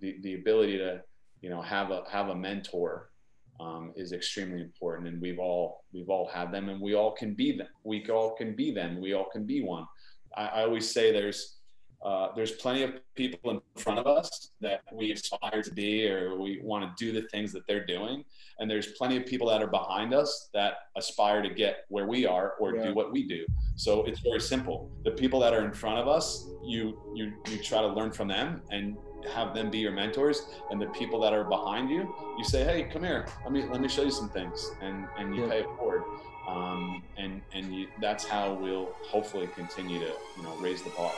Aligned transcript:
the, 0.00 0.16
the 0.22 0.34
ability 0.34 0.78
to 0.78 1.02
you 1.40 1.50
know 1.50 1.62
have 1.62 1.90
a 1.90 2.02
have 2.10 2.28
a 2.28 2.34
mentor 2.34 3.10
um, 3.60 3.92
is 3.96 4.12
extremely 4.12 4.62
important. 4.62 5.08
And 5.08 5.20
we've 5.20 5.38
all 5.38 5.84
we've 5.92 6.08
all 6.08 6.28
had 6.28 6.52
them 6.52 6.68
and 6.68 6.80
we 6.80 6.94
all 6.94 7.12
can 7.12 7.34
be 7.34 7.56
them. 7.56 7.68
We 7.84 8.08
all 8.08 8.34
can 8.34 8.54
be 8.54 8.72
them. 8.72 9.00
We 9.00 9.12
all 9.12 9.28
can 9.30 9.44
be 9.44 9.62
one. 9.62 9.86
I, 10.36 10.46
I 10.46 10.62
always 10.64 10.90
say 10.90 11.12
there's 11.12 11.56
uh, 12.02 12.28
there's 12.34 12.52
plenty 12.52 12.82
of 12.82 12.92
people 13.14 13.50
in 13.50 13.60
front 13.76 13.98
of 13.98 14.06
us 14.06 14.52
that 14.62 14.80
we 14.90 15.12
aspire 15.12 15.62
to 15.62 15.70
be 15.74 16.08
or 16.08 16.38
we 16.40 16.58
want 16.62 16.82
to 16.82 17.04
do 17.04 17.12
the 17.12 17.28
things 17.28 17.52
that 17.52 17.66
they're 17.68 17.84
doing. 17.84 18.24
And 18.58 18.70
there's 18.70 18.92
plenty 18.92 19.18
of 19.18 19.26
people 19.26 19.48
that 19.48 19.62
are 19.62 19.66
behind 19.66 20.14
us 20.14 20.48
that 20.54 20.74
aspire 20.96 21.42
to 21.42 21.50
get 21.50 21.84
where 21.88 22.06
we 22.06 22.24
are 22.24 22.54
or 22.58 22.74
yeah. 22.74 22.84
do 22.84 22.94
what 22.94 23.12
we 23.12 23.28
do. 23.28 23.44
So 23.76 24.04
it's 24.04 24.20
very 24.20 24.40
simple. 24.40 24.90
The 25.04 25.10
people 25.10 25.40
that 25.40 25.52
are 25.52 25.64
in 25.66 25.72
front 25.74 25.98
of 25.98 26.08
us 26.08 26.48
you 26.64 26.98
you 27.14 27.32
you 27.50 27.58
try 27.62 27.80
to 27.82 27.88
learn 27.88 28.12
from 28.12 28.28
them 28.28 28.62
and 28.70 28.96
have 29.28 29.54
them 29.54 29.70
be 29.70 29.78
your 29.78 29.92
mentors 29.92 30.46
and 30.70 30.80
the 30.80 30.86
people 30.86 31.20
that 31.20 31.32
are 31.32 31.44
behind 31.44 31.90
you 31.90 32.14
you 32.38 32.44
say 32.44 32.64
hey 32.64 32.84
come 32.84 33.02
here 33.02 33.26
let 33.44 33.52
me 33.52 33.64
let 33.64 33.80
me 33.80 33.88
show 33.88 34.02
you 34.02 34.10
some 34.10 34.28
things 34.28 34.70
and 34.80 35.06
and 35.18 35.34
you 35.34 35.42
yeah. 35.42 35.50
pay 35.50 35.58
it 35.60 35.66
forward 35.76 36.02
um, 36.48 37.02
and 37.16 37.40
and 37.52 37.74
you, 37.74 37.86
that's 38.00 38.26
how 38.26 38.54
we'll 38.54 38.92
hopefully 39.02 39.48
continue 39.54 39.98
to 39.98 40.12
you 40.36 40.42
know 40.42 40.54
raise 40.56 40.82
the 40.82 40.90
bar 40.90 41.12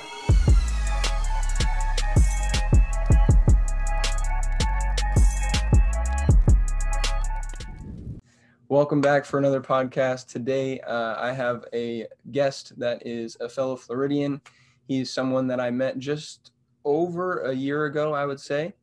Welcome 8.73 9.03
back 9.03 9.27
for 9.27 9.37
another 9.37 9.61
podcast. 9.61 10.29
Today, 10.29 10.81
uh, 10.81 11.17
I 11.23 11.35
have 11.35 11.67
a 11.75 12.07
guest 12.31 12.73
that 12.79 13.07
is 13.07 13.37
a 13.39 13.47
fellow 13.47 13.77
Floridian. 13.77 14.41
He's 14.89 15.13
someone 15.13 15.47
that 15.49 15.61
I 15.61 15.71
met 15.71 15.99
just 15.99 16.53
over 16.85 17.43
a 17.43 17.53
year 17.53 17.87
ago, 17.87 18.15
I 18.15 18.27
would 18.27 18.41
say. 18.41 18.75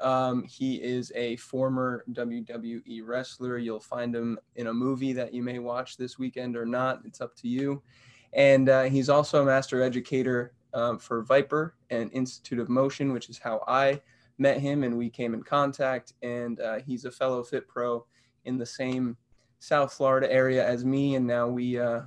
Um, 0.00 0.44
he 0.44 0.76
is 0.82 1.12
a 1.14 1.36
former 1.36 2.04
WWE 2.12 3.02
wrestler. 3.04 3.58
You'll 3.58 3.80
find 3.80 4.14
him 4.14 4.38
in 4.56 4.66
a 4.66 4.74
movie 4.74 5.12
that 5.12 5.32
you 5.32 5.42
may 5.42 5.60
watch 5.60 5.96
this 5.96 6.18
weekend 6.18 6.56
or 6.56 6.66
not. 6.66 7.02
It's 7.04 7.20
up 7.20 7.36
to 7.36 7.48
you. 7.48 7.82
And 8.32 8.68
uh, 8.68 8.84
he's 8.84 9.08
also 9.08 9.42
a 9.42 9.46
master 9.46 9.82
educator 9.82 10.52
um, 10.72 10.98
for 10.98 11.24
ViPR 11.24 11.72
and 11.90 12.10
Institute 12.12 12.58
of 12.58 12.68
Motion, 12.68 13.12
which 13.12 13.30
is 13.30 13.38
how 13.38 13.62
I 13.68 14.00
met 14.38 14.60
him 14.60 14.82
and 14.82 14.98
we 14.98 15.08
came 15.08 15.32
in 15.32 15.42
contact. 15.42 16.14
And 16.22 16.60
uh, 16.60 16.80
he's 16.80 17.04
a 17.04 17.10
fellow 17.10 17.44
Fit 17.44 17.68
Pro 17.68 18.04
in 18.44 18.58
the 18.58 18.66
same 18.66 19.16
South 19.64 19.94
Florida 19.94 20.30
area 20.30 20.66
as 20.66 20.84
me, 20.84 21.14
and 21.14 21.26
now 21.26 21.48
we 21.48 21.78
uh, 21.78 22.02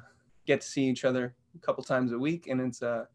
get 0.45 0.61
to 0.61 0.67
see 0.67 0.83
each 0.83 1.05
other 1.05 1.33
a 1.55 1.59
couple 1.65 1.83
times 1.83 2.11
a 2.11 2.19
week, 2.19 2.45
and 2.47 2.61
it's 2.61 2.83
uh, 2.83 3.05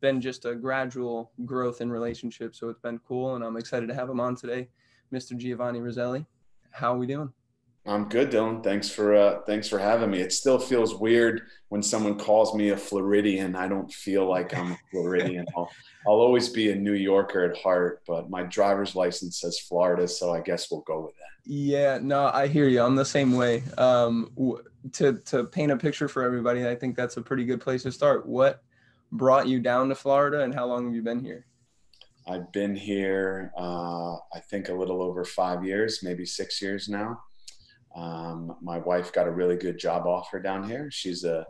been 0.00 0.20
just 0.20 0.44
a 0.44 0.54
gradual 0.54 1.32
growth 1.44 1.80
in 1.80 1.90
relationship. 1.90 2.54
So 2.54 2.68
it's 2.68 2.80
been 2.80 2.98
cool, 3.00 3.36
and 3.36 3.44
I'm 3.44 3.56
excited 3.56 3.88
to 3.88 3.94
have 3.94 4.08
him 4.08 4.20
on 4.20 4.36
today, 4.36 4.68
Mr. 5.12 5.36
Giovanni 5.36 5.80
Roselli. 5.80 6.26
How 6.70 6.94
are 6.94 6.98
we 6.98 7.06
doing? 7.06 7.32
I'm 7.86 8.08
good, 8.08 8.30
Dylan. 8.30 8.62
Thanks 8.62 8.90
for 8.90 9.14
uh, 9.14 9.40
thanks 9.46 9.66
for 9.66 9.78
having 9.78 10.10
me. 10.10 10.20
It 10.20 10.32
still 10.32 10.58
feels 10.58 10.94
weird 10.94 11.42
when 11.70 11.82
someone 11.82 12.18
calls 12.18 12.54
me 12.54 12.68
a 12.68 12.76
Floridian. 12.76 13.56
I 13.56 13.68
don't 13.68 13.90
feel 13.90 14.28
like 14.28 14.54
I'm 14.56 14.72
a 14.72 14.78
Floridian. 14.90 15.46
I'll, 15.56 15.70
I'll 16.06 16.20
always 16.20 16.50
be 16.50 16.70
a 16.70 16.74
New 16.74 16.92
Yorker 16.92 17.42
at 17.44 17.56
heart, 17.56 18.02
but 18.06 18.28
my 18.28 18.42
driver's 18.42 18.94
license 18.94 19.40
says 19.40 19.58
Florida, 19.60 20.06
so 20.06 20.32
I 20.32 20.40
guess 20.40 20.70
we'll 20.70 20.82
go 20.82 21.00
with 21.00 21.14
that. 21.14 21.50
Yeah, 21.50 21.98
no, 22.02 22.30
I 22.34 22.48
hear 22.48 22.68
you. 22.68 22.82
I'm 22.82 22.96
the 22.96 23.04
same 23.04 23.32
way. 23.32 23.62
Um, 23.78 24.30
to 24.92 25.14
to 25.14 25.44
paint 25.44 25.72
a 25.72 25.76
picture 25.76 26.06
for 26.06 26.22
everybody, 26.22 26.68
I 26.68 26.74
think 26.74 26.96
that's 26.96 27.16
a 27.16 27.22
pretty 27.22 27.46
good 27.46 27.62
place 27.62 27.84
to 27.84 27.92
start. 27.92 28.26
What 28.26 28.62
brought 29.12 29.48
you 29.48 29.60
down 29.60 29.88
to 29.88 29.94
Florida, 29.94 30.42
and 30.42 30.54
how 30.54 30.66
long 30.66 30.86
have 30.86 30.94
you 30.94 31.02
been 31.02 31.24
here? 31.24 31.46
I've 32.26 32.52
been 32.52 32.76
here, 32.76 33.52
uh, 33.58 34.14
I 34.14 34.40
think, 34.50 34.68
a 34.68 34.74
little 34.74 35.02
over 35.02 35.24
five 35.24 35.64
years, 35.64 36.00
maybe 36.02 36.24
six 36.24 36.60
years 36.62 36.88
now. 36.88 37.20
Um, 37.96 38.56
my 38.62 38.78
wife 38.78 39.12
got 39.12 39.26
a 39.26 39.32
really 39.32 39.56
good 39.56 39.78
job 39.78 40.06
offer 40.06 40.38
down 40.38 40.68
here. 40.68 40.90
She's 40.92 41.24
a 41.24 41.46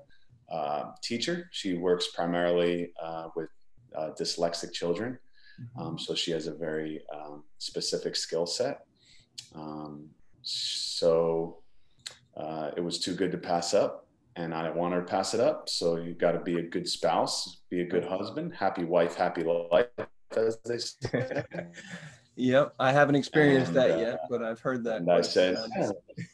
uh, 0.50 0.92
teacher. 1.02 1.48
She 1.52 1.74
works 1.74 2.08
primarily 2.14 2.92
uh, 3.02 3.28
with 3.36 3.50
uh, 3.94 4.10
dyslexic 4.18 4.72
children, 4.72 5.18
mm-hmm. 5.60 5.80
um, 5.80 5.98
so 5.98 6.14
she 6.14 6.30
has 6.30 6.46
a 6.46 6.54
very 6.54 7.02
um, 7.12 7.44
specific 7.58 8.16
skill 8.16 8.46
set. 8.46 8.86
Um, 9.54 10.08
so 10.42 11.58
uh, 12.36 12.70
it 12.76 12.80
was 12.80 12.98
too 12.98 13.14
good 13.14 13.32
to 13.32 13.38
pass 13.38 13.74
up, 13.74 14.06
and 14.36 14.54
I 14.54 14.62
didn't 14.62 14.76
want 14.76 14.94
her 14.94 15.00
to 15.00 15.06
pass 15.06 15.34
it 15.34 15.40
up. 15.40 15.68
So 15.68 15.96
you've 15.96 16.18
got 16.18 16.32
to 16.32 16.40
be 16.40 16.58
a 16.58 16.62
good 16.62 16.88
spouse, 16.88 17.62
be 17.70 17.80
a 17.82 17.86
good 17.86 18.04
husband, 18.04 18.54
happy 18.54 18.84
wife, 18.84 19.14
happy 19.14 19.44
life, 19.44 19.86
as 20.36 20.58
they 20.64 20.78
say. 20.78 21.44
Yep, 22.36 22.74
I 22.78 22.90
haven't 22.92 23.16
experienced 23.16 23.72
and, 23.72 23.76
that 23.76 23.90
uh, 23.90 23.96
yet, 23.98 24.20
but 24.30 24.42
I've 24.42 24.60
heard 24.60 24.82
that. 24.84 24.98
And 24.98 25.10
I 25.10 25.20
said, 25.20 25.58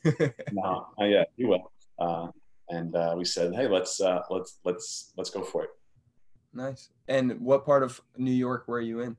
"No, 0.52 0.86
yeah, 1.00 1.24
you 1.36 1.48
will." 1.48 1.72
Uh, 1.98 2.28
and 2.68 2.94
uh, 2.94 3.14
we 3.18 3.24
said, 3.24 3.52
"Hey, 3.54 3.66
let's 3.66 4.00
uh, 4.00 4.20
let's 4.30 4.60
let's 4.62 5.12
let's 5.16 5.30
go 5.30 5.42
for 5.42 5.64
it." 5.64 5.70
Nice. 6.52 6.90
And 7.08 7.40
what 7.40 7.66
part 7.66 7.82
of 7.82 8.00
New 8.16 8.30
York 8.30 8.68
were 8.68 8.80
you 8.80 9.00
in? 9.00 9.16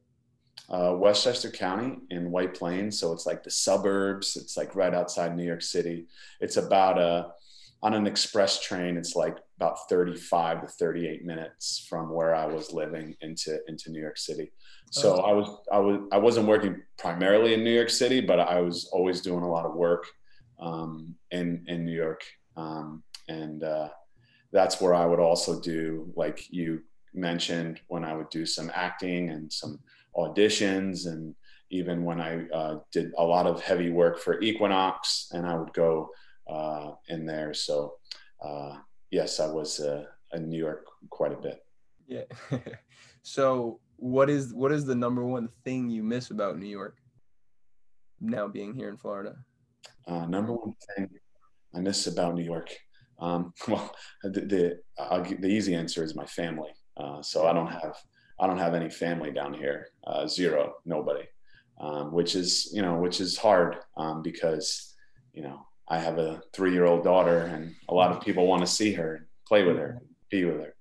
uh, 0.70 0.94
Westchester 0.96 1.50
County 1.50 1.98
in 2.10 2.32
White 2.32 2.54
Plains. 2.54 3.00
So 3.00 3.14
it's 3.14 3.26
like 3.26 3.44
the 3.44 3.52
suburbs. 3.52 4.36
It's 4.36 4.58
like 4.58 4.76
right 4.76 4.94
outside 4.94 5.36
New 5.36 5.46
York 5.46 5.62
City. 5.62 6.08
It's 6.42 6.58
about 6.58 6.98
a, 6.98 7.02
uh, 7.02 7.30
on 7.84 7.94
an 7.94 8.08
express 8.08 8.62
train, 8.62 8.98
it's 8.98 9.16
like 9.16 9.38
about 9.58 9.78
35 9.90 10.62
to 10.62 10.68
38 10.68 11.26
minutes 11.26 11.86
from 11.90 12.12
where 12.12 12.34
I 12.34 12.46
was 12.46 12.74
living 12.74 13.16
into, 13.22 13.60
into 13.68 13.92
New 13.92 14.02
York 14.02 14.18
City. 14.18 14.52
So 14.92 15.16
oh. 15.16 15.22
I 15.22 15.34
was, 15.34 15.58
I 15.72 15.78
was, 15.80 16.00
I 16.12 16.18
wasn't 16.18 16.48
working 16.48 16.82
primarily 16.98 17.54
in 17.54 17.64
New 17.64 17.74
York 17.74 17.90
City, 17.90 18.22
but 18.22 18.40
I 18.40 18.62
was 18.62 18.90
always 18.92 19.22
doing 19.22 19.44
a 19.44 19.50
lot 19.50 19.66
of 19.66 19.76
work 19.76 20.06
um, 20.60 21.16
in, 21.32 21.64
in 21.68 21.86
New 21.86 21.96
York. 21.96 22.24
Um, 22.56 23.04
and 23.28 23.64
uh, 23.64 23.90
that's 24.52 24.82
where 24.82 24.96
I 24.96 25.06
would 25.06 25.20
also 25.20 25.60
do, 25.60 26.12
like 26.16 26.52
you 26.52 26.82
mentioned, 27.14 27.82
when 27.88 28.04
I 28.04 28.16
would 28.16 28.30
do 28.30 28.46
some 28.46 28.72
acting 28.74 29.30
and 29.30 29.52
some 29.52 29.80
auditions 30.16 31.06
and 31.06 31.36
even 31.70 32.04
when 32.04 32.22
I 32.22 32.48
uh, 32.50 32.80
did 32.92 33.12
a 33.18 33.24
lot 33.24 33.46
of 33.46 33.62
heavy 33.62 33.90
work 33.90 34.20
for 34.20 34.42
Equinox, 34.42 35.30
and 35.34 35.46
I 35.46 35.56
would 35.56 35.74
go 35.74 36.10
uh, 36.50 36.92
in 37.10 37.26
there. 37.26 37.54
So, 37.54 37.96
uh, 38.44 38.78
yes, 39.12 39.40
I 39.40 39.48
was 39.48 39.80
uh, 39.80 40.04
in 40.34 40.50
New 40.50 40.60
York 40.60 40.86
quite 41.10 41.34
a 41.34 41.38
bit. 41.38 41.60
Yeah. 42.08 42.24
so, 43.22 43.80
what 43.98 44.30
is 44.30 44.54
what 44.54 44.72
is 44.72 44.86
the 44.86 44.96
number 44.96 45.26
one 45.26 45.50
thing 45.64 45.90
you 45.90 46.04
miss 46.04 46.32
about 46.32 46.58
New 46.58 46.68
York? 46.68 46.98
Now 48.20 48.48
being 48.48 48.74
here 48.74 48.90
in 48.90 48.98
Florida. 48.98 49.36
Uh, 50.08 50.26
number 50.26 50.54
one 50.54 50.74
thing 50.96 51.10
I 51.76 51.80
miss 51.80 52.08
about 52.08 52.36
New 52.36 52.44
York. 52.44 52.76
Um, 53.20 53.54
well, 53.68 53.96
the 54.24 54.42
the, 54.42 55.36
the, 55.40 55.48
easy 55.48 55.76
answer 55.76 56.04
is 56.04 56.16
my 56.16 56.26
family. 56.26 56.70
Uh, 56.96 57.22
so 57.22 57.48
I 57.48 57.54
don't 57.54 57.68
have 57.68 57.96
I 58.40 58.48
don't 58.48 58.60
have 58.60 58.74
any 58.74 58.90
family 58.90 59.32
down 59.32 59.54
here, 59.54 59.88
uh, 60.06 60.28
zero, 60.28 60.76
nobody, 60.86 61.26
um, 61.80 62.12
which 62.12 62.36
is 62.36 62.70
you 62.74 62.82
know 62.82 62.98
which 62.98 63.20
is 63.20 63.38
hard 63.38 63.78
um, 63.98 64.22
because 64.22 64.96
you 65.34 65.42
know 65.42 65.66
I 65.90 66.00
have 66.00 66.18
a 66.18 66.42
three 66.54 66.74
year 66.74 66.86
old 66.86 67.04
daughter 67.04 67.40
and 67.40 67.76
a 67.90 67.94
lot 67.94 68.12
of 68.12 68.22
people 68.22 68.48
want 68.48 68.62
to 68.62 68.68
see 68.68 68.94
her, 68.94 69.28
play 69.48 69.64
with 69.64 69.78
her, 69.78 70.02
be 70.30 70.46
with 70.46 70.58
her. 70.58 70.76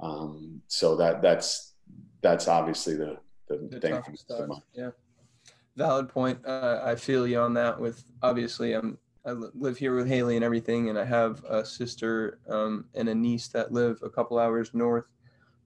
Um, 0.00 0.62
so 0.68 0.96
that 0.96 1.22
that's 1.22 1.74
that's 2.22 2.48
obviously 2.48 2.96
the 2.96 3.18
the, 3.48 3.68
the 3.70 3.80
thing. 3.80 4.02
Yeah, 4.72 4.90
valid 5.76 6.08
point. 6.08 6.44
Uh, 6.44 6.80
I 6.84 6.94
feel 6.94 7.26
you 7.26 7.40
on 7.40 7.54
that. 7.54 7.78
With 7.78 8.04
obviously, 8.22 8.72
I'm 8.72 8.98
I 9.24 9.32
live 9.32 9.76
here 9.76 9.94
with 9.94 10.08
Haley 10.08 10.36
and 10.36 10.44
everything, 10.44 10.88
and 10.88 10.98
I 10.98 11.04
have 11.04 11.44
a 11.44 11.64
sister 11.64 12.38
um, 12.48 12.86
and 12.94 13.08
a 13.08 13.14
niece 13.14 13.48
that 13.48 13.72
live 13.72 13.98
a 14.02 14.10
couple 14.10 14.38
hours 14.38 14.70
north 14.72 15.06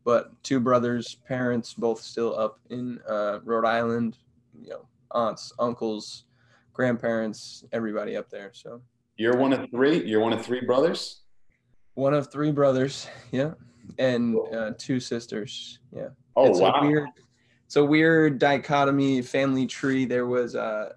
but 0.05 0.31
two 0.43 0.61
brothers, 0.61 1.17
parents, 1.27 1.75
both 1.75 2.01
still 2.01 2.39
up 2.39 2.59
in 2.71 3.01
uh, 3.09 3.41
Rhode 3.45 3.67
Island. 3.67 4.17
You 4.61 4.71
know, 4.71 4.87
aunts, 5.13 5.53
uncles, 5.59 6.25
grandparents, 6.81 7.63
everybody 7.73 8.17
up 8.17 8.31
there. 8.31 8.51
So 8.55 8.81
you're 9.19 9.37
one 9.37 9.53
of 9.53 9.71
three. 9.71 10.03
You're 10.03 10.21
one 10.21 10.33
of 10.33 10.43
three 10.43 10.65
brothers. 10.65 11.21
One 11.93 12.15
of 12.15 12.33
three 12.33 12.53
brothers. 12.53 13.07
Yeah, 13.33 13.53
and 13.99 14.37
uh, 14.55 14.73
two 14.79 14.99
sisters. 14.99 15.79
Yeah. 15.95 16.09
Oh 16.37 16.47
it's 16.47 16.59
wow. 16.59 16.73
A 16.73 16.87
weird, 16.87 17.09
it's 17.67 17.77
a 17.77 17.85
weird 17.85 18.39
dichotomy 18.39 19.21
family 19.21 19.67
tree. 19.67 20.07
There 20.07 20.27
was 20.27 20.57
uh, 20.57 20.95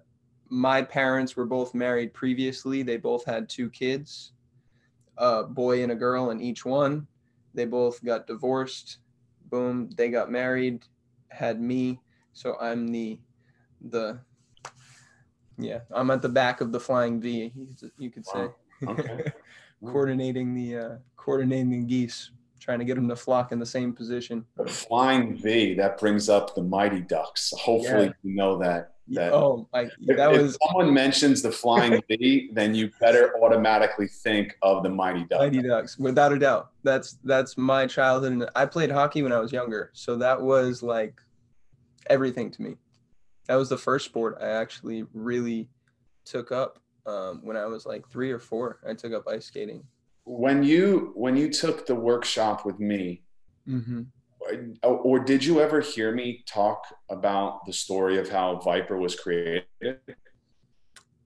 my 0.48 0.80
parents 0.80 1.36
were 1.36 1.44
both 1.44 1.74
married 1.74 2.14
previously. 2.14 2.82
They 2.82 2.96
both 2.96 3.26
had 3.26 3.48
two 3.48 3.68
kids, 3.68 4.32
a 5.18 5.42
boy 5.44 5.82
and 5.82 5.92
a 5.92 5.94
girl, 5.94 6.30
and 6.30 6.40
each 6.40 6.64
one 6.64 7.06
they 7.52 7.66
both 7.66 8.02
got 8.02 8.26
divorced. 8.26 8.98
Boom, 9.50 9.90
they 9.96 10.08
got 10.08 10.30
married, 10.30 10.86
had 11.28 11.60
me. 11.60 12.00
So 12.32 12.56
I'm 12.58 12.88
the 12.88 13.20
the 13.90 14.18
yeah, 15.58 15.80
I'm 15.90 16.10
at 16.10 16.22
the 16.22 16.28
back 16.28 16.60
of 16.60 16.72
the 16.72 16.80
flying 16.80 17.20
V, 17.20 17.52
you 17.98 18.10
could 18.10 18.26
say. 18.26 18.48
Wow. 18.82 18.90
Okay. 18.90 19.32
coordinating 19.84 20.54
the 20.54 20.76
uh, 20.76 20.96
coordinating 21.16 21.70
the 21.70 21.78
geese, 21.86 22.30
trying 22.60 22.78
to 22.78 22.84
get 22.84 22.94
them 22.96 23.08
to 23.08 23.16
flock 23.16 23.52
in 23.52 23.58
the 23.58 23.66
same 23.66 23.92
position. 23.92 24.44
The 24.56 24.66
flying 24.66 25.36
V 25.36 25.74
that 25.74 25.98
brings 25.98 26.28
up 26.28 26.54
the 26.54 26.62
Mighty 26.62 27.00
Ducks. 27.00 27.52
Hopefully, 27.58 28.06
Yeah. 28.06 28.12
you 28.22 28.34
know 28.34 28.58
that. 28.58 28.90
That 29.08 29.34
Oh, 29.34 29.68
like 29.70 29.90
if, 30.00 30.16
that 30.16 30.32
if 30.34 30.40
was 30.40 30.58
someone 30.66 30.94
mentions 30.94 31.42
the 31.42 31.52
flying 31.52 32.00
V, 32.08 32.48
then 32.54 32.74
you 32.74 32.90
better 33.00 33.34
automatically 33.42 34.08
think 34.08 34.56
of 34.62 34.82
the 34.82 34.88
Mighty 34.88 35.24
Ducks. 35.24 35.40
Mighty 35.42 35.60
Ducks, 35.60 35.98
without 35.98 36.32
a 36.32 36.38
doubt. 36.38 36.70
That's 36.84 37.18
that's 37.22 37.58
my 37.58 37.86
childhood, 37.86 38.32
and 38.32 38.50
I 38.56 38.64
played 38.64 38.90
hockey 38.90 39.22
when 39.22 39.30
I 39.32 39.40
was 39.40 39.52
younger, 39.52 39.90
so 39.92 40.16
that 40.16 40.40
was 40.40 40.82
like 40.82 41.20
everything 42.08 42.50
to 42.52 42.62
me. 42.62 42.76
That 43.46 43.56
was 43.56 43.68
the 43.68 43.76
first 43.76 44.04
sport 44.06 44.38
I 44.40 44.48
actually 44.48 45.04
really 45.12 45.68
took 46.24 46.50
up 46.52 46.78
um, 47.06 47.40
when 47.42 47.56
I 47.56 47.66
was 47.66 47.84
like 47.86 48.08
three 48.08 48.30
or 48.30 48.38
four. 48.38 48.80
I 48.88 48.94
took 48.94 49.12
up 49.12 49.28
ice 49.28 49.46
skating. 49.46 49.84
When 50.24 50.62
you 50.62 51.12
when 51.14 51.36
you 51.36 51.50
took 51.50 51.86
the 51.86 51.94
workshop 51.94 52.64
with 52.64 52.78
me, 52.80 53.22
Mm-hmm. 53.66 54.02
or, 54.82 54.96
or 54.98 55.18
did 55.20 55.42
you 55.42 55.58
ever 55.62 55.80
hear 55.80 56.12
me 56.14 56.44
talk 56.46 56.84
about 57.08 57.64
the 57.64 57.72
story 57.72 58.18
of 58.18 58.28
how 58.28 58.60
ViPR 58.62 59.00
was 59.00 59.18
created? 59.18 59.64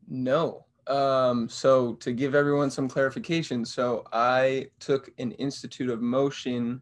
No. 0.07 0.65
Um, 0.87 1.49
so 1.49 1.95
to 1.95 2.13
give 2.13 2.37
everyone 2.37 2.71
some 2.71 2.89
clarification, 2.89 3.65
so 3.65 4.05
I 4.13 4.69
took 4.79 5.11
an 5.19 5.33
Institute 5.33 5.91
of 5.91 6.01
Motion 6.01 6.81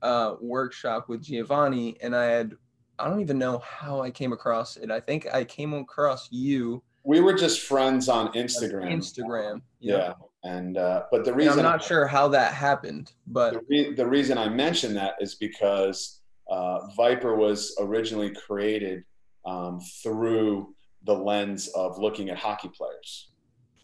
uh, 0.00 0.36
workshop 0.40 1.08
with 1.08 1.22
Giovanni, 1.22 1.96
and 2.00 2.14
I 2.14 2.26
had 2.26 2.54
I 2.98 3.08
don't 3.08 3.20
even 3.20 3.38
know 3.38 3.58
how 3.58 4.00
I 4.00 4.10
came 4.10 4.32
across 4.32 4.76
it. 4.76 4.90
I 4.90 5.00
think 5.00 5.26
I 5.32 5.44
came 5.44 5.74
across 5.74 6.28
you 6.30 6.82
We 7.02 7.20
were 7.20 7.34
just 7.34 7.60
friends 7.62 8.08
on 8.08 8.32
Instagram. 8.32 8.92
Instagram. 8.92 9.62
Yeah, 9.80 10.14
and 10.44 10.78
uh, 10.78 11.04
but 11.10 11.24
the 11.24 11.30
And 11.30 11.38
reason 11.38 11.58
I'm 11.58 11.64
not 11.64 11.82
sure 11.82 12.06
how 12.06 12.28
that 12.28 12.54
happened, 12.54 13.12
but 13.26 13.54
the, 13.54 13.60
re- 13.68 13.94
the 13.94 14.06
reason 14.06 14.38
I 14.38 14.48
mention 14.48 14.94
that 14.94 15.14
is 15.20 15.34
because 15.34 16.20
uh, 16.50 16.80
ViPR 16.98 17.36
was 17.36 17.74
originally 17.80 18.30
created 18.30 19.02
um, 19.44 19.80
through 20.02 20.74
the 21.04 21.14
lens 21.14 21.68
of 21.74 21.98
looking 21.98 22.30
at 22.30 22.38
hockey 22.38 22.68
players. 22.68 23.30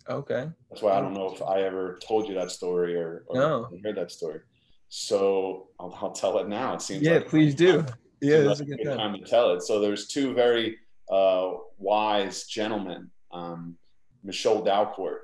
okay. 0.09 0.49
That's 0.71 0.81
why 0.83 0.93
I 0.93 1.01
don't 1.01 1.13
know 1.15 1.31
if 1.35 1.43
I 1.43 1.63
ever 1.63 1.99
told 2.07 2.29
you 2.29 2.35
that 2.37 2.51
story 2.51 2.95
or, 2.97 3.25
or 3.29 3.37
No. 3.37 3.69
heard 3.85 3.97
that 3.97 4.11
story. 4.11 4.41
So 4.89 5.69
I'll, 5.79 5.97
I'll 6.01 6.13
tell 6.13 6.39
it 6.39 6.49
now. 6.49 6.75
It 6.75 6.83
seems 6.83 7.03
Yeah, 7.03 7.15
like 7.15 7.29
please 7.29 7.55
do. 7.55 7.85
Yeah, 8.21 8.41
that's 8.41 8.61
a 8.61 8.65
good 8.65 8.83
time. 8.85 8.99
time 8.99 9.15
to 9.15 9.25
tell 9.25 9.53
it. 9.53 9.63
So 9.63 9.81
there's 9.81 10.07
two 10.07 10.35
very 10.35 10.79
uh, 11.11 11.53
wise 11.79 12.45
gentlemen, 12.45 13.11
um, 13.33 13.77
Michol 14.25 14.65
Dalcourt, 14.65 15.21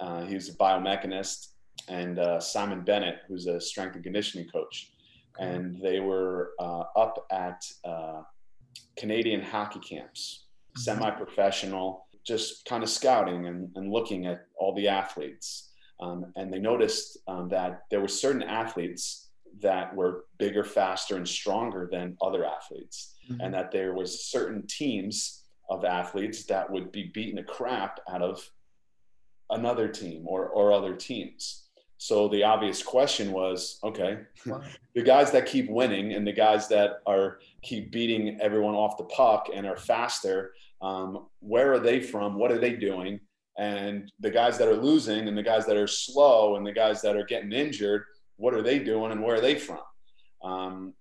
uh, 0.00 0.24
he's 0.26 0.48
a 0.48 0.54
biomechanist, 0.54 1.48
and 1.88 2.18
uh, 2.18 2.40
Simon 2.40 2.82
Bennett, 2.82 3.20
who's 3.28 3.46
a 3.46 3.60
strength 3.60 3.94
and 3.94 4.04
conditioning 4.04 4.48
coach. 4.48 4.92
And 5.38 5.80
they 5.80 6.00
were 6.00 6.52
uh, 6.58 6.84
up 6.96 7.26
at 7.30 7.64
uh, 7.84 8.22
Canadian 8.96 9.42
hockey 9.42 9.80
camps, 9.80 10.44
Mm-hmm. 10.70 10.82
semi-professional, 10.82 12.06
just 12.24 12.64
kind 12.64 12.84
of 12.84 12.88
scouting 12.88 13.46
and, 13.48 13.70
and 13.74 13.90
looking 13.90 14.26
at 14.26 14.46
all 14.56 14.72
the 14.72 14.86
athletes. 14.86 15.70
Um, 15.98 16.32
and 16.36 16.52
they 16.52 16.60
noticed 16.60 17.18
um, 17.26 17.48
that 17.48 17.82
there 17.90 18.00
were 18.00 18.06
certain 18.06 18.44
athletes 18.44 19.29
that 19.60 19.94
were 19.94 20.24
bigger, 20.38 20.64
faster, 20.64 21.16
and 21.16 21.28
stronger 21.28 21.88
than 21.90 22.16
other 22.20 22.44
athletes, 22.44 23.16
Mhm. 23.28 23.38
and 23.44 23.54
that 23.54 23.70
there 23.72 23.94
was 23.94 24.24
certain 24.24 24.66
teams 24.66 25.44
of 25.68 25.84
athletes 25.84 26.44
that 26.46 26.70
would 26.70 26.90
be 26.92 27.04
beating 27.14 27.36
the 27.36 27.42
crap 27.42 28.00
out 28.08 28.22
of 28.22 28.50
another 29.50 29.88
team 29.88 30.24
or, 30.26 30.48
or 30.48 30.72
other 30.72 30.94
teams. 30.94 31.66
So 31.98 32.28
the 32.28 32.44
obvious 32.44 32.82
question 32.82 33.30
was, 33.32 33.78
okay, 33.84 34.20
Wow. 34.46 34.62
the 34.94 35.02
guys 35.02 35.30
that 35.32 35.46
keep 35.46 35.68
winning 35.68 36.14
and 36.14 36.26
the 36.26 36.32
guys 36.32 36.66
that 36.68 37.00
are 37.06 37.40
keep 37.62 37.90
beating 37.92 38.40
everyone 38.40 38.74
off 38.74 38.96
the 38.96 39.04
puck 39.04 39.48
and 39.52 39.66
are 39.66 39.76
faster, 39.76 40.54
um, 40.80 41.26
where 41.40 41.72
are 41.72 41.78
they 41.78 42.00
from? 42.00 42.38
What 42.38 42.50
are 42.52 42.58
they 42.58 42.74
doing? 42.74 43.20
And 43.58 44.10
the 44.20 44.30
guys 44.30 44.56
that 44.58 44.68
are 44.68 44.76
losing 44.76 45.28
and 45.28 45.36
the 45.36 45.42
guys 45.42 45.66
that 45.66 45.76
are 45.76 45.86
slow 45.86 46.56
and 46.56 46.66
the 46.66 46.72
guys 46.72 47.02
that 47.02 47.16
are 47.16 47.24
getting 47.24 47.52
injured, 47.52 48.04
what 48.40 48.54
are 48.54 48.62
they 48.62 48.78
doing 48.78 49.12
and 49.12 49.22
where 49.22 49.36
are 49.36 49.40
they 49.40 49.54
from? 49.54 49.80
Um, 50.42 50.94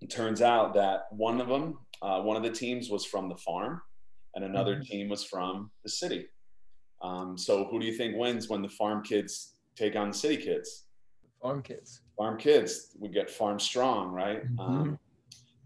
it 0.00 0.10
turns 0.10 0.42
out 0.42 0.74
that 0.74 1.04
one 1.12 1.40
of 1.40 1.48
them, 1.48 1.78
uh, 2.02 2.20
one 2.22 2.36
of 2.36 2.42
the 2.42 2.50
teams 2.50 2.90
was 2.90 3.04
from 3.04 3.28
the 3.28 3.36
farm 3.36 3.80
and 4.34 4.44
another 4.44 4.76
Mhm. 4.76 4.82
team 4.86 5.08
was 5.08 5.24
from 5.24 5.70
the 5.84 5.88
city. 5.90 6.28
Um, 7.00 7.38
so 7.38 7.64
who 7.66 7.78
do 7.80 7.86
you 7.86 7.92
think 7.92 8.16
wins 8.16 8.48
when 8.48 8.62
the 8.62 8.68
farm 8.68 9.02
kids 9.04 9.54
take 9.76 9.94
on 9.96 10.08
the 10.10 10.14
city 10.16 10.36
kids? 10.36 10.86
Farm 11.40 11.62
kids. 11.62 12.02
farm 12.16 12.36
kids 12.36 12.96
we 12.98 13.08
get 13.08 13.30
farm 13.30 13.60
strong 13.60 14.08
right 14.10 14.42
Mhm. 14.44 14.58
um, 14.58 14.98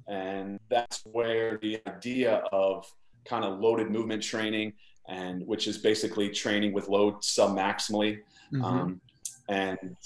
and 0.07 0.61
that's 0.69 1.03
where 1.07 1.57
the 1.63 1.81
idea 1.87 2.35
of 2.53 2.85
kind 3.25 3.43
of 3.43 3.59
loaded 3.59 3.91
movement 3.91 4.23
training 4.23 4.75
and 5.09 5.47
which 5.47 5.67
is 5.67 5.79
basically 5.79 6.29
training 6.29 6.75
with 6.75 6.89
load 6.89 7.25
sub 7.25 7.57
maximally 7.57 8.23
Mhm. 8.53 8.63
um, 8.65 9.01
and 9.49 9.97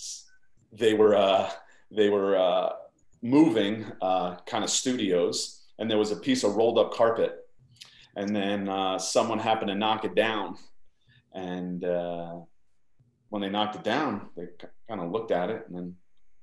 they 0.72 0.94
were 0.94 1.14
uh, 1.14 1.50
they 1.90 2.08
were 2.08 2.36
uh, 2.36 2.70
moving 3.22 3.84
uh, 4.02 4.36
kind 4.46 4.64
of 4.64 4.70
studios 4.70 5.62
and 5.78 5.90
there 5.90 5.98
was 5.98 6.10
a 6.10 6.16
piece 6.16 6.44
of 6.44 6.56
rolled 6.56 6.78
up 6.78 6.92
carpet. 6.92 7.38
And 8.16 8.34
then 8.34 8.68
uh, 8.68 8.98
someone 8.98 9.38
happened 9.38 9.68
to 9.68 9.74
knock 9.74 10.04
it 10.04 10.14
down. 10.14 10.56
And 11.34 11.84
uh, 11.84 12.36
when 13.28 13.42
they 13.42 13.50
knocked 13.50 13.76
it 13.76 13.84
down 13.84 14.30
they 14.36 14.46
kind 14.88 15.00
of 15.00 15.10
looked 15.10 15.30
at 15.30 15.50
it 15.50 15.64
and 15.66 15.76
then 15.76 15.96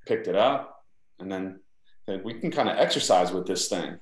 picked 0.06 0.28
it 0.28 0.36
up. 0.36 0.86
And 1.20 1.32
then 1.32 1.60
said 2.06 2.24
we 2.24 2.34
can 2.36 2.52
kind 2.52 2.70
of 2.70 2.78
exercise 2.78 3.32
with 3.32 3.48
this 3.48 3.70
thing. 3.70 3.98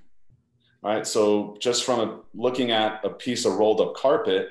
Right? 0.84 1.06
So 1.06 1.56
just 1.60 1.84
from 1.84 2.00
a, 2.00 2.20
looking 2.34 2.72
at 2.72 3.06
a 3.06 3.10
piece 3.10 3.46
of 3.46 3.54
rolled 3.54 3.82
up 3.82 3.96
carpet 3.96 4.50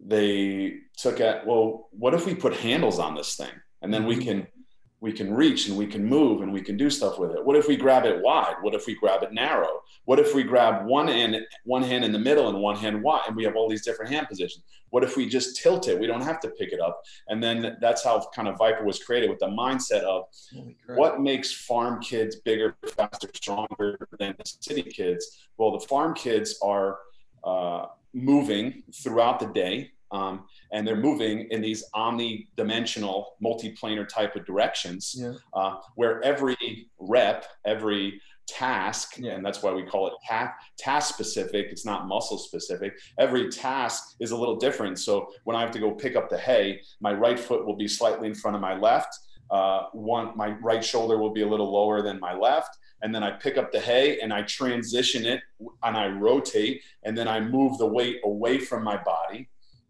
they 0.00 0.76
took 0.96 1.20
at 1.20 1.44
well 1.44 1.88
what 1.90 2.14
if 2.14 2.24
we 2.24 2.32
put 2.32 2.54
handles 2.54 2.98
on 3.00 3.14
this 3.16 3.36
thing? 3.36 3.50
And 3.82 3.92
then 3.92 4.06
we 4.06 4.16
Mhm. 4.16 4.22
can 4.22 4.46
we 5.00 5.12
can 5.12 5.32
reach 5.32 5.68
and 5.68 5.78
we 5.78 5.86
can 5.86 6.04
move 6.04 6.42
and 6.42 6.52
we 6.52 6.60
can 6.60 6.76
do 6.76 6.90
stuff 6.90 7.18
with 7.18 7.30
it. 7.30 7.44
What 7.44 7.56
if 7.56 7.68
we 7.68 7.76
grab 7.76 8.04
it 8.04 8.20
wide? 8.20 8.56
What 8.62 8.74
if 8.74 8.86
we 8.86 8.94
grab 8.94 9.22
it 9.22 9.32
narrow? 9.32 9.82
What 10.06 10.18
if 10.18 10.34
we 10.34 10.42
grab 10.42 10.86
one 10.86 11.06
hand 11.06 11.36
one 11.64 11.82
hand 11.82 12.04
in 12.04 12.10
the 12.10 12.18
middle 12.18 12.48
and 12.48 12.60
one 12.60 12.76
hand 12.76 13.02
wide 13.02 13.24
and 13.28 13.36
we 13.36 13.44
have 13.44 13.54
all 13.54 13.68
these 13.68 13.84
different 13.84 14.10
hand 14.10 14.28
positions? 14.28 14.64
What 14.90 15.04
if 15.04 15.16
we 15.16 15.28
just 15.28 15.56
tilt 15.56 15.86
it? 15.86 15.98
We 16.00 16.06
don't 16.06 16.22
have 16.22 16.40
to 16.40 16.50
pick 16.50 16.72
it 16.72 16.80
up. 16.80 17.00
And 17.28 17.42
then 17.42 17.76
that's 17.80 18.02
how 18.02 18.28
kind 18.34 18.48
of 18.48 18.56
ViPR 18.56 18.84
was 18.84 19.02
created 19.02 19.30
with 19.30 19.38
the 19.38 19.46
mindset 19.46 20.02
of 20.02 20.24
what 20.96 21.20
makes 21.20 21.52
farm 21.52 22.00
kids 22.00 22.36
bigger, 22.36 22.74
faster, 22.96 23.28
stronger 23.34 23.98
than 24.18 24.34
the 24.36 24.44
city 24.44 24.82
kids? 24.82 25.46
Well, 25.58 25.78
the 25.78 25.86
farm 25.86 26.14
kids 26.14 26.58
are 26.62 26.98
uh, 27.44 27.86
moving 28.12 28.82
throughout 28.92 29.38
the 29.38 29.46
day, 29.46 29.92
um, 30.10 30.44
and 30.72 30.86
they're 30.86 30.96
moving 30.96 31.48
in 31.50 31.60
these 31.60 31.84
omni-dimensional, 31.94 33.36
multi-planar 33.40 34.08
type 34.08 34.36
of 34.36 34.44
directions, 34.46 35.14
Yeah. 35.16 35.32
uh, 35.54 35.76
where 35.94 36.22
every 36.24 36.56
rep, 36.98 37.44
every 37.64 38.20
task, 38.46 39.16
Yeah. 39.18 39.32
and 39.32 39.44
that's 39.44 39.62
why 39.62 39.72
we 39.72 39.82
call 39.82 40.06
it 40.08 40.14
ta- 40.26 40.54
task 40.78 41.12
specific. 41.14 41.66
It's 41.70 41.84
not 41.84 42.06
muscle 42.06 42.38
specific. 42.38 42.94
Every 43.18 43.50
task 43.50 44.16
is 44.20 44.30
a 44.30 44.36
little 44.36 44.56
different. 44.56 44.98
So 44.98 45.30
when 45.44 45.54
I 45.56 45.60
have 45.60 45.70
to 45.72 45.78
go 45.78 45.90
pick 45.92 46.16
up 46.16 46.30
the 46.30 46.38
hay, 46.38 46.80
my 47.00 47.12
right 47.12 47.38
foot 47.38 47.66
will 47.66 47.76
be 47.76 47.88
slightly 47.88 48.26
in 48.26 48.34
front 48.34 48.54
of 48.54 48.60
my 48.62 48.76
left 48.76 49.14
uh, 49.50 49.84
one 49.94 50.36
my 50.36 50.50
right 50.60 50.84
shoulder 50.84 51.16
will 51.16 51.32
be 51.32 51.40
a 51.40 51.48
little 51.48 51.72
lower 51.72 52.02
than 52.02 52.20
my 52.20 52.34
left 52.34 52.76
and 53.00 53.14
then 53.14 53.22
i 53.22 53.30
pick 53.30 53.56
up 53.56 53.72
the 53.72 53.80
hay 53.80 54.20
and 54.20 54.30
i 54.30 54.42
transition 54.42 55.24
it 55.24 55.40
and 55.84 55.96
i 55.96 56.06
rotate 56.06 56.82
and 57.04 57.16
then 57.16 57.26
i 57.26 57.40
move 57.40 57.78
the 57.78 57.86
weight 57.86 58.18
away 58.24 58.58
from 58.58 58.84
my 58.84 59.02
body 59.04 59.48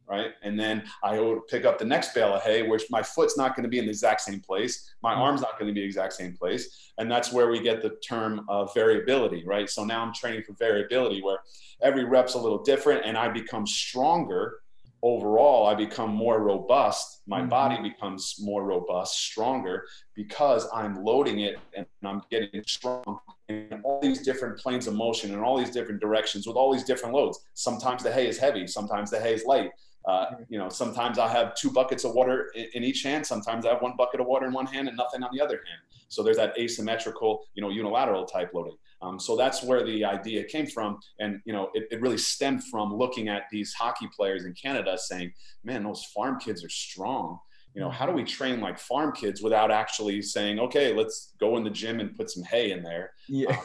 right? 0.08 0.32
And 0.42 0.58
then 0.58 0.82
i 1.02 1.20
would 1.20 1.46
pick 1.48 1.64
up 1.64 1.78
the 1.78 1.84
next 1.84 2.14
bale 2.14 2.34
of 2.34 2.42
hay 2.42 2.62
which 2.62 2.84
my 2.90 3.02
foot's 3.02 3.36
not 3.36 3.54
going 3.54 3.64
to 3.64 3.68
be 3.68 3.78
in 3.78 3.84
the 3.84 3.90
exact 3.90 4.22
same 4.22 4.40
place. 4.40 4.94
My 5.02 5.14
arm's 5.14 5.42
not 5.42 5.58
going 5.58 5.68
to 5.68 5.74
be 5.74 5.80
the 5.80 5.86
exact 5.86 6.14
same 6.14 6.34
place. 6.36 6.92
And 6.98 7.10
that's 7.10 7.32
where 7.32 7.48
we 7.50 7.60
get 7.60 7.82
the 7.82 7.96
term 8.06 8.44
of 8.48 8.72
variability 8.74 9.44
right? 9.44 9.68
So 9.68 9.84
now 9.84 10.02
i'm 10.02 10.14
training 10.14 10.42
for 10.46 10.54
variability 10.54 11.22
where 11.22 11.38
every 11.82 12.04
rep's 12.04 12.34
a 12.34 12.38
little 12.38 12.62
different 12.62 13.02
and 13.04 13.16
i 13.16 13.28
become 13.28 13.66
stronger 13.66 14.60
overall. 15.00 15.68
I 15.68 15.74
become 15.76 16.10
more 16.10 16.42
robust. 16.42 17.22
My 17.28 17.40
Mhm. 17.42 17.48
body 17.50 17.80
becomes 17.80 18.34
more 18.40 18.64
robust 18.64 19.16
stronger 19.16 19.86
because 20.16 20.66
i'm 20.74 21.04
loading 21.04 21.38
it 21.40 21.56
and 21.76 21.86
i'm 22.04 22.20
getting 22.32 22.62
strong 22.66 23.20
in 23.48 23.80
all 23.84 24.00
these 24.00 24.22
different 24.24 24.58
planes 24.58 24.88
of 24.88 24.94
motion 24.94 25.32
in 25.32 25.38
all 25.38 25.56
these 25.56 25.70
different 25.70 26.00
directions 26.00 26.48
with 26.48 26.56
all 26.56 26.72
these 26.72 26.82
different 26.84 27.14
loads. 27.14 27.38
Sometimes 27.54 28.02
the 28.02 28.12
hay 28.12 28.26
is 28.26 28.38
heavy 28.38 28.66
sometimes 28.66 29.08
the 29.10 29.20
hay 29.20 29.34
is 29.34 29.44
light 29.44 29.70
uh, 30.08 30.30
you 30.48 30.58
know 30.58 30.70
sometimes 30.70 31.18
i 31.18 31.28
have 31.28 31.54
two 31.54 31.70
buckets 31.70 32.02
of 32.02 32.14
water 32.14 32.50
in, 32.54 32.66
in 32.74 32.84
each 32.84 33.02
hand. 33.02 33.24
Sometimes 33.24 33.66
i 33.66 33.68
have 33.68 33.82
one 33.82 33.94
bucket 33.96 34.20
of 34.20 34.26
water 34.26 34.46
in 34.46 34.52
one 34.52 34.66
hand 34.66 34.88
and 34.88 34.96
nothing 34.96 35.22
on 35.22 35.28
the 35.32 35.40
other 35.40 35.56
hand. 35.56 35.80
So 36.08 36.22
there's 36.22 36.38
that 36.38 36.58
asymmetrical 36.58 37.44
you 37.54 37.62
know 37.62 37.68
unilateral 37.68 38.24
type 38.24 38.50
loading. 38.54 38.78
Um, 39.02 39.20
so 39.20 39.36
that's 39.36 39.62
where 39.62 39.84
the 39.84 40.04
idea 40.04 40.42
came 40.44 40.66
from. 40.66 40.98
And 41.20 41.40
you 41.44 41.52
know 41.52 41.68
it, 41.74 41.88
it 41.90 42.00
really 42.00 42.16
stemmed 42.16 42.64
from 42.64 42.96
looking 42.96 43.28
at 43.28 43.42
these 43.52 43.74
hockey 43.74 44.08
players 44.16 44.46
in 44.46 44.54
canada 44.54 44.96
saying 44.96 45.32
man 45.62 45.84
those 45.84 46.04
farm 46.14 46.40
kids 46.40 46.64
are 46.64 46.70
strong. 46.70 47.38
You 47.74 47.82
know, 47.82 47.90
how 47.90 48.06
do 48.06 48.12
we 48.12 48.24
train 48.24 48.60
like 48.60 48.78
farm 48.78 49.12
kids 49.12 49.42
without 49.42 49.70
actually 49.70 50.22
saying, 50.22 50.58
okay, 50.58 50.94
let's 50.94 51.34
go 51.38 51.58
in 51.58 51.64
the 51.64 51.70
gym 51.70 52.00
and 52.00 52.16
put 52.16 52.30
some 52.30 52.42
hay 52.42 52.72
in 52.72 52.82
there. 52.82 53.12
Yeah. 53.28 53.56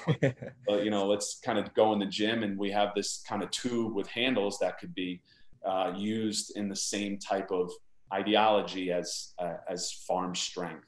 Uh, 0.69 0.77
you 0.77 0.89
know, 0.89 1.07
let's 1.07 1.39
kind 1.43 1.57
of 1.59 1.73
go 1.73 1.93
in 1.93 1.99
the 1.99 2.05
gym 2.05 2.43
and 2.43 2.57
we 2.57 2.71
have 2.71 2.89
this 2.95 3.23
kind 3.27 3.43
of 3.43 3.51
tube 3.51 3.93
with 3.93 4.07
handles 4.07 4.59
that 4.59 4.77
could 4.77 4.93
be 4.93 5.21
uh, 5.65 5.93
used 5.95 6.55
in 6.55 6.69
the 6.69 6.75
same 6.75 7.17
type 7.17 7.51
of 7.51 7.71
ideology 8.13 8.91
as 8.91 9.33
uh, 9.39 9.57
as 9.69 9.91
farm 10.07 10.35
strength. 10.35 10.85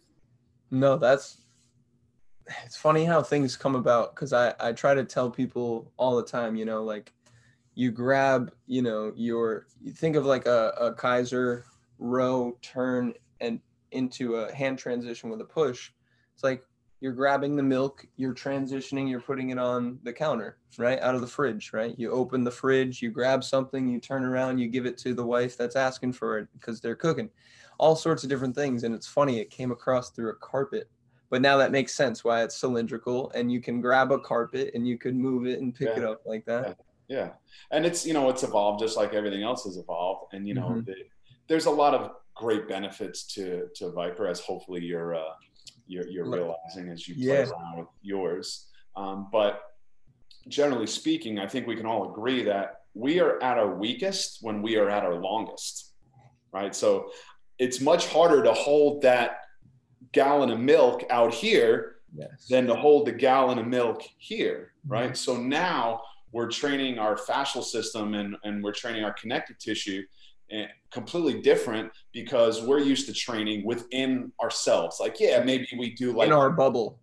No, 0.71 0.97
that's 0.97 1.41
it's 2.63 2.77
funny 2.77 3.05
how 3.05 3.21
things 3.21 3.57
come 3.57 3.75
about 3.75 4.15
because 4.15 4.33
I 4.33 4.53
I 4.59 4.71
try 4.73 4.93
to 4.93 5.03
tell 5.03 5.29
people 5.29 5.91
all 5.97 6.15
the 6.15 6.23
time, 6.23 6.55
you 6.55 6.65
know, 6.65 6.83
like 6.83 7.13
you 7.73 7.91
grab, 7.91 8.53
you 8.67 8.81
know, 8.81 9.11
your 9.15 9.67
you 9.81 9.91
think 9.91 10.15
of 10.15 10.25
like 10.25 10.45
a, 10.45 10.73
a 10.79 10.93
Kaiser 10.93 11.65
row 11.99 12.57
turn 12.61 13.13
and 13.41 13.59
into 13.91 14.35
a 14.35 14.53
hand 14.53 14.77
transition 14.77 15.29
with 15.29 15.41
a 15.41 15.45
push. 15.45 15.91
It's 16.33 16.43
like 16.43 16.63
you're 17.05 17.13
grabbing 17.13 17.55
the 17.55 17.61
milk, 17.61 18.03
you're 18.17 18.33
transitioning, 18.33 19.07
you're 19.07 19.21
putting 19.21 19.51
it 19.51 19.59
on 19.59 19.99
the 20.01 20.11
counter, 20.11 20.57
right? 20.79 20.99
Out 21.01 21.13
of 21.13 21.21
the 21.21 21.27
fridge, 21.27 21.71
right? 21.71 21.93
You 21.99 22.09
open 22.09 22.43
the 22.43 22.49
fridge, 22.49 22.99
you 22.99 23.11
grab 23.11 23.43
something, 23.43 23.87
you 23.87 23.99
turn 23.99 24.23
around, 24.25 24.57
you 24.57 24.67
give 24.67 24.87
it 24.87 24.97
to 24.97 25.13
the 25.13 25.23
wife 25.23 25.55
that's 25.55 25.75
asking 25.75 26.13
for 26.13 26.39
it 26.39 26.47
because 26.53 26.81
they're 26.81 26.95
cooking. 26.95 27.29
All 27.77 27.95
sorts 27.95 28.23
of 28.23 28.29
different 28.31 28.55
things. 28.55 28.83
And 28.83 28.95
it's 28.95 29.05
funny, 29.05 29.37
it 29.37 29.51
came 29.51 29.69
across 29.69 30.09
through 30.09 30.31
a 30.31 30.35
carpet. 30.37 30.89
But 31.29 31.43
now 31.43 31.57
that 31.57 31.71
makes 31.71 31.93
sense 31.93 32.23
why 32.23 32.41
it's 32.41 32.57
cylindrical 32.57 33.29
and 33.35 33.51
you 33.51 33.61
can 33.61 33.81
grab 33.81 34.11
a 34.11 34.17
carpet 34.17 34.71
and 34.73 34.87
you 34.87 34.97
can 34.97 35.15
move 35.21 35.45
it 35.45 35.59
and 35.59 35.75
pick 35.75 35.89
Yeah. 35.89 35.97
it 35.99 36.03
up 36.05 36.21
like 36.25 36.43
that. 36.45 36.79
Yeah, 37.07 37.33
and 37.69 37.85
it's 37.85 38.03
you 38.03 38.13
know 38.15 38.29
it's 38.29 38.41
evolved 38.41 38.79
just 38.79 38.97
like 38.97 39.13
everything 39.13 39.43
else 39.43 39.63
has 39.65 39.77
evolved, 39.77 40.33
and 40.33 40.47
you 40.47 40.55
know 40.55 40.69
Mhm. 40.69 40.85
the, 40.87 40.95
there's 41.47 41.67
a 41.67 41.71
lot 41.71 41.93
of 41.93 42.13
great 42.35 42.67
benefits 42.67 43.27
to 43.35 43.69
to 43.75 43.91
ViPR 43.91 44.27
as 44.27 44.39
hopefully 44.39 44.81
you're 44.83 45.13
uh, 45.13 45.33
you're, 45.87 46.07
you're 46.07 46.29
realizing 46.29 46.89
as 46.91 47.07
you 47.07 47.15
play 47.15 47.23
Yeah. 47.23 47.49
around 47.49 47.77
with 47.79 47.87
yours. 48.01 48.67
Um, 48.95 49.27
but 49.31 49.61
generally 50.47 50.87
speaking, 50.87 51.39
I 51.39 51.47
think 51.47 51.67
we 51.67 51.75
can 51.75 51.85
all 51.85 52.11
agree 52.11 52.43
that 52.43 52.81
we 52.93 53.19
are 53.19 53.41
at 53.43 53.57
our 53.57 53.75
weakest 53.75 54.39
when 54.41 54.61
we 54.61 54.77
are 54.77 54.89
at 54.89 55.03
our 55.03 55.15
longest, 55.15 55.93
right? 56.53 56.73
So 56.73 57.11
it's 57.59 57.81
much 57.81 58.07
harder 58.07 58.43
to 58.43 58.53
hold 58.53 59.01
that 59.01 59.39
gallon 60.11 60.49
of 60.49 60.59
milk 60.59 61.03
out 61.09 61.33
here 61.33 61.91
Yes. 62.17 62.47
than 62.49 62.65
to 62.67 62.75
hold 62.75 63.07
the 63.07 63.11
gallon 63.11 63.59
of 63.59 63.67
milk 63.67 64.01
here, 64.19 64.71
right? 64.87 65.17
So 65.17 65.35
now 65.35 65.99
we're 66.31 66.47
training 66.49 66.97
our 66.97 67.17
fascial 67.17 67.61
system 67.61 68.13
and, 68.13 68.37
and 68.45 68.63
we're 68.63 68.71
training 68.71 69.03
our 69.03 69.11
connective 69.11 69.57
tissue 69.59 70.01
completely 70.91 71.41
different 71.41 71.91
because 72.13 72.61
we're 72.61 72.79
used 72.79 73.07
to 73.07 73.13
training 73.13 73.65
within 73.65 74.31
ourselves. 74.41 74.97
Like, 74.99 75.19
yeah, 75.19 75.43
maybe 75.43 75.67
we 75.77 75.93
do 75.93 76.13
like 76.13 76.27
in 76.27 76.33
our 76.33 76.49
bubble. 76.49 76.99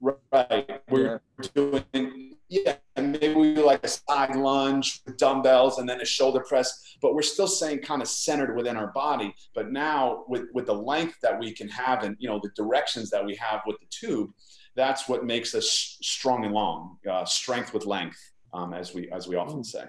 right, 0.00 0.80
we're 0.88 1.20
doing 1.54 2.28
yeah, 2.48 2.76
maybe 2.96 3.34
we 3.34 3.54
do 3.54 3.64
like 3.64 3.84
a 3.84 3.88
side 3.88 4.34
lunge 4.34 5.02
with 5.04 5.18
dumbbells 5.18 5.78
and 5.78 5.88
then 5.88 6.00
a 6.00 6.04
shoulder 6.04 6.40
press, 6.40 6.96
but 7.02 7.14
we're 7.14 7.22
still 7.22 7.46
saying 7.46 7.80
kind 7.80 8.00
of 8.00 8.08
centered 8.08 8.56
within 8.56 8.76
our 8.76 8.88
body. 8.88 9.34
But 9.54 9.70
now 9.70 10.24
with 10.28 10.44
with 10.54 10.66
the 10.66 10.74
length 10.74 11.16
that 11.22 11.38
we 11.38 11.52
can 11.52 11.68
have 11.68 12.04
and 12.04 12.16
you 12.18 12.28
know 12.28 12.40
the 12.42 12.50
directions 12.56 13.10
that 13.10 13.24
we 13.24 13.34
have 13.36 13.60
with 13.66 13.76
the 13.80 13.86
tube, 13.90 14.30
that's 14.76 15.08
what 15.08 15.26
makes 15.26 15.54
us 15.54 15.98
strong 16.00 16.44
and 16.44 16.54
long, 16.54 16.96
uh, 17.10 17.24
strength 17.26 17.74
with 17.74 17.84
length, 17.84 18.18
um, 18.54 18.72
as 18.72 18.94
we 18.94 19.10
as 19.10 19.28
we 19.28 19.36
often 19.36 19.62
say. 19.62 19.84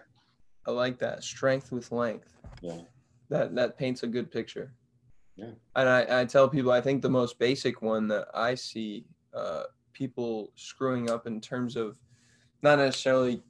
I 0.69 0.71
like 0.71 0.99
that. 0.99 1.23
Strength 1.23 1.71
with 1.71 1.91
length. 1.91 2.37
Yeah. 2.61 2.81
That 3.29 3.55
that 3.55 3.77
paints 3.77 4.03
a 4.03 4.07
good 4.07 4.31
picture. 4.31 4.71
Yeah. 5.35 5.51
And 5.75 5.89
I, 5.89 6.21
I 6.21 6.25
tell 6.25 6.47
people 6.47 6.71
I 6.71 6.81
think 6.81 7.01
the 7.01 7.09
most 7.09 7.39
basic 7.39 7.81
one 7.81 8.07
that 8.09 8.27
I 8.35 8.53
see 8.53 9.05
uh, 9.33 9.63
people 9.93 10.51
screwing 10.55 11.09
up 11.09 11.25
in 11.25 11.41
terms 11.41 11.75
of 11.75 11.97
not 12.61 12.77
necessarily 12.77 13.41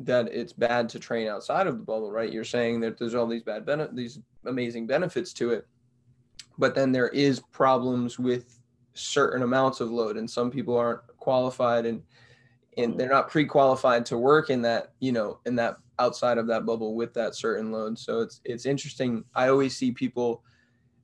that 0.00 0.26
it's 0.28 0.52
bad 0.52 0.88
to 0.88 0.98
train 0.98 1.28
outside 1.28 1.68
of 1.68 1.78
the 1.78 1.84
bubble, 1.84 2.10
right? 2.10 2.32
You're 2.32 2.44
saying 2.44 2.80
that 2.80 2.98
there's 2.98 3.14
all 3.14 3.28
these 3.28 3.44
bad 3.44 3.64
benefits, 3.64 3.96
these 3.96 4.18
amazing 4.44 4.88
benefits 4.88 5.32
to 5.34 5.50
it, 5.50 5.66
but 6.58 6.74
then 6.74 6.90
there 6.90 7.08
is 7.10 7.40
problems 7.52 8.18
with 8.18 8.60
certain 8.94 9.42
amounts 9.42 9.80
of 9.80 9.90
load, 9.90 10.16
and 10.16 10.28
some 10.28 10.50
people 10.50 10.76
aren't 10.76 11.06
qualified 11.18 11.86
and 11.86 12.02
and 12.76 12.90
mm-hmm. 12.90 12.98
they're 12.98 13.08
not 13.08 13.30
pre-qualified 13.30 14.04
to 14.06 14.18
work 14.18 14.50
in 14.50 14.62
that 14.62 14.92
you 15.00 15.12
know 15.12 15.38
in 15.46 15.56
that 15.56 15.76
outside 15.98 16.38
of 16.38 16.46
that 16.46 16.66
bubble 16.66 16.94
with 16.94 17.14
that 17.14 17.34
certain 17.34 17.72
load. 17.72 17.98
So 17.98 18.20
it's 18.20 18.40
it's 18.44 18.66
interesting. 18.66 19.24
I 19.34 19.48
always 19.48 19.76
see 19.76 19.92
people 19.92 20.42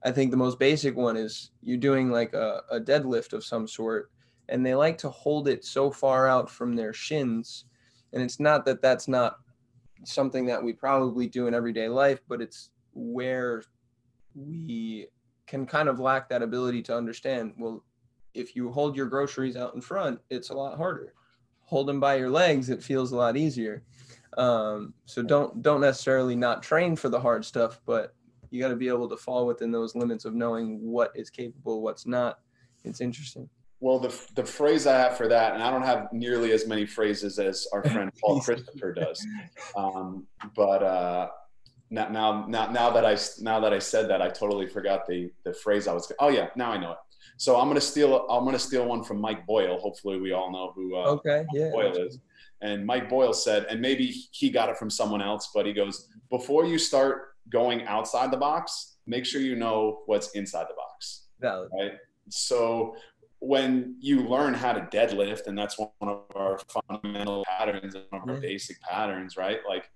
i 0.05 0.11
think 0.11 0.33
the 0.33 0.37
most 0.37 0.59
basic 0.59 0.97
one 0.97 1.17
is 1.17 1.53
you're 1.63 1.77
doing 1.77 2.11
like 2.11 2.35
a, 2.35 2.63
a 2.73 2.81
deadlift 2.81 3.33
of 3.33 3.45
some 3.45 3.69
sort 3.69 4.11
and 4.49 4.67
they 4.67 4.75
like 4.75 4.99
to 4.99 5.09
hold 5.09 5.47
it 5.47 5.65
so 5.65 5.91
far 5.91 6.29
out 6.29 6.51
from 6.51 6.75
their 6.75 6.93
shins. 6.93 7.67
And 8.13 8.23
it's 8.23 8.41
not 8.41 8.65
that 8.65 8.83
that's 8.83 9.07
not 9.07 9.37
something 10.05 10.45
that 10.47 10.63
we 10.63 10.73
probably 10.73 11.29
do 11.29 11.47
in 11.47 11.55
everyday 11.55 11.89
life 11.89 12.21
but 12.29 12.43
it's 12.43 12.71
where 12.93 13.63
we 14.35 15.07
can 15.47 15.65
kind 15.65 15.89
of 15.89 16.01
lack 16.01 16.29
that 16.29 16.43
ability 16.43 16.83
to 16.83 16.97
understand 16.97 17.53
well 17.57 17.85
if 18.35 18.57
you 18.57 18.71
hold 18.73 18.97
your 18.97 19.07
groceries 19.07 19.57
out 19.57 19.75
in 19.75 19.81
front 19.81 20.19
it's 20.29 20.51
a 20.51 20.55
lot 20.55 20.77
harder 20.77 21.15
hold 21.73 21.89
them 21.89 21.99
by 21.99 22.17
your 22.17 22.29
legs 22.29 22.69
it 22.69 22.83
feels 22.83 23.13
a 23.13 23.17
lot 23.17 23.35
easier 23.35 23.83
um, 24.37 24.93
so 25.07 25.23
don't 25.23 25.63
don't 25.63 25.81
necessarily 25.81 26.37
not 26.37 26.63
train 26.63 26.95
for 26.95 27.09
the 27.09 27.19
hard 27.19 27.43
stuff 27.47 27.81
but 27.87 28.15
you 28.51 28.61
got 28.61 28.69
to 28.69 28.77
be 28.77 28.89
able 28.89 29.09
to 29.09 29.17
fall 29.17 29.47
within 29.47 29.71
those 29.73 29.95
limits 29.95 30.27
of 30.27 30.35
knowing 30.35 30.79
what 30.83 31.11
is 31.15 31.31
capable 31.31 31.81
what's 31.81 32.07
not 32.07 32.41
it's 32.85 33.01
interesting 33.01 33.49
Well, 33.81 33.99
the, 33.99 34.13
the 34.35 34.45
phrase 34.45 34.87
I 34.87 34.97
have 34.99 35.17
for 35.17 35.29
that, 35.29 35.55
and 35.55 35.63
I 35.63 35.71
don't 35.71 35.83
have 35.93 36.09
nearly 36.13 36.53
as 36.53 36.67
many 36.67 36.85
phrases 36.87 37.39
as 37.39 37.67
our 37.73 37.83
friend 37.83 38.13
Paul 38.21 38.41
Christopher 38.41 38.93
does, 38.93 39.27
um, 39.75 40.27
but 40.55 40.83
uh, 40.83 41.29
now, 41.91 42.09
now, 42.09 42.47
now, 42.47 42.71
now 42.71 42.91
that 42.91 43.05
I 43.05 43.17
now 43.41 43.61
that 43.61 43.73
I 43.73 43.79
said 43.79 44.09
that, 44.11 44.21
I 44.23 44.29
totally 44.29 44.67
forgot 44.67 45.07
the 45.07 45.31
the 45.45 45.53
phrase 45.53 45.89
I 45.89 45.93
was. 45.93 46.11
Oh 46.19 46.29
yeah, 46.29 46.49
now 46.55 46.71
I 46.71 46.79
know 46.79 46.93
it. 46.93 46.99
So 47.37 47.59
I'm 47.59 47.69
gonna 47.69 47.81
steal. 47.81 48.27
I'm 48.29 48.45
gonna 48.45 48.59
steal 48.59 48.87
one 48.87 49.03
from 49.05 49.21
Mike 49.21 49.47
Boyle. 49.47 49.79
Hopefully, 49.79 50.21
we 50.21 50.33
all 50.33 50.51
know 50.53 50.73
who 50.75 50.97
uh, 50.97 51.11
okay 51.13 51.45
yeah 51.53 51.71
Boyle 51.71 51.97
is. 51.97 52.19
And 52.61 52.87
Mike 52.87 53.09
Boyle 53.09 53.33
said, 53.33 53.67
and 53.69 53.81
maybe 53.81 54.07
he 54.31 54.49
got 54.49 54.69
it 54.69 54.77
from 54.77 54.89
someone 54.89 55.21
else, 55.21 55.51
but 55.53 55.67
he 55.67 55.73
goes, 55.73 56.09
before 56.31 56.65
you 56.65 56.79
start 56.79 57.35
going 57.49 57.85
outside 57.87 58.31
the 58.31 58.37
box, 58.37 58.99
make 59.07 59.27
sure 59.27 59.41
you 59.41 59.57
know 59.57 60.03
what's 60.07 60.31
inside 60.33 60.67
the 60.69 60.75
box 60.75 61.27
valid 61.41 61.69
right? 61.77 61.93
So 62.31 62.95
when 63.41 63.97
you 63.99 64.21
learn 64.29 64.55
how 64.55 64.73
to 64.73 64.83
deadlift, 64.97 65.49
and 65.49 65.59
that's 65.59 65.77
one 65.77 65.91
of 66.03 66.21
our 66.37 66.61
fundamental 66.89 67.45
patterns 67.49 67.97
one 68.11 68.23
of 68.23 68.29
our 68.29 68.35
Yeah. 68.37 68.41
basic 68.41 68.81
patterns, 68.83 69.37
right? 69.37 69.59
Like, 69.69 69.91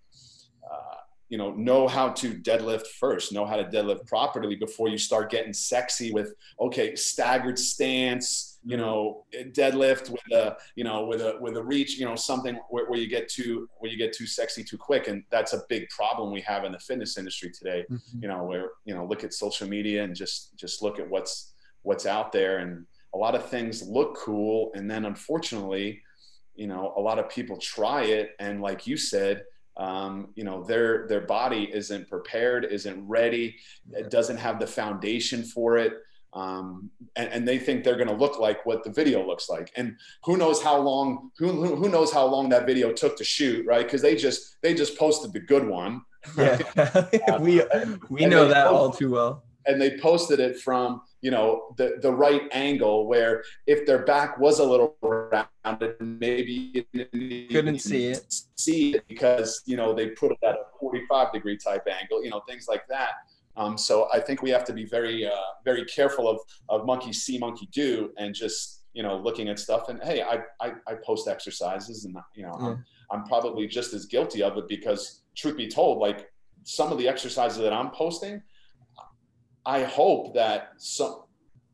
uh, 0.68 0.96
you 1.28 1.38
know, 1.38 1.50
know 1.52 1.88
how 1.88 2.10
to 2.10 2.34
deadlift 2.34 2.86
first, 3.00 3.32
know 3.32 3.44
how 3.44 3.56
to 3.56 3.64
deadlift 3.64 4.06
properly 4.06 4.54
before 4.56 4.88
you 4.88 4.96
start 4.98 5.30
getting 5.30 5.52
sexy 5.52 6.12
with, 6.12 6.34
okay, 6.60 6.94
staggered 6.94 7.58
stance, 7.58 8.58
you 8.64 8.76
know, 8.76 9.24
deadlift 9.52 10.08
with 10.10 10.20
a, 10.32 10.56
you 10.76 10.84
know, 10.84 11.04
with 11.04 11.20
a, 11.20 11.36
with 11.40 11.56
a 11.56 11.62
reach, 11.62 11.98
you 11.98 12.04
know, 12.04 12.14
something 12.14 12.58
where, 12.70 12.86
where 12.88 12.98
you 12.98 13.08
get 13.08 13.28
too, 13.28 13.68
where 13.78 13.90
you 13.90 13.98
get 13.98 14.12
too 14.12 14.26
sexy 14.26 14.62
too 14.62 14.78
quick. 14.78 15.08
And 15.08 15.24
that's 15.30 15.52
a 15.52 15.62
big 15.68 15.88
problem 15.88 16.32
we 16.32 16.40
have 16.42 16.64
in 16.64 16.72
the 16.72 16.78
fitness 16.78 17.18
industry 17.18 17.50
today 17.50 17.84
Mhm. 17.90 18.22
you 18.22 18.28
know 18.28 18.44
where 18.44 18.70
you 18.84 18.94
know 18.94 19.04
look 19.04 19.22
at 19.24 19.32
social 19.34 19.68
media 19.68 20.02
and 20.04 20.14
just 20.14 20.56
just 20.56 20.82
look 20.82 20.98
at 20.98 21.08
what's 21.08 21.52
what's 21.82 22.06
out 22.06 22.32
there 22.32 22.58
and 22.58 22.86
a 23.14 23.18
lot 23.18 23.34
of 23.34 23.48
things 23.48 23.82
look 23.88 24.16
cool 24.16 24.70
and 24.74 24.90
then 24.90 25.04
unfortunately 25.04 26.02
you 26.54 26.66
know 26.66 26.92
a 26.96 27.00
lot 27.00 27.18
of 27.18 27.28
people 27.28 27.56
try 27.58 28.02
it 28.04 28.30
and 28.40 28.60
like 28.62 28.86
you 28.86 28.96
said 28.96 29.44
um, 29.76 30.28
you 30.34 30.44
know 30.44 30.62
their 30.64 31.06
their 31.06 31.20
body 31.20 31.70
isn't 31.72 32.08
prepared 32.08 32.64
isn't 32.64 33.06
ready 33.06 33.56
it 33.92 34.10
doesn't 34.10 34.38
have 34.38 34.58
the 34.58 34.66
foundation 34.66 35.42
for 35.42 35.76
it. 35.78 35.94
Um, 36.32 36.90
and, 37.14 37.30
and 37.30 37.48
they 37.48 37.58
think 37.58 37.82
they're 37.82 37.96
going 37.96 38.08
to 38.08 38.14
look 38.14 38.38
like 38.38 38.66
what 38.66 38.84
the 38.84 38.90
video 38.90 39.26
looks 39.26 39.48
like. 39.48 39.72
And 39.74 39.96
who 40.24 40.36
knows 40.36 40.62
how 40.62 40.78
long 40.78 41.30
who, 41.38 41.74
who 41.76 41.88
knows 41.88 42.12
how 42.12 42.26
long 42.26 42.50
that 42.50 42.66
video 42.66 42.92
took 42.92 43.16
to 43.16 43.24
shoot 43.24 43.64
right? 43.66 43.84
Because 43.84 44.02
they 44.02 44.16
just 44.16 44.56
they 44.62 44.74
just 44.74 44.98
posted 44.98 45.32
the 45.32 45.40
good 45.40 45.66
one. 45.66 46.02
Yeah. 46.36 46.58
We 47.40 47.62
we 48.10 48.22
And 48.22 48.30
know 48.30 48.48
that 48.48 48.66
all 48.66 48.90
too 48.90 49.10
well. 49.10 49.44
And 49.66 49.80
they 49.80 49.98
posted 49.98 50.38
it 50.38 50.60
from 50.60 51.00
you 51.22 51.30
know 51.30 51.74
the 51.78 51.96
the 52.02 52.10
right 52.12 52.42
angle 52.52 53.06
where 53.06 53.42
if 53.66 53.86
their 53.86 54.04
back 54.04 54.38
was 54.38 54.58
a 54.58 54.64
little 54.64 54.96
rounded 55.02 55.94
maybe 56.00 56.84
you 56.92 57.48
Couldn't 57.48 57.78
see 57.80 58.06
it. 58.06 58.34
see 58.56 58.94
it 58.96 59.04
because 59.08 59.62
you 59.66 59.76
know 59.76 59.94
they 59.94 60.08
put 60.08 60.32
it 60.32 60.38
at 60.44 60.54
a 60.54 60.64
45 60.80 61.32
degree 61.32 61.56
type 61.56 61.86
angle 62.00 62.22
you 62.22 62.30
know 62.30 62.42
things 62.48 62.66
like 62.68 62.86
that 62.88 63.12
um, 63.56 63.78
so 63.78 64.08
i 64.12 64.20
think 64.20 64.42
we 64.42 64.50
have 64.50 64.64
to 64.64 64.72
be 64.72 64.84
very 64.84 65.26
uh, 65.26 65.30
very 65.64 65.84
careful 65.86 66.28
of 66.28 66.38
of 66.68 66.84
monkey 66.86 67.12
see 67.12 67.38
monkey 67.38 67.66
do 67.72 68.12
and 68.18 68.34
just 68.34 68.84
you 68.92 69.02
know 69.02 69.16
looking 69.16 69.48
at 69.48 69.58
stuff 69.58 69.88
and 69.88 70.02
hey 70.02 70.22
i 70.22 70.38
i, 70.60 70.72
I 70.86 70.94
post 71.04 71.28
exercises 71.28 72.04
and 72.04 72.16
you 72.34 72.42
know 72.44 72.52
I'm, 72.60 72.84
I'm 73.10 73.24
probably 73.24 73.66
just 73.66 73.94
as 73.94 74.04
guilty 74.06 74.42
of 74.42 74.56
it 74.58 74.68
because 74.68 75.22
truth 75.36 75.56
be 75.56 75.68
told 75.68 75.98
like 75.98 76.30
some 76.64 76.92
of 76.92 76.98
the 76.98 77.08
exercises 77.08 77.58
that 77.58 77.72
i'm 77.72 77.90
posting 77.90 78.42
I 79.66 79.82
hope 79.82 80.34
that 80.34 80.72
some 80.78 81.22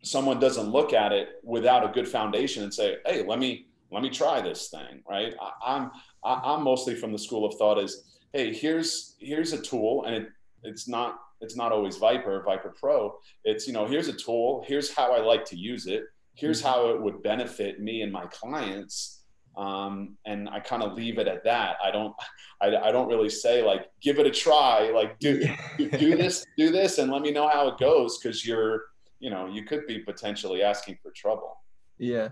someone 0.02 0.40
doesn't 0.40 0.70
look 0.70 0.92
at 0.92 1.12
it 1.12 1.40
without 1.44 1.84
a 1.84 1.92
good 1.92 2.08
foundation 2.08 2.64
and 2.64 2.72
say, 2.72 2.96
"Hey, 3.06 3.22
let 3.24 3.38
me 3.38 3.66
let 3.90 4.02
me 4.02 4.10
try 4.10 4.40
this 4.40 4.68
thing." 4.68 5.02
Right? 5.08 5.34
I, 5.40 5.74
I'm 5.74 5.90
I, 6.24 6.40
I'm 6.42 6.64
mostly 6.64 6.94
from 6.94 7.12
the 7.12 7.18
school 7.18 7.44
of 7.44 7.54
thought 7.54 7.78
is, 7.78 8.18
"Hey, 8.32 8.52
here's 8.52 9.16
here's 9.20 9.52
a 9.52 9.60
tool, 9.60 10.04
and 10.06 10.14
it, 10.14 10.28
it's 10.62 10.88
not 10.88 11.18
it's 11.40 11.56
not 11.56 11.70
always 11.70 11.98
ViPR 11.98 12.44
ViPR 12.44 12.74
Pro. 12.74 13.18
It's 13.44 13.66
you 13.66 13.74
know 13.74 13.86
here's 13.86 14.08
a 14.08 14.14
tool. 14.14 14.64
Here's 14.66 14.92
how 14.92 15.12
I 15.12 15.20
like 15.20 15.44
to 15.46 15.56
use 15.56 15.86
it. 15.86 16.04
Here's 16.34 16.62
mm-hmm. 16.62 16.68
how 16.68 16.90
it 16.90 17.00
would 17.00 17.22
benefit 17.22 17.80
me 17.80 18.02
and 18.02 18.10
my 18.10 18.26
clients." 18.26 19.21
Um, 19.56 20.16
and 20.24 20.48
I 20.48 20.60
kind 20.60 20.82
of 20.82 20.94
leave 20.94 21.18
it 21.18 21.28
at 21.28 21.44
that. 21.44 21.76
I 21.84 21.90
don't, 21.90 22.14
I, 22.60 22.74
I 22.76 22.92
don't 22.92 23.08
really 23.08 23.28
say 23.28 23.62
like, 23.62 23.90
give 24.00 24.18
it 24.18 24.26
a 24.26 24.30
try, 24.30 24.90
like 24.90 25.18
do 25.18 25.44
do 25.76 26.16
this, 26.16 26.44
do 26.56 26.70
this, 26.70 26.98
and 26.98 27.10
let 27.10 27.22
me 27.22 27.30
know 27.30 27.48
how 27.48 27.68
it 27.68 27.78
goes, 27.78 28.18
because 28.18 28.46
you're, 28.46 28.84
you 29.20 29.30
know, 29.30 29.46
you 29.46 29.64
could 29.64 29.86
be 29.86 29.98
potentially 29.98 30.62
asking 30.62 30.98
for 31.02 31.10
trouble. 31.12 31.56
Yeah, 31.98 32.30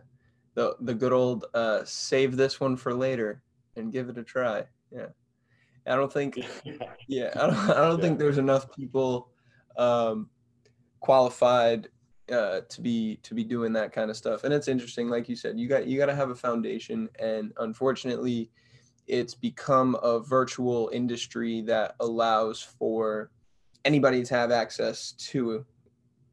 the 0.54 0.76
the 0.80 0.94
good 0.94 1.12
old 1.12 1.46
uh, 1.54 1.84
save 1.84 2.36
this 2.36 2.58
one 2.60 2.76
for 2.76 2.94
later 2.94 3.42
and 3.76 3.92
give 3.92 4.08
it 4.08 4.18
a 4.18 4.24
try. 4.24 4.64
Yeah, 4.90 5.06
I 5.86 5.94
don't 5.94 6.12
think, 6.12 6.38
yeah, 7.08 7.30
I 7.34 7.46
don't, 7.46 7.56
I 7.56 7.74
don't 7.74 7.98
yeah. 7.98 8.02
think 8.02 8.18
there's 8.18 8.38
enough 8.38 8.74
people 8.74 9.30
um, 9.76 10.30
qualified 11.00 11.88
uh, 12.30 12.60
to 12.68 12.80
be 12.80 13.16
to 13.22 13.34
be 13.34 13.44
doing 13.44 13.72
that 13.74 13.92
kind 13.92 14.10
of 14.10 14.16
stuff. 14.16 14.44
And 14.44 14.54
it's 14.54 14.68
interesting, 14.68 15.08
like 15.08 15.28
you 15.28 15.36
said, 15.36 15.58
you 15.58 15.68
got 15.68 15.86
you 15.86 15.98
got 15.98 16.06
to 16.06 16.14
have 16.14 16.30
a 16.30 16.34
foundation, 16.34 17.08
and 17.18 17.52
unfortunately, 17.58 18.50
it's 19.06 19.34
become 19.34 19.96
a 20.02 20.20
virtual 20.20 20.90
industry 20.92 21.62
that 21.62 21.96
allows 22.00 22.62
for 22.62 23.30
anybody 23.84 24.22
to 24.22 24.34
have 24.34 24.50
access 24.50 25.12
to 25.12 25.64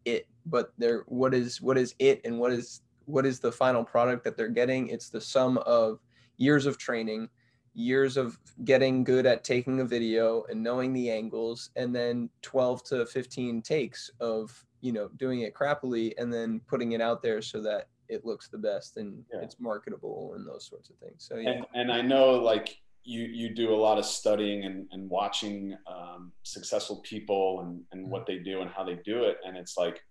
it. 0.06 0.28
But 0.46 0.74
there, 0.78 1.04
what 1.08 1.34
is 1.34 1.62
what 1.62 1.78
is 1.78 1.96
it, 2.00 2.22
and 2.26 2.40
what 2.40 2.52
is 2.52 2.82
what 3.06 3.26
is 3.26 3.40
the 3.40 3.52
final 3.52 3.84
product 3.84 4.24
that 4.26 4.38
they're 4.38 4.48
getting? 4.50 4.90
It's 4.90 5.10
the 5.10 5.22
sum 5.22 5.58
of 5.60 6.00
years 6.38 6.66
of 6.66 6.78
training, 6.78 7.30
years 7.74 8.18
of 8.18 8.38
getting 8.64 9.04
good 9.04 9.26
at 9.26 9.44
taking 9.44 9.80
a 9.80 9.86
video 9.86 10.44
and 10.50 10.62
knowing 10.62 10.94
the 10.94 11.10
angles, 11.10 11.72
and 11.76 11.96
then 11.96 12.30
12 12.42 12.84
to 12.84 13.06
15 13.06 13.62
takes 13.62 14.12
of 14.20 14.66
you 14.82 14.92
know 14.92 15.10
doing 15.18 15.42
it 15.42 15.54
crappily 15.54 16.14
and 16.18 16.32
then 16.32 16.62
putting 16.68 16.92
it 16.92 17.02
out 17.02 17.22
there 17.22 17.42
so 17.42 17.62
that 17.62 17.88
it 18.10 18.26
looks 18.26 18.48
the 18.48 18.58
best 18.58 18.98
and 18.98 19.24
yeah. 19.34 19.42
it's 19.42 19.60
marketable 19.60 20.34
and 20.36 20.48
those 20.48 20.66
sorts 20.66 20.90
of 20.90 20.96
things. 20.98 21.26
So 21.28 21.36
yeah. 21.36 21.52
And, 21.52 21.66
and 21.74 21.92
i 21.92 22.02
know 22.02 22.32
like 22.32 22.78
you 23.04 23.24
you 23.24 23.54
do 23.54 23.74
a 23.74 23.76
lot 23.76 23.98
of 23.98 24.06
studying 24.06 24.66
and, 24.66 24.86
and 24.92 25.10
watching 25.10 25.78
um, 25.88 26.32
successful 26.44 26.98
people 26.98 27.62
and, 27.62 27.82
and 27.92 28.04
mm-hmm. 28.04 28.12
what 28.12 28.26
they 28.26 28.38
do 28.38 28.62
and 28.62 28.70
how 28.70 28.84
they 28.84 29.00
do 29.06 29.24
it. 29.24 29.38
And 29.46 29.56
it's 29.56 29.78
like 29.78 30.02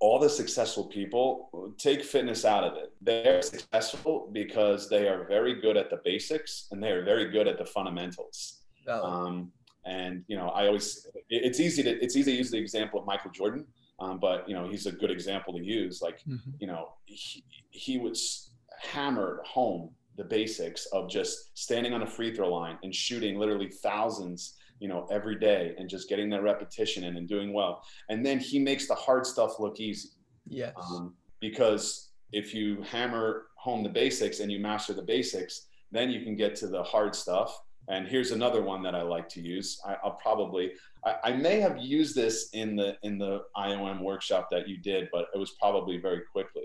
all 0.00 0.18
the 0.18 0.30
successful 0.30 0.84
people 0.84 1.74
take 1.76 2.02
fitness 2.02 2.44
out 2.44 2.64
of 2.64 2.74
it. 2.76 2.92
They're 3.02 3.42
successful 3.42 4.30
because 4.32 4.88
they 4.88 5.08
are 5.08 5.26
very 5.26 5.60
good 5.60 5.76
at 5.76 5.90
the 5.90 6.00
basics 6.04 6.68
and 6.70 6.82
they 6.82 6.90
are 6.90 7.04
very 7.04 7.30
good 7.30 7.48
at 7.48 7.58
the 7.58 7.66
fundamentals. 7.66 8.62
Um, 8.88 9.52
and 9.84 10.24
you 10.28 10.36
know, 10.36 10.48
I 10.48 10.66
always 10.66 11.06
it's 11.28 11.60
easy 11.60 11.82
to 11.82 11.90
it's 12.02 12.16
easy 12.16 12.32
to 12.32 12.38
use 12.38 12.50
the 12.50 12.58
example 12.58 13.00
of 13.00 13.06
Michael 13.06 13.30
Jordan, 13.30 13.66
um, 14.00 14.18
but 14.18 14.48
you 14.48 14.54
know 14.54 14.68
he's 14.68 14.86
a 14.86 14.92
good 14.92 15.10
example 15.10 15.52
to 15.54 15.64
use. 15.64 16.02
Like 16.02 16.20
mm-hmm. 16.20 16.50
you 16.58 16.66
know, 16.66 16.90
he, 17.04 17.44
he 17.70 17.98
was 17.98 18.50
hammered 18.80 19.40
home 19.44 19.90
the 20.16 20.24
basics 20.24 20.86
of 20.86 21.08
just 21.08 21.56
standing 21.56 21.94
on 21.94 22.02
a 22.02 22.06
free 22.06 22.34
throw 22.34 22.52
line 22.52 22.76
and 22.82 22.94
shooting 22.94 23.38
literally 23.38 23.68
thousands 23.68 24.56
you 24.80 24.88
know 24.88 25.06
every 25.10 25.36
day 25.38 25.74
and 25.78 25.88
just 25.88 26.08
getting 26.08 26.28
that 26.28 26.42
repetition 26.42 27.04
in 27.04 27.16
and 27.16 27.28
doing 27.28 27.52
well 27.52 27.82
and 28.10 28.26
then 28.26 28.38
he 28.38 28.58
makes 28.58 28.86
the 28.86 28.94
hard 28.94 29.24
stuff 29.24 29.58
look 29.58 29.80
easy 29.80 30.10
yes 30.46 30.74
um, 30.90 31.14
because 31.40 32.10
if 32.32 32.52
you 32.52 32.82
hammer 32.82 33.46
home 33.56 33.82
the 33.82 33.88
basics 33.88 34.40
and 34.40 34.50
you 34.50 34.58
master 34.58 34.92
the 34.92 35.02
basics 35.02 35.66
then 35.90 36.10
you 36.10 36.22
can 36.22 36.36
get 36.36 36.54
to 36.54 36.66
the 36.66 36.82
hard 36.82 37.14
stuff 37.14 37.60
and 37.88 38.06
here's 38.06 38.32
another 38.32 38.62
one 38.62 38.82
that 38.82 38.94
I 38.94 39.02
like 39.02 39.28
to 39.30 39.40
use. 39.40 39.80
I, 39.86 39.96
will 40.04 40.12
probably, 40.12 40.72
I, 41.04 41.16
I, 41.24 41.32
may 41.32 41.58
have 41.60 41.78
used 41.78 42.14
this 42.14 42.50
in 42.52 42.76
the 42.76 42.96
in 43.02 43.18
the 43.18 43.42
IOM 43.56 44.02
workshop 44.02 44.48
that 44.50 44.68
you 44.68 44.76
did, 44.78 45.08
but 45.10 45.26
it 45.34 45.38
was 45.38 45.52
probably 45.58 45.98
very 45.98 46.22
quickly. 46.30 46.64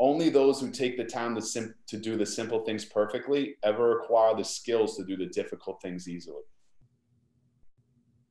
Only 0.00 0.30
those 0.30 0.60
who 0.60 0.70
take 0.70 0.96
the 0.96 1.04
time 1.04 1.34
to 1.36 1.42
sim- 1.42 1.74
to 1.86 1.96
do 1.96 2.16
the 2.16 2.26
simple 2.26 2.64
things 2.64 2.84
perfectly 2.84 3.56
ever 3.62 4.00
acquire 4.00 4.34
the 4.34 4.44
skills 4.44 4.96
to 4.96 5.04
do 5.04 5.16
the 5.16 5.26
difficult 5.26 5.80
things 5.80 6.08
easily. 6.08 6.42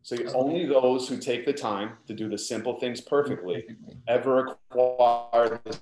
So 0.02 0.16
only 0.34 0.66
those 0.66 1.10
who 1.10 1.18
take 1.18 1.46
the 1.46 1.52
time 1.52 1.98
to 2.08 2.14
do 2.14 2.30
the 2.30 2.38
simple 2.38 2.80
things 2.80 3.02
perfectly 3.02 3.66
ever 4.08 4.48
acquire 4.48 5.60
the 5.66 5.78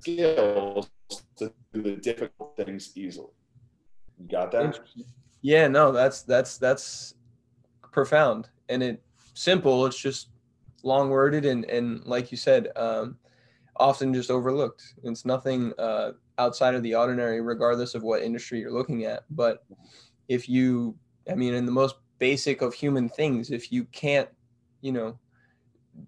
skills 0.00 0.88
to 1.36 1.52
do 1.74 1.82
the 1.82 1.96
difficult 1.96 2.56
things 2.56 2.92
easily. 2.96 3.28
You 4.18 4.26
got 4.26 4.50
that? 4.52 4.80
Yeah, 5.42 5.68
no, 5.68 5.92
that's 5.92 6.22
that's 6.22 6.58
that's 6.58 7.14
profound 7.92 8.48
and 8.68 8.82
it 8.82 9.02
simple. 9.34 9.86
It's 9.86 9.98
just 9.98 10.28
long 10.82 11.10
worded 11.10 11.44
and 11.44 11.64
and 11.66 12.04
like 12.04 12.30
you 12.30 12.36
said, 12.36 12.68
um, 12.76 13.18
often 13.76 14.12
just 14.12 14.30
overlooked. 14.30 14.82
It's 15.04 15.24
nothing 15.24 15.72
uh, 15.78 16.12
outside 16.38 16.74
of 16.74 16.82
the 16.82 16.94
ordinary, 16.94 17.40
regardless 17.40 17.94
of 17.94 18.02
what 18.02 18.22
industry 18.22 18.60
you're 18.60 18.72
looking 18.72 19.04
at. 19.04 19.24
But 19.30 19.64
if 20.28 20.48
you, 20.48 20.96
I 21.30 21.34
mean, 21.34 21.54
in 21.54 21.66
the 21.66 21.72
most 21.72 21.96
basic 22.18 22.62
of 22.62 22.74
human 22.74 23.08
things, 23.08 23.50
if 23.50 23.70
you 23.72 23.84
can't, 23.86 24.28
you 24.80 24.92
know, 24.92 25.18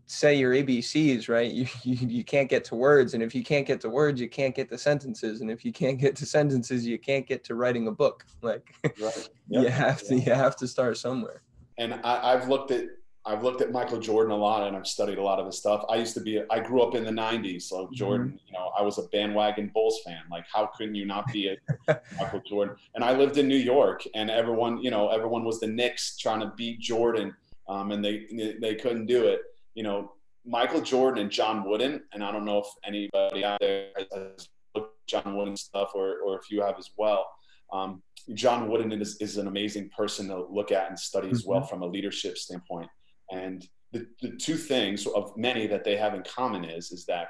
say 0.07 0.35
your 0.35 0.55
ABCs, 0.55 1.29
right? 1.29 1.51
You, 1.61 1.67
you, 1.83 2.09
you 2.09 2.25
can't 2.25 2.49
get 2.49 2.65
to 2.65 2.75
words. 2.75 3.15
And 3.15 3.23
if 3.23 3.35
you 3.35 3.43
can't 3.43 3.67
get 3.67 3.81
to 3.83 3.89
words, 3.89 4.21
you 4.21 4.29
can't 4.29 4.55
get 4.55 4.69
to 4.71 4.79
sentences. 4.79 5.41
And 5.41 5.51
if 5.51 5.65
you 5.65 5.73
can't 5.73 5.99
get 5.99 6.17
to 6.17 6.27
sentences, 6.27 6.87
you 6.87 6.99
can't 6.99 7.27
get 7.27 7.45
to 7.45 7.55
writing 7.55 7.87
a 7.89 7.93
book. 7.93 8.25
Like 8.43 8.75
right. 8.83 9.29
yep. 9.49 9.63
you 9.65 9.69
have 9.69 10.03
to, 10.05 10.15
you 10.17 10.33
have 10.33 10.57
to 10.57 10.67
start 10.67 10.97
somewhere. 10.97 11.43
And 11.77 11.95
I, 12.03 12.33
I've 12.33 12.49
looked 12.49 12.71
at, 12.71 12.87
I've 13.27 13.43
looked 13.43 13.61
at 13.61 13.71
Michael 13.71 13.99
Jordan 13.99 14.33
a 14.33 14.37
lot 14.37 14.67
and 14.67 14.75
I've 14.75 14.87
studied 14.87 15.19
a 15.19 15.23
lot 15.23 15.39
of 15.39 15.45
his 15.45 15.59
stuff. 15.59 15.85
I 15.91 15.97
used 15.97 16.15
to 16.15 16.21
be, 16.21 16.43
I 16.51 16.61
grew 16.61 16.81
up 16.81 16.95
in 16.95 17.05
the 17.05 17.11
90s. 17.11 17.63
So 17.63 17.85
mm-hmm. 17.85 17.95
Jordan, 17.95 18.27
mm-hmm. 18.29 18.37
you 18.47 18.53
know, 18.55 18.73
I 18.79 18.81
was 18.81 18.97
a 18.97 19.03
bandwagon 19.09 19.71
Bulls 19.75 20.01
fan. 20.07 20.23
Like, 20.31 20.47
how 20.51 20.71
couldn't 20.75 20.95
you 20.95 21.05
not 21.05 21.31
be 21.31 21.55
a 21.89 22.01
Michael 22.19 22.41
Jordan? 22.49 22.77
And 22.95 23.05
I 23.05 23.15
lived 23.15 23.37
in 23.37 23.47
New 23.47 23.57
York 23.57 24.05
and 24.15 24.31
everyone, 24.31 24.79
you 24.79 24.91
know, 24.91 25.11
everyone 25.11 25.45
was 25.45 25.61
the 25.61 25.67
Knicks 25.67 26.17
trying 26.17 26.41
to 26.41 26.53
beat 26.57 26.81
Jordan 26.81 27.35
um, 27.69 27.91
and 27.91 28.03
they, 28.03 28.57
they 28.61 28.75
couldn't 28.75 29.05
do 29.05 29.27
it 29.27 29.43
you 29.75 29.83
know, 29.83 30.13
Michael 30.45 30.81
Jordan 30.81 31.23
and 31.23 31.31
John 31.31 31.69
Wooden, 31.69 32.03
and 32.13 32.25
I 32.25 32.33
don't 32.33 32.45
know 32.45 32.59
if 32.59 32.67
anybody 32.85 33.45
out 33.45 33.61
there 33.61 33.89
has 33.97 34.49
looked 34.75 35.07
John 35.07 35.37
Wooden 35.37 35.57
stuff 35.57 35.91
or, 35.95 36.19
or 36.21 36.39
if 36.39 36.51
you 36.51 36.63
have 36.63 36.79
as 36.79 36.91
well. 36.97 37.27
Um, 37.73 38.03
John 38.35 38.69
Wooden 38.69 38.93
is, 38.93 39.17
is 39.21 39.37
an 39.37 39.47
amazing 39.47 39.91
person 39.97 40.29
to 40.29 40.47
look 40.47 40.73
at 40.73 40.89
and 40.89 40.99
study 40.99 41.31
as 41.31 41.45
well 41.45 41.61
mm-hmm. 41.61 41.69
from 41.69 41.83
a 41.83 41.87
leadership 41.87 42.39
standpoint. 42.39 42.89
And 43.31 43.67
the, 43.93 44.07
the 44.23 44.31
two 44.37 44.57
things 44.57 45.07
of 45.07 45.37
many 45.37 45.67
that 45.67 45.85
they 45.85 45.97
have 45.97 46.15
in 46.15 46.23
common 46.23 46.65
is, 46.65 46.91
is 46.91 47.05
that 47.07 47.29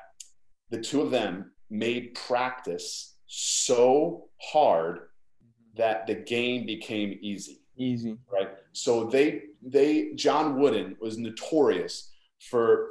the 0.70 0.80
two 0.80 1.00
of 1.02 1.10
them 1.10 1.52
made 1.68 2.14
practice 2.14 3.16
so 3.26 4.28
hard 4.40 4.96
mm-hmm. 4.96 5.76
that 5.76 6.06
the 6.06 6.14
game 6.14 6.64
became 6.66 7.18
easy. 7.20 7.60
Easy. 7.76 8.16
Right. 8.30 8.50
So 8.72 9.04
they, 9.04 9.42
they, 9.62 10.12
John 10.14 10.58
Wooden 10.60 10.96
was 11.00 11.18
notorious 11.18 12.09
for 12.40 12.90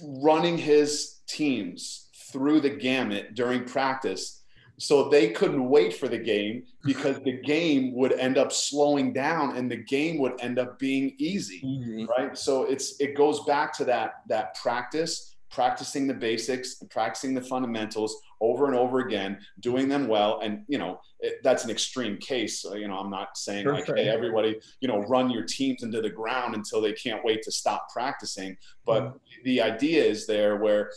running 0.00 0.58
his 0.58 1.20
teams 1.28 2.08
through 2.32 2.60
the 2.60 2.70
gamut 2.70 3.34
during 3.34 3.64
practice 3.64 4.42
so 4.78 5.08
they 5.08 5.30
couldn't 5.30 5.68
wait 5.68 5.94
for 5.94 6.06
the 6.06 6.18
game 6.18 6.62
because 6.84 7.18
the 7.20 7.40
game 7.42 7.94
would 7.94 8.12
end 8.12 8.36
up 8.36 8.52
slowing 8.52 9.12
down 9.12 9.56
and 9.56 9.70
the 9.70 9.76
game 9.76 10.18
would 10.18 10.38
end 10.40 10.58
up 10.58 10.78
being 10.78 11.14
easy 11.18 11.62
mm-hmm. 11.64 12.04
right 12.18 12.36
so 12.36 12.64
it's 12.64 13.00
it 13.00 13.16
goes 13.16 13.42
back 13.44 13.72
to 13.72 13.84
that 13.84 14.22
that 14.28 14.54
practice 14.56 15.35
practicing 15.50 16.06
the 16.06 16.14
basics 16.14 16.82
practicing 16.90 17.34
the 17.34 17.40
fundamentals 17.40 18.20
over 18.40 18.66
and 18.66 18.74
over 18.74 19.00
again 19.00 19.38
doing 19.60 19.88
them 19.88 20.08
well. 20.08 20.40
And 20.42 20.64
you 20.68 20.78
know 20.78 21.00
it, 21.20 21.40
that's 21.42 21.64
an 21.64 21.70
extreme 21.70 22.18
case. 22.18 22.60
So, 22.60 22.74
you 22.74 22.88
know 22.88 22.98
i'm 22.98 23.10
not 23.10 23.36
saying 23.36 23.64
sure, 23.64 23.74
like 23.74 23.86
hey 23.86 24.08
everybody 24.08 24.58
you 24.80 24.88
know 24.88 25.02
run 25.02 25.30
your 25.30 25.44
teams 25.44 25.82
into 25.82 26.00
the 26.00 26.10
ground 26.10 26.54
until 26.54 26.80
they 26.80 26.92
can't 26.92 27.24
wait 27.24 27.42
to 27.42 27.52
stop 27.52 27.88
practicing. 27.92 28.56
But 28.84 29.02
mm-hmm. 29.04 29.16
the 29.44 29.62
idea 29.62 30.04
is 30.04 30.26
there 30.26 30.56
where 30.56 30.90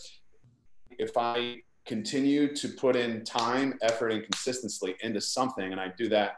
if 0.92 1.16
i 1.16 1.58
continue 1.86 2.54
to 2.56 2.68
put 2.70 2.96
in 2.96 3.24
time 3.24 3.74
effort 3.82 4.10
and 4.10 4.24
consistency 4.24 4.96
into 5.02 5.20
something 5.20 5.72
and 5.72 5.82
i 5.82 5.92
do 5.98 6.08
that 6.08 6.34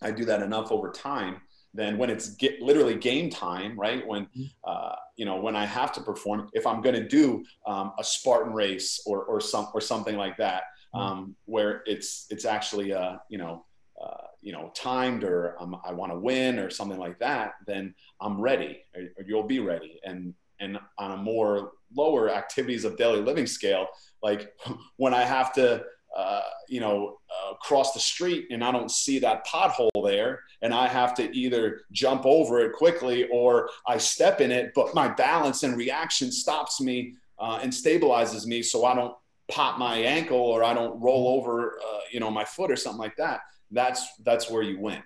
i 0.00 0.10
do 0.10 0.24
that 0.24 0.42
enough 0.42 0.72
over 0.72 0.90
time 0.90 1.40
then 1.76 1.98
when 1.98 2.10
it's 2.10 2.30
get, 2.36 2.60
literally 2.60 2.96
game 2.96 3.30
time, 3.30 3.78
right? 3.78 4.06
When 4.06 4.24
mm-hmm. 4.26 4.44
uh, 4.64 4.94
you 5.16 5.24
know 5.24 5.36
when 5.36 5.56
I 5.56 5.64
have 5.66 5.92
to 5.92 6.00
perform, 6.00 6.48
if 6.52 6.66
I'm 6.66 6.80
going 6.80 6.96
to 6.96 7.06
do 7.06 7.44
um, 7.66 7.92
a 7.98 8.04
Spartan 8.04 8.52
race 8.52 9.02
or 9.06 9.24
or 9.24 9.40
some 9.40 9.68
or 9.74 9.80
something 9.80 10.16
like 10.16 10.36
that, 10.38 10.64
mm-hmm. 10.94 11.00
um, 11.00 11.36
where 11.44 11.82
it's 11.86 12.26
it's 12.30 12.44
actually 12.44 12.90
a 12.90 13.20
you 13.28 13.38
know 13.38 13.64
uh, 14.02 14.26
you 14.42 14.52
know, 14.52 14.70
timed 14.74 15.24
or 15.24 15.56
um, 15.60 15.76
I 15.84 15.92
want 15.92 16.12
to 16.12 16.18
win 16.18 16.58
or 16.58 16.70
something 16.70 16.98
like 16.98 17.18
that, 17.18 17.54
then 17.66 17.94
I'm 18.20 18.40
ready 18.40 18.82
or, 18.94 19.02
or, 19.16 19.24
you'll 19.26 19.42
be 19.42 19.58
ready. 19.58 19.98
And, 20.04 20.34
and 20.60 20.78
on 20.98 21.12
a 21.12 21.16
more 21.16 21.72
lower 21.94 22.30
activities 22.30 22.84
of 22.84 22.96
daily 22.96 23.22
living 23.22 23.46
scale, 23.46 23.86
like 24.22 24.52
when 24.98 25.14
I 25.14 25.22
have 25.22 25.52
to, 25.54 25.82
uh, 26.16 26.40
you 26.66 26.80
know, 26.80 27.18
uh, 27.30 27.52
cross 27.54 27.92
the 27.92 28.00
street 28.00 28.46
and 28.50 28.64
I 28.64 28.72
don't 28.72 28.90
see 28.90 29.18
that 29.18 29.46
pothole 29.46 29.90
there 30.02 30.40
and 30.62 30.72
I 30.72 30.88
have 30.88 31.14
to 31.16 31.36
either 31.36 31.82
jump 31.92 32.24
over 32.24 32.60
it 32.60 32.72
quickly 32.72 33.28
or 33.30 33.68
I 33.86 33.98
step 33.98 34.40
in 34.40 34.50
it, 34.50 34.72
but 34.74 34.94
my 34.94 35.08
balance 35.08 35.62
and 35.62 35.76
reaction 35.76 36.32
stops 36.32 36.80
me 36.80 37.14
uh, 37.38 37.58
and 37.62 37.70
stabilizes 37.70 38.46
me 38.46 38.62
so 38.62 38.86
I 38.86 38.94
don't 38.94 39.14
pop 39.48 39.78
my 39.78 39.98
ankle 39.98 40.38
or 40.38 40.64
I 40.64 40.72
don't 40.72 40.98
roll 40.98 41.38
over, 41.38 41.78
uh, 41.78 42.00
you 42.10 42.18
know, 42.18 42.30
my 42.30 42.46
foot 42.46 42.70
or 42.70 42.76
something 42.76 42.98
like 43.00 43.16
that. 43.16 43.40
That's 43.70 44.06
that's 44.24 44.50
where 44.50 44.62
you 44.62 44.80
win. 44.80 45.02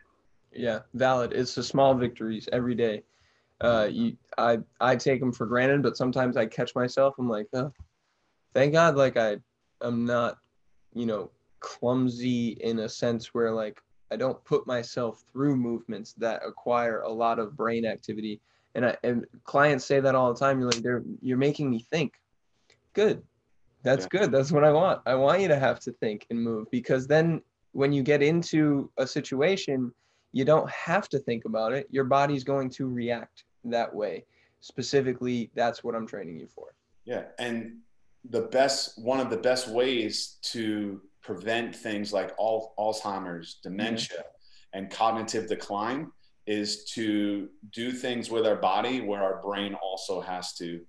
Yeah, 0.52 0.80
valid. 0.94 1.32
It's 1.32 1.56
the 1.56 1.62
small 1.62 1.94
victories 1.94 2.48
every 2.52 2.76
day. 2.76 3.02
Uh, 3.60 3.88
you, 3.90 4.16
I, 4.38 4.58
I 4.80 4.96
take 4.96 5.18
them 5.20 5.32
for 5.32 5.46
granted, 5.46 5.82
but 5.82 5.96
sometimes 5.96 6.36
I 6.36 6.46
catch 6.46 6.74
myself. 6.74 7.16
I'm 7.18 7.28
like, 7.28 7.46
oh, 7.52 7.72
thank 8.54 8.72
God, 8.72 8.96
like 8.96 9.16
I, 9.16 9.38
I'm 9.80 10.06
not, 10.06 10.38
you 10.94 11.06
know, 11.06 11.30
clumsy 11.60 12.58
in 12.60 12.80
a 12.80 12.88
sense 12.88 13.34
where 13.34 13.52
like 13.52 13.80
I 14.10 14.16
don't 14.16 14.42
put 14.44 14.66
myself 14.66 15.22
through 15.30 15.56
movements 15.56 16.14
that 16.14 16.42
acquire 16.44 17.02
a 17.02 17.12
lot 17.12 17.38
of 17.38 17.56
brain 17.56 17.84
activity. 17.84 18.40
And 18.74 18.86
I 18.86 18.96
and 19.02 19.26
clients 19.44 19.84
say 19.84 20.00
that 20.00 20.14
all 20.14 20.32
the 20.32 20.38
time. 20.38 20.58
You're 20.58 20.70
like, 20.70 20.82
they're 20.82 21.02
you're 21.20 21.38
making 21.38 21.70
me 21.70 21.86
think. 21.90 22.14
Good. 22.92 23.22
That's 23.82 24.06
yeah. 24.12 24.20
good. 24.20 24.32
That's 24.32 24.52
what 24.52 24.64
I 24.64 24.72
want. 24.72 25.00
I 25.06 25.14
want 25.14 25.40
you 25.40 25.48
to 25.48 25.58
have 25.58 25.80
to 25.80 25.92
think 25.92 26.26
and 26.30 26.40
move 26.40 26.70
because 26.70 27.06
then 27.06 27.40
when 27.72 27.92
you 27.92 28.02
get 28.02 28.22
into 28.22 28.90
a 28.98 29.06
situation, 29.06 29.92
you 30.32 30.44
don't 30.44 30.68
have 30.70 31.08
to 31.10 31.18
think 31.18 31.44
about 31.44 31.72
it. 31.72 31.86
Your 31.90 32.04
body's 32.04 32.44
going 32.44 32.70
to 32.70 32.88
react 32.88 33.44
that 33.64 33.94
way. 33.94 34.24
Specifically, 34.60 35.50
that's 35.54 35.82
what 35.82 35.94
I'm 35.94 36.06
training 36.06 36.38
you 36.38 36.48
for. 36.48 36.74
Yeah. 37.04 37.24
And 37.38 37.78
the 38.28 38.42
best, 38.42 39.02
one 39.02 39.20
of 39.20 39.30
the 39.30 39.36
best 39.36 39.68
ways 39.68 40.38
to 40.42 41.00
prevent 41.22 41.74
things 41.74 42.12
like 42.12 42.36
Alzheimer's, 42.36 43.58
dementia, 43.62 44.18
mm-hmm. 44.18 44.78
and 44.78 44.90
cognitive 44.90 45.48
decline 45.48 46.10
is 46.46 46.84
to 46.84 47.48
do 47.72 47.92
things 47.92 48.30
with 48.30 48.46
our 48.46 48.56
body 48.56 49.00
where 49.00 49.22
our 49.22 49.40
brain 49.42 49.74
also 49.74 50.20
has 50.20 50.54
to 50.54 50.80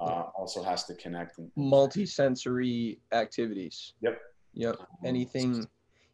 uh, 0.00 0.26
also 0.36 0.62
has 0.62 0.84
to 0.84 0.94
connect. 0.94 1.38
And- 1.38 1.50
Multi-sensory 1.56 3.00
activities. 3.12 3.94
Yep. 4.00 4.20
Yep. 4.54 4.76
Anything, 5.04 5.66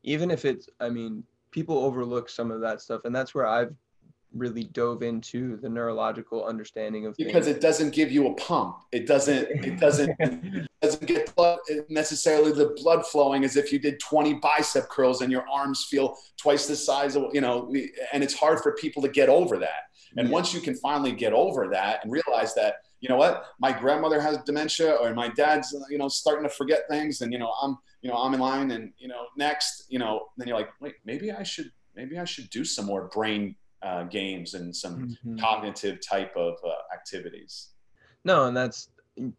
even 0.03 0.31
if 0.31 0.47
it's, 0.47 0.69
I 0.81 0.89
mean, 0.89 1.23
people 1.51 1.79
overlook 1.79 2.31
some 2.31 2.51
of 2.51 2.63
that 2.63 2.81
stuff, 2.81 3.03
and 3.05 3.15
that's 3.15 3.35
where 3.35 3.47
I've 3.47 3.75
really 4.35 4.65
dove 4.65 5.03
into 5.03 5.57
the 5.59 5.69
neurological 5.69 6.45
understanding 6.45 7.07
of 7.07 7.17
because 7.17 7.45
things. 7.45 7.57
it 7.57 7.61
doesn't 7.61 7.95
give 7.95 8.11
you 8.11 8.29
a 8.29 8.35
pump 8.35 8.77
it 8.93 9.07
doesn't 9.07 9.49
it 9.65 9.79
doesn't 9.79 10.11
it 10.19 10.69
doesn't 10.83 11.07
get 11.07 11.35
blood, 11.35 11.59
eh, 11.71 11.81
necessarily 11.89 12.53
the 12.53 12.75
blood 12.83 13.07
flowing 13.07 13.45
as 13.45 13.57
if 13.57 13.73
you 13.73 13.79
did 13.79 13.99
20 14.01 14.35
bicep 14.35 14.89
curls 14.89 15.21
and 15.21 15.31
your 15.31 15.49
arms 15.49 15.87
feel 15.89 16.17
twice 16.37 16.67
the 16.67 16.77
size 16.77 17.17
of 17.17 17.33
you 17.33 17.41
know 17.41 17.73
and 18.13 18.23
it's 18.23 18.35
hard 18.35 18.61
for 18.61 18.73
people 18.73 19.03
to 19.03 19.09
get 19.09 19.29
over 19.29 19.59
that 19.59 19.89
and 20.17 20.29
yeah. 20.29 20.33
once 20.33 20.53
you 20.53 20.61
can 20.61 20.75
finally 20.77 21.13
get 21.13 21.33
over 21.33 21.69
that 21.69 22.01
and 22.03 22.13
realize 22.13 22.55
that 22.55 22.77
you 23.01 23.09
know 23.09 23.17
what 23.17 23.45
my 23.61 23.71
grandmother 23.71 24.21
has 24.21 24.39
dementia 24.47 24.93
or 24.95 25.13
my 25.15 25.29
dad's 25.29 25.75
uh, 25.75 25.81
you 25.91 25.99
know 25.99 26.09
starting 26.09 26.43
to 26.43 26.55
forget 26.55 26.81
things 26.89 27.21
and 27.21 27.33
you 27.33 27.39
know 27.39 27.53
i'm 27.63 27.77
you 28.01 28.11
know 28.11 28.17
i'm 28.17 28.35
in 28.35 28.41
line 28.41 28.71
and 28.71 28.93
you 28.99 29.09
know 29.09 29.27
next 29.37 29.85
you 29.89 29.99
know 29.99 30.29
then 30.37 30.49
you're 30.49 30.57
like 30.57 30.71
wait 30.81 30.95
maybe 31.05 31.31
i 31.31 31.43
should 31.43 31.71
maybe 31.95 32.19
i 32.19 32.25
should 32.25 32.49
do 32.51 32.65
some 32.65 32.87
more 32.87 33.09
brain 33.09 33.55
uh, 33.85 34.05
games 34.05 34.55
and 34.55 34.75
some 34.75 35.09
mm-hmm. 35.09 35.37
cognitive 35.37 35.99
type 36.01 36.35
of 36.37 36.55
uh, 36.65 36.73
activities. 36.93 37.71
No, 38.25 38.47
and 38.47 38.57
that's 38.57 38.89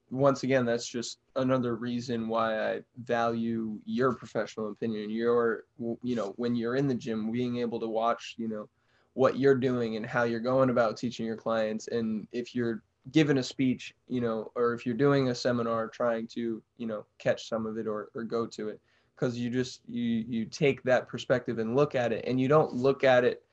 once 0.09 0.43
again 0.43 0.65
that's 0.65 0.87
just 0.87 1.19
another 1.35 1.75
reason 1.75 2.29
why 2.29 2.75
I 2.75 2.81
value 3.03 3.77
your 3.85 4.13
professional 4.13 4.71
opinion. 4.71 5.09
Your 5.09 5.63
you 5.79 6.15
know 6.15 6.33
when 6.37 6.55
you're 6.55 6.75
in 6.75 6.87
the 6.87 6.95
gym, 6.95 7.31
being 7.31 7.57
able 7.57 7.79
to 7.79 7.87
watch 7.87 8.35
you 8.37 8.47
know 8.47 8.69
what 9.13 9.39
you're 9.39 9.55
doing 9.55 9.95
and 9.95 10.05
how 10.05 10.23
you're 10.23 10.39
going 10.39 10.69
about 10.69 10.97
teaching 10.97 11.25
your 11.25 11.37
clients, 11.37 11.87
and 11.87 12.27
if 12.31 12.53
you're 12.53 12.83
given 13.11 13.37
a 13.37 13.43
speech, 13.43 13.93
you 14.07 14.19
know, 14.19 14.51
or 14.55 14.73
if 14.73 14.85
you're 14.85 14.95
doing 14.95 15.29
a 15.29 15.35
seminar, 15.35 15.87
trying 15.87 16.27
to 16.27 16.61
you 16.77 16.87
know 16.87 17.05
catch 17.17 17.49
some 17.49 17.65
of 17.65 17.77
it 17.77 17.87
or 17.87 18.09
or 18.13 18.23
go 18.23 18.45
to 18.45 18.69
it 18.69 18.79
because 19.15 19.37
you 19.37 19.49
just 19.49 19.81
you 19.87 20.03
you 20.27 20.45
take 20.45 20.83
that 20.83 21.07
perspective 21.07 21.59
and 21.59 21.75
look 21.75 21.95
at 21.95 22.11
it 22.11 22.23
and 22.27 22.39
you 22.39 22.47
don't 22.47 22.73
look 22.73 23.03
at 23.03 23.23
it 23.23 23.44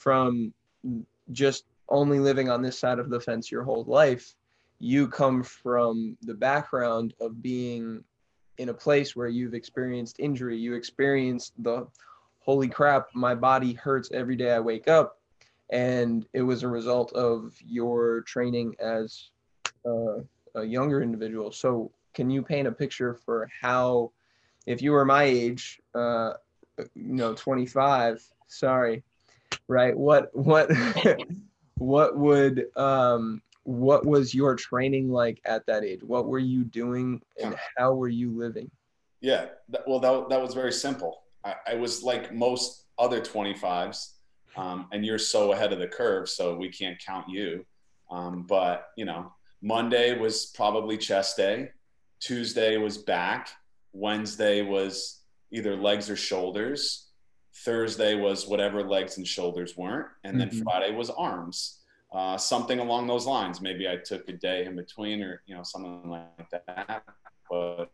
from 0.00 0.52
just 1.30 1.64
only 1.88 2.18
living 2.18 2.48
on 2.48 2.62
this 2.62 2.78
side 2.78 2.98
of 2.98 3.10
the 3.10 3.20
fence 3.20 3.50
your 3.50 3.62
whole 3.62 3.84
life 3.84 4.34
you 4.78 5.06
come 5.06 5.42
from 5.42 6.16
the 6.22 6.34
background 6.34 7.14
of 7.20 7.42
being 7.42 8.02
in 8.58 8.70
a 8.70 8.74
place 8.74 9.14
where 9.14 9.28
you've 9.28 9.54
experienced 9.54 10.16
injury 10.18 10.56
you 10.56 10.74
experienced 10.74 11.52
the 11.62 11.86
holy 12.40 12.68
crap 12.68 13.06
my 13.14 13.34
body 13.34 13.74
hurts 13.74 14.10
every 14.12 14.36
day 14.36 14.52
i 14.52 14.60
wake 14.60 14.88
up. 14.88 15.18
And 15.70 16.26
it 16.32 16.42
was 16.42 16.64
a 16.64 16.68
result 16.68 17.12
of 17.12 17.54
your 17.64 18.22
training 18.22 18.74
as 18.80 19.30
a, 19.86 20.24
younger 20.64 21.00
individual. 21.00 21.52
So 21.52 21.92
can 22.12 22.28
you 22.28 22.42
paint 22.42 22.66
a 22.66 22.72
picture 22.72 23.14
for 23.14 23.48
how 23.60 24.10
if 24.66 24.82
you 24.82 24.90
were 24.90 25.04
my 25.04 25.22
age 25.22 25.80
uh, 25.94 26.32
you 26.76 27.14
know 27.14 27.34
25 27.34 28.20
sorry 28.48 29.04
right? 29.70 29.96
What 29.96 30.36
what 30.36 30.70
what 31.78 32.18
would 32.18 32.66
um 32.76 33.40
what 33.62 34.04
was 34.04 34.34
your 34.34 34.56
training 34.56 35.10
like 35.10 35.40
at 35.44 35.64
that 35.66 35.84
age? 35.84 36.02
What 36.02 36.26
were 36.26 36.38
you 36.38 36.64
doing 36.64 37.22
and 37.42 37.56
how 37.76 37.94
were 37.94 38.08
you 38.08 38.36
living? 38.36 38.70
Yeah, 39.20 39.46
well, 39.86 40.00
that, 40.00 40.30
that 40.30 40.40
was 40.40 40.54
very 40.54 40.72
simple. 40.72 41.22
I, 41.44 41.54
I 41.68 41.74
was 41.74 42.02
like 42.02 42.34
most 42.34 42.86
other 42.98 43.20
25s, 43.20 44.12
um, 44.56 44.88
and 44.92 45.04
you're 45.04 45.18
so 45.18 45.52
ahead 45.52 45.74
of 45.74 45.78
the 45.78 45.86
curve, 45.86 46.28
so 46.28 46.56
we 46.56 46.70
can't 46.70 46.98
count 46.98 47.28
you. 47.28 47.66
Um, 48.10 48.44
but, 48.48 48.88
you 48.96 49.04
know, 49.04 49.32
Monday 49.60 50.18
was 50.18 50.46
probably 50.46 50.96
chest 50.96 51.36
day, 51.36 51.70
Tuesday 52.18 52.78
was 52.78 52.96
back, 52.96 53.50
Wednesday 53.92 54.62
was 54.62 55.20
either 55.52 55.76
legs 55.76 56.08
or 56.08 56.16
shoulders, 56.16 57.09
Thursday 57.64 58.14
was 58.14 58.46
whatever 58.46 58.82
legs 58.82 59.18
and 59.18 59.26
shoulders 59.26 59.76
weren't, 59.76 60.06
and 60.24 60.40
then 60.40 60.48
mm-hmm. 60.48 60.62
Friday 60.62 60.94
was 60.94 61.10
arms. 61.10 61.80
Uh, 62.12 62.36
something 62.36 62.80
along 62.80 63.06
those 63.06 63.26
lines. 63.26 63.60
Maybe 63.60 63.88
I 63.88 63.96
took 63.96 64.28
a 64.28 64.32
day 64.32 64.64
in 64.64 64.74
between, 64.74 65.22
or 65.22 65.42
you 65.46 65.54
know, 65.54 65.62
something 65.62 66.08
like 66.08 66.50
that. 66.50 67.04
But 67.48 67.90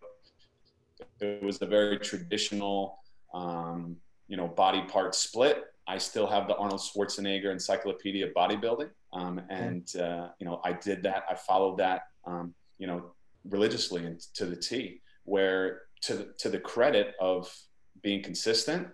it 1.20 1.42
was 1.42 1.60
a 1.60 1.66
very 1.66 1.98
traditional, 1.98 2.98
um, 3.34 3.96
you 4.28 4.36
know, 4.36 4.48
body 4.48 4.82
part 4.88 5.14
split. 5.14 5.64
I 5.88 5.98
still 5.98 6.26
have 6.26 6.48
the 6.48 6.56
Arnold 6.56 6.80
Schwarzenegger 6.80 7.52
Encyclopedia 7.52 8.26
of 8.26 8.34
Bodybuilding, 8.34 8.90
um, 9.12 9.40
and 9.50 9.94
uh, 9.96 10.28
you 10.38 10.46
know, 10.46 10.60
I 10.64 10.72
did 10.72 11.02
that. 11.02 11.24
I 11.28 11.34
followed 11.34 11.78
that, 11.78 12.02
um, 12.24 12.54
you 12.78 12.86
know, 12.86 13.12
religiously 13.48 14.04
and 14.04 14.20
to 14.34 14.46
the 14.46 14.56
T. 14.56 15.00
Where 15.24 15.82
to 16.02 16.28
to 16.38 16.48
the 16.48 16.60
credit 16.60 17.14
of 17.20 17.52
being 18.02 18.22
consistent 18.22 18.88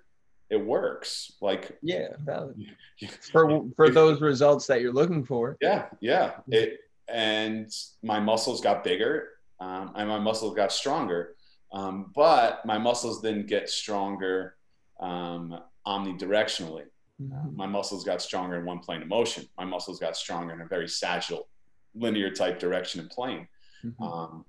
it 0.53 0.63
works. 0.63 1.33
Like 1.41 1.79
yeah, 1.83 2.09
valid. 2.23 2.63
for 3.33 3.65
for 3.75 3.89
those 3.89 4.21
results 4.21 4.67
that 4.67 4.83
you're 4.83 4.93
looking 4.93 5.25
for. 5.25 5.57
Yeah, 5.61 5.87
yeah. 6.01 6.35
It 6.49 6.81
and 7.09 7.73
my 8.03 8.21
muscles 8.21 8.61
got 8.61 8.85
bigger, 8.85 9.31
um, 9.61 9.93
and 9.97 10.09
my 10.09 10.19
muscles 10.19 10.55
got 10.55 10.71
stronger. 10.71 11.35
Um, 11.73 12.13
but 12.15 12.65
my 12.67 12.77
muscles 12.77 13.23
didn't 13.23 13.47
get 13.47 13.71
stronger 13.71 14.57
um, 15.01 15.59
omnidirectionally. 15.87 16.85
Mm-hmm. 17.21 17.57
My 17.57 17.67
muscles 17.67 18.05
got 18.05 18.21
stronger 18.21 18.59
in 18.59 18.67
one 18.67 18.81
plane 18.81 19.01
of 19.01 19.09
motion. 19.09 19.49
My 19.57 19.65
muscles 19.65 19.99
got 19.99 20.19
stronger 20.19 20.53
in 20.53 20.61
a 20.61 20.67
very 20.67 20.89
sagittal, 20.89 21.49
linear 21.95 22.31
type 22.31 22.59
direction 22.59 23.01
and 23.01 23.09
plane. 23.09 23.49
Mm-hmm. 23.83 24.41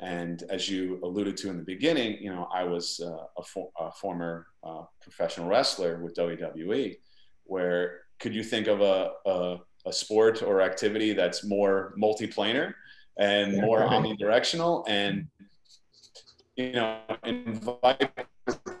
And 0.00 0.42
as 0.48 0.68
you 0.68 0.98
alluded 1.02 1.36
to 1.38 1.50
in 1.50 1.58
the 1.58 1.62
beginning, 1.62 2.16
you 2.20 2.30
know, 2.30 2.48
I 2.52 2.64
was 2.64 3.00
uh, 3.04 3.24
a, 3.36 3.42
for, 3.42 3.68
a, 3.78 3.92
former 3.92 4.46
uh, 4.64 4.84
professional 5.02 5.46
wrestler 5.46 6.02
with 6.02 6.14
WWE. 6.14 6.96
Where 7.44 8.00
could 8.18 8.34
you 8.34 8.42
think 8.42 8.66
of 8.66 8.80
a, 8.80 9.10
a, 9.26 9.58
a 9.86 9.92
sport 9.92 10.42
or 10.42 10.62
activity 10.62 11.12
that's 11.12 11.44
more 11.44 11.94
multiplanar 12.00 12.72
and 13.18 13.52
yeah, 13.52 13.60
more 13.60 13.80
right. 13.80 13.90
omnidirectional? 13.90 14.84
And 14.88 15.28
you 16.56 16.72
know, 16.72 16.98
in 17.24 17.60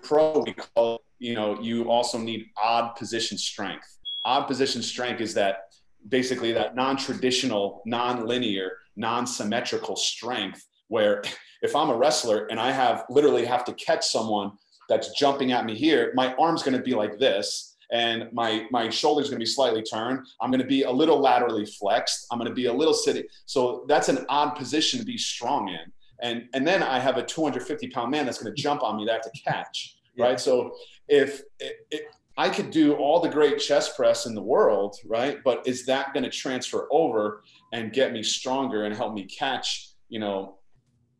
Pro, 0.02 0.42
we 0.46 0.54
call 0.54 1.02
you 1.20 1.34
know, 1.34 1.60
you 1.60 1.90
also 1.90 2.18
need 2.18 2.46
odd 2.60 2.96
position 2.96 3.38
strength. 3.38 3.98
Odd 4.24 4.46
position 4.46 4.82
strength 4.82 5.20
is 5.20 5.34
that 5.34 5.64
basically 6.08 6.50
that 6.52 6.74
non-traditional, 6.74 7.82
non-linear, 7.84 8.72
non-symmetrical 8.96 9.96
strength 9.96 10.64
where 10.90 11.22
if 11.62 11.74
I'm 11.74 11.90
a 11.90 11.96
wrestler 11.96 12.46
and 12.46 12.60
I 12.60 12.70
have 12.70 13.04
literally 13.08 13.46
have 13.46 13.64
to 13.64 13.72
catch 13.74 14.06
someone 14.06 14.52
that's 14.88 15.10
jumping 15.18 15.52
at 15.52 15.64
me 15.64 15.74
here, 15.74 16.12
my 16.14 16.34
arm's 16.34 16.62
going 16.62 16.76
to 16.76 16.82
be 16.82 16.94
like 16.94 17.18
this 17.18 17.70
and 17.92 18.32
my 18.32 18.66
my 18.70 18.88
shoulder's 18.88 19.28
going 19.28 19.38
to 19.38 19.44
be 19.44 19.50
slightly 19.50 19.82
turned. 19.82 20.26
I'm 20.40 20.50
going 20.50 20.60
to 20.60 20.66
be 20.66 20.82
a 20.82 20.90
little 20.90 21.18
laterally 21.18 21.66
flexed. 21.66 22.26
I'm 22.30 22.38
going 22.38 22.48
to 22.48 22.54
be 22.54 22.66
a 22.66 22.72
little 22.72 22.94
sitting. 22.94 23.24
So 23.46 23.84
that's 23.88 24.08
an 24.08 24.24
odd 24.28 24.50
position 24.50 25.00
to 25.00 25.04
be 25.04 25.18
strong 25.18 25.68
in. 25.68 25.92
And 26.22 26.48
and 26.54 26.66
then 26.66 26.82
I 26.82 26.98
have 26.98 27.16
a 27.16 27.22
250 27.22 27.88
pound 27.88 28.10
man 28.10 28.26
that's 28.26 28.42
going 28.42 28.54
to 28.54 28.62
jump 28.62 28.82
on 28.82 28.96
me 28.96 29.04
that 29.06 29.12
I 29.12 29.14
have 29.14 29.32
to 29.32 29.42
catch. 29.42 29.96
Yeah. 30.14 30.26
Right. 30.26 30.40
So 30.40 30.74
if 31.08 31.42
it, 31.58 31.86
it, 31.90 32.02
I 32.36 32.48
could 32.48 32.70
do 32.70 32.94
all 32.94 33.20
the 33.20 33.28
great 33.28 33.58
chest 33.58 33.96
press 33.96 34.26
in 34.26 34.34
the 34.34 34.42
world, 34.42 34.96
right? 35.04 35.38
But 35.44 35.66
is 35.66 35.84
that 35.86 36.14
going 36.14 36.24
to 36.24 36.30
transfer 36.30 36.88
over 36.90 37.42
and 37.72 37.92
get 37.92 38.12
me 38.12 38.22
stronger 38.22 38.84
and 38.84 38.94
help 38.94 39.14
me 39.14 39.24
catch, 39.24 39.90
you 40.08 40.20
know, 40.20 40.59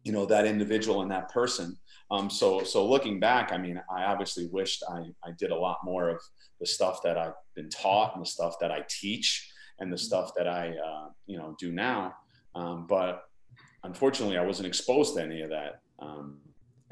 you 0.04 0.12
know 0.12 0.26
that 0.26 0.46
individual 0.46 1.02
and 1.02 1.10
that 1.10 1.28
person? 1.30 1.78
Um, 2.10 2.28
so 2.28 2.62
so 2.64 2.86
looking 2.86 3.20
back, 3.20 3.52
I 3.52 3.58
mean, 3.58 3.80
I 3.90 4.04
obviously 4.04 4.46
wished 4.46 4.82
I 4.88 5.00
I 5.24 5.32
did 5.38 5.50
a 5.50 5.56
lot 5.56 5.78
more 5.84 6.08
of 6.08 6.20
the 6.60 6.66
stuff 6.66 7.00
that 7.04 7.16
I've 7.16 7.34
been 7.54 7.70
taught 7.70 8.14
and 8.14 8.24
the 8.24 8.28
stuff 8.28 8.54
that 8.60 8.70
I 8.70 8.84
teach 8.88 9.50
and 9.78 9.92
the 9.92 9.98
stuff 9.98 10.32
that 10.36 10.46
I 10.46 10.70
uh, 10.70 11.08
you 11.26 11.38
know 11.38 11.56
do 11.58 11.72
now. 11.72 12.14
Um, 12.54 12.86
but 12.88 13.22
unfortunately, 13.84 14.38
I 14.38 14.44
wasn't 14.44 14.66
exposed 14.66 15.14
to 15.16 15.22
any 15.22 15.42
of 15.42 15.50
that. 15.50 15.80
Um, 16.00 16.38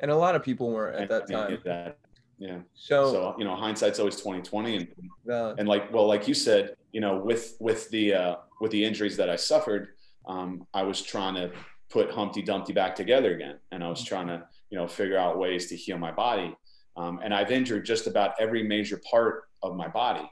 and 0.01 0.11
a 0.11 0.17
lot 0.17 0.35
of 0.35 0.43
people 0.43 0.71
weren't 0.71 1.01
at 1.01 1.09
that 1.09 1.31
time. 1.31 1.59
That, 1.65 1.99
yeah. 2.39 2.59
So, 2.75 3.13
so 3.13 3.35
you 3.39 3.45
know, 3.45 3.57
hindsight's 3.57 3.99
always 3.99 4.21
twenty 4.21 4.43
twenty, 4.43 4.77
and 4.77 4.89
uh, 5.31 5.55
and 5.59 5.69
like 5.69 5.93
well, 5.93 6.07
like 6.07 6.29
you 6.29 6.35
said, 6.35 6.77
you 6.93 7.01
know, 7.01 7.19
with 7.19 7.57
with 7.61 7.89
the 7.91 8.15
uh, 8.15 8.37
with 8.61 8.71
the 8.71 8.85
injuries 8.85 9.17
that 9.17 9.29
I 9.29 9.37
suffered, 9.37 9.89
um, 10.27 10.67
I 10.73 10.83
was 10.85 11.03
trying 11.03 11.35
to 11.35 11.51
put 11.91 12.11
Humpty 12.11 12.43
Dumpty 12.43 12.73
back 12.73 12.95
together 12.95 13.35
again, 13.35 13.59
and 13.73 13.83
I 13.83 13.89
was 13.89 14.01
mm-hmm. 14.01 14.09
trying 14.09 14.27
to 14.29 14.47
you 14.71 14.79
know 14.79 14.87
figure 14.87 15.19
out 15.19 15.39
ways 15.39 15.67
to 15.69 15.77
heal 15.77 15.99
my 15.99 16.13
body. 16.13 16.55
Um, 16.97 17.21
and 17.23 17.33
I've 17.33 17.53
injured 17.53 17.85
just 17.85 18.07
about 18.07 18.35
every 18.41 18.63
major 18.63 19.01
part 19.09 19.45
of 19.63 19.77
my 19.77 19.89
body. 19.89 20.29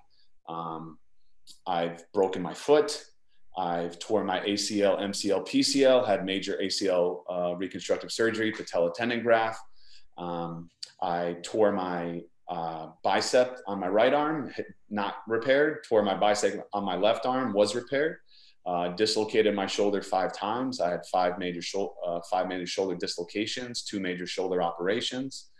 Um, 0.49 0.99
I've 1.67 2.03
broken 2.13 2.43
my 2.43 2.55
foot. 2.55 3.05
I've 3.57 3.99
torn 3.99 4.27
my 4.27 4.41
ACL, 4.41 5.01
MCL, 5.01 5.49
PCL, 5.49 6.07
had 6.07 6.27
major 6.27 6.59
ACL 6.63 7.23
uh, 7.31 7.55
reconstructive 7.57 8.13
surgery, 8.13 8.53
patella 8.53 8.93
tendon 8.95 9.23
graft. 9.23 9.61
Um, 10.19 10.69
I 11.03 11.37
tore 11.43 11.73
my 11.73 12.23
uh, 12.49 12.89
bicep 13.03 13.59
on 13.67 13.81
my 13.81 13.89
right 13.89 14.13
arm, 14.13 14.53
not 14.91 15.17
repaired. 15.27 15.85
Tore 15.89 16.03
my 16.03 16.17
bicep 16.17 16.67
on 16.73 16.85
my 16.85 16.97
left 16.97 17.27
arm, 17.27 17.53
was 17.53 17.75
repaired. 17.75 18.19
Uh, 18.67 18.89
dislocated 18.89 19.55
my 19.55 19.67
shoulder 19.67 20.03
five 20.03 20.33
times. 20.33 20.81
I 20.81 20.91
had 20.91 21.07
five 21.07 21.39
major, 21.39 21.63
sho- 21.63 21.95
uh, 22.05 22.21
five 22.29 22.49
major 22.49 22.67
shoulder 22.67 22.97
dislocations, 22.97 23.85
two 23.85 24.01
major 24.01 24.27
shoulder 24.27 24.61
operations. 24.61 25.51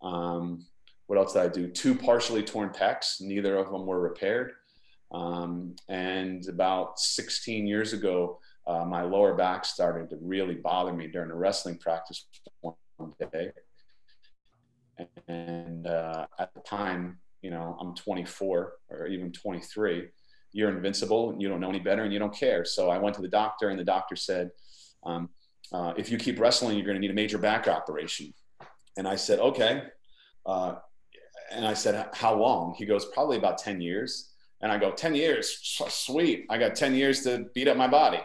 Um, 0.00 0.64
what 1.06 1.18
else 1.18 1.34
did 1.34 1.42
I 1.42 1.48
do? 1.48 1.68
Two 1.68 1.94
partially 1.94 2.42
torn 2.42 2.70
pecs. 2.70 3.20
Neither 3.20 3.56
of 3.56 3.70
them 3.70 3.84
were 3.84 4.00
repaired. 4.00 4.52
Um, 5.12 5.76
and 5.88 6.48
about 6.48 6.98
16 6.98 7.66
years 7.66 7.92
ago, 7.92 8.40
uh, 8.66 8.84
my 8.84 9.02
lower 9.02 9.34
back 9.34 9.66
started 9.66 10.08
to 10.10 10.16
really 10.22 10.54
bother 10.54 10.92
me 10.92 11.06
during 11.06 11.30
a 11.30 11.36
wrestling 11.36 11.76
practice 11.76 12.26
one 12.62 12.74
day. 13.30 13.50
And 15.28 15.86
uh, 15.86 16.26
at 16.38 16.54
the 16.54 16.60
time, 16.60 17.18
you 17.42 17.50
know, 17.50 17.76
I'm 17.78 17.94
24 17.94 18.72
or 18.88 19.06
even 19.06 19.32
23. 19.32 20.08
You're 20.54 20.70
invincible 20.70 21.30
and 21.30 21.42
you 21.42 21.48
don't 21.48 21.60
know 21.60 21.68
any 21.68 21.80
better 21.80 22.04
and 22.04 22.12
you 22.12 22.18
don't 22.18 22.34
care. 22.34 22.64
So 22.64 22.88
I 22.88 22.96
went 22.96 23.14
to 23.16 23.22
the 23.22 23.28
doctor, 23.28 23.68
and 23.68 23.78
the 23.78 23.84
doctor 23.84 24.16
said, 24.16 24.50
um, 25.04 25.28
uh, 25.72 25.92
if 25.96 26.10
you 26.10 26.16
keep 26.16 26.38
wrestling, 26.38 26.76
you're 26.76 26.86
going 26.86 26.96
to 26.96 27.00
need 27.00 27.10
a 27.10 27.14
major 27.14 27.38
back 27.38 27.68
operation. 27.68 28.32
And 28.96 29.06
I 29.06 29.16
said, 29.16 29.40
okay. 29.40 29.82
Uh, 30.46 30.76
and 31.50 31.66
I 31.66 31.74
said, 31.74 32.08
how 32.14 32.34
long? 32.36 32.74
He 32.78 32.86
goes, 32.86 33.06
probably 33.06 33.36
about 33.36 33.58
10 33.58 33.80
years. 33.80 34.30
And 34.62 34.70
I 34.70 34.78
go, 34.78 34.92
10 34.92 35.14
years, 35.14 35.58
sweet. 35.88 36.46
I 36.48 36.56
got 36.56 36.74
10 36.74 36.94
years 36.94 37.22
to 37.24 37.46
beat 37.54 37.68
up 37.68 37.76
my 37.76 37.88
body. 37.88 38.20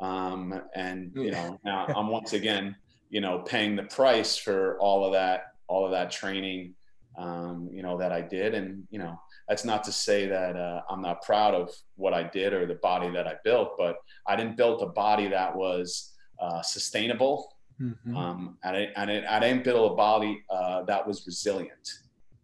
Um, 0.00 0.60
and, 0.74 1.12
you 1.14 1.30
know, 1.30 1.58
now 1.64 1.86
I'm 1.86 2.08
once 2.08 2.32
again, 2.32 2.76
you 3.10 3.20
know, 3.20 3.38
paying 3.38 3.76
the 3.76 3.84
price 3.84 4.36
for 4.36 4.78
all 4.80 5.04
of 5.04 5.12
that, 5.12 5.54
all 5.68 5.84
of 5.86 5.92
that 5.92 6.10
training, 6.10 6.74
um, 7.16 7.70
you 7.72 7.82
know, 7.82 7.98
that 7.98 8.12
I 8.12 8.20
did. 8.20 8.54
And, 8.54 8.86
you 8.90 8.98
know, 8.98 9.18
that's 9.48 9.64
not 9.64 9.82
to 9.84 9.92
say 9.92 10.26
that 10.26 10.56
uh, 10.56 10.82
I'm 10.90 11.00
not 11.00 11.22
proud 11.22 11.54
of 11.54 11.70
what 11.96 12.12
I 12.12 12.22
did 12.22 12.52
or 12.52 12.66
the 12.66 12.74
body 12.74 13.10
that 13.10 13.26
I 13.26 13.34
built, 13.44 13.76
but 13.78 13.96
I 14.26 14.36
didn't 14.36 14.56
build 14.56 14.82
a 14.82 14.86
body 14.86 15.28
that 15.28 15.56
was 15.56 16.14
uh, 16.40 16.60
sustainable. 16.62 17.54
Mm-hmm. 17.80 18.16
Um, 18.16 18.58
and, 18.64 18.76
I, 18.76 18.80
and 18.96 19.26
I 19.26 19.40
didn't 19.40 19.64
build 19.64 19.92
a 19.92 19.94
body 19.94 20.42
uh, 20.50 20.82
that 20.84 21.06
was 21.06 21.26
resilient. 21.26 22.00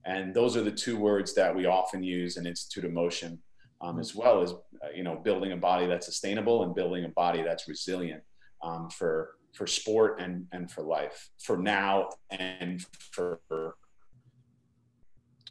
And 0.07 0.35
those 0.35 0.57
are 0.57 0.63
the 0.63 0.71
two 0.71 0.97
words 0.97 1.35
that 1.35 1.55
we 1.55 1.67
often 1.67 2.03
use 2.03 2.37
in 2.37 2.47
Institute 2.47 2.85
of 2.85 2.93
Motion, 2.93 3.39
um, 3.81 3.99
as 3.99 4.15
well 4.15 4.43
as 4.43 4.53
uh, 4.53 4.89
you 4.95 5.03
know 5.03 5.17
building 5.17 5.53
a 5.53 5.57
body 5.57 5.87
that's 5.87 6.07
sustainable 6.07 6.63
and 6.63 6.75
building 6.75 7.05
a 7.05 7.09
body 7.09 7.43
that's 7.43 7.69
resilient 7.69 8.23
um, 8.63 8.91
for 8.91 9.31
for 9.55 9.67
sport 9.67 10.21
and 10.21 10.47
and 10.53 10.71
for 10.71 10.83
life, 10.83 11.31
for 11.39 11.57
now 11.57 12.11
and 12.31 12.85
for 13.13 13.41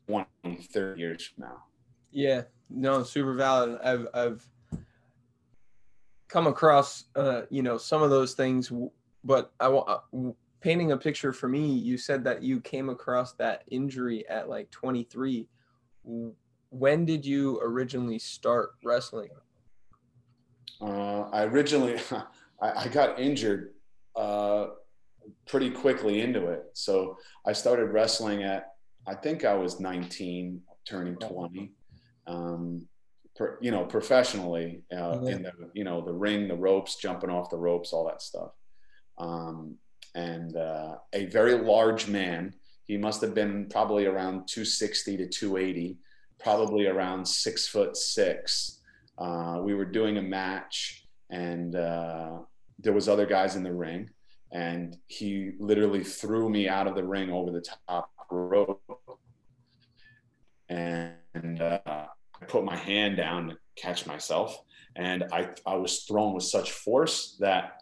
20, 0.08 0.28
30 0.72 1.00
years 1.00 1.26
from 1.26 1.46
now. 1.46 1.64
Yeah, 2.12 2.44
no, 2.70 3.04
super 3.04 3.34
valid. 3.34 3.80
I've 3.84 4.08
I've 4.14 4.48
come 6.28 6.48
across 6.48 7.06
uh, 7.16 7.44
you 7.50 7.64
know 7.64 7.78
some 7.78 8.04
of 8.04 8.10
those 8.10 8.34
things, 8.34 8.72
but 9.24 9.52
I 9.60 9.68
want 9.70 10.02
painting 10.64 10.94
a 10.94 10.98
picture 10.98 11.34
for 11.34 11.50
me, 11.50 11.68
you 11.68 11.98
said 11.98 12.24
that 12.24 12.42
you 12.42 12.62
came 12.62 12.90
across 12.90 13.34
that 13.34 13.64
injury 13.70 14.28
at 14.30 14.48
like 14.48 14.72
23. 14.72 15.46
When 16.70 17.06
did 17.06 17.26
you 17.26 17.60
originally 17.62 18.18
start 18.18 18.72
wrestling? 18.84 19.30
Uh, 20.82 21.24
I 21.34 21.44
originally, 21.44 22.00
I, 22.62 22.86
I, 22.86 22.88
got 22.88 23.20
injured 23.20 23.74
uh, 24.16 24.68
pretty 25.46 25.70
quickly 25.70 26.22
into 26.22 26.48
it. 26.48 26.64
So 26.74 27.18
I 27.46 27.52
started 27.52 27.88
wrestling 27.88 28.44
at, 28.44 28.73
I 29.06 29.16
think 29.16 29.46
I 29.46 29.54
was 29.54 29.80
19, 29.80 30.62
turning 30.86 31.16
20. 31.16 31.72
Um, 32.26 32.88
per, 33.36 33.58
you 33.62 33.72
know, 33.72 33.86
professionally 33.86 34.84
uh, 34.92 34.96
mm-hmm. 34.96 35.28
in 35.28 35.44
the, 35.44 35.52
you 35.74 35.84
know, 35.84 36.02
the 36.02 36.14
ring, 36.14 36.48
the 36.48 36.56
ropes, 36.56 36.96
jumping 36.96 37.30
off 37.30 37.50
the 37.50 37.58
ropes, 37.58 37.94
all 37.94 38.06
that 38.08 38.22
stuff. 38.22 38.52
Um, 39.18 39.76
and 40.16 40.56
uh, 40.56 40.98
a 41.14 41.26
very 41.28 41.56
large 41.56 42.08
man. 42.08 42.54
He 42.86 42.98
must 42.98 43.22
have 43.22 43.34
been 43.34 43.68
probably 43.70 44.06
around 44.06 44.48
260 44.48 45.18
to 45.18 45.28
280, 45.28 45.98
probably 46.40 46.88
around 46.88 47.26
six 47.26 47.68
foot 47.68 47.96
six. 47.96 48.82
Uh, 49.18 49.60
we 49.62 49.74
were 49.74 49.86
doing 49.86 50.18
a 50.18 50.22
match, 50.22 51.08
and 51.30 51.76
uh, 51.76 52.40
there 52.80 52.94
was 52.94 53.08
other 53.08 53.26
guys 53.26 53.56
in 53.56 53.64
the 53.64 53.72
ring, 53.74 54.10
and 54.52 54.98
he 55.08 55.52
literally 55.60 56.04
threw 56.04 56.50
me 56.50 56.68
out 56.68 56.88
of 56.88 56.96
the 56.96 57.04
ring 57.04 57.32
over 57.32 57.52
the 57.52 57.64
top 57.88 58.12
rope, 58.32 58.82
and 60.70 61.62
uh, 61.62 61.80
I 61.86 62.46
put 62.48 62.64
my 62.64 62.76
hand 62.76 63.18
down 63.18 63.50
to 63.50 63.58
catch 63.76 64.06
myself, 64.06 64.58
and 64.96 65.26
I 65.32 65.50
I 65.66 65.76
was 65.76 66.04
thrown 66.04 66.34
with 66.34 66.44
such 66.44 66.72
force 66.72 67.38
that 67.40 67.82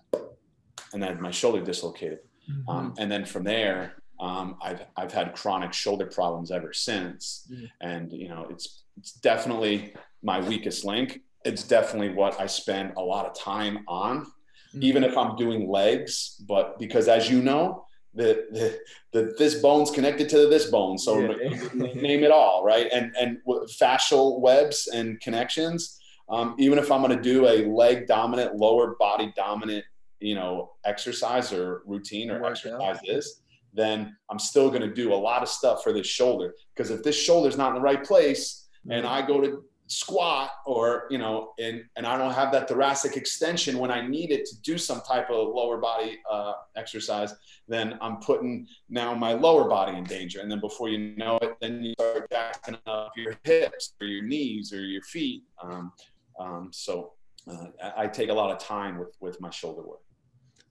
and 0.94 1.02
then 1.02 1.22
my 1.22 1.32
shoulder 1.32 1.62
dislocated. 1.62 2.20
Mm-hmm. 2.50 2.70
Um, 2.70 2.94
and 2.98 3.12
then 3.12 3.26
from 3.26 3.44
there, 3.44 3.96
um, 4.20 4.58
I've 4.62 4.86
I've 4.96 5.12
had 5.12 5.34
chronic 5.34 5.74
shoulder 5.74 6.06
problems 6.06 6.52
ever 6.52 6.74
since, 6.74 7.48
mm-hmm. 7.52 7.66
and 7.82 8.12
you 8.12 8.30
know 8.30 8.48
it's 8.50 8.84
it's 8.98 9.14
definitely 9.14 9.94
my 10.22 10.40
weakest 10.40 10.86
link. 10.86 11.22
It's 11.44 11.64
definitely 11.64 12.10
what 12.10 12.40
I 12.40 12.46
spend 12.46 12.94
a 12.98 13.02
lot 13.02 13.26
of 13.26 13.34
time 13.38 13.80
on, 13.88 14.26
mm-hmm. 14.26 14.84
even 14.84 15.04
if 15.04 15.18
I'm 15.18 15.36
doing 15.36 15.70
legs. 15.70 16.44
But 16.48 16.78
because 16.78 17.08
as 17.08 17.30
you 17.30 17.42
know, 17.42 17.86
the, 18.14 18.46
the, 18.52 18.80
the 19.14 19.36
this 19.38 19.56
bone's 19.56 19.90
connected 19.90 20.28
to 20.30 20.48
this 20.48 20.66
bone, 20.66 20.98
so 20.98 21.20
yeah. 21.20 21.58
name 21.74 22.24
it 22.24 22.32
all, 22.32 22.64
right? 22.64 22.88
And 22.92 23.14
and 23.20 23.38
fascial 23.80 24.42
webs 24.42 24.90
and 24.94 25.20
connections. 25.22 25.98
Um, 26.30 26.56
even 26.60 26.78
if 26.78 26.92
I'm 26.92 27.02
going 27.02 27.16
to 27.16 27.22
do 27.22 27.48
a 27.48 27.66
leg 27.66 28.08
dominant, 28.08 28.56
lower 28.56 28.96
body 29.00 29.34
dominant 29.36 29.84
you 30.22 30.36
know 30.36 30.72
exercise 30.86 31.52
or 31.52 31.82
routine 31.86 32.30
or 32.30 32.46
exercise 32.46 33.00
is 33.04 33.42
then 33.74 34.16
i'm 34.30 34.40
still 34.40 34.70
going 34.70 34.82
to 34.82 34.94
do 34.94 35.14
a 35.14 35.16
lot 35.16 35.42
of 35.42 35.50
stuff 35.50 35.84
for 35.84 35.92
this 35.92 36.08
shoulder 36.08 36.54
because 36.74 36.92
if 36.92 37.04
this 37.04 37.20
shoulder's 37.20 37.58
not 37.58 37.70
in 37.70 37.76
the 37.76 37.82
right 37.82 38.04
place 38.04 38.68
mm-hmm. 38.86 38.92
and 38.92 39.08
i 39.08 39.26
go 39.26 39.42
to 39.42 39.64
squat 39.92 40.52
or 40.66 41.06
you 41.10 41.18
know 41.18 41.52
and 41.60 41.84
and 41.98 42.06
i 42.08 42.18
don't 42.18 42.34
have 42.34 42.50
that 42.50 42.66
thoracic 42.68 43.18
extension 43.18 43.78
when 43.78 43.92
i 43.92 44.00
need 44.00 44.32
it 44.32 44.46
to 44.46 44.56
do 44.62 44.78
some 44.78 45.02
type 45.02 45.30
of 45.30 45.50
lower 45.54 45.78
body 45.78 46.18
uh, 46.32 46.54
exercise 46.78 47.34
then 47.68 47.98
i'm 48.02 48.18
putting 48.18 48.66
now 48.90 49.14
my 49.14 49.34
lower 49.34 49.68
body 49.68 49.98
in 49.98 50.04
danger. 50.04 50.42
And 50.42 50.52
then 50.52 50.60
before 50.60 50.90
you 50.90 51.16
know 51.18 51.38
it 51.38 51.56
then 51.62 51.84
you 51.84 51.94
start 51.94 52.30
backing 52.30 52.78
up 52.86 53.14
your 53.16 53.38
hips 53.44 53.94
or 54.02 54.08
your 54.08 54.24
knees 54.24 54.74
or 54.74 54.82
your 54.82 55.02
feet. 55.04 55.44
Um, 55.64 55.94
um, 56.40 56.70
so 56.72 57.14
uh, 57.50 57.68
I, 57.82 58.04
I 58.04 58.08
take 58.08 58.30
a 58.30 58.34
lot 58.34 58.52
of 58.52 58.60
time 58.60 58.98
with 59.00 59.16
with 59.22 59.40
my 59.40 59.50
shoulder 59.50 59.82
work. 59.82 60.02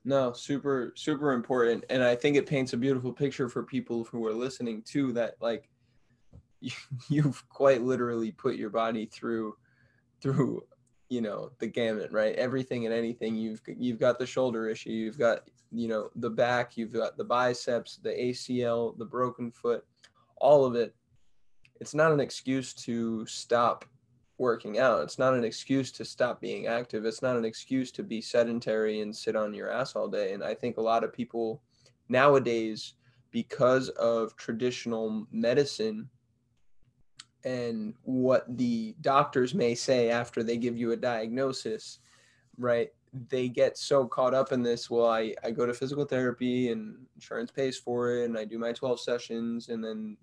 No, 0.05 0.33
super, 0.33 0.93
super 0.97 1.33
important. 1.33 1.85
And 1.91 2.03
I 2.03 2.15
think 2.17 2.37
it 2.37 2.47
paints 2.47 2.73
a 2.73 2.77
beautiful 2.77 3.13
picture 3.13 3.49
for 3.49 3.63
people 3.63 4.05
who 4.05 4.27
are 4.27 4.33
listening 4.33 4.83
too 4.83 5.13
that 5.13 5.35
like 5.41 5.70
you've 7.09 7.49
quite 7.49 7.83
literally 7.83 8.31
put 8.33 8.57
your 8.57 8.71
body 8.71 9.07
through 9.07 9.57
through 10.21 10.63
you 11.09 11.21
know 11.21 11.51
the 11.59 11.67
gamut 11.67 12.13
right? 12.13 12.35
Everything 12.37 12.87
and 12.87 12.95
anything. 12.95 13.37
You've 13.37 13.61
you've 13.67 13.99
got 13.99 14.19
the 14.19 14.27
shoulder 14.27 14.69
issue. 14.69 14.91
You've 14.91 15.19
got 15.19 15.49
you 15.73 15.89
know 15.89 16.11
the 16.17 16.31
back. 16.31 16.77
You've 16.77 16.93
got 16.93 17.17
the 17.17 17.25
biceps 17.25 17.99
the 18.03 18.11
acl 18.11 18.97
the 18.99 19.05
broken 19.05 19.51
foot 19.51 19.85
all 20.41 20.65
of 20.65 20.75
it. 20.75 20.95
It's 21.81 21.95
not 21.95 22.13
an 22.13 22.21
excuse 22.21 22.75
to 22.75 23.25
stop 23.27 23.85
working 24.39 24.79
out. 24.79 25.03
It's 25.03 25.19
not 25.19 25.35
an 25.35 25.45
excuse 25.45 25.93
to 25.93 26.05
stop 26.05 26.41
being 26.41 26.67
active. 26.67 27.05
It's 27.05 27.23
not 27.23 27.37
an 27.37 27.45
excuse 27.45 27.93
to 27.93 28.03
be 28.03 28.21
sedentary 28.21 29.01
and 29.01 29.15
sit 29.15 29.37
on 29.37 29.53
your 29.53 29.71
ass 29.71 29.95
all 29.95 30.09
day. 30.09 30.33
And 30.33 30.43
i 30.43 30.55
think 30.55 30.77
a 30.77 30.83
lot 30.83 31.05
of 31.05 31.13
people 31.13 31.63
nowadays 32.09 32.95
because 33.31 33.91
of 33.91 34.35
traditional 34.37 35.27
medicine 35.31 36.09
and 37.45 37.95
what 38.03 38.57
the 38.57 38.95
doctors 39.01 39.55
may 39.55 39.75
say 39.75 40.11
after 40.11 40.43
they 40.43 40.57
give 40.57 40.77
you 40.77 40.93
a 40.93 40.97
diagnosis, 40.97 42.01
right? 42.59 42.93
They 43.29 43.49
get 43.49 43.77
so 43.79 44.07
caught 44.07 44.35
up 44.35 44.53
in 44.53 44.63
this. 44.63 44.91
Well, 44.91 45.09
I, 45.09 45.35
I 45.43 45.51
go 45.51 45.67
to 45.67 45.75
physical 45.75 46.05
therapy 46.05 46.71
and 46.71 46.97
insurance 47.17 47.51
pays 47.51 47.77
for 47.77 48.15
it, 48.15 48.25
and 48.27 48.39
I 48.39 48.45
do 48.45 48.59
my 48.59 48.73
12 48.73 49.01
sessions, 49.01 49.69
and 49.69 49.83
then 49.83 50.17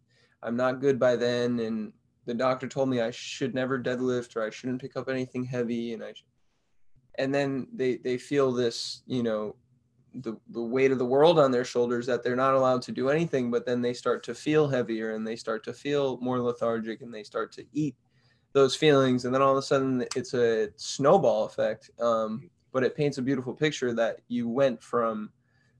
I'm 0.43 0.55
not 0.55 0.79
good 0.79 0.99
by 0.99 1.15
then. 1.15 1.59
And 1.59 1.91
the 2.25 2.33
doctor 2.33 2.67
told 2.67 2.89
me 2.89 3.01
I 3.01 3.11
should 3.11 3.55
never 3.55 3.79
deadlift 3.79 4.35
or 4.35 4.43
I 4.43 4.49
shouldn't 4.49 4.81
pick 4.81 4.95
up 4.95 5.09
anything 5.09 5.43
heavy. 5.43 5.93
And 5.93 6.03
I, 6.03 6.13
and 7.15 7.33
then 7.33 7.67
they, 7.73 7.97
they 7.97 8.17
feel 8.17 8.51
this, 8.51 9.01
you 9.07 9.23
know, 9.23 9.55
the, 10.15 10.35
the 10.49 10.61
weight 10.61 10.91
of 10.91 10.97
the 10.97 11.05
world 11.05 11.37
on 11.37 11.51
their 11.51 11.65
shoulders 11.65 12.05
that 12.05 12.23
they're 12.23 12.35
not 12.35 12.53
allowed 12.53 12.81
to 12.81 12.91
do 12.91 13.09
anything 13.09 13.51
but 13.51 13.65
then 13.65 13.81
they 13.81 13.93
start 13.93 14.23
to 14.23 14.33
feel 14.33 14.67
heavier 14.67 15.13
and 15.13 15.27
they 15.27 15.35
start 15.35 15.63
to 15.63 15.73
feel 15.73 16.17
more 16.17 16.39
lethargic 16.39 17.01
and 17.01 17.13
they 17.13 17.23
start 17.23 17.51
to 17.51 17.63
eat 17.73 17.95
those 18.53 18.75
feelings. 18.75 19.25
And 19.25 19.33
then 19.33 19.41
all 19.41 19.51
of 19.51 19.57
a 19.57 19.61
sudden 19.61 20.05
it's 20.15 20.33
a 20.33 20.69
snowball 20.75 21.45
effect 21.45 21.91
um, 21.99 22.49
but 22.71 22.83
it 22.83 22.95
paints 22.95 23.17
a 23.17 23.21
beautiful 23.21 23.53
picture 23.53 23.93
that 23.93 24.19
you 24.27 24.47
went 24.49 24.81
from 24.81 25.31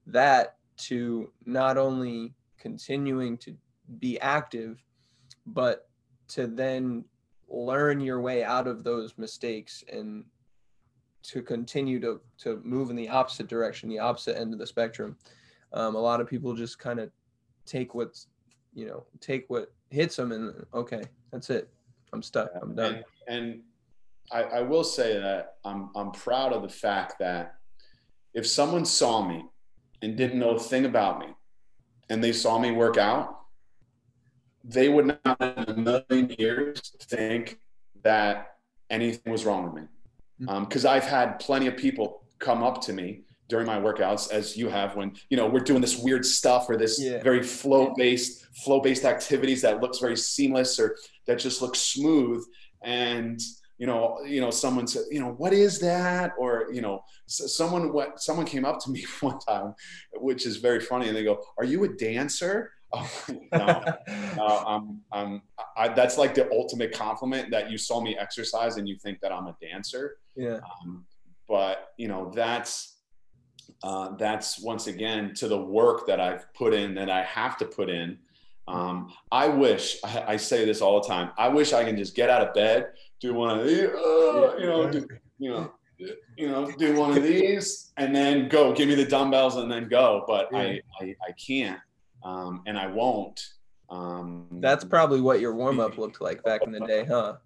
that 0.05 0.57
to 0.77 1.31
not 1.45 1.77
only 1.77 2.33
continuing 2.57 3.37
to 3.37 3.55
be 3.99 4.19
active 4.19 4.83
but 5.45 5.89
to 6.27 6.47
then 6.47 7.05
learn 7.49 7.99
your 8.01 8.19
way 8.19 8.43
out 8.43 8.67
of 8.67 8.83
those 8.83 9.17
mistakes 9.17 9.83
and 9.91 10.25
to 11.27 11.41
continue 11.41 11.99
to 11.99 12.19
to 12.39 12.61
move 12.63 12.89
in 12.89 12.95
the 12.95 13.09
opposite 13.09 13.47
direction, 13.47 13.89
the 13.89 13.99
opposite 13.99 14.37
end 14.37 14.53
of 14.53 14.59
the 14.59 14.67
spectrum. 14.67 15.17
Um, 15.73 15.95
a 15.95 15.99
lot 15.99 16.21
of 16.21 16.27
people 16.27 16.53
just 16.53 16.79
kind 16.79 16.99
of 16.99 17.11
take 17.65 17.93
what's 17.93 18.27
you 18.73 18.87
know 18.87 19.05
take 19.19 19.45
what 19.49 19.71
hits 19.89 20.15
them 20.15 20.31
and 20.31 20.65
okay, 20.73 21.03
that's 21.31 21.49
it. 21.49 21.69
I'm 22.13 22.23
stuck. 22.23 22.51
I'm 22.61 22.75
done. 22.75 23.03
And, 23.27 23.37
and 23.43 23.61
I, 24.31 24.43
I 24.43 24.61
will 24.61 24.83
say 24.83 25.19
that 25.19 25.55
I'm 25.65 25.89
I'm 25.95 26.11
proud 26.11 26.53
of 26.53 26.61
the 26.61 26.69
fact 26.69 27.19
that 27.19 27.55
if 28.33 28.47
someone 28.47 28.85
saw 28.85 29.27
me 29.27 29.45
and 30.01 30.15
didn't 30.15 30.39
know 30.39 30.51
a 30.51 30.59
thing 30.59 30.85
about 30.85 31.19
me, 31.19 31.27
and 32.09 32.23
they 32.23 32.31
saw 32.31 32.57
me 32.57 32.71
work 32.71 32.97
out, 32.97 33.39
they 34.63 34.87
would 34.87 35.17
not 35.25 35.41
in 35.41 35.69
a 35.69 35.73
million 35.73 36.35
years 36.37 36.93
think 37.01 37.59
that 38.03 38.57
anything 38.89 39.31
was 39.31 39.43
wrong 39.43 39.65
with 39.65 39.73
me 39.73 39.87
because 40.39 40.86
um, 40.86 40.91
I've 40.91 41.06
had 41.06 41.39
plenty 41.39 41.67
of 41.67 41.78
people 41.78 42.23
come 42.39 42.63
up 42.63 42.82
to 42.84 42.93
me 42.93 43.21
during 43.50 43.65
my 43.65 43.78
workouts 43.80 44.30
as 44.32 44.58
you 44.58 44.67
have 44.67 44.95
when 44.95 45.13
you 45.30 45.38
know 45.38 45.47
we're 45.47 45.60
doing 45.60 45.82
this 45.82 45.97
weird 45.97 46.26
stuff 46.26 46.69
or 46.69 46.78
this 46.78 47.02
yeah. 47.02 47.21
very 47.23 47.41
flow 47.41 47.93
based 47.95 48.45
flow 48.63 48.82
based 48.82 49.06
activities 49.06 49.62
that 49.62 49.82
looks 49.82 50.00
very 50.00 50.17
seamless 50.17 50.80
or 50.80 50.95
that 51.26 51.39
just 51.39 51.62
looks 51.62 51.80
smooth. 51.80 52.43
And 52.84 53.39
you 53.78 53.88
know 53.88 54.19
you 54.26 54.41
know 54.41 54.50
someone 54.52 54.88
said 54.88 55.04
you 55.12 55.19
know 55.19 55.34
what 55.38 55.54
is 55.54 55.80
that? 55.80 56.32
Or 56.38 56.67
you 56.71 56.82
know 56.82 57.02
someone 57.28 57.93
what 57.93 58.19
someone 58.19 58.45
came 58.45 58.65
up 58.65 58.80
to 58.82 58.91
me 58.91 59.06
one 59.21 59.39
time 59.39 59.73
which 60.15 60.45
is 60.45 60.58
very 60.58 60.80
funny 60.80 61.08
and 61.08 61.15
they 61.15 61.23
go 61.23 61.41
are 61.58 61.65
you 61.65 61.84
a 61.84 61.89
dancer 61.89 62.71
Oh, 62.93 63.10
no, 63.52 63.84
no 64.38 64.63
I'm, 64.65 65.02
I'm, 65.12 65.41
I, 65.76 65.89
that's 65.89 66.17
like 66.17 66.34
the 66.34 66.50
ultimate 66.52 66.93
compliment 66.93 67.52
that 67.52 67.69
you 67.69 67.78
saw 67.78 68.02
me 68.02 68.17
exercise 68.17 68.78
and 68.78 68.88
you 68.88 68.97
think 68.97 69.19
that 69.21 69.32
I'm 69.32 69.47
a 69.47 69.56
dancer. 69.62 70.17
Yeah. 70.36 70.60
Um, 70.82 71.06
but 71.47 71.89
you 71.97 72.08
know, 72.08 72.32
that's, 72.34 72.95
uh, 73.84 74.15
that's 74.17 74.60
once 74.62 74.88
again 74.88 75.34
to 75.36 75.47
the 75.47 75.58
work 75.58 76.08
that 76.08 76.19
I've 76.19 76.52
put 76.54 76.73
in 76.73 76.95
that 76.95 77.10
I 77.10 77.23
have 77.23 77.58
to 77.58 77.65
put 77.65 77.89
in. 77.89 78.17
Um, 78.67 79.13
I 79.32 79.47
wish 79.47 79.97
I, 80.04 80.23
I, 80.28 80.38
say 80.38 80.65
this 80.65 80.82
all 80.82 81.02
the 81.02 81.08
time. 81.08 81.32
I 81.38 81.47
wish 81.47 81.71
I 81.71 81.86
can 81.86 81.95
just 81.95 82.15
get 82.15 82.30
out 82.30 82.45
of 82.45 82.54
bed, 82.54 82.88
do 83.21 83.34
one 83.34 83.58
of 83.58 83.65
these, 83.65 83.84
uh, 83.84 84.58
you 84.58 84.65
know, 84.65 84.91
do, 84.91 85.08
you 85.39 85.52
know, 85.52 85.71
you 86.36 86.50
know, 86.50 86.69
do 86.71 86.95
one 87.00 87.17
of 87.17 87.23
these, 87.23 87.93
and 87.95 88.13
then 88.13 88.50
go. 88.50 88.73
Give 88.73 88.89
me 88.89 88.95
the 88.95 89.06
dumbbells 89.06 89.56
and 89.56 89.71
then 89.71 89.88
go. 89.88 90.26
But. 90.28 90.54
I, 90.54 90.82
I, 91.00 91.15
I 91.28 91.32
can't 91.32 91.80
um, 92.23 92.63
and 92.65 92.77
I 92.77 92.88
won't. 92.88 93.39
Um, 93.89 94.47
That's 94.51 94.84
probably 94.84 95.21
what 95.21 95.39
your 95.39 95.56
warm 95.56 95.80
up 95.80 95.97
looked 95.97 96.21
like 96.21 96.43
back 96.43 96.62
in 96.63 96.71
the 96.71 96.82
day, 96.82 97.06
huh? 97.06 97.38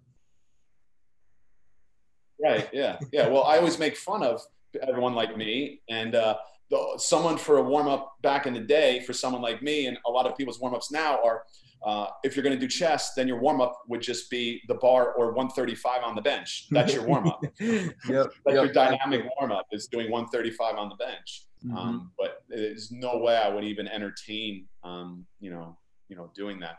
Right. 2.42 2.68
Yeah. 2.72 2.98
Yeah. 3.12 3.28
Well, 3.28 3.44
I 3.44 3.58
always 3.58 3.78
make 3.78 3.96
fun 3.96 4.22
of 4.22 4.42
everyone 4.86 5.14
like 5.14 5.36
me, 5.36 5.80
and 5.88 6.14
uh, 6.14 6.36
the, 6.70 6.94
someone 6.96 7.36
for 7.38 7.58
a 7.58 7.62
warm 7.62 7.86
up 7.86 8.14
back 8.22 8.46
in 8.46 8.54
the 8.54 8.60
day 8.60 9.00
for 9.00 9.12
someone 9.12 9.42
like 9.42 9.62
me, 9.62 9.86
and 9.86 9.96
a 10.06 10.10
lot 10.10 10.26
of 10.26 10.36
people's 10.36 10.60
warm 10.60 10.74
ups 10.74 10.90
now 10.90 11.20
are. 11.24 11.44
Uh, 11.84 12.06
if 12.22 12.36
you're 12.36 12.44
going 12.44 12.54
to 12.54 12.60
do 12.60 12.68
chest, 12.68 13.14
then 13.16 13.26
your 13.26 13.40
warm 13.40 13.60
up 13.60 13.76
would 13.88 14.00
just 14.00 14.30
be 14.30 14.62
the 14.68 14.74
bar 14.74 15.14
or 15.14 15.32
135 15.32 16.04
on 16.04 16.14
the 16.14 16.22
bench. 16.22 16.66
That's 16.70 16.94
your 16.94 17.04
warm 17.04 17.26
up. 17.26 17.42
yep, 17.58 17.92
That's 18.06 18.06
yep. 18.06 18.30
your 18.46 18.68
dynamic 18.72 19.24
warm 19.36 19.50
up 19.50 19.66
is 19.72 19.88
doing 19.88 20.08
135 20.08 20.76
on 20.76 20.88
the 20.88 20.94
bench. 20.94 21.46
Mm-hmm. 21.64 21.76
Um, 21.76 22.12
but 22.18 22.42
there's 22.48 22.90
no 22.90 23.18
way 23.18 23.36
I 23.36 23.48
would 23.48 23.64
even 23.64 23.86
entertain, 23.88 24.66
um, 24.82 25.26
you 25.40 25.50
know, 25.50 25.78
you 26.08 26.16
know, 26.16 26.30
doing 26.34 26.58
that. 26.60 26.78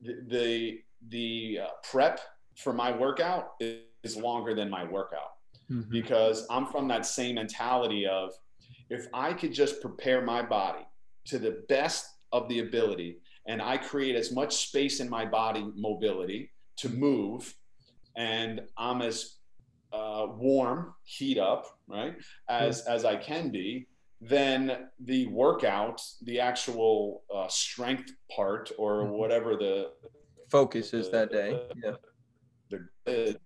The 0.00 0.16
the, 0.28 0.80
the 1.08 1.58
uh, 1.64 1.70
prep 1.88 2.20
for 2.56 2.72
my 2.72 2.92
workout 2.92 3.52
is, 3.60 3.80
longer 4.16 4.52
than 4.52 4.68
my 4.68 4.82
workout 4.82 5.34
mm-hmm. 5.70 5.88
because 5.88 6.44
I'm 6.50 6.66
from 6.66 6.88
that 6.88 7.06
same 7.06 7.36
mentality 7.36 8.04
of 8.04 8.32
if 8.90 9.06
I 9.14 9.32
could 9.32 9.54
just 9.54 9.80
prepare 9.80 10.20
my 10.22 10.42
body 10.42 10.84
to 11.26 11.38
the 11.38 11.62
best 11.68 12.06
of 12.32 12.48
the 12.48 12.58
ability 12.58 13.18
and 13.46 13.62
I 13.62 13.76
create 13.76 14.16
as 14.16 14.32
much 14.32 14.68
space 14.68 14.98
in 14.98 15.08
my 15.08 15.24
body 15.24 15.64
mobility 15.76 16.50
to 16.78 16.88
move 16.88 17.54
and 18.16 18.62
I'm 18.76 19.02
as 19.02 19.36
uh, 19.92 20.26
warm, 20.30 20.94
heat 21.04 21.38
up, 21.38 21.66
right, 21.88 22.14
as 22.48 22.82
as 22.82 23.04
I 23.04 23.16
can 23.16 23.50
be, 23.50 23.86
then 24.20 24.88
the 25.04 25.26
workout, 25.26 26.00
the 26.22 26.40
actual 26.40 27.24
uh, 27.34 27.48
strength 27.48 28.12
part, 28.34 28.70
or 28.78 29.02
mm-hmm. 29.02 29.12
whatever 29.12 29.56
the 29.56 29.90
focus 30.50 30.94
is 30.94 31.10
that 31.10 31.32
day, 31.32 31.60
yeah, 31.82 31.92
the 32.70 32.86
good 33.06 33.38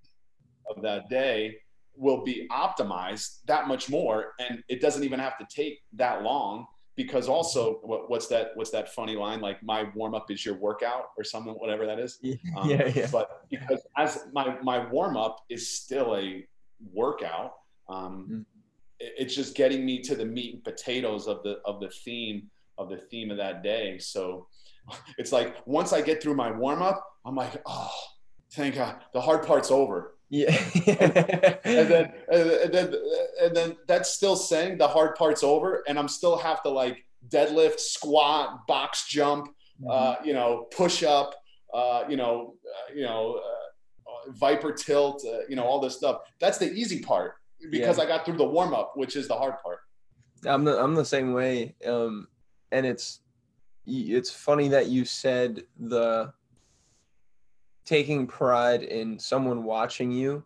of 0.68 0.82
that 0.82 1.08
day 1.08 1.56
will 1.94 2.22
be 2.22 2.46
optimized 2.50 3.38
that 3.46 3.66
much 3.68 3.88
more, 3.88 4.32
and 4.38 4.62
it 4.68 4.80
doesn't 4.80 5.04
even 5.04 5.18
have 5.18 5.38
to 5.38 5.46
take 5.50 5.78
that 5.94 6.22
long 6.22 6.66
because 6.96 7.28
also 7.28 7.78
what, 7.82 8.10
what's 8.10 8.26
that 8.28 8.52
what's 8.54 8.70
that 8.70 8.92
funny 8.94 9.14
line? 9.16 9.40
Like 9.40 9.62
my 9.62 9.86
warm 9.94 10.14
up 10.14 10.30
is 10.30 10.44
your 10.44 10.54
workout 10.54 11.10
or 11.16 11.24
something 11.24 11.52
whatever 11.54 11.86
that 11.86 11.98
is? 11.98 12.18
Um, 12.56 12.70
yeah, 12.70 12.86
yeah. 12.88 13.08
but 13.12 13.42
because 13.50 13.86
as 13.96 14.26
my 14.32 14.56
my 14.62 14.90
warm 14.90 15.16
up 15.16 15.44
is 15.50 15.68
still 15.68 16.16
a 16.16 16.46
workout 16.92 17.52
um, 17.88 18.24
mm-hmm. 18.24 18.40
it, 18.98 19.12
it's 19.18 19.34
just 19.34 19.54
getting 19.54 19.84
me 19.84 20.00
to 20.02 20.16
the 20.16 20.24
meat 20.24 20.54
and 20.54 20.64
potatoes 20.64 21.26
of 21.26 21.42
the 21.42 21.60
of 21.64 21.80
the 21.80 21.90
theme 21.90 22.50
of 22.78 22.88
the 22.88 22.96
theme 22.96 23.30
of 23.30 23.36
that 23.36 23.62
day. 23.62 23.98
So 23.98 24.48
it's 25.18 25.32
like 25.32 25.56
once 25.66 25.92
i 25.92 26.00
get 26.00 26.22
through 26.22 26.34
my 26.34 26.50
warm 26.50 26.80
up 26.80 27.04
i'm 27.24 27.34
like 27.34 27.60
oh 27.66 27.90
thank 28.52 28.76
god. 28.76 29.02
The 29.12 29.20
hard 29.20 29.46
part's 29.46 29.70
over 29.70 30.15
yeah. 30.28 30.56
and, 31.64 31.88
then, 31.88 32.12
and 32.30 32.72
then 32.72 32.94
and 33.42 33.56
then 33.56 33.76
that's 33.86 34.10
still 34.10 34.36
saying 34.36 34.78
the 34.78 34.88
hard 34.88 35.14
part's 35.14 35.42
over, 35.42 35.82
and 35.88 35.98
I'm 35.98 36.08
still 36.08 36.36
have 36.36 36.62
to 36.64 36.68
like 36.68 37.04
deadlift, 37.28 37.80
squat, 37.80 38.66
box 38.66 39.06
jump, 39.08 39.48
mm-hmm. 39.80 39.90
uh, 39.90 40.16
you 40.24 40.32
know, 40.32 40.66
push 40.76 41.02
up, 41.02 41.34
uh, 41.72 42.04
you 42.08 42.16
know, 42.16 42.54
uh, 42.64 42.94
you 42.94 43.02
know, 43.02 43.40
uh, 43.40 44.30
ViPR 44.32 44.76
tilt, 44.76 45.24
uh, 45.26 45.40
you 45.48 45.56
know, 45.56 45.64
all 45.64 45.80
this 45.80 45.96
stuff. 45.96 46.22
That's 46.40 46.58
the 46.58 46.72
easy 46.72 47.00
part 47.00 47.34
because 47.70 47.98
yeah. 47.98 48.04
I 48.04 48.06
got 48.06 48.24
through 48.24 48.36
the 48.36 48.46
warm 48.46 48.74
up, 48.74 48.92
which 48.96 49.16
is 49.16 49.28
the 49.28 49.34
hard 49.34 49.54
part. 49.62 49.78
I'm 50.44 50.64
the 50.64 50.82
I'm 50.82 50.94
the 50.94 51.04
same 51.04 51.32
way, 51.32 51.74
um, 51.86 52.28
and 52.72 52.84
it's 52.84 53.20
it's 53.86 54.30
funny 54.30 54.68
that 54.68 54.88
you 54.88 55.04
said 55.04 55.62
the 55.78 56.32
taking 57.86 58.26
pride 58.26 58.82
in 58.82 59.18
someone 59.18 59.64
watching 59.64 60.12
you 60.12 60.44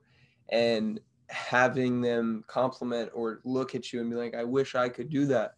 and 0.50 1.00
having 1.28 2.00
them 2.00 2.44
compliment 2.46 3.10
or 3.14 3.40
look 3.44 3.74
at 3.74 3.92
you 3.92 4.00
and 4.00 4.10
be 4.10 4.16
like, 4.16 4.34
I 4.34 4.44
wish 4.44 4.74
I 4.74 4.88
could 4.88 5.08
do 5.08 5.26
that. 5.26 5.54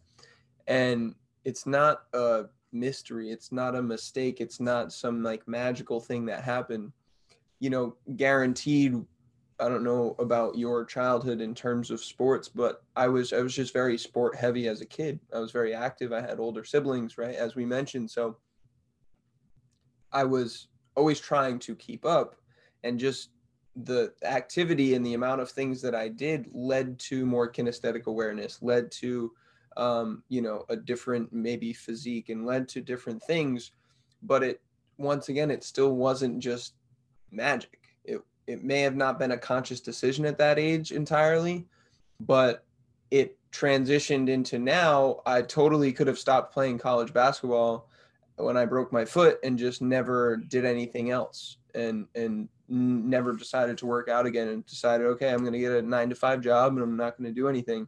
And 0.67 1.13
it's 1.45 1.67
not 1.67 2.03
a 2.13 2.45
mystery. 2.71 3.29
It's 3.29 3.51
not 3.51 3.75
a 3.75 3.81
mistake. 3.81 4.39
It's 4.39 4.59
not 4.59 4.91
some 4.93 5.21
like 5.21 5.47
magical 5.47 5.99
thing 5.99 6.25
that 6.25 6.43
happened. 6.43 6.93
You 7.59 7.69
know, 7.69 7.95
guaranteed 8.15 9.05
I 9.59 9.69
don't 9.69 9.83
know 9.83 10.15
about 10.19 10.57
your 10.57 10.83
childhood 10.83 11.39
in 11.39 11.53
terms 11.53 11.91
of 11.91 12.03
sports, 12.03 12.49
but 12.49 12.83
I 12.95 13.07
was 13.07 13.33
I 13.33 13.41
was 13.41 13.55
just 13.55 13.73
very 13.73 13.97
sport 13.97 14.35
heavy 14.35 14.67
as 14.67 14.81
a 14.81 14.85
kid. 14.85 15.19
I 15.33 15.39
was 15.39 15.51
very 15.51 15.73
active. 15.73 16.11
I 16.11 16.21
had 16.21 16.39
older 16.39 16.63
siblings, 16.63 17.17
right, 17.17 17.35
as 17.35 17.55
we 17.55 17.65
mentioned. 17.65 18.09
So 18.09 18.37
I 20.11 20.23
was 20.23 20.67
always 20.95 21.19
trying 21.19 21.59
to 21.59 21.75
keep 21.75 22.05
up 22.05 22.35
and 22.83 22.99
just 22.99 23.29
the 23.75 24.13
activity 24.23 24.93
and 24.93 25.05
the 25.05 25.15
amount 25.15 25.41
of 25.41 25.49
things 25.49 25.81
that 25.81 25.95
I 25.95 26.07
did 26.07 26.47
led 26.53 26.99
to 26.99 27.25
more 27.25 27.51
kinesthetic 27.51 28.05
awareness, 28.05 28.61
led 28.61 28.91
to 28.93 29.31
um, 29.75 30.23
you 30.29 30.41
know, 30.41 30.65
a 30.69 30.75
different 30.75 31.33
maybe 31.33 31.73
physique 31.73 32.29
and 32.29 32.45
led 32.45 32.67
to 32.69 32.81
different 32.81 33.23
things. 33.23 33.71
But 34.21 34.43
it 34.43 34.61
once 34.97 35.29
again, 35.29 35.49
it 35.49 35.63
still 35.63 35.95
wasn't 35.95 36.39
just 36.39 36.75
magic 37.31 37.83
it 38.47 38.63
may 38.63 38.81
have 38.81 38.95
not 38.95 39.19
been 39.19 39.31
a 39.31 39.37
conscious 39.37 39.79
decision 39.79 40.25
at 40.25 40.37
that 40.37 40.59
age 40.59 40.91
entirely, 40.91 41.65
but 42.19 42.65
it 43.11 43.37
transitioned 43.51 44.29
into 44.29 44.57
now 44.59 45.21
I 45.25 45.41
totally 45.43 45.93
could 45.93 46.07
have 46.07 46.17
stopped 46.17 46.53
playing 46.53 46.79
college 46.79 47.13
basketball 47.13 47.89
when 48.45 48.57
I 48.57 48.65
broke 48.65 48.91
my 48.91 49.05
foot 49.05 49.39
and 49.43 49.57
just 49.57 49.81
never 49.81 50.37
did 50.37 50.65
anything 50.65 51.09
else 51.09 51.57
and 51.75 52.07
and 52.15 52.47
never 52.69 53.33
decided 53.33 53.77
to 53.77 53.85
work 53.85 54.07
out 54.09 54.25
again 54.25 54.47
and 54.47 54.65
decided 54.65 55.05
okay 55.05 55.31
I'm 55.31 55.39
going 55.39 55.53
to 55.53 55.59
get 55.59 55.71
a 55.71 55.81
9 55.81 56.09
to 56.09 56.15
5 56.15 56.41
job 56.41 56.73
and 56.73 56.81
I'm 56.81 56.97
not 56.97 57.17
going 57.17 57.29
to 57.29 57.33
do 57.33 57.47
anything. 57.47 57.87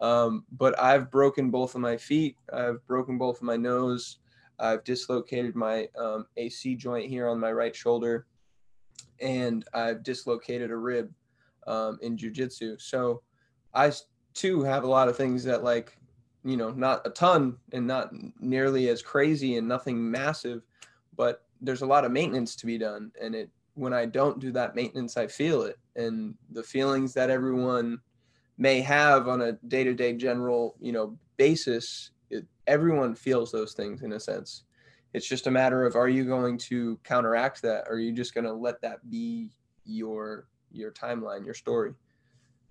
Um, 0.00 0.44
but 0.50 0.78
I've 0.80 1.10
broken 1.10 1.50
both 1.50 1.76
of 1.76 1.80
my 1.80 1.96
feet, 1.96 2.36
I've 2.52 2.84
broken 2.86 3.18
both 3.18 3.36
of 3.36 3.42
my 3.42 3.56
nose, 3.56 4.18
I've 4.58 4.82
dislocated 4.84 5.54
my 5.54 5.88
um, 5.96 6.26
AC 6.36 6.74
joint 6.74 7.08
here 7.08 7.28
on 7.28 7.38
my 7.38 7.52
right 7.52 7.74
shoulder 7.74 8.26
and 9.20 9.64
I've 9.72 10.02
dislocated 10.02 10.70
a 10.70 10.76
rib 10.76 11.12
um, 11.66 11.98
in 12.02 12.16
jujitsu. 12.16 12.80
So 12.80 13.22
I 13.72 13.92
too 14.34 14.62
have 14.62 14.84
a 14.84 14.88
lot 14.88 15.08
of 15.08 15.16
things 15.16 15.44
that 15.44 15.62
like, 15.62 15.96
you 16.44 16.56
know, 16.56 16.70
not 16.70 17.06
a 17.06 17.10
ton 17.10 17.56
and 17.72 17.86
not 17.86 18.12
nearly 18.40 18.88
as 18.88 19.02
crazy 19.02 19.56
and 19.56 19.68
nothing 19.68 20.10
massive, 20.10 20.62
but 21.16 21.44
there's 21.60 21.82
a 21.82 21.86
lot 21.86 22.04
of 22.04 22.12
maintenance 22.12 22.56
to 22.56 22.66
be 22.66 22.78
done. 22.78 23.12
And 23.20 23.34
it, 23.34 23.50
when 23.74 23.92
I 23.92 24.06
don't 24.06 24.40
do 24.40 24.50
that 24.52 24.74
maintenance, 24.74 25.16
I 25.16 25.26
feel 25.26 25.62
it. 25.62 25.78
And 25.96 26.34
the 26.50 26.62
feelings 26.62 27.14
that 27.14 27.30
everyone 27.30 28.00
may 28.58 28.80
have 28.80 29.28
on 29.28 29.40
a 29.42 29.52
day 29.52 29.84
to 29.84 29.94
day 29.94 30.14
general, 30.14 30.76
you 30.80 30.92
know, 30.92 31.16
basis, 31.36 32.10
it, 32.30 32.44
everyone 32.66 33.14
feels 33.14 33.52
those 33.52 33.72
things 33.72 34.02
in 34.02 34.12
a 34.12 34.20
sense. 34.20 34.64
It's 35.14 35.28
just 35.28 35.46
a 35.46 35.50
matter 35.50 35.84
of 35.84 35.94
are 35.94 36.08
you 36.08 36.24
going 36.24 36.58
to 36.58 36.98
counteract 37.04 37.62
that? 37.62 37.84
Or 37.88 37.94
are 37.94 37.98
you 37.98 38.12
just 38.12 38.34
going 38.34 38.44
to 38.44 38.52
let 38.52 38.80
that 38.82 39.08
be 39.10 39.50
your 39.84 40.46
your 40.72 40.90
timeline, 40.90 41.44
your 41.44 41.54
story? 41.54 41.92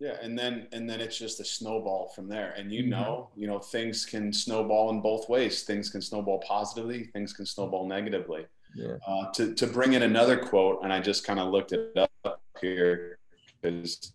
Yeah, 0.02 0.16
and 0.20 0.38
then 0.38 0.68
and 0.72 0.90
then 0.90 1.00
it's 1.00 1.16
just 1.16 1.40
a 1.42 1.46
snowball 1.46 2.12
from 2.16 2.28
there. 2.28 2.56
And 2.58 2.72
you 2.72 2.82
mm-hmm. 2.82 2.90
know, 2.90 3.30
you 3.36 3.46
know, 3.46 3.60
things 3.60 4.04
can 4.04 4.34
snowball 4.34 4.90
in 4.90 5.00
both 5.00 5.30
ways. 5.30 5.62
Things 5.62 5.92
can 5.92 6.02
snowball 6.02 6.40
positively. 6.40 7.04
Things 7.14 7.34
can 7.34 7.46
snowball 7.46 7.88
negatively. 7.88 8.48
Yeah. 8.76 8.96
Uh, 9.06 9.30
to 9.34 9.54
to 9.54 9.68
bring 9.68 9.94
in 9.94 10.02
another 10.02 10.38
quote, 10.38 10.80
and 10.84 10.92
I 10.92 11.00
just 11.02 11.24
kind 11.24 11.40
of 11.40 11.50
looked 11.50 11.72
it 11.72 11.96
up 11.96 12.42
here 12.60 13.20
because 13.62 14.12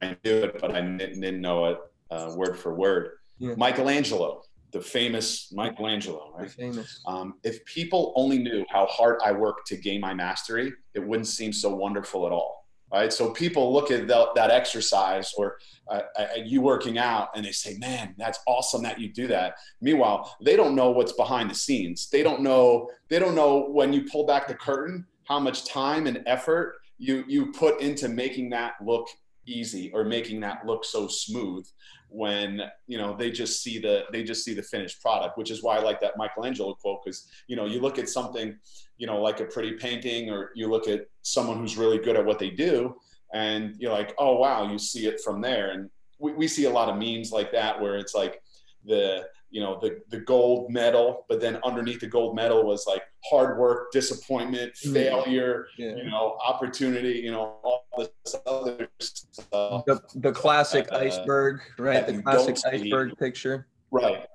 I 0.00 0.16
knew 0.24 0.44
it, 0.44 0.58
but 0.58 0.74
I 0.74 0.80
didn't 0.80 1.42
know 1.42 1.66
it 1.66 1.78
uh, 2.10 2.32
word 2.34 2.58
for 2.58 2.74
word. 2.74 3.18
Yeah. 3.38 3.54
Michelangelo 3.58 4.44
the 4.74 4.80
famous 4.80 5.52
Michelangelo, 5.52 6.34
right? 6.36 6.50
Famous. 6.50 7.00
Um, 7.06 7.34
if 7.44 7.64
people 7.64 8.12
only 8.16 8.38
knew 8.38 8.66
how 8.68 8.86
hard 8.86 9.20
I 9.24 9.30
worked 9.30 9.68
to 9.68 9.76
gain 9.76 10.00
my 10.00 10.12
mastery, 10.12 10.72
it 10.94 10.98
wouldn't 10.98 11.28
seem 11.28 11.52
so 11.52 11.72
wonderful 11.72 12.26
at 12.26 12.32
all, 12.32 12.53
right? 12.94 13.12
So 13.12 13.30
people 13.30 13.72
look 13.72 13.90
at 13.90 14.06
the, 14.06 14.28
that 14.36 14.50
exercise 14.50 15.32
or 15.36 15.58
uh, 15.88 16.02
you 16.44 16.62
working 16.62 16.96
out 16.96 17.30
and 17.34 17.44
they 17.44 17.50
say, 17.50 17.76
man, 17.78 18.14
that's 18.16 18.38
awesome 18.46 18.84
that 18.84 19.00
you 19.00 19.12
do 19.12 19.26
that. 19.26 19.56
Meanwhile, 19.80 20.36
they 20.40 20.54
don't 20.54 20.76
know 20.76 20.90
what's 20.90 21.12
behind 21.12 21.50
the 21.50 21.56
scenes. 21.56 22.08
They 22.08 22.22
don't 22.22 22.40
know, 22.40 22.88
they 23.10 23.18
don't 23.18 23.34
know 23.34 23.68
when 23.68 23.92
you 23.92 24.06
pull 24.10 24.26
back 24.26 24.46
the 24.46 24.54
curtain, 24.54 25.04
how 25.24 25.40
much 25.40 25.64
time 25.64 26.06
and 26.06 26.22
effort 26.26 26.76
you, 26.98 27.24
you 27.26 27.50
put 27.50 27.80
into 27.80 28.08
making 28.08 28.50
that 28.50 28.74
look 28.80 29.08
easy 29.44 29.90
or 29.92 30.04
making 30.04 30.40
that 30.40 30.64
look 30.64 30.84
so 30.84 31.08
smooth 31.08 31.66
when 32.08 32.62
you 32.86 32.96
know 32.96 33.16
they 33.16 33.30
just 33.30 33.60
see 33.60 33.78
the 33.78 34.04
they 34.12 34.22
just 34.22 34.44
see 34.44 34.54
the 34.54 34.62
finished 34.62 35.02
product 35.02 35.36
which 35.36 35.50
is 35.50 35.62
why 35.62 35.76
i 35.76 35.80
like 35.80 36.00
that 36.00 36.12
michelangelo 36.16 36.72
quote 36.74 37.00
because 37.04 37.28
you 37.48 37.56
know 37.56 37.66
you 37.66 37.80
look 37.80 37.98
at 37.98 38.08
something 38.08 38.56
you 38.96 39.06
know 39.06 39.20
like 39.20 39.40
a 39.40 39.44
pretty 39.44 39.72
painting 39.72 40.30
or 40.30 40.50
you 40.54 40.68
look 40.68 40.88
at 40.88 41.06
someone 41.22 41.58
who's 41.58 41.76
really 41.76 41.98
good 41.98 42.16
at 42.16 42.24
what 42.24 42.38
they 42.38 42.50
do 42.50 42.94
and 43.32 43.74
you're 43.78 43.92
like 43.92 44.14
oh 44.18 44.36
wow 44.36 44.70
you 44.70 44.78
see 44.78 45.06
it 45.06 45.20
from 45.20 45.40
there. 45.40 45.72
And 45.72 45.90
we, 46.18 46.32
we 46.32 46.48
see 46.48 46.64
a 46.64 46.70
lot 46.70 46.88
of 46.88 46.96
memes 46.96 47.32
like 47.32 47.52
that 47.52 47.80
where 47.80 47.98
it's 47.98 48.14
like 48.14 48.40
the 48.84 49.26
you 49.50 49.60
know 49.60 49.78
the 49.80 50.00
the 50.10 50.18
gold 50.18 50.70
medal 50.70 51.24
but 51.28 51.40
then 51.40 51.58
underneath 51.64 52.00
the 52.00 52.06
gold 52.06 52.34
medal 52.34 52.64
was 52.64 52.86
like 52.86 53.02
hard 53.24 53.56
work 53.56 53.92
disappointment 53.92 54.76
failure 54.76 55.66
yeah. 55.78 55.94
you 55.94 56.10
know 56.10 56.36
opportunity 56.44 57.20
you 57.24 57.30
know 57.30 57.56
all 57.62 57.86
this 57.96 58.34
other 58.46 58.88
stuff. 59.00 59.84
The, 59.86 60.00
the 60.16 60.32
classic 60.32 60.88
uh, 60.90 60.96
iceberg 60.96 61.60
right? 61.78 62.06
the 62.06 62.20
classic 62.20 62.56
iceberg 62.66 63.10
see. 63.10 63.16
picture. 63.16 63.66
Right 63.90 64.26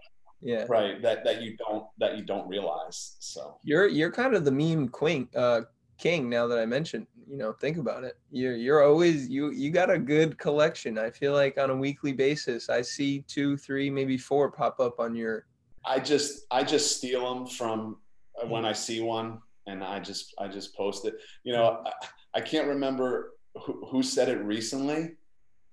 yeah. 0.41 0.65
Right 0.67 1.01
that 1.01 1.23
that 1.25 1.41
you 1.41 1.57
don't 1.57 1.85
that 1.97 2.17
you 2.17 2.23
don't 2.23 2.47
realize 2.47 3.17
so. 3.19 3.57
You're 3.63 3.87
you're 3.87 4.11
kind 4.11 4.35
of 4.35 4.45
the 4.45 4.51
meme 4.51 4.89
queen 4.89 5.27
uh 5.35 5.61
king 5.97 6.29
now 6.29 6.47
that 6.47 6.57
i 6.57 6.65
mentioned 6.65 7.05
you 7.29 7.37
know 7.37 7.53
think 7.53 7.77
about 7.77 8.03
it. 8.03 8.17
You're 8.31 8.55
you're 8.55 8.83
always 8.83 9.29
you 9.29 9.51
you 9.51 9.69
got 9.69 9.91
a 9.91 9.99
good 9.99 10.37
collection. 10.37 10.97
I 10.97 11.11
feel 11.11 11.33
like 11.33 11.59
on 11.59 11.69
a 11.69 11.75
weekly 11.75 12.11
basis 12.11 12.69
i 12.69 12.81
see 12.81 13.23
two 13.27 13.55
three 13.55 13.89
maybe 13.89 14.17
four 14.17 14.51
pop 14.51 14.79
up 14.79 14.99
on 14.99 15.15
your 15.15 15.45
i 15.85 15.99
just 15.99 16.45
i 16.51 16.63
just 16.63 16.97
steal 16.97 17.33
them 17.33 17.45
from 17.45 17.97
uh, 18.41 18.47
when 18.47 18.65
i 18.65 18.73
see 18.73 18.99
one 19.01 19.39
and 19.67 19.83
i 19.83 19.99
just 19.99 20.33
i 20.39 20.47
just 20.47 20.75
post 20.75 21.05
it. 21.05 21.15
You 21.43 21.53
know 21.53 21.83
i, 21.85 21.91
I 22.39 22.41
can't 22.41 22.67
remember 22.67 23.33
who, 23.55 23.85
who, 23.87 24.03
said 24.03 24.29
it 24.29 24.39
recently. 24.43 25.11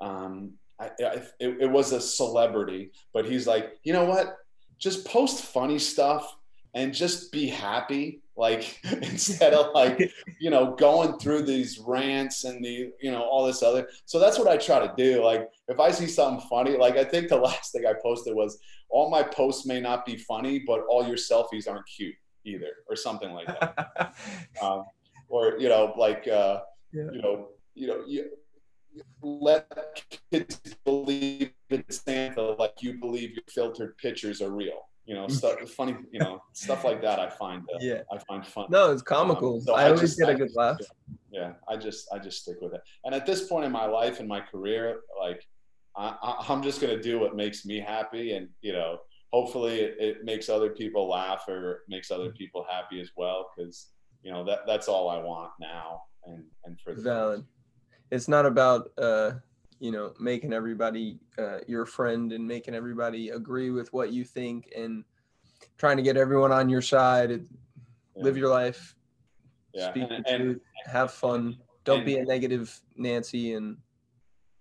Um 0.00 0.52
I, 0.78 0.86
I 1.00 1.22
it, 1.40 1.56
it 1.60 1.70
was 1.70 1.92
a 1.92 2.00
celebrity 2.00 2.92
but 3.14 3.24
he's 3.24 3.46
like 3.46 3.78
you 3.82 3.94
know 3.94 4.04
what 4.04 4.36
just 4.78 5.06
post 5.06 5.44
funny 5.44 5.78
stuff 5.78 6.36
and 6.74 6.92
just 6.92 7.32
be 7.32 7.48
happy 7.48 8.20
like 8.36 8.78
instead 9.02 9.54
of 9.54 9.74
like 9.74 10.12
you 10.38 10.50
know 10.50 10.74
going 10.74 11.18
through 11.18 11.42
these 11.42 11.78
rants 11.78 12.44
and 12.44 12.62
the 12.64 12.92
you 13.00 13.10
know 13.10 13.22
all 13.22 13.46
this 13.46 13.62
other 13.62 13.88
so 14.04 14.18
that's 14.18 14.38
what 14.38 14.48
i 14.48 14.56
try 14.56 14.78
to 14.78 14.92
do 14.96 15.24
like 15.24 15.48
if 15.68 15.80
i 15.80 15.90
see 15.90 16.06
something 16.06 16.46
funny 16.48 16.76
like 16.76 16.96
i 16.96 17.04
think 17.04 17.28
the 17.28 17.36
last 17.48 17.72
thing 17.72 17.86
i 17.86 17.94
posted 18.02 18.34
was 18.34 18.58
all 18.88 19.10
my 19.10 19.22
posts 19.22 19.66
may 19.66 19.80
not 19.80 20.04
be 20.04 20.16
funny 20.16 20.62
but 20.66 20.80
all 20.88 21.06
your 21.06 21.16
selfies 21.16 21.68
aren't 21.68 21.86
cute 21.86 22.14
either 22.44 22.70
or 22.88 22.94
something 22.94 23.32
like 23.32 23.46
that 23.46 24.14
um, 24.62 24.84
or 25.28 25.58
you 25.58 25.68
know 25.68 25.92
like 25.96 26.28
uh, 26.28 26.60
yeah. 26.92 27.10
you 27.12 27.22
know 27.22 27.48
you 27.74 27.86
know 27.86 28.02
you, 28.06 28.30
let 29.22 30.05
kids 30.32 30.61
believe 30.84 31.53
in 31.70 31.84
Santa 31.88 32.42
like 32.59 32.74
you 32.80 32.94
believe 32.94 33.30
your 33.30 33.44
filtered 33.49 33.97
pictures 33.99 34.40
are 34.40 34.51
real 34.51 34.88
you 35.07 35.14
know, 35.14 35.28
stuff 35.28 35.61
funny, 35.76 35.97
you 36.11 36.18
know, 36.18 36.42
stuff 36.53 36.84
like 36.84 37.01
that. 37.01 37.18
I 37.18 37.30
find, 37.30 37.62
uh, 37.72 37.78
yeah, 37.80 38.03
I 38.12 38.18
find 38.18 38.44
fun. 38.44 38.66
No, 38.70 38.90
it's 38.90 39.03
comical. 39.03 39.55
Um, 39.55 39.61
so 39.61 39.74
I, 39.74 39.82
I, 39.82 39.84
always 39.86 40.01
just, 40.01 40.18
get 40.18 40.28
a 40.28 40.34
good 40.34 40.51
laugh. 40.55 40.80
Yeah, 41.30 41.53
I 41.68 41.76
just, 41.76 42.12
I 42.12 42.18
just 42.18 42.42
stick 42.42 42.57
with 42.61 42.74
it. 42.74 42.80
And 43.05 43.14
at 43.14 43.24
this 43.24 43.47
point 43.47 43.64
in 43.64 43.72
my 43.72 43.86
life 43.86 44.18
and 44.20 44.28
my 44.28 44.40
career, 44.40 45.01
like, 45.18 45.47
I, 45.97 46.44
am 46.49 46.62
just 46.62 46.80
gonna 46.80 47.01
do 47.01 47.18
what 47.18 47.36
makes 47.36 47.64
me 47.64 47.78
happy, 47.80 48.32
and 48.32 48.49
you 48.61 48.72
know, 48.72 48.99
hopefully 49.32 49.80
it, 49.80 49.97
it, 49.99 50.24
makes 50.24 50.51
other 50.51 50.70
people 50.70 51.09
laugh 51.09 51.44
or 51.49 51.84
makes 51.88 52.11
other 52.11 52.30
people 52.32 52.66
happy 52.70 53.01
as 53.01 53.11
well, 53.16 53.49
because 53.57 53.88
you 54.22 54.30
know 54.30 54.44
that 54.44 54.66
that's 54.66 54.88
all 54.88 55.09
I 55.09 55.16
want 55.16 55.53
now, 55.59 56.03
and 56.26 56.44
and 56.66 56.78
for 56.80 56.94
the 56.94 57.01
valid. 57.01 57.44
It's 58.11 58.28
not 58.28 58.46
about 58.46 58.90
uh 58.98 59.32
you 59.78 59.90
know 59.90 60.12
making 60.18 60.52
everybody 60.52 61.18
uh, 61.38 61.59
your 61.66 61.86
friend 61.86 62.32
and 62.32 62.46
making 62.46 62.74
everybody 62.74 63.30
agree 63.30 63.70
with 63.70 63.92
what 63.92 64.12
you 64.12 64.24
think 64.24 64.72
and 64.76 65.04
trying 65.78 65.96
to 65.96 66.02
get 66.02 66.16
everyone 66.16 66.52
on 66.52 66.68
your 66.68 66.82
side 66.82 67.30
yeah. 67.30 68.22
live 68.22 68.36
your 68.36 68.48
life 68.48 68.94
yeah. 69.74 69.90
speak 69.90 70.04
and, 70.11 70.24
the 70.24 70.36
truth 70.36 70.61
and, 70.84 70.92
have 70.92 71.12
fun 71.12 71.57
don't 71.84 71.98
and, 71.98 72.07
be 72.07 72.16
a 72.16 72.24
negative 72.24 72.80
nancy 72.96 73.54
and 73.54 73.76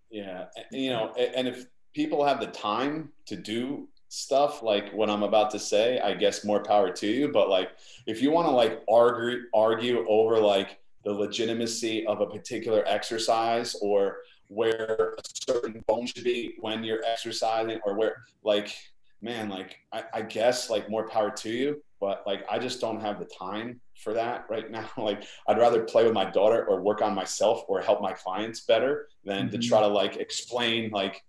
yeah 0.09 0.45
you 0.71 0.89
know 0.89 1.13
and 1.13 1.47
if 1.47 1.65
people 1.93 2.25
have 2.25 2.39
the 2.39 2.47
time 2.47 3.09
to 3.25 3.35
do 3.35 3.87
stuff 4.09 4.61
like 4.61 4.91
what 4.93 5.09
i'm 5.09 5.23
about 5.23 5.49
to 5.49 5.59
say 5.59 5.99
i 6.01 6.13
guess 6.13 6.43
more 6.45 6.61
power 6.61 6.91
to 6.91 7.07
you 7.07 7.29
but 7.31 7.49
like 7.49 7.71
if 8.05 8.21
you 8.21 8.31
want 8.31 8.47
to 8.47 8.51
like 8.51 8.81
argue 8.89 9.43
argue 9.53 10.05
over 10.07 10.39
like 10.39 10.79
the 11.05 11.11
legitimacy 11.11 12.05
of 12.07 12.19
a 12.19 12.25
particular 12.25 12.83
exercise 12.87 13.75
or 13.81 14.17
where 14.47 15.15
a 15.17 15.21
certain 15.23 15.83
bone 15.87 16.05
should 16.05 16.23
be 16.23 16.55
when 16.59 16.83
you're 16.83 17.03
exercising 17.05 17.79
or 17.85 17.95
where 17.95 18.17
like 18.43 18.75
man 19.21 19.49
like 19.49 19.77
I, 19.93 20.03
I, 20.13 20.21
guess 20.21 20.69
like 20.69 20.89
more 20.89 21.07
power 21.07 21.31
to 21.31 21.49
you 21.49 21.83
but 21.99 22.23
like 22.27 22.43
i 22.49 22.59
just 22.59 22.81
don't 22.81 23.01
have 23.01 23.17
the 23.19 23.25
time 23.25 23.79
for 24.03 24.13
that 24.13 24.45
right 24.49 24.69
now. 24.69 24.89
Like 24.97 25.23
i'd 25.47 25.57
rather 25.57 25.83
play 25.83 26.03
with 26.03 26.13
my 26.13 26.29
daughter 26.29 26.65
or 26.65 26.81
work 26.81 27.01
on 27.01 27.15
myself 27.15 27.63
or 27.67 27.81
help 27.81 28.01
my 28.01 28.13
clients 28.13 28.61
better 28.61 29.07
than 29.23 29.47
mm-hmm. 29.47 29.59
to 29.59 29.67
try 29.67 29.79
to 29.79 29.87
like 29.87 30.17
explain 30.17 30.91
like 30.91 31.23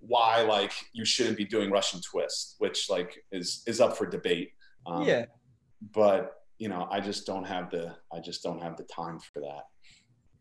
why 0.00 0.42
like 0.42 0.72
you 0.92 1.04
shouldn't 1.04 1.36
be 1.36 1.44
doing 1.44 1.70
russian 1.70 2.00
twist 2.00 2.56
which 2.58 2.88
like 2.90 3.22
is 3.32 3.62
is 3.66 3.80
up 3.80 3.96
for 3.96 4.06
debate. 4.06 4.52
Um, 4.86 5.04
yeah. 5.04 5.26
but 5.92 6.39
you 6.60 6.68
know 6.68 6.86
i 6.92 7.00
just 7.00 7.26
don't 7.26 7.44
have 7.44 7.70
the 7.70 7.92
i 8.12 8.20
just 8.20 8.44
don't 8.44 8.62
have 8.62 8.76
the 8.76 8.84
time 8.84 9.18
for 9.18 9.40
that. 9.40 9.64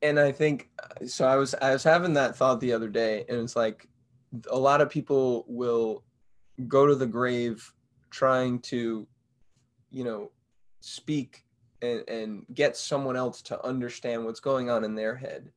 And 0.04 0.20
i 0.20 0.32
think 0.32 0.70
so 1.08 1.26
i 1.26 1.36
was 1.36 1.56
i 1.56 1.72
was 1.72 1.84
having 1.84 2.14
that 2.14 2.36
thought 2.36 2.60
the 2.60 2.74
other 2.74 2.90
day 2.90 3.26
and 3.28 3.40
it's 3.40 3.56
like 3.56 3.88
a 4.52 4.58
lot 4.58 4.82
of 4.82 4.90
people 4.90 5.46
will 5.48 6.04
go 6.68 6.86
to 6.86 6.94
the 6.94 7.08
grave 7.08 7.74
trying 8.12 8.60
to 8.60 9.08
you 9.92 10.04
know 10.04 10.32
speak 10.82 11.46
and, 11.82 12.08
and 12.10 12.46
get 12.54 12.76
someone 12.76 13.16
else 13.16 13.42
to 13.44 13.66
understand 13.66 14.26
what's 14.26 14.40
going 14.40 14.70
on 14.70 14.84
in 14.84 14.96
their 14.96 15.16
head. 15.16 15.52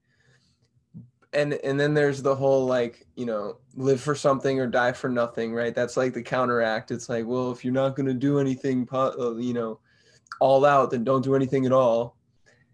And 1.32 1.54
and 1.54 1.80
then 1.80 1.94
there's 1.94 2.22
the 2.22 2.36
whole 2.36 2.66
like 2.66 3.06
you 3.16 3.24
know 3.24 3.56
live 3.74 4.00
for 4.00 4.14
something 4.14 4.60
or 4.60 4.66
die 4.66 4.92
for 4.92 5.08
nothing 5.08 5.54
right? 5.54 5.74
That's 5.74 5.96
like 5.96 6.12
the 6.12 6.22
counteract. 6.22 6.90
It's 6.90 7.08
like 7.08 7.26
well 7.26 7.50
if 7.50 7.64
you're 7.64 7.72
not 7.72 7.96
going 7.96 8.06
to 8.06 8.14
do 8.14 8.38
anything 8.38 8.86
uh, 8.92 9.36
you 9.36 9.54
know 9.54 9.80
all 10.40 10.64
out 10.64 10.90
then 10.90 11.04
don't 11.04 11.22
do 11.22 11.34
anything 11.34 11.66
at 11.66 11.72
all. 11.72 12.16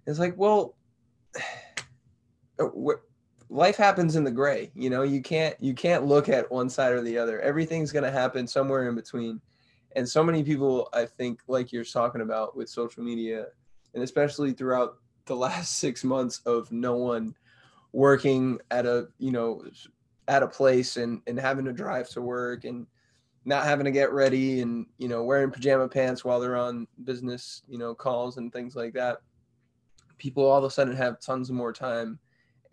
It's 0.07 0.19
like 0.19 0.37
well 0.37 0.77
life 3.51 3.77
happens 3.77 4.17
in 4.17 4.25
the 4.25 4.31
gray 4.31 4.71
you 4.75 4.91
know? 4.91 5.03
You 5.03 5.23
can't 5.23 5.57
you 5.61 5.75
can't 5.75 6.07
look 6.07 6.29
at 6.29 6.51
one 6.51 6.69
side 6.69 6.93
or 6.93 7.03
the 7.03 7.19
other. 7.19 7.41
Everything's 7.41 7.93
going 7.93 8.05
to 8.05 8.11
happen 8.11 8.47
somewhere 8.47 8.89
in 8.89 8.95
between. 8.95 9.41
And 9.97 10.09
so 10.09 10.23
many 10.23 10.43
people 10.43 10.89
i 10.93 11.05
think 11.05 11.41
like 11.49 11.73
you're 11.73 11.85
talking 11.85 12.21
about 12.21 12.57
with 12.57 12.69
social 12.69 13.03
media 13.03 13.47
and 13.95 14.03
especially 14.03 14.53
throughout 14.53 14.97
the 15.27 15.37
last 15.47 15.79
six 15.79 16.05
months 16.05 16.41
of 16.47 16.71
no 16.73 16.97
one 16.97 17.35
working 17.93 18.59
at 18.71 18.87
a 18.87 19.09
you 19.19 19.33
know 19.33 19.65
at 20.29 20.43
a 20.43 20.47
place 20.47 20.97
and 20.97 21.23
and 21.27 21.39
having 21.39 21.65
to 21.65 21.73
drive 21.73 22.09
to 22.11 22.21
work 22.21 22.65
and 22.65 22.87
not 23.49 23.65
having 23.65 23.85
to 23.85 23.91
get 23.91 24.13
ready 24.13 24.61
and 24.61 24.87
you 24.99 25.09
know 25.09 25.25
wearing 25.25 25.51
pajama 25.51 25.89
pants 25.89 26.25
while 26.25 26.39
they're 26.39 26.57
on 26.57 26.87
business 27.05 27.63
you 27.67 27.79
know 27.79 27.95
calls 27.95 28.37
and 28.37 28.53
things 28.53 28.77
like 28.77 28.93
that 28.93 29.19
people 30.19 30.45
all 30.45 30.59
of 30.59 30.65
a 30.65 30.71
sudden 30.71 30.95
have 30.95 31.19
tons 31.19 31.49
of 31.49 31.57
more 31.57 31.73
time 31.73 32.19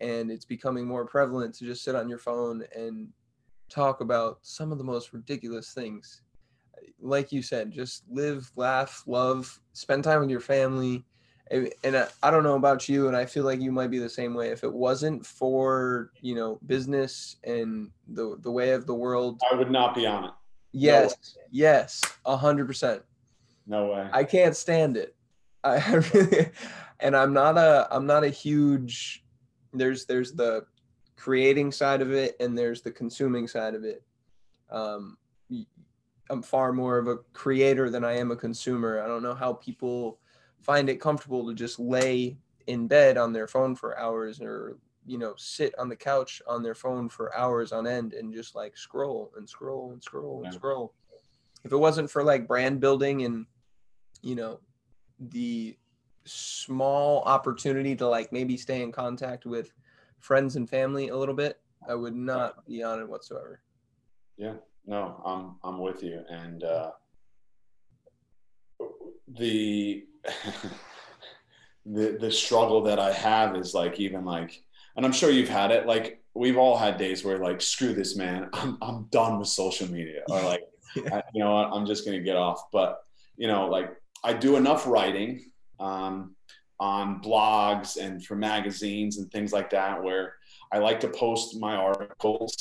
and 0.00 0.30
it's 0.30 0.44
becoming 0.44 0.86
more 0.86 1.06
prevalent 1.06 1.54
to 1.54 1.64
just 1.64 1.82
sit 1.82 1.94
on 1.94 2.08
your 2.08 2.18
phone 2.18 2.64
and 2.74 3.08
talk 3.68 4.00
about 4.00 4.38
some 4.42 4.72
of 4.72 4.78
the 4.78 4.84
most 4.84 5.12
ridiculous 5.12 5.72
things. 5.72 6.22
Like 7.00 7.32
you 7.32 7.42
said 7.42 7.72
just 7.72 8.04
live 8.10 8.50
laugh 8.56 9.02
love 9.06 9.60
spend 9.72 10.04
time 10.04 10.20
with 10.20 10.30
your 10.30 10.40
family. 10.40 11.04
And 11.50 11.96
I 12.22 12.30
don't 12.30 12.42
know 12.42 12.56
about 12.56 12.88
you 12.88 13.06
and 13.06 13.16
I 13.16 13.24
feel 13.24 13.44
like 13.44 13.60
you 13.60 13.70
might 13.70 13.90
be 13.90 13.98
the 13.98 14.08
same 14.08 14.34
way. 14.34 14.50
If 14.50 14.64
it 14.64 14.72
wasn't 14.72 15.24
for 15.24 16.10
you 16.20 16.34
know 16.34 16.58
business 16.66 17.36
and 17.44 17.90
the 18.08 18.36
the 18.40 18.50
way 18.50 18.72
of 18.72 18.86
the 18.86 18.94
world 18.94 19.40
I 19.50 19.54
would 19.54 19.70
not 19.70 19.94
be 19.94 20.06
on 20.06 20.24
it 20.24 20.30
yes 20.72 21.14
no 21.36 21.42
yes 21.50 22.02
a 22.24 22.36
hundred 22.36 22.66
percent 22.66 23.02
no 23.66 23.86
way 23.86 24.08
I 24.12 24.24
can't 24.24 24.56
stand 24.56 24.96
it 24.96 25.14
I 25.64 25.78
really 25.94 26.50
and 27.00 27.16
I'm 27.16 27.32
not 27.32 27.58
a 27.58 27.88
I'm 27.90 28.06
not 28.06 28.24
a 28.24 28.28
huge 28.28 29.24
there's 29.72 30.06
there's 30.06 30.32
the 30.32 30.66
creating 31.16 31.72
side 31.72 32.02
of 32.02 32.12
it 32.12 32.36
and 32.40 32.56
there's 32.56 32.82
the 32.82 32.90
consuming 32.90 33.48
side 33.48 33.74
of 33.74 33.84
it. 33.84 34.02
Um, 34.70 35.16
I'm 36.28 36.42
far 36.42 36.72
more 36.72 36.98
of 36.98 37.08
a 37.08 37.18
creator 37.32 37.90
than 37.90 38.04
I 38.04 38.16
am 38.18 38.30
a 38.30 38.36
consumer. 38.36 39.00
I 39.00 39.06
don't 39.06 39.22
know 39.22 39.34
how 39.34 39.54
people 39.54 40.18
find 40.60 40.88
it 40.88 41.00
comfortable 41.00 41.46
to 41.46 41.54
just 41.54 41.78
lay 41.78 42.36
in 42.66 42.88
bed 42.88 43.16
on 43.16 43.32
their 43.32 43.46
phone 43.46 43.76
for 43.76 43.98
hours 43.98 44.40
or 44.40 44.76
you 45.06 45.18
know 45.18 45.34
sit 45.36 45.74
on 45.78 45.88
the 45.88 45.96
couch 45.96 46.42
on 46.46 46.62
their 46.62 46.74
phone 46.74 47.08
for 47.08 47.36
hours 47.36 47.72
on 47.72 47.86
end 47.86 48.12
and 48.12 48.34
just 48.34 48.54
like 48.54 48.76
scroll 48.76 49.32
and 49.36 49.48
scroll 49.48 49.92
and 49.92 50.02
scroll 50.02 50.44
and 50.44 50.52
scroll. 50.52 50.92
If 51.64 51.72
it 51.72 51.76
wasn't 51.76 52.10
for 52.10 52.22
like 52.22 52.48
brand 52.48 52.80
building 52.80 53.22
and 53.22 53.46
you 54.22 54.34
know 54.34 54.60
the 55.18 55.76
small 56.24 57.22
opportunity 57.22 57.94
to 57.96 58.08
like 58.08 58.32
maybe 58.32 58.56
stay 58.56 58.82
in 58.82 58.92
contact 58.92 59.46
with 59.46 59.72
friends 60.18 60.56
and 60.56 60.68
family 60.68 61.08
a 61.08 61.16
little 61.16 61.34
bit, 61.34 61.60
I 61.88 61.94
would 61.94 62.16
not 62.16 62.66
be 62.66 62.82
on 62.82 63.00
it 63.00 63.08
whatsoever. 63.08 63.60
Yeah, 64.36 64.54
no, 64.86 65.22
I'm 65.24 65.56
I'm 65.62 65.80
with 65.80 66.02
you, 66.02 66.22
and 66.28 66.62
uh, 66.64 66.90
the 69.28 70.04
the 71.86 72.18
the 72.20 72.30
struggle 72.30 72.82
that 72.82 72.98
I 72.98 73.12
have 73.12 73.56
is 73.56 73.74
like 73.74 73.98
even 74.00 74.24
like, 74.24 74.62
and 74.96 75.04
I'm 75.04 75.12
sure 75.12 75.30
you've 75.30 75.48
had 75.48 75.70
it. 75.70 75.86
Like 75.86 76.22
we've 76.34 76.56
all 76.56 76.76
had 76.76 76.96
days 76.96 77.24
where 77.24 77.38
like, 77.38 77.60
screw 77.60 77.94
this, 77.94 78.16
man, 78.16 78.48
I'm 78.52 78.78
I'm 78.82 79.04
done 79.10 79.38
with 79.38 79.48
social 79.48 79.90
media, 79.90 80.22
or 80.28 80.42
like, 80.42 80.62
yeah. 80.96 81.16
I, 81.16 81.22
you 81.34 81.44
know 81.44 81.54
what, 81.54 81.70
I'm 81.72 81.86
just 81.86 82.04
gonna 82.04 82.20
get 82.20 82.36
off. 82.36 82.70
But 82.72 82.98
you 83.36 83.48
know, 83.48 83.68
like 83.68 83.90
I 84.24 84.32
do 84.32 84.56
enough 84.56 84.86
writing 84.86 85.50
um, 85.78 86.34
on 86.80 87.20
blogs 87.22 87.96
and 87.96 88.24
for 88.24 88.34
magazines 88.34 89.18
and 89.18 89.30
things 89.30 89.52
like 89.52 89.70
that 89.70 90.02
where 90.02 90.34
I 90.72 90.78
like 90.78 91.00
to 91.00 91.08
post 91.08 91.58
my 91.58 91.74
articles. 91.76 92.54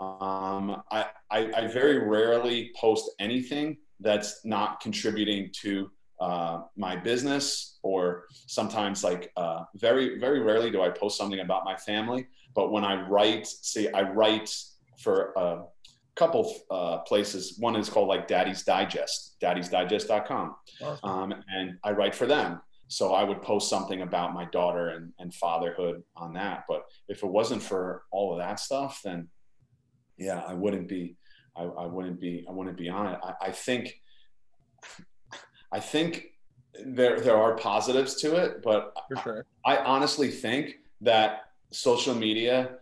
Um, 0.00 0.82
I, 0.90 1.06
I, 1.30 1.52
I, 1.54 1.66
very 1.68 1.98
rarely 1.98 2.72
post 2.74 3.12
anything 3.20 3.76
that's 4.00 4.44
not 4.44 4.80
contributing 4.80 5.50
to 5.60 5.92
uh, 6.22 6.62
my 6.76 6.94
business 6.96 7.78
or 7.82 8.24
sometimes 8.46 9.02
like 9.02 9.32
uh, 9.36 9.60
very 9.74 10.18
very 10.18 10.40
rarely 10.40 10.70
do 10.70 10.80
I 10.82 10.90
post 10.90 11.18
something 11.18 11.40
about 11.40 11.64
my 11.64 11.76
family. 11.76 12.28
But 12.54 12.70
when 12.70 12.84
I 12.84 12.94
write, 13.08 13.46
see, 13.46 13.90
I 13.92 14.02
write 14.02 14.48
for 14.98 15.32
a 15.36 15.64
couple 16.14 16.54
uh, 16.70 16.98
places. 16.98 17.56
One 17.58 17.76
is 17.76 17.88
called 17.88 18.08
like 18.08 18.28
Daddy's 18.28 18.62
Digest, 18.62 19.36
daddysdigest.com. 19.42 20.54
Awesome. 20.82 21.10
Um, 21.10 21.34
and 21.48 21.78
I 21.82 21.90
write 21.92 22.14
for 22.14 22.26
them 22.26 22.60
so 22.92 23.14
I 23.14 23.24
would 23.24 23.40
post 23.40 23.70
something 23.70 24.02
about 24.02 24.34
my 24.34 24.44
daughter 24.44 24.90
and, 24.90 25.14
and 25.18 25.32
fatherhood 25.32 26.02
on 26.14 26.34
that. 26.34 26.64
But 26.68 26.82
if 27.08 27.22
it 27.22 27.26
wasn't 27.26 27.62
for 27.62 28.02
all 28.10 28.32
of 28.32 28.38
that 28.38 28.60
stuff, 28.60 29.00
then 29.02 29.28
yeah, 30.18 30.42
I 30.46 30.52
wouldn't 30.52 30.88
be, 30.88 31.16
I, 31.56 31.62
I 31.62 31.86
wouldn't 31.86 32.20
be, 32.20 32.44
I 32.46 32.52
wouldn't 32.52 32.76
be 32.76 32.90
on 32.90 33.06
it. 33.06 33.18
I, 33.22 33.46
I 33.46 33.50
think, 33.50 33.94
I 35.72 35.80
think 35.80 36.32
there, 36.84 37.20
there 37.20 37.36
are 37.36 37.56
positives 37.56 38.14
to 38.16 38.36
it, 38.36 38.62
but 38.62 38.94
for 39.08 39.16
sure. 39.22 39.46
I, 39.64 39.76
I 39.76 39.84
honestly 39.84 40.30
think 40.30 40.76
that 41.00 41.42
social 41.70 42.14
media 42.14 42.78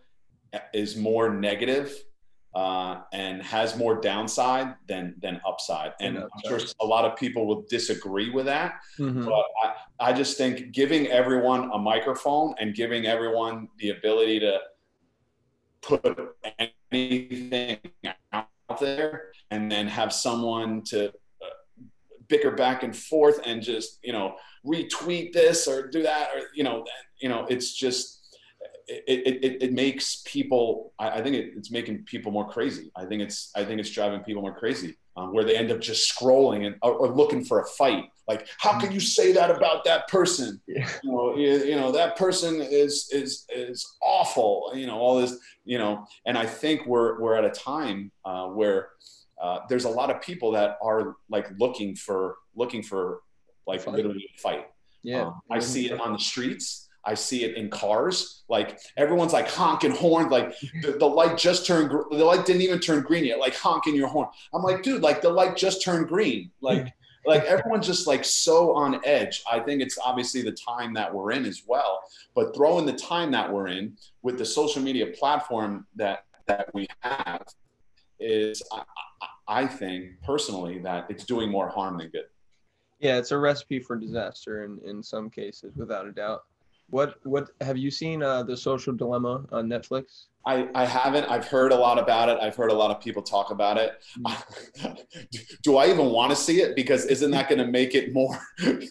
is 0.74 0.96
more 0.96 1.30
negative 1.32 1.96
uh, 2.54 3.02
and 3.12 3.42
has 3.42 3.76
more 3.76 4.00
downside 4.00 4.74
than 4.88 5.14
than 5.22 5.40
upside. 5.46 5.92
And 6.00 6.18
I'm 6.18 6.28
sure 6.44 6.58
a 6.80 6.86
lot 6.86 7.04
of 7.04 7.16
people 7.16 7.46
will 7.46 7.64
disagree 7.70 8.30
with 8.30 8.46
that. 8.46 8.80
Mm-hmm. 8.98 9.24
But 9.24 9.44
I, 9.62 10.10
I 10.10 10.12
just 10.12 10.36
think 10.36 10.72
giving 10.72 11.06
everyone 11.06 11.70
a 11.72 11.78
microphone 11.78 12.54
and 12.58 12.74
giving 12.74 13.06
everyone 13.06 13.68
the 13.78 13.90
ability 13.90 14.40
to 14.40 14.58
put 15.82 16.34
anything 16.92 17.78
out 18.32 18.80
there 18.80 19.30
and 19.50 19.70
then 19.70 19.86
have 19.86 20.12
someone 20.12 20.82
to 20.82 21.12
bicker 22.30 22.52
back 22.52 22.82
and 22.82 22.96
forth 22.96 23.40
and 23.44 23.60
just 23.60 23.98
you 24.02 24.12
know 24.12 24.36
retweet 24.66 25.32
this 25.32 25.68
or 25.68 25.88
do 25.88 26.02
that 26.02 26.30
or 26.34 26.42
you 26.54 26.64
know 26.64 26.84
you 27.20 27.28
know 27.28 27.46
it's 27.50 27.74
just 27.74 28.18
it, 28.88 29.44
it, 29.44 29.62
it 29.62 29.72
makes 29.72 30.22
people 30.26 30.92
I, 30.98 31.10
I 31.10 31.22
think 31.22 31.36
it, 31.36 31.52
it's 31.56 31.70
making 31.70 32.04
people 32.04 32.32
more 32.32 32.48
crazy. 32.48 32.90
I 32.96 33.04
think 33.04 33.22
it's 33.22 33.50
i 33.54 33.64
think 33.64 33.80
it's 33.80 33.90
driving 33.90 34.20
people 34.20 34.42
more 34.42 34.54
crazy 34.54 34.96
um, 35.16 35.34
where 35.34 35.44
they 35.44 35.56
end 35.56 35.70
up 35.70 35.80
just 35.80 36.12
scrolling 36.12 36.66
and 36.66 36.76
or, 36.82 36.92
or, 36.92 37.08
looking 37.08 37.44
for 37.44 37.60
a 37.60 37.66
fight. 37.66 38.04
Like 38.28 38.48
how 38.58 38.78
can 38.78 38.92
you 38.92 39.00
say 39.00 39.32
that 39.32 39.50
about 39.50 39.84
that 39.84 40.08
person? 40.08 40.60
Yeah. 40.66 40.88
you, 41.02 41.10
know, 41.10 41.36
you, 41.36 41.64
you, 41.64 41.76
know 41.76 41.90
that 41.92 42.16
person 42.16 42.60
is 42.60 43.08
is 43.12 43.44
is 43.54 43.86
awful 44.00 44.72
you 44.74 44.86
know 44.86 44.98
all 44.98 45.20
this 45.20 45.36
you 45.64 45.78
know 45.78 46.06
and 46.26 46.38
i 46.38 46.46
think 46.46 46.86
we're 46.86 47.20
we're 47.20 47.34
at 47.34 47.44
a 47.44 47.50
time 47.50 48.10
uh, 48.24 48.46
where 48.46 48.90
uh, 49.40 49.60
there's 49.68 49.84
a 49.84 49.88
lot 49.88 50.10
of 50.10 50.20
people 50.20 50.50
that 50.52 50.78
are 50.82 51.16
like 51.28 51.48
looking 51.58 51.94
for 51.94 52.36
looking 52.54 52.82
for 52.82 53.20
like 53.66 53.80
fight. 53.80 53.94
literally 53.94 54.24
a 54.36 54.40
fight 54.40 54.66
yeah 55.02 55.22
um, 55.22 55.40
i 55.50 55.58
see 55.58 55.90
it 55.90 56.00
on 56.00 56.12
the 56.12 56.18
streets 56.18 56.88
I 57.04 57.14
see 57.14 57.44
it 57.44 57.56
in 57.56 57.70
cars. 57.70 58.42
Like 58.48 58.78
everyone's 58.96 59.32
like 59.32 59.48
honking 59.48 59.92
horn, 59.92 60.28
like 60.28 60.54
the, 60.82 60.92
the, 60.92 61.06
light 61.06 61.38
just 61.38 61.66
turned, 61.66 61.90
the 61.90 62.24
light 62.24 62.44
didn't 62.44 62.62
even 62.62 62.78
turn 62.78 63.02
green 63.02 63.24
yet, 63.24 63.38
like 63.38 63.56
honking 63.56 63.94
your 63.94 64.08
horn. 64.08 64.28
I'm 64.52 64.62
like, 64.62 64.82
dude, 64.82 65.02
like 65.02 65.22
the 65.22 65.30
light 65.30 65.56
just 65.56 65.82
turned 65.82 66.08
green. 66.08 66.50
Like, 66.60 66.92
like 67.26 67.44
everyone's 67.44 67.86
just 67.86 68.06
like 68.06 68.24
so 68.24 68.74
on 68.74 69.00
edge. 69.04 69.42
I 69.50 69.60
think 69.60 69.82
it's 69.82 69.98
obviously 70.04 70.42
the 70.42 70.52
time 70.52 70.92
that 70.94 71.12
we're 71.12 71.32
in 71.32 71.44
as 71.46 71.62
well. 71.66 72.00
But 72.34 72.54
throwing 72.54 72.86
the 72.86 72.92
time 72.92 73.30
that 73.32 73.50
we're 73.50 73.68
in 73.68 73.96
with 74.22 74.38
the 74.38 74.44
social 74.44 74.82
media 74.82 75.06
platform 75.18 75.86
that 75.96 76.24
that 76.46 76.72
we 76.74 76.86
have 77.00 77.44
is, 78.18 78.62
I, 78.72 78.82
I 79.50 79.66
think 79.66 80.22
personally 80.22 80.78
that 80.78 81.06
it's 81.10 81.24
doing 81.24 81.50
more 81.50 81.68
harm 81.68 81.98
than 81.98 82.08
good. 82.10 82.26
Yeah, 83.00 83.16
it's 83.16 83.32
a 83.32 83.38
recipe 83.38 83.80
for 83.80 83.96
disaster 83.96 84.64
in, 84.64 84.78
in 84.88 85.02
some 85.02 85.28
cases, 85.28 85.74
without 85.74 86.06
a 86.06 86.12
doubt. 86.12 86.42
What 86.88 87.14
what 87.24 87.50
have 87.60 87.76
you 87.76 87.90
seen 87.90 88.22
uh, 88.22 88.42
the 88.42 88.56
Social 88.56 88.92
Dilemma 88.92 89.44
on 89.52 89.68
Netflix? 89.68 90.26
I, 90.46 90.68
I 90.74 90.84
haven't. 90.84 91.24
I've 91.30 91.46
heard 91.46 91.70
a 91.72 91.76
lot 91.76 91.98
about 91.98 92.28
it. 92.28 92.38
I've 92.40 92.56
heard 92.56 92.70
a 92.70 92.74
lot 92.74 92.90
of 92.90 93.00
people 93.00 93.22
talk 93.22 93.50
about 93.50 93.76
it. 93.76 94.02
Do 95.62 95.76
I 95.76 95.86
even 95.88 96.06
want 96.06 96.30
to 96.30 96.36
see 96.36 96.62
it? 96.62 96.74
Because 96.74 97.04
isn't 97.06 97.30
that 97.32 97.48
going 97.48 97.58
to 97.58 97.66
make 97.66 97.94
it 97.94 98.12
more? 98.12 98.38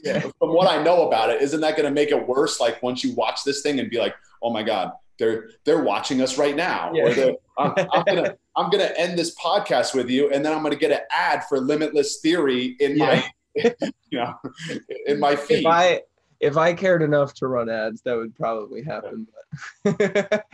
Yeah. 0.04 0.20
From 0.40 0.54
what 0.54 0.70
I 0.70 0.82
know 0.82 1.08
about 1.08 1.30
it, 1.30 1.42
isn't 1.42 1.60
that 1.62 1.76
going 1.76 1.88
to 1.88 1.94
make 1.94 2.12
it 2.12 2.28
worse? 2.28 2.60
Like 2.60 2.82
once 2.84 3.04
you 3.04 3.14
watch 3.16 3.44
this 3.44 3.62
thing 3.62 3.80
and 3.80 3.90
be 3.90 3.98
like, 3.98 4.16
"Oh 4.42 4.52
my 4.52 4.64
god, 4.64 4.92
they're 5.20 5.50
they're 5.66 5.84
watching 5.84 6.22
us 6.22 6.38
right 6.38 6.56
now," 6.56 6.92
yeah. 6.94 7.04
or 7.04 7.36
I'm, 7.58 7.74
I'm, 7.92 8.04
gonna 8.06 8.36
I'm 8.56 8.70
gonna 8.70 8.92
end 8.98 9.20
this 9.20 9.36
podcast 9.36 9.94
with 9.94 10.10
you, 10.10 10.32
and 10.32 10.44
then 10.44 10.54
I'm 10.54 10.64
gonna 10.64 10.76
get 10.76 10.92
an 10.92 11.02
ad 11.12 11.44
for 11.48 11.60
Limitless 11.60 12.20
Theory 12.22 12.78
in 12.80 12.98
yeah. 12.98 13.24
my 13.56 13.64
you 14.10 14.20
know 14.20 14.34
in 15.06 15.20
my 15.20 15.36
feed. 15.36 15.60
If 15.60 15.66
I 15.66 16.02
if 16.40 16.58
I 16.58 16.74
cared 16.74 17.02
enough 17.02 17.34
to 17.36 17.48
run 17.48 17.70
ads, 17.70 18.02
that 18.04 18.16
would 18.16 18.36
probably 18.36 18.82
happen. 18.82 19.28
But 19.84 20.46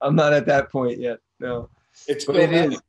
I'm 0.00 0.16
not 0.16 0.32
at 0.32 0.46
that 0.46 0.70
point 0.70 0.98
yet. 0.98 1.18
No. 1.40 1.68
It's 2.06 2.24
but 2.24 2.36
it 2.36 2.52
is. 2.52 2.80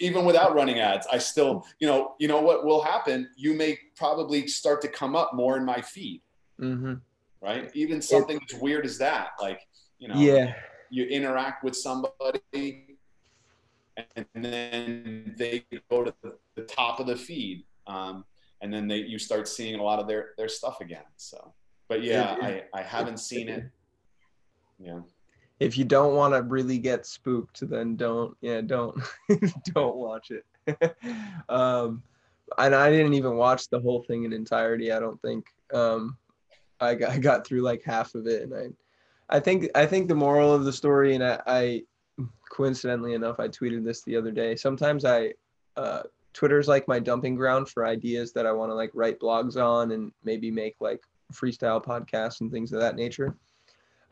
even 0.00 0.24
without 0.24 0.54
running 0.54 0.80
ads. 0.80 1.06
I 1.10 1.18
still, 1.18 1.66
you 1.78 1.86
know, 1.86 2.14
you 2.18 2.28
know 2.28 2.40
what 2.40 2.64
will 2.64 2.82
happen? 2.82 3.28
You 3.36 3.54
may 3.54 3.78
probably 3.96 4.46
start 4.46 4.82
to 4.82 4.88
come 4.88 5.16
up 5.16 5.32
more 5.34 5.56
in 5.56 5.64
my 5.64 5.80
feed. 5.80 6.22
Mm-hmm. 6.60 6.94
Right. 7.42 7.70
Even 7.74 8.02
something 8.02 8.36
it, 8.36 8.54
as 8.54 8.60
weird 8.60 8.84
as 8.84 8.98
that, 8.98 9.30
like 9.40 9.66
you 9.98 10.08
know, 10.08 10.14
yeah, 10.14 10.54
you 10.90 11.04
interact 11.06 11.64
with 11.64 11.76
somebody, 11.76 12.96
and 14.16 14.26
then 14.34 15.34
they 15.38 15.64
go 15.90 16.04
to 16.04 16.14
the 16.54 16.62
top 16.62 17.00
of 17.00 17.06
the 17.06 17.16
feed, 17.16 17.64
um, 17.86 18.24
and 18.60 18.72
then 18.72 18.86
they 18.88 18.98
you 18.98 19.18
start 19.18 19.48
seeing 19.48 19.78
a 19.78 19.82
lot 19.82 19.98
of 19.98 20.06
their 20.06 20.30
their 20.36 20.48
stuff 20.48 20.80
again. 20.80 21.04
So 21.16 21.54
but 21.90 22.04
yeah, 22.04 22.36
I, 22.40 22.62
I 22.72 22.82
haven't 22.82 23.18
seen 23.18 23.48
it. 23.48 23.64
Yeah. 24.78 25.00
If 25.58 25.76
you 25.76 25.84
don't 25.84 26.14
want 26.14 26.32
to 26.34 26.42
really 26.42 26.78
get 26.78 27.04
spooked, 27.04 27.68
then 27.68 27.96
don't 27.96 28.36
yeah 28.40 28.60
don't 28.60 28.96
don't 29.74 29.96
watch 29.96 30.30
it. 30.30 30.44
um, 31.48 32.02
and 32.58 32.74
I 32.76 32.90
didn't 32.90 33.14
even 33.14 33.36
watch 33.36 33.68
the 33.68 33.80
whole 33.80 34.04
thing 34.04 34.22
in 34.22 34.32
entirety. 34.32 34.92
I 34.92 35.00
don't 35.00 35.20
think. 35.20 35.46
Um, 35.74 36.16
I 36.80 36.94
got, 36.94 37.10
I 37.10 37.18
got 37.18 37.44
through 37.44 37.62
like 37.62 37.82
half 37.84 38.14
of 38.14 38.28
it, 38.28 38.42
and 38.42 38.54
I, 38.54 38.68
I 39.30 39.40
think 39.40 39.68
I 39.74 39.86
think 39.86 40.08
the 40.08 40.14
moral 40.14 40.52
of 40.52 40.64
the 40.64 40.72
story, 40.72 41.14
and 41.14 41.24
I, 41.24 41.40
I 41.46 41.82
coincidentally 42.50 43.14
enough, 43.14 43.38
I 43.38 43.48
tweeted 43.48 43.84
this 43.84 44.02
the 44.02 44.16
other 44.16 44.32
day. 44.32 44.56
Sometimes 44.56 45.04
I, 45.04 45.32
uh, 45.76 46.02
Twitter's 46.34 46.68
like 46.68 46.86
my 46.88 46.98
dumping 46.98 47.36
ground 47.36 47.68
for 47.68 47.86
ideas 47.86 48.32
that 48.32 48.44
I 48.44 48.52
want 48.52 48.70
to 48.70 48.74
like 48.74 48.90
write 48.92 49.20
blogs 49.20 49.56
on 49.56 49.92
and 49.92 50.12
maybe 50.24 50.50
make 50.50 50.76
like 50.80 51.00
freestyle 51.32 51.82
podcasts 51.82 52.40
and 52.40 52.50
things 52.50 52.72
of 52.72 52.80
that 52.80 52.96
nature. 52.96 53.36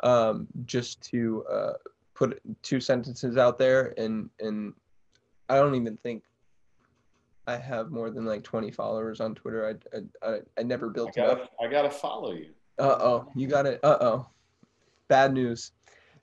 Um, 0.05 0.47
just 0.65 1.03
to 1.11 1.45
uh, 1.51 1.73
put 2.15 2.41
two 2.63 2.81
sentences 2.81 3.37
out 3.37 3.59
there, 3.59 3.95
and 3.99 4.31
and 4.39 4.73
I 5.49 5.57
don't 5.57 5.75
even 5.75 5.97
think 5.97 6.23
I 7.49 7.57
have 7.57 7.91
more 7.91 8.11
than 8.11 8.25
like 8.25 8.45
20 8.45 8.71
followers 8.71 9.21
on 9.21 9.35
Twitter. 9.35 9.67
I 9.67 9.97
I, 9.97 10.31
I, 10.31 10.39
I 10.59 10.63
never 10.63 10.89
built 10.91 11.11
I 11.17 11.21
gotta, 11.23 11.33
it 11.33 11.43
up. 11.43 11.51
I 11.61 11.67
gotta 11.67 11.91
follow 11.91 12.33
you. 12.33 12.51
Uh 12.79 12.97
oh, 13.01 13.33
you 13.35 13.49
got 13.49 13.67
it. 13.67 13.81
Uh 13.83 13.99
oh, 14.01 14.27
bad 15.09 15.33
news. 15.33 15.73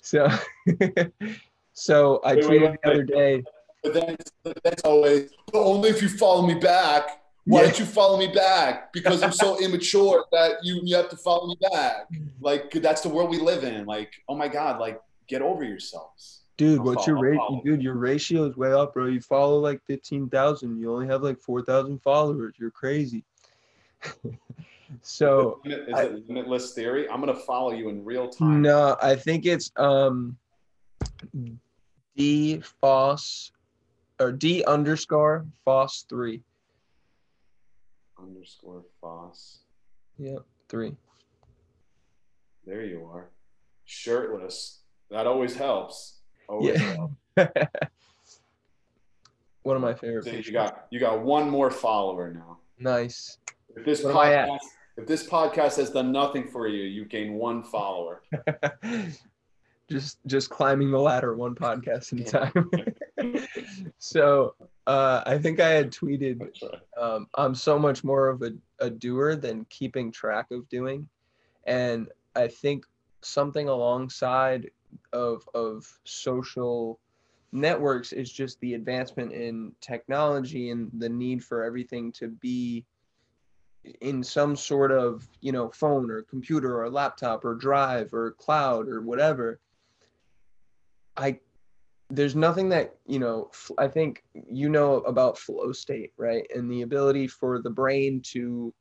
So 0.02 0.30
so 1.74 2.22
I 2.24 2.36
wait, 2.36 2.44
tweeted 2.44 2.70
wait, 2.70 2.80
the 2.84 2.92
other 2.92 3.04
day. 3.04 3.44
But 3.84 3.94
then 3.94 4.18
that's 4.64 4.84
always 4.84 5.32
but 5.52 5.64
only 5.64 5.90
if 5.90 6.02
you 6.02 6.10
follow 6.10 6.46
me 6.46 6.56
back. 6.56 7.22
Why 7.48 7.60
yeah. 7.60 7.66
don't 7.68 7.80
you 7.80 7.86
follow 7.86 8.18
me 8.18 8.28
back? 8.28 8.92
Because 8.92 9.22
I'm 9.22 9.32
so 9.32 9.60
immature 9.64 10.26
that 10.32 10.64
you 10.64 10.80
you 10.84 10.96
have 10.96 11.10
to 11.10 11.18
follow 11.18 11.48
me 11.48 11.58
back. 11.72 12.12
Mm-hmm. 12.12 12.44
Like 12.44 12.72
that's 12.72 13.02
the 13.02 13.10
world 13.10 13.30
we 13.30 13.40
live 13.40 13.64
in. 13.64 13.86
Like, 13.86 14.14
oh 14.28 14.36
my 14.36 14.48
God, 14.48 14.80
like 14.80 15.00
get 15.28 15.42
over 15.42 15.64
yourselves. 15.64 16.42
Dude, 16.58 16.80
I'll 16.80 16.86
what's 16.86 17.06
follow, 17.06 17.22
your 17.22 17.32
rate? 17.32 17.64
Dude, 17.64 17.84
your 17.84 17.96
ratio 17.96 18.46
is 18.46 18.56
way 18.56 18.72
up, 18.72 18.94
bro. 18.94 19.08
You 19.08 19.22
follow 19.22 19.60
like 19.60 19.82
fifteen 19.86 20.30
thousand. 20.30 20.80
You 20.80 20.94
only 20.94 21.08
have 21.08 21.22
like 21.22 21.40
four 21.40 21.62
thousand 21.62 22.02
followers. 22.02 22.56
You're 22.58 22.72
crazy. 22.72 23.24
so 25.02 25.62
is 25.66 25.74
it, 25.74 25.90
is 25.90 26.00
it 26.00 26.28
limitless 26.28 26.74
theory? 26.74 27.10
I'm 27.10 27.20
gonna 27.20 27.36
follow 27.36 27.72
you 27.72 27.90
in 27.90 28.04
real 28.04 28.30
time. 28.30 28.62
No, 28.62 28.98
I 29.02 29.16
think 29.16 29.46
it's 29.46 29.72
um 29.78 30.38
D 32.16 32.62
Foss 32.82 33.52
or 34.20 34.32
D 34.32 34.64
underscore 34.66 35.46
Foss 35.64 36.06
three 36.08 36.42
underscore 38.20 38.84
Foss. 39.02 39.60
Yep, 40.18 40.44
three. 40.70 40.96
There 42.66 42.84
you 42.84 43.10
are. 43.12 43.30
Shirtless. 43.86 44.80
That 45.12 45.28
always 45.28 45.56
helps. 45.56 46.20
Always 46.50 46.80
yeah. 46.80 46.96
helps. 46.96 47.16
One 49.64 49.76
of 49.76 49.82
my 49.82 49.94
favorite. 49.94 50.26
So 50.26 50.32
you 50.32 50.52
got 50.52 50.88
you 50.92 51.00
got 51.00 51.22
one 51.22 51.50
more 51.50 51.72
follower 51.72 52.32
now. 52.32 52.60
Nice. 52.78 53.40
If 53.76 53.86
this 53.86 54.04
what 54.04 54.16
podcast 54.16 54.60
if 54.98 55.08
this 55.08 55.28
podcast 55.28 55.78
has 55.78 55.90
done 55.90 56.12
nothing 56.12 56.48
for 56.48 56.68
you, 56.68 56.84
you 56.84 57.06
gain 57.06 57.34
one 57.34 57.64
follower. 57.64 58.22
just 59.90 60.20
just 60.26 60.50
climbing 60.50 60.92
the 60.92 61.00
ladder 61.00 61.36
one 61.36 61.54
podcast 61.54 62.14
at 62.14 62.28
a 62.28 63.34
time. 63.34 63.46
so 63.98 64.56
uh, 64.88 65.22
I 65.26 65.38
think 65.38 65.60
I 65.60 65.70
had 65.70 65.92
tweeted, 65.92 66.50
um, 66.98 67.28
I'm 67.36 67.56
so 67.56 67.78
much 67.78 68.04
more 68.04 68.28
of 68.30 68.42
a, 68.44 68.54
a 68.80 68.90
doer 68.90 69.36
than 69.36 69.66
keeping 69.66 70.12
track 70.12 70.52
of 70.52 70.68
doing. 70.70 71.08
And 71.66 72.08
I 72.36 72.48
think 72.48 72.86
something 73.22 73.68
alongside 73.68 74.70
of, 75.12 75.48
of 75.56 75.86
social 76.04 77.00
networks 77.52 78.14
is 78.14 78.32
just 78.32 78.60
the 78.60 78.76
advancement 78.76 79.34
in 79.34 79.72
technology 79.82 80.70
and 80.70 80.90
the 81.00 81.10
need 81.10 81.44
for 81.44 81.64
everything 81.64 82.12
to 82.14 82.28
be 82.28 82.86
in 84.02 84.24
some 84.24 84.56
sort 84.56 84.92
of 84.92 85.28
you 85.42 85.52
know 85.52 85.70
phone 85.70 86.10
or 86.10 86.24
computer 86.24 86.82
or 86.82 86.90
laptop 86.90 87.46
or 87.46 87.56
drive 87.56 88.14
or 88.14 88.32
cloud 88.32 88.88
or 88.88 89.02
whatever 89.02 89.60
i 91.18 91.38
there's 92.10 92.36
nothing 92.36 92.70
that 92.70 92.96
you 93.08 93.20
know 93.20 93.50
i 93.78 93.88
think 93.88 94.24
you 94.34 94.70
know 94.70 94.96
about 95.02 95.38
flow 95.38 95.72
state 95.72 96.12
right? 96.18 96.46
And 96.54 96.70
the 96.70 96.84
ability 96.84 97.28
for 97.28 97.62
the 97.62 97.70
brain 97.70 98.22
to 98.34 98.74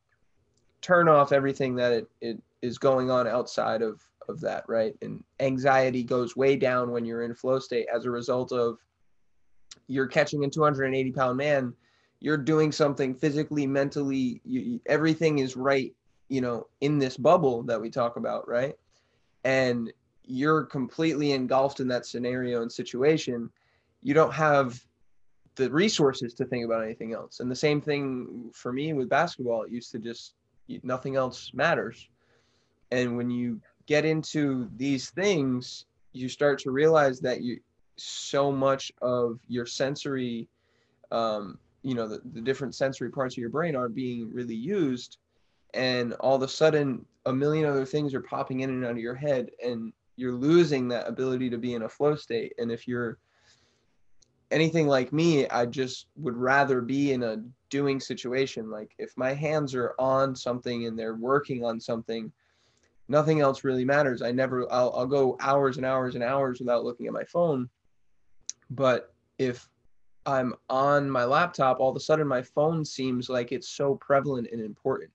turn 0.82 1.08
off 1.08 1.32
everything 1.32 1.74
that 1.76 1.92
it, 1.92 2.10
it 2.20 2.42
is 2.60 2.78
going 2.78 3.10
on 3.10 3.26
outside 3.26 3.82
of 3.82 4.02
of 4.28 4.40
that 4.40 4.64
right? 4.68 4.94
And 5.02 5.22
anxiety 5.40 6.02
goes 6.02 6.36
way 6.36 6.56
down 6.56 6.90
when 6.90 7.04
you're 7.04 7.22
in 7.22 7.34
flow 7.34 7.58
state 7.58 7.86
as 7.94 8.04
a 8.04 8.10
result 8.10 8.52
of 8.52 8.78
you're 9.86 10.06
catching 10.06 10.44
a 10.44 10.50
280 10.50 11.12
pound 11.12 11.36
man 11.36 11.74
you're 12.20 12.36
doing 12.36 12.72
something 12.72 13.14
physically 13.14 13.66
mentally 13.66 14.40
you, 14.44 14.80
everything 14.86 15.38
is 15.38 15.56
right 15.56 15.94
you 16.28 16.40
know 16.40 16.66
in 16.80 16.98
this 16.98 17.16
bubble 17.16 17.62
that 17.62 17.80
we 17.80 17.90
talk 17.90 18.16
about 18.16 18.48
right 18.48 18.76
and 19.44 19.92
you're 20.26 20.64
completely 20.64 21.32
engulfed 21.32 21.80
in 21.80 21.88
that 21.88 22.06
scenario 22.06 22.62
and 22.62 22.72
situation, 22.72 23.50
you 24.02 24.14
don't 24.14 24.32
have 24.32 24.82
the 25.56 25.70
resources 25.70 26.34
to 26.34 26.44
think 26.44 26.64
about 26.64 26.82
anything 26.82 27.12
else. 27.12 27.40
And 27.40 27.50
the 27.50 27.56
same 27.56 27.80
thing 27.80 28.50
for 28.52 28.72
me 28.72 28.92
with 28.92 29.08
basketball, 29.08 29.62
it 29.62 29.70
used 29.70 29.92
to 29.92 29.98
just 29.98 30.34
nothing 30.82 31.16
else 31.16 31.52
matters. 31.54 32.08
And 32.90 33.16
when 33.16 33.30
you 33.30 33.60
get 33.86 34.04
into 34.04 34.68
these 34.76 35.10
things, 35.10 35.84
you 36.12 36.28
start 36.28 36.58
to 36.60 36.70
realize 36.70 37.20
that 37.20 37.42
you 37.42 37.60
so 37.96 38.50
much 38.50 38.90
of 39.02 39.38
your 39.46 39.66
sensory 39.66 40.48
um, 41.12 41.58
you 41.84 41.94
know 41.94 42.08
the, 42.08 42.20
the 42.32 42.40
different 42.40 42.74
sensory 42.74 43.10
parts 43.10 43.34
of 43.34 43.38
your 43.38 43.50
brain 43.50 43.76
aren't 43.76 43.94
being 43.94 44.32
really 44.32 44.56
used 44.56 45.18
and 45.74 46.14
all 46.14 46.34
of 46.34 46.42
a 46.42 46.48
sudden 46.48 47.04
a 47.26 47.32
million 47.32 47.66
other 47.66 47.84
things 47.84 48.14
are 48.14 48.20
popping 48.20 48.60
in 48.60 48.70
and 48.70 48.84
out 48.84 48.92
of 48.92 48.98
your 48.98 49.14
head 49.14 49.50
and 49.62 49.92
you're 50.16 50.32
losing 50.32 50.88
that 50.88 51.08
ability 51.08 51.50
to 51.50 51.58
be 51.58 51.74
in 51.74 51.82
a 51.82 51.88
flow 51.88 52.14
state. 52.14 52.52
And 52.58 52.70
if 52.70 52.86
you're 52.86 53.18
anything 54.50 54.86
like 54.86 55.12
me 55.12 55.48
i 55.48 55.66
just 55.66 56.06
would 56.16 56.36
rather 56.36 56.80
be 56.80 57.12
in 57.12 57.22
a 57.22 57.42
doing 57.70 57.98
situation. 57.98 58.70
Like 58.70 58.92
if 58.98 59.12
my 59.16 59.32
hands 59.32 59.74
are 59.74 59.94
on 59.98 60.36
something 60.36 60.86
and 60.86 60.98
they're 60.98 61.16
working 61.16 61.64
on 61.64 61.80
something 61.80 62.32
nothing 63.08 63.40
else 63.40 63.64
really 63.64 63.84
matters. 63.84 64.22
I 64.22 64.30
never 64.30 64.70
I'll, 64.72 64.92
I'll 64.96 65.06
go 65.06 65.36
hours 65.40 65.76
and 65.76 65.84
hours 65.84 66.14
and 66.14 66.24
hours 66.24 66.60
without 66.60 66.84
looking 66.84 67.06
at 67.06 67.12
my 67.12 67.24
phone. 67.24 67.68
But 68.70 69.12
if 69.38 69.68
I'm 70.26 70.54
on 70.70 71.10
my 71.10 71.24
laptop, 71.24 71.80
all 71.80 71.90
of 71.90 71.96
a 71.96 72.00
sudden 72.00 72.26
my 72.26 72.42
phone 72.42 72.84
seems 72.84 73.28
like 73.28 73.52
it's 73.52 73.68
so 73.68 73.96
prevalent 73.96 74.48
and 74.52 74.60
important. 74.60 75.10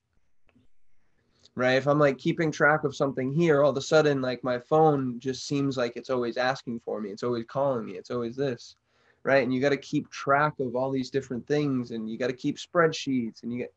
Right. 1.56 1.74
If 1.74 1.88
I'm 1.88 1.98
like 1.98 2.16
keeping 2.16 2.52
track 2.52 2.84
of 2.84 2.94
something 2.94 3.32
here, 3.32 3.62
all 3.62 3.70
of 3.70 3.76
a 3.76 3.82
sudden, 3.82 4.22
like 4.22 4.44
my 4.44 4.58
phone 4.58 5.18
just 5.18 5.46
seems 5.46 5.76
like 5.76 5.96
it's 5.96 6.08
always 6.08 6.36
asking 6.36 6.80
for 6.80 7.00
me. 7.00 7.10
It's 7.10 7.24
always 7.24 7.44
calling 7.44 7.84
me. 7.84 7.92
It's 7.92 8.10
always 8.10 8.36
this. 8.36 8.76
Right. 9.24 9.42
And 9.42 9.52
you 9.52 9.60
got 9.60 9.70
to 9.70 9.76
keep 9.76 10.08
track 10.10 10.54
of 10.60 10.74
all 10.76 10.90
these 10.90 11.10
different 11.10 11.46
things 11.46 11.90
and 11.90 12.08
you 12.08 12.16
got 12.16 12.28
to 12.28 12.32
keep 12.32 12.56
spreadsheets 12.56 13.42
and 13.42 13.52
you 13.52 13.58
get, 13.58 13.74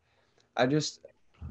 I 0.56 0.68
just, 0.68 1.02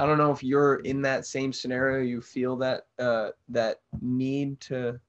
I 0.01 0.07
don't 0.07 0.17
know 0.17 0.31
if 0.31 0.43
you're 0.43 0.77
in 0.77 1.03
that 1.03 1.27
same 1.27 1.53
scenario, 1.53 2.03
you 2.03 2.23
feel 2.23 2.57
that, 2.57 2.87
uh, 2.99 3.31
that 3.51 3.81
need 4.01 4.59
to, 4.61 4.93
to 4.93 5.01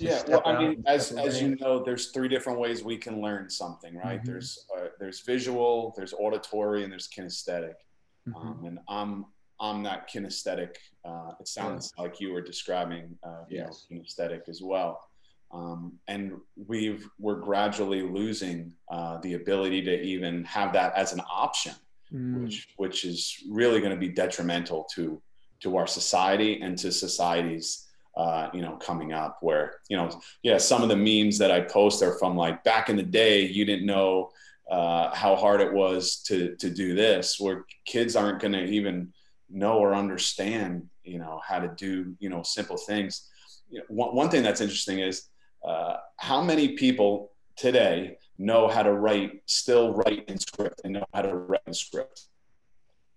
yeah 0.00 0.22
well 0.28 0.42
i 0.44 0.58
mean 0.58 0.82
as 0.86 1.12
as 1.12 1.40
you 1.42 1.56
know 1.56 1.82
there's 1.82 2.10
three 2.10 2.28
different 2.28 2.58
ways 2.58 2.82
we 2.84 2.96
can 2.96 3.20
learn 3.20 3.48
something 3.50 3.96
right 3.96 4.22
Mhm. 4.22 4.26
there's 4.26 4.66
uh, 4.76 4.86
there's 5.00 5.20
visual 5.20 5.92
there's 5.96 6.12
auditory 6.12 6.82
and 6.84 6.92
there's 6.92 7.08
kinesthetic 7.08 7.74
Mhm. 8.28 8.36
um, 8.36 8.64
and 8.64 8.78
i'm 8.88 9.26
i'm 9.60 9.82
that 9.82 10.08
kinesthetic 10.10 10.76
uh, 11.04 11.32
it 11.40 11.48
sounds 11.48 11.92
like 11.98 12.20
you 12.20 12.32
were 12.32 12.42
describing 12.42 13.18
uh, 13.22 13.44
you 13.48 13.58
Yes. 13.58 13.86
know 13.90 13.96
kinesthetic 13.98 14.48
as 14.48 14.60
well 14.62 15.00
um, 15.50 15.98
and 16.08 16.32
we've 16.66 17.08
we're 17.18 17.40
gradually 17.40 18.02
losing 18.02 18.74
uh, 18.90 19.18
the 19.22 19.34
ability 19.34 19.80
to 19.82 20.00
even 20.02 20.44
have 20.44 20.72
that 20.74 20.92
as 20.94 21.12
an 21.12 21.20
option 21.30 21.74
Mm, 22.10 22.42
which 22.42 22.68
which 22.78 23.04
is 23.04 23.44
really 23.50 23.80
going 23.80 23.90
to 23.92 23.98
be 23.98 24.08
detrimental 24.08 24.84
to 24.94 25.20
to 25.60 25.76
our 25.76 25.86
society 25.86 26.58
and 26.62 26.78
to 26.78 26.90
societies 26.90 27.87
uh, 28.16 28.48
you 28.52 28.62
know 28.62 28.76
coming 28.76 29.12
up 29.12 29.38
where 29.42 29.74
you 29.88 29.96
know 29.96 30.10
yeah 30.42 30.58
some 30.58 30.82
of 30.82 30.88
the 30.88 30.96
memes 30.96 31.38
that 31.38 31.50
i 31.50 31.60
post 31.60 32.02
are 32.02 32.18
from 32.18 32.36
like 32.36 32.62
back 32.64 32.88
in 32.88 32.96
the 32.96 33.02
day 33.02 33.46
you 33.46 33.64
didn't 33.64 33.86
know 33.86 34.30
uh, 34.70 35.14
how 35.14 35.34
hard 35.34 35.60
it 35.60 35.72
was 35.72 36.16
to 36.22 36.54
to 36.56 36.68
do 36.68 36.94
this 36.94 37.38
where 37.38 37.64
kids 37.84 38.16
aren't 38.16 38.40
going 38.40 38.52
to 38.52 38.64
even 38.64 39.12
know 39.48 39.78
or 39.78 39.94
understand 39.94 40.86
you 41.04 41.18
know 41.18 41.40
how 41.46 41.58
to 41.58 41.68
do 41.76 42.14
you 42.18 42.28
know 42.28 42.42
simple 42.42 42.76
things 42.76 43.28
you 43.70 43.78
know, 43.78 43.84
one, 43.88 44.14
one 44.14 44.28
thing 44.28 44.42
that's 44.42 44.60
interesting 44.60 44.98
is 45.00 45.28
uh, 45.64 45.96
how 46.16 46.42
many 46.42 46.76
people 46.76 47.32
today 47.56 48.16
know 48.38 48.68
how 48.68 48.82
to 48.82 48.92
write, 48.92 49.42
still 49.46 49.92
write 49.92 50.24
in 50.28 50.38
script 50.38 50.82
and 50.84 50.94
know 50.94 51.04
how 51.12 51.22
to 51.22 51.34
write 51.34 51.60
in 51.66 51.74
script? 51.74 52.28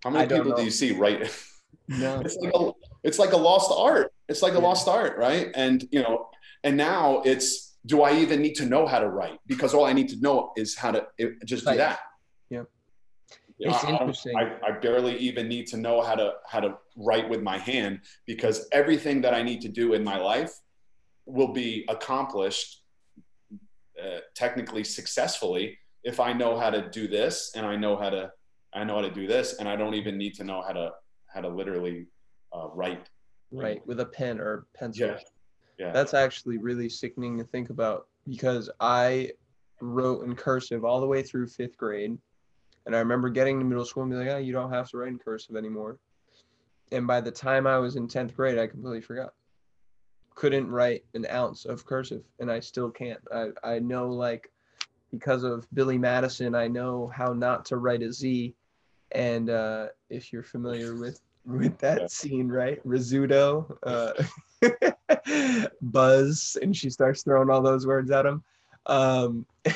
How 0.03 0.09
many 0.09 0.27
people 0.27 0.51
know. 0.51 0.55
do 0.55 0.63
you 0.63 0.71
see 0.71 0.91
write? 0.93 1.31
No. 1.87 2.21
it's 2.21 2.37
like 2.37 2.53
a, 2.53 2.71
it's 3.03 3.19
like 3.19 3.33
a 3.33 3.37
lost 3.37 3.69
art. 3.75 4.13
It's 4.31 4.41
like 4.41 4.53
a 4.53 4.55
Yeah. 4.55 4.69
lost 4.69 4.87
art, 4.87 5.17
right? 5.17 5.51
And 5.53 5.87
you 5.91 6.01
know, 6.01 6.29
and 6.63 6.75
now 6.77 7.21
it's 7.31 7.77
do 7.85 8.01
I 8.03 8.11
even 8.23 8.41
need 8.41 8.55
to 8.55 8.65
know 8.65 8.85
how 8.87 8.99
to 8.99 9.09
write? 9.09 9.39
Because 9.47 9.73
all 9.73 9.85
I 9.85 9.93
need 9.93 10.09
to 10.09 10.19
know 10.19 10.51
is 10.55 10.75
how 10.75 10.91
to 10.91 11.07
it, 11.17 11.29
just 11.45 11.65
do 11.65 11.75
that. 11.75 11.99
Yep. 12.49 12.67
It's 13.59 13.83
I 13.83 13.91
interesting. 13.91 14.35
I, 14.35 14.43
I 14.67 14.71
barely 14.79 15.17
even 15.17 15.47
need 15.47 15.67
to 15.67 15.77
know 15.77 16.01
how 16.01 16.15
to 16.15 16.33
how 16.47 16.59
to 16.59 16.77
write 16.95 17.27
with 17.29 17.41
my 17.41 17.57
hand 17.57 17.99
because 18.25 18.67
everything 18.71 19.21
that 19.21 19.33
I 19.33 19.43
need 19.43 19.61
to 19.61 19.69
do 19.69 19.93
in 19.93 20.03
my 20.03 20.17
life 20.17 20.53
will 21.25 21.53
be 21.53 21.85
accomplished 21.87 22.83
uh, 24.01 24.19
technically 24.35 24.83
successfully 24.83 25.77
if 26.03 26.19
I 26.19 26.33
know 26.33 26.57
how 26.57 26.71
to 26.71 26.89
do 26.89 27.07
this 27.07 27.51
and 27.55 27.65
I 27.65 27.75
know 27.75 27.95
how 27.95 28.09
to 28.09 28.31
I 28.73 28.83
know 28.83 28.95
how 28.95 29.01
to 29.01 29.11
do 29.11 29.27
this 29.27 29.59
and 29.59 29.67
I 29.69 29.75
don't 29.75 29.93
even 29.93 30.17
need 30.17 30.33
to 30.35 30.43
know 30.43 30.61
how 30.61 30.73
to 30.73 30.91
how 31.33 31.41
to 31.41 31.49
literally 31.49 32.07
uh, 32.55 32.67
write. 32.73 33.07
Right 33.51 33.85
with 33.85 33.99
a 33.99 34.05
pen 34.05 34.39
or 34.39 34.65
pencil. 34.73 35.07
Yeah. 35.07 35.17
Yeah. 35.79 35.91
that's 35.91 36.13
actually 36.13 36.57
really 36.59 36.89
sickening 36.89 37.39
to 37.39 37.43
think 37.43 37.71
about 37.71 38.07
because 38.27 38.69
i 38.79 39.31
wrote 39.81 40.23
in 40.25 40.35
cursive 40.35 40.85
all 40.85 41.01
the 41.01 41.07
way 41.07 41.23
through 41.23 41.47
fifth 41.47 41.75
grade 41.75 42.15
and 42.85 42.95
i 42.95 42.99
remember 42.99 43.29
getting 43.29 43.57
to 43.57 43.65
middle 43.65 43.85
school 43.85 44.03
and 44.03 44.11
be 44.11 44.17
like 44.17 44.27
oh 44.27 44.37
you 44.37 44.53
don't 44.53 44.71
have 44.71 44.89
to 44.89 44.97
write 44.97 45.09
in 45.09 45.17
cursive 45.17 45.55
anymore. 45.55 45.97
And 46.91 47.07
by 47.07 47.21
the 47.21 47.31
time 47.31 47.65
i 47.65 47.77
was 47.79 47.95
in 47.95 48.07
10th 48.07 48.35
grade 48.35 48.59
i 48.59 48.67
completely 48.67 49.01
forgot. 49.01 49.33
Couldn't 50.35 50.69
write 50.69 51.03
an 51.13 51.25
ounce 51.31 51.65
of 51.65 51.85
cursive 51.85 52.23
and 52.39 52.51
i 52.51 52.59
still 52.59 52.91
can't. 52.91 53.21
I, 53.33 53.49
I 53.63 53.79
know 53.79 54.09
like 54.09 54.51
because 55.09 55.43
of 55.43 55.67
billy 55.73 55.97
madison 55.97 56.53
i 56.53 56.67
know 56.67 57.11
how 57.13 57.33
not 57.33 57.65
to 57.65 57.77
write 57.77 58.03
a 58.03 58.13
z. 58.13 58.53
And 59.13 59.49
uh, 59.49 59.87
if 60.09 60.31
you're 60.31 60.43
familiar 60.43 60.95
with 60.95 61.19
with 61.45 61.77
that 61.79 62.01
Yeah. 62.01 62.07
scene 62.07 62.47
right? 62.47 62.85
Rizzuto 62.85 63.77
uh, 63.83 64.13
buzz 65.81 66.57
and 66.61 66.75
she 66.75 66.89
starts 66.89 67.23
throwing 67.23 67.49
all 67.49 67.61
those 67.61 67.85
words 67.87 68.11
at 68.11 68.25
him. 68.25 68.43
Um 68.85 69.45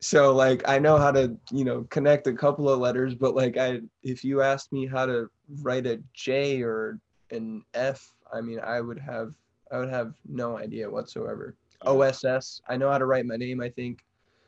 so 0.00 0.34
like 0.34 0.68
i 0.68 0.80
know 0.80 0.98
how 0.98 1.12
to 1.12 1.32
you 1.52 1.64
know 1.64 1.86
connect 1.88 2.26
a 2.26 2.32
couple 2.32 2.68
of 2.68 2.80
letters 2.80 3.14
but 3.14 3.36
like 3.36 3.56
i 3.56 3.80
if 4.02 4.24
you 4.24 4.42
asked 4.42 4.72
me 4.72 4.84
how 4.84 5.06
to 5.06 5.30
write 5.60 5.86
a 5.86 6.02
j 6.12 6.60
or 6.60 6.98
an 7.30 7.62
f 7.74 8.04
i 8.34 8.40
mean 8.40 8.58
i 8.64 8.80
would 8.80 8.98
have 8.98 9.32
i 9.70 9.78
would 9.78 9.88
have 9.88 10.12
no 10.28 10.58
idea 10.58 10.90
whatsoever. 10.90 11.54
Oss 11.86 12.60
i 12.68 12.76
know 12.76 12.90
how 12.90 12.98
to 12.98 13.06
write 13.06 13.26
my 13.26 13.36
name 13.36 13.60
i 13.60 13.68
think. 13.68 14.00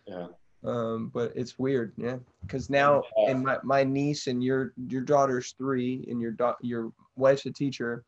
Yeah. 0.09 0.27
Um 0.65 1.11
but 1.13 1.33
it's 1.37 1.59
weird 1.59 1.93
yeah. 1.97 2.17
Because 2.43 2.71
now 2.71 3.03
Yeah. 3.17 3.33
and 3.33 3.45
my, 3.45 3.59
my 3.63 3.85
niece 3.85 4.27
and 4.27 4.43
your 4.43 4.73
your 4.89 5.03
daughter's 5.03 5.53
three 5.59 6.05
and 6.09 6.21
your 6.21 6.33
da- 6.33 6.57
your 6.61 6.93
wife's 7.17 7.47
a 7.47 7.53
teacher. 7.53 8.05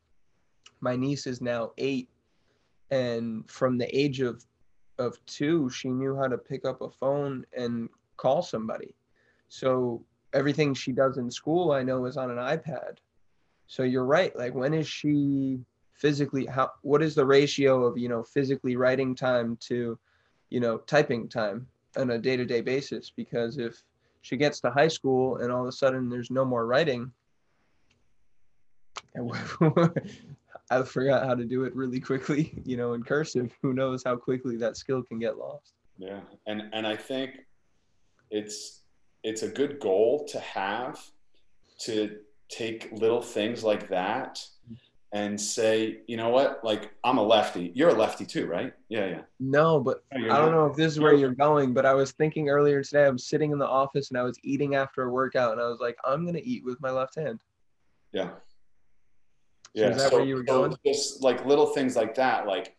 My 0.80 0.96
niece 0.96 1.26
is 1.26 1.40
now 1.40 1.72
eight. 1.78 2.08
And 2.90 3.48
from 3.50 3.78
the 3.78 3.88
age 3.96 4.20
of 4.20 4.44
of 4.98 5.18
two 5.26 5.68
she 5.70 5.88
knew 5.90 6.16
how 6.16 6.26
to 6.28 6.38
pick 6.38 6.64
up 6.64 6.80
a 6.80 6.90
phone 6.90 7.44
and 7.56 7.88
call 8.16 8.42
somebody. 8.42 8.94
So 9.48 10.04
everything 10.32 10.74
she 10.74 10.92
does 10.92 11.16
in 11.18 11.30
school 11.30 11.72
i 11.72 11.82
know 11.82 12.04
is 12.04 12.16
on 12.16 12.30
an 12.30 12.36
ipad. 12.38 12.98
So 13.66 13.82
you're 13.82 14.04
right 14.04 14.36
like 14.36 14.54
when 14.54 14.74
is 14.74 14.88
she 14.88 15.60
physically 15.94 16.46
how 16.46 16.70
what 16.82 17.02
is 17.02 17.14
the 17.14 17.24
ratio 17.24 17.84
of 17.84 17.96
you 17.98 18.08
know 18.08 18.22
physically 18.22 18.76
writing 18.76 19.14
time 19.14 19.56
to 19.68 19.98
you 20.50 20.60
know 20.60 20.78
typing 20.78 21.28
time 21.28 21.66
on 21.96 22.10
a 22.10 22.18
day-to-day 22.18 22.60
basis 22.60 23.12
because 23.14 23.58
if 23.58 23.82
she 24.22 24.36
gets 24.36 24.60
to 24.60 24.70
high 24.70 24.88
school 24.88 25.36
and 25.36 25.52
all 25.52 25.62
of 25.62 25.68
a 25.68 25.72
sudden 25.72 26.08
there's 26.08 26.30
no 26.30 26.44
more 26.44 26.66
writing 26.66 27.10
I 30.70 30.82
forgot 30.82 31.26
how 31.26 31.34
to 31.34 31.44
do 31.44 31.64
it 31.64 31.74
really 31.74 32.00
quickly, 32.00 32.52
you 32.64 32.76
know, 32.76 32.94
in 32.94 33.02
cursive. 33.02 33.52
Who 33.62 33.72
knows 33.72 34.02
how 34.04 34.16
quickly 34.16 34.56
that 34.58 34.76
skill 34.76 35.02
can 35.02 35.18
get 35.18 35.38
lost? 35.38 35.74
Yeah, 35.98 36.20
and 36.46 36.64
and 36.72 36.86
I 36.86 36.96
think 36.96 37.46
it's 38.30 38.82
it's 39.22 39.42
a 39.42 39.48
good 39.48 39.80
goal 39.80 40.26
to 40.30 40.40
have 40.40 41.00
to 41.80 42.18
take 42.48 42.90
little 42.92 43.22
things 43.22 43.64
like 43.64 43.88
that 43.88 44.44
and 45.12 45.40
say, 45.40 46.00
you 46.08 46.16
know 46.16 46.28
what, 46.30 46.60
like 46.64 46.92
I'm 47.04 47.18
a 47.18 47.22
lefty. 47.22 47.72
You're 47.74 47.90
a 47.90 47.94
lefty 47.94 48.26
too, 48.26 48.46
right? 48.46 48.72
Yeah, 48.88 49.06
yeah. 49.06 49.20
No, 49.40 49.78
but 49.80 50.04
No, 50.12 50.34
I 50.34 50.38
don't 50.38 50.50
not. 50.50 50.56
know 50.58 50.66
if 50.66 50.76
this 50.76 50.92
is 50.92 51.00
where 51.00 51.14
you're 51.14 51.34
going, 51.34 51.72
but 51.72 51.86
I 51.86 51.94
was 51.94 52.12
thinking 52.12 52.48
earlier 52.48 52.82
today, 52.82 53.04
I 53.04 53.08
was 53.10 53.26
sitting 53.26 53.52
in 53.52 53.58
the 53.58 53.66
office 53.68 54.10
and 54.10 54.18
I 54.18 54.22
was 54.22 54.38
eating 54.42 54.74
after 54.74 55.04
a 55.04 55.10
workout 55.10 55.52
and 55.52 55.60
I 55.60 55.68
was 55.68 55.78
like, 55.80 55.96
I'm 56.04 56.22
going 56.22 56.34
to 56.34 56.46
eat 56.46 56.64
with 56.64 56.80
my 56.80 56.90
left 56.90 57.14
hand. 57.14 57.40
Yeah. 58.12 58.30
So 59.76 59.82
Yeah. 59.82 59.90
is 59.90 59.96
that 59.98 60.12
where 60.12 60.24
you 60.24 60.36
were 60.36 60.44
so 60.46 60.54
going? 60.68 60.76
Just 60.84 61.22
like 61.22 61.46
little 61.46 61.66
things 61.66 61.94
like 61.96 62.14
that. 62.16 62.46
Like 62.46 62.74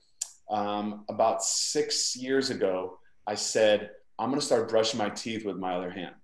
um, 0.49 1.05
about 1.09 1.43
six 1.43 2.15
years 2.15 2.49
ago, 2.49 2.99
I 3.25 3.35
said, 3.35 3.91
I'm 4.19 4.29
going 4.29 4.39
to 4.39 4.45
start 4.45 4.69
brushing 4.69 4.97
my 4.97 5.09
teeth 5.09 5.45
with 5.45 5.57
my 5.57 5.73
other 5.75 5.89
hand. 5.91 6.15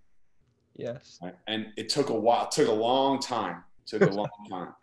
Yes. 0.76 1.20
Right? 1.24 1.36
And 1.47 1.68
it 1.78 1.89
took 1.89 2.10
a 2.10 2.14
while, 2.14 2.45
it 2.45 2.51
took 2.51 2.68
a 2.68 2.72
long 2.74 3.20
time, 3.20 3.64
took 3.86 4.01
a 4.01 4.05
long 4.13 4.29
time. 4.49 4.73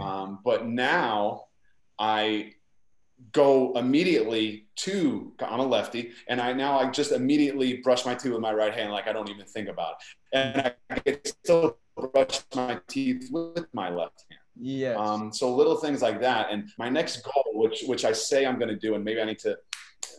Um, 0.00 0.38
but 0.44 0.66
now 0.66 1.44
I 1.98 2.52
go 3.32 3.72
immediately 3.76 4.66
to, 4.76 5.32
I'm 5.40 5.60
a 5.60 5.66
lefty, 5.66 6.10
and 6.28 6.40
I 6.40 6.52
now 6.52 6.78
I 6.78 6.90
just 6.90 7.12
immediately 7.12 7.78
brush 7.78 8.04
my 8.04 8.14
teeth 8.14 8.32
with 8.32 8.40
my 8.40 8.52
right 8.52 8.74
hand, 8.74 8.92
like 8.92 9.06
I 9.08 9.12
don't 9.12 9.30
even 9.30 9.46
think 9.46 9.68
about 9.68 9.94
it. 10.32 10.36
And 10.36 10.74
I 10.90 10.98
can 11.00 11.24
still 11.24 11.78
brush 12.12 12.40
my 12.54 12.78
teeth 12.88 13.28
with 13.32 13.66
my 13.72 13.88
left 13.90 14.24
hand. 14.30 14.40
Yeah. 14.58 14.94
Um, 14.96 15.32
so 15.32 15.54
little 15.54 15.76
things 15.76 16.02
like 16.02 16.20
that. 16.20 16.48
And 16.50 16.68
my 16.78 16.88
next 16.88 17.22
goal, 17.22 17.44
which 17.54 17.84
which 17.86 18.04
I 18.04 18.12
say 18.12 18.46
I'm 18.46 18.58
going 18.58 18.68
to 18.70 18.76
do, 18.76 18.94
and 18.94 19.04
maybe 19.04 19.20
I 19.20 19.24
need 19.24 19.38
to. 19.40 19.52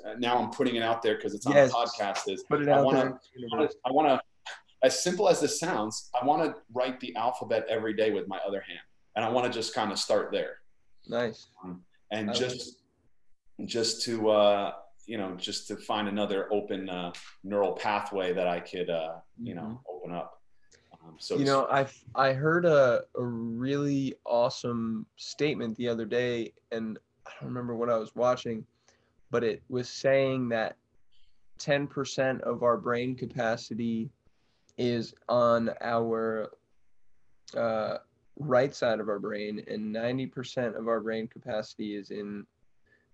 Uh, 0.06 0.14
now 0.20 0.38
I'm 0.38 0.50
putting 0.52 0.76
it 0.76 0.84
out 0.84 1.02
there 1.02 1.16
because 1.16 1.34
it's 1.34 1.46
on 1.48 1.54
Yes. 1.54 1.72
a 1.72 1.74
podcast. 1.76 2.32
Is 2.32 2.44
Put 2.44 2.62
it 2.62 2.70
I 2.70 2.74
out 2.74 2.86
wanna- 2.86 2.98
there. 3.00 3.08
into 3.08 3.20
the 3.36 3.42
universe. 3.42 3.76
I 3.86 3.92
want 3.92 4.08
to, 4.08 4.22
as 4.84 5.04
simple 5.04 5.28
as 5.30 5.40
this 5.42 5.60
sounds, 5.60 6.10
I 6.20 6.26
want 6.26 6.44
to 6.44 6.62
write 6.74 7.00
the 7.00 7.16
alphabet 7.16 7.66
every 7.70 7.94
day 7.94 8.12
with 8.12 8.28
my 8.28 8.40
other 8.48 8.62
hand, 8.62 8.80
and 9.16 9.26
I 9.26 9.30
want 9.30 9.52
to 9.52 9.52
just 9.60 9.74
kind 9.74 9.92
of 9.92 10.00
start 10.00 10.32
there, 10.32 10.58
Nice. 11.08 11.48
and 12.12 12.30
I 12.30 12.34
like 12.34 12.36
just, 12.40 12.84
just 13.66 14.04
to, 14.04 14.30
uh, 14.30 14.72
you 15.06 15.18
know, 15.18 15.36
just 15.36 15.68
to 15.70 15.76
find 15.78 16.08
another 16.08 16.52
open 16.54 16.90
uh, 16.90 17.12
neural 17.44 17.74
pathway 17.74 18.34
that 18.34 18.48
I 18.48 18.60
could, 18.60 18.90
uh, 18.90 19.16
you 19.42 19.56
know, 19.56 19.82
open 19.90 20.12
up. 20.14 20.42
Um, 21.04 21.16
so 21.20 21.36
Mm-hmm. 21.36 21.40
you 21.46 21.52
know 21.52 21.68
i 21.72 21.86
i 22.16 22.34
heard 22.34 22.66
a, 22.66 23.02
a 23.18 23.24
really 23.24 24.16
awesome 24.26 25.06
statement 25.16 25.78
the 25.78 25.88
other 25.88 26.06
day 26.06 26.52
and 26.72 26.98
i 27.26 27.30
don't 27.40 27.48
remember 27.50 27.76
what 27.76 27.90
i 27.90 27.98
was 27.98 28.14
watching 28.16 28.66
but 29.32 29.44
it 29.44 29.62
was 29.70 29.88
saying 29.90 30.50
that 30.50 30.76
10% 31.60 32.42
of 32.42 32.64
our 32.64 32.78
brain 32.78 33.16
capacity 33.16 34.10
is 34.78 35.14
on 35.28 35.72
our 35.82 36.52
uh, 37.56 37.98
right 38.40 38.74
side 38.74 39.00
of 39.00 39.10
our 39.10 39.20
brain, 39.20 39.64
and 39.68 39.94
90% 39.94 40.78
of 40.78 40.88
our 40.88 41.00
brain 41.00 41.28
capacity 41.28 41.96
is 41.96 42.12
in 42.12 42.46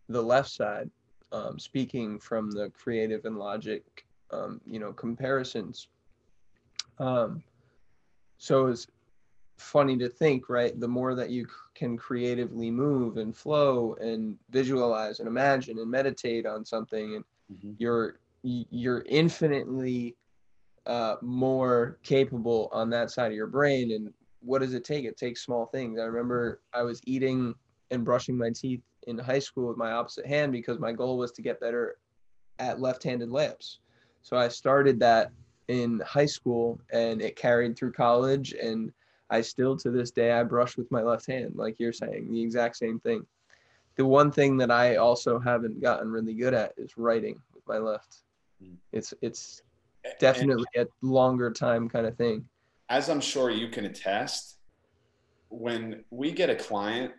the 0.09 0.21
left 0.21 0.49
side. 0.49 0.89
Um, 1.31 1.57
speaking 1.57 2.19
from 2.19 2.51
the 2.51 2.69
creative 2.69 3.25
and 3.25 3.39
logic, 3.39 4.05
um, 4.29 4.61
you 4.67 4.79
know, 4.79 4.93
comparisons. 4.93 5.87
Um, 6.99 7.41
so 8.37 8.67
it's 8.67 8.85
funny 9.57 9.97
to 9.97 10.09
think, 10.09 10.49
right? 10.49 10.79
The 10.79 10.87
more 10.87 11.15
that 11.15 11.31
you 11.31 11.47
can 11.73 11.97
creatively 11.97 12.69
move 12.69 13.17
and 13.17 13.35
flow 13.35 13.95
and 13.99 14.37
visualize 14.51 15.19
and 15.19 15.27
imagine 15.27 15.79
and 15.79 15.89
meditate 15.89 16.45
on 16.45 16.65
something, 16.65 17.15
and 17.15 17.25
mm-hmm. 17.51 17.71
you're 17.77 18.19
you're 18.43 19.03
infinitely 19.07 20.15
uh, 20.85 21.15
more 21.21 21.97
capable 22.03 22.69
on 22.71 22.89
that 22.89 23.11
side 23.11 23.31
of 23.31 23.35
your 23.35 23.47
brain. 23.47 23.91
And 23.91 24.13
what 24.41 24.59
does 24.59 24.73
it 24.73 24.83
take? 24.83 25.05
It 25.05 25.17
takes 25.17 25.43
small 25.43 25.67
things. 25.67 25.99
I 25.99 26.03
remember 26.03 26.61
I 26.73 26.81
was 26.81 27.01
eating 27.05 27.55
and 27.91 28.03
brushing 28.03 28.37
my 28.37 28.49
teeth 28.49 28.81
in 29.07 29.17
high 29.17 29.39
school 29.39 29.67
with 29.67 29.77
my 29.77 29.91
opposite 29.91 30.25
hand 30.25 30.51
because 30.51 30.79
my 30.79 30.91
goal 30.91 31.17
was 31.17 31.31
to 31.33 31.41
get 31.41 31.59
better 31.59 31.97
at 32.59 32.79
left-handed 32.79 33.29
layups. 33.29 33.77
So 34.21 34.37
I 34.37 34.47
started 34.47 34.99
that 35.01 35.31
in 35.67 36.01
high 36.05 36.25
school 36.25 36.79
and 36.91 37.21
it 37.21 37.35
carried 37.35 37.77
through 37.77 37.93
college 37.93 38.53
and 38.53 38.91
I 39.29 39.41
still 39.41 39.77
to 39.77 39.89
this 39.89 40.11
day 40.11 40.31
I 40.31 40.43
brush 40.43 40.77
with 40.77 40.91
my 40.91 41.01
left 41.01 41.25
hand 41.25 41.53
like 41.55 41.79
you're 41.79 41.93
saying 41.93 42.31
the 42.31 42.41
exact 42.41 42.77
same 42.77 42.99
thing. 42.99 43.25
The 43.95 44.05
one 44.05 44.31
thing 44.31 44.57
that 44.57 44.71
I 44.71 44.97
also 44.97 45.39
haven't 45.39 45.81
gotten 45.81 46.11
really 46.11 46.33
good 46.33 46.53
at 46.53 46.73
is 46.77 46.97
writing 46.97 47.39
with 47.53 47.65
my 47.67 47.77
left. 47.77 48.23
Hmm. 48.61 48.75
It's 48.91 49.13
it's 49.21 49.61
definitely 50.19 50.65
and, 50.75 50.87
a 50.87 51.05
longer 51.05 51.51
time 51.51 51.89
kind 51.89 52.05
of 52.05 52.15
thing. 52.17 52.45
As 52.89 53.09
I'm 53.09 53.21
sure 53.21 53.49
you 53.49 53.69
can 53.69 53.85
attest, 53.85 54.57
when 55.49 56.03
we 56.09 56.31
get 56.31 56.49
a 56.49 56.55
client 56.55 57.11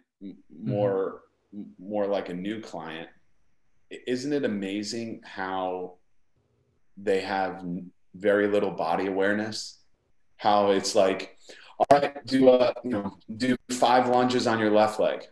more 0.63 1.23
mm-hmm. 1.55 1.63
more 1.79 2.07
like 2.07 2.29
a 2.29 2.35
new 2.35 2.61
client, 2.61 3.09
isn't 3.91 4.33
it 4.33 4.45
amazing 4.45 5.21
how 5.25 5.95
they 6.97 7.21
have 7.21 7.65
very 8.15 8.47
little 8.49 8.71
body 8.71 9.07
awareness? 9.07 9.81
How 10.37 10.71
it's 10.71 10.95
like, 10.95 11.37
all 11.79 11.87
right, 11.91 12.25
do 12.27 12.51
a, 12.51 12.75
you 12.85 12.91
know, 12.91 13.17
do 13.37 13.57
five 13.71 14.09
lunges 14.09 14.47
on 14.47 14.59
your 14.59 14.71
left 14.71 15.01
leg, 15.01 15.25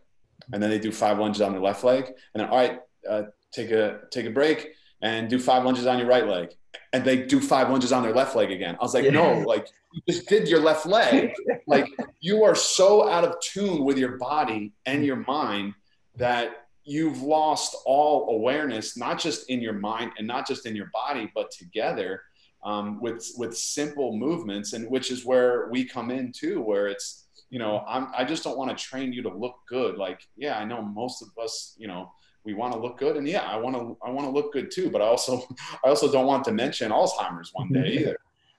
and 0.53 0.62
then 0.62 0.70
they 0.70 0.78
do 0.78 0.92
five 0.92 1.18
lunges 1.18 1.40
on 1.40 1.53
their 1.53 1.61
left 1.61 1.84
leg, 1.84 2.07
and 2.07 2.40
then 2.40 2.48
all 2.48 2.57
right, 2.57 2.80
uh, 3.09 3.22
take 3.53 3.70
a 3.70 4.00
take 4.11 4.26
a 4.26 4.30
break 4.30 4.72
and 5.03 5.28
do 5.28 5.38
five 5.38 5.64
lunges 5.64 5.86
on 5.86 5.98
your 5.98 6.07
right 6.07 6.26
leg, 6.26 6.50
and 6.92 7.04
they 7.04 7.22
do 7.22 7.40
five 7.40 7.70
lunges 7.70 7.92
on 7.92 8.02
their 8.02 8.14
left 8.14 8.36
leg 8.36 8.50
again. 8.50 8.76
I 8.80 8.82
was 8.82 8.94
like, 8.94 9.04
yeah. 9.04 9.10
no, 9.12 9.38
like 9.40 9.68
you 9.92 10.02
just 10.08 10.28
did 10.28 10.48
your 10.48 10.60
left 10.60 10.86
leg. 10.86 11.32
like 11.66 11.86
you 12.20 12.44
are 12.44 12.54
so 12.54 13.08
out 13.08 13.24
of 13.24 13.40
tune 13.40 13.84
with 13.84 13.98
your 13.98 14.18
body 14.18 14.72
and 14.86 15.04
your 15.04 15.16
mind 15.16 15.74
that 16.16 16.66
you've 16.84 17.22
lost 17.22 17.76
all 17.86 18.34
awareness, 18.36 18.96
not 18.96 19.18
just 19.18 19.48
in 19.48 19.60
your 19.60 19.72
mind 19.72 20.12
and 20.18 20.26
not 20.26 20.46
just 20.46 20.66
in 20.66 20.76
your 20.76 20.90
body, 20.92 21.30
but 21.34 21.50
together 21.50 22.22
um, 22.64 23.00
with 23.00 23.32
with 23.36 23.56
simple 23.56 24.16
movements, 24.16 24.72
and 24.72 24.88
which 24.88 25.10
is 25.10 25.24
where 25.24 25.68
we 25.70 25.84
come 25.84 26.10
in 26.10 26.32
too, 26.32 26.60
where 26.60 26.88
it's 26.88 27.26
you 27.50 27.58
know 27.58 27.84
I'm, 27.88 28.08
I 28.16 28.24
just 28.24 28.44
don't 28.44 28.58
want 28.58 28.76
to 28.76 28.84
train 28.84 29.12
you 29.12 29.22
to 29.22 29.34
look 29.34 29.56
good. 29.68 29.96
Like 29.96 30.20
yeah, 30.36 30.58
I 30.58 30.64
know 30.64 30.82
most 30.82 31.22
of 31.22 31.28
us 31.42 31.74
you 31.78 31.88
know 31.88 32.12
we 32.45 32.55
want 32.55 32.72
to 32.72 32.78
look 32.78 32.99
good, 32.99 33.16
and 33.16 33.26
yeah, 33.26 33.43
I 33.43 33.57
want 33.57 33.76
to 33.76 33.97
I 34.05 34.11
want 34.11 34.26
to 34.26 34.30
look 34.30 34.53
good 34.53 34.70
too. 34.70 34.90
But 34.90 35.03
I 35.03 35.07
also 35.07 35.43
I 35.84 35.88
also 35.88 36.11
don't 36.11 36.26
want 36.26 36.45
to 36.45 36.53
mention 36.53 36.90
Alzheimer's 36.90 37.51
one 37.53 37.72
day 37.72 37.93
either. 38.01 38.16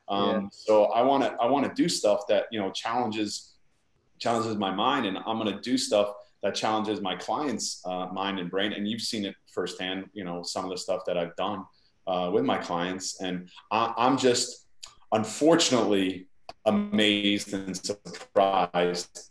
Um, 0.07 0.29
yeah. 0.29 0.47
So 0.51 0.85
I 0.85 1.01
want 1.01 1.23
to 1.23 1.31
I 1.41 1.45
want 1.45 1.65
to 1.65 1.73
do 1.81 1.89
stuff 1.89 2.21
that 2.29 2.45
you 2.51 2.59
know 2.59 2.71
challenges 2.71 3.55
challenges 4.19 4.55
my 4.57 4.73
mind, 4.73 5.05
and 5.05 5.17
I'm 5.17 5.39
going 5.39 5.53
to 5.53 5.61
do 5.61 5.77
stuff 5.77 6.13
that 6.43 6.55
challenges 6.55 7.01
my 7.01 7.15
clients' 7.15 7.81
uh, 7.85 8.07
mind 8.07 8.39
and 8.39 8.49
brain. 8.49 8.73
And 8.73 8.87
you've 8.87 9.01
seen 9.01 9.25
it 9.25 9.35
firsthand. 9.53 10.09
You 10.13 10.23
know 10.23 10.43
some 10.43 10.65
of 10.65 10.71
the 10.71 10.77
stuff 10.77 11.01
that 11.07 11.17
I've 11.17 11.35
done 11.35 11.65
uh, 12.07 12.29
with 12.33 12.45
my 12.45 12.57
clients, 12.57 13.21
and 13.21 13.49
I, 13.71 13.93
I'm 13.97 14.17
just 14.17 14.67
unfortunately 15.11 16.27
amazed 16.65 17.53
and 17.53 17.75
surprised 17.75 19.29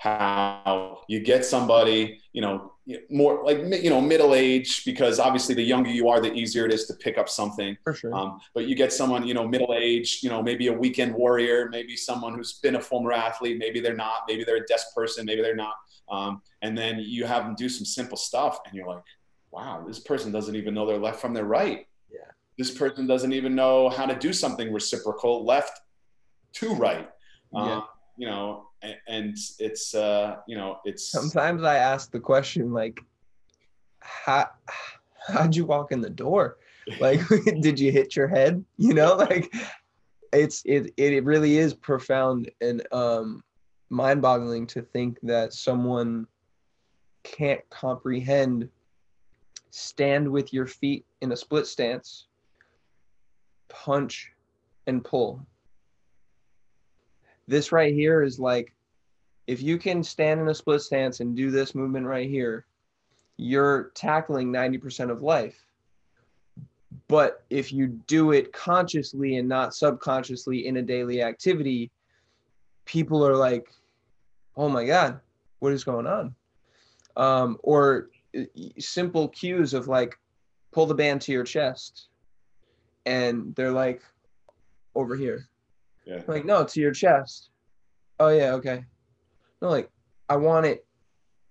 how 0.00 1.02
you 1.08 1.20
get 1.20 1.44
somebody, 1.44 2.20
you 2.32 2.40
know, 2.40 2.72
more 3.10 3.42
like 3.44 3.58
you 3.82 3.90
know 3.90 4.00
middle 4.00 4.34
age 4.34 4.84
because 4.84 5.18
obviously 5.18 5.54
the 5.54 5.62
younger 5.62 5.90
you 5.90 6.08
are, 6.08 6.20
the 6.20 6.32
easier 6.32 6.66
it 6.66 6.72
is 6.72 6.86
to 6.86 6.94
pick 6.94 7.18
up 7.18 7.28
something. 7.28 7.76
For 7.84 7.94
sure. 7.94 8.14
Um, 8.14 8.40
but 8.54 8.66
you 8.66 8.74
get 8.74 8.92
someone, 8.92 9.26
you 9.26 9.34
know, 9.34 9.46
middle 9.46 9.74
age, 9.76 10.20
you 10.22 10.30
know, 10.30 10.42
maybe 10.42 10.68
a 10.68 10.72
weekend 10.72 11.14
warrior, 11.14 11.68
maybe 11.70 11.96
someone 11.96 12.34
who's 12.34 12.54
been 12.54 12.76
a 12.76 12.80
former 12.80 13.12
athlete, 13.12 13.58
maybe 13.58 13.80
they're 13.80 13.96
not, 13.96 14.22
maybe 14.28 14.44
they're 14.44 14.56
a 14.64 14.66
desk 14.66 14.94
person, 14.94 15.24
maybe 15.26 15.42
they're 15.42 15.56
not. 15.56 15.74
Um, 16.10 16.42
and 16.62 16.76
then 16.76 16.98
you 16.98 17.24
have 17.24 17.44
them 17.44 17.54
do 17.54 17.68
some 17.68 17.84
simple 17.84 18.16
stuff, 18.16 18.58
and 18.66 18.74
you're 18.74 18.88
like, 18.88 19.04
wow, 19.50 19.84
this 19.86 20.00
person 20.00 20.32
doesn't 20.32 20.56
even 20.56 20.74
know 20.74 20.86
their 20.86 20.98
left 20.98 21.20
from 21.20 21.34
their 21.34 21.44
right. 21.44 21.86
Yeah. 22.10 22.30
This 22.58 22.70
person 22.70 23.06
doesn't 23.06 23.32
even 23.32 23.54
know 23.54 23.88
how 23.88 24.06
to 24.06 24.14
do 24.14 24.32
something 24.32 24.72
reciprocal 24.72 25.44
left 25.44 25.80
to 26.54 26.74
right. 26.74 27.08
Yeah. 27.52 27.82
You 28.16 28.26
know, 28.26 28.69
and 29.08 29.36
it's 29.58 29.94
uh 29.94 30.36
you 30.46 30.56
know 30.56 30.78
it's 30.84 31.10
sometimes 31.10 31.62
i 31.62 31.76
ask 31.76 32.10
the 32.12 32.20
question 32.20 32.72
like 32.72 33.00
how 34.00 34.48
how'd 35.28 35.54
you 35.54 35.64
walk 35.64 35.92
in 35.92 36.00
the 36.00 36.10
door? 36.10 36.58
Like 36.98 37.20
did 37.60 37.78
you 37.78 37.92
hit 37.92 38.16
your 38.16 38.28
head? 38.28 38.64
You 38.76 38.94
know 38.94 39.14
like 39.14 39.54
it's 40.32 40.62
it 40.64 40.92
it 40.96 41.24
really 41.24 41.58
is 41.58 41.74
profound 41.74 42.50
and 42.60 42.86
um 42.92 43.42
mind-boggling 43.90 44.66
to 44.68 44.82
think 44.82 45.18
that 45.22 45.52
someone 45.52 46.26
can't 47.24 47.60
comprehend 47.70 48.68
stand 49.70 50.28
with 50.28 50.52
your 50.52 50.66
feet 50.66 51.04
in 51.20 51.32
a 51.32 51.36
split 51.36 51.66
stance 51.66 52.26
punch 53.68 54.30
and 54.86 55.04
pull 55.04 55.44
this 57.50 57.72
right 57.72 57.92
here 57.92 58.22
is 58.22 58.38
like 58.38 58.72
if 59.48 59.60
you 59.60 59.76
can 59.76 60.04
stand 60.04 60.40
in 60.40 60.48
a 60.48 60.54
split 60.54 60.80
stance 60.80 61.18
and 61.18 61.36
do 61.36 61.50
this 61.50 61.74
movement 61.74 62.06
right 62.06 62.30
here, 62.30 62.64
you're 63.36 63.90
tackling 63.94 64.52
90% 64.52 65.10
of 65.10 65.22
life. 65.22 65.58
But 67.08 67.42
if 67.50 67.72
you 67.72 67.88
do 68.06 68.30
it 68.30 68.52
consciously 68.52 69.36
and 69.36 69.48
not 69.48 69.74
subconsciously 69.74 70.68
in 70.68 70.76
a 70.76 70.82
daily 70.82 71.22
activity, 71.22 71.90
people 72.84 73.26
are 73.26 73.36
like, 73.36 73.68
oh 74.56 74.68
my 74.68 74.86
God, 74.86 75.18
what 75.58 75.72
is 75.72 75.82
going 75.82 76.06
on? 76.06 76.32
Um, 77.16 77.58
or 77.64 78.10
simple 78.78 79.26
cues 79.26 79.74
of 79.74 79.88
like, 79.88 80.16
pull 80.70 80.86
the 80.86 80.94
band 80.94 81.20
to 81.22 81.32
your 81.32 81.42
chest. 81.42 82.06
And 83.06 83.52
they're 83.56 83.72
like, 83.72 84.02
over 84.94 85.16
here. 85.16 85.48
Yeah. 86.04 86.22
Like, 86.26 86.44
no, 86.44 86.64
to 86.64 86.80
your 86.80 86.92
chest. 86.92 87.50
Oh 88.18 88.28
yeah, 88.28 88.52
okay. 88.52 88.84
No, 89.62 89.68
like 89.68 89.90
I 90.28 90.36
want 90.36 90.66
it 90.66 90.86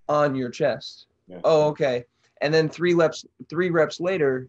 on 0.08 0.36
your 0.36 0.50
chest. 0.50 1.08
Yeah. 1.28 1.40
Oh, 1.44 1.68
okay. 1.70 2.06
And 2.42 2.54
then 2.54 2.70
three 2.70 2.94
reps, 2.94 3.26
three 3.50 3.70
reps 3.70 4.00
later, 4.00 4.48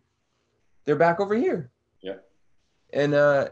they're 0.85 0.97
back 0.97 1.21
over 1.21 1.35
here. 1.35 1.71
Yeah. 2.01 2.17
And 2.93 3.15
uh, 3.15 3.49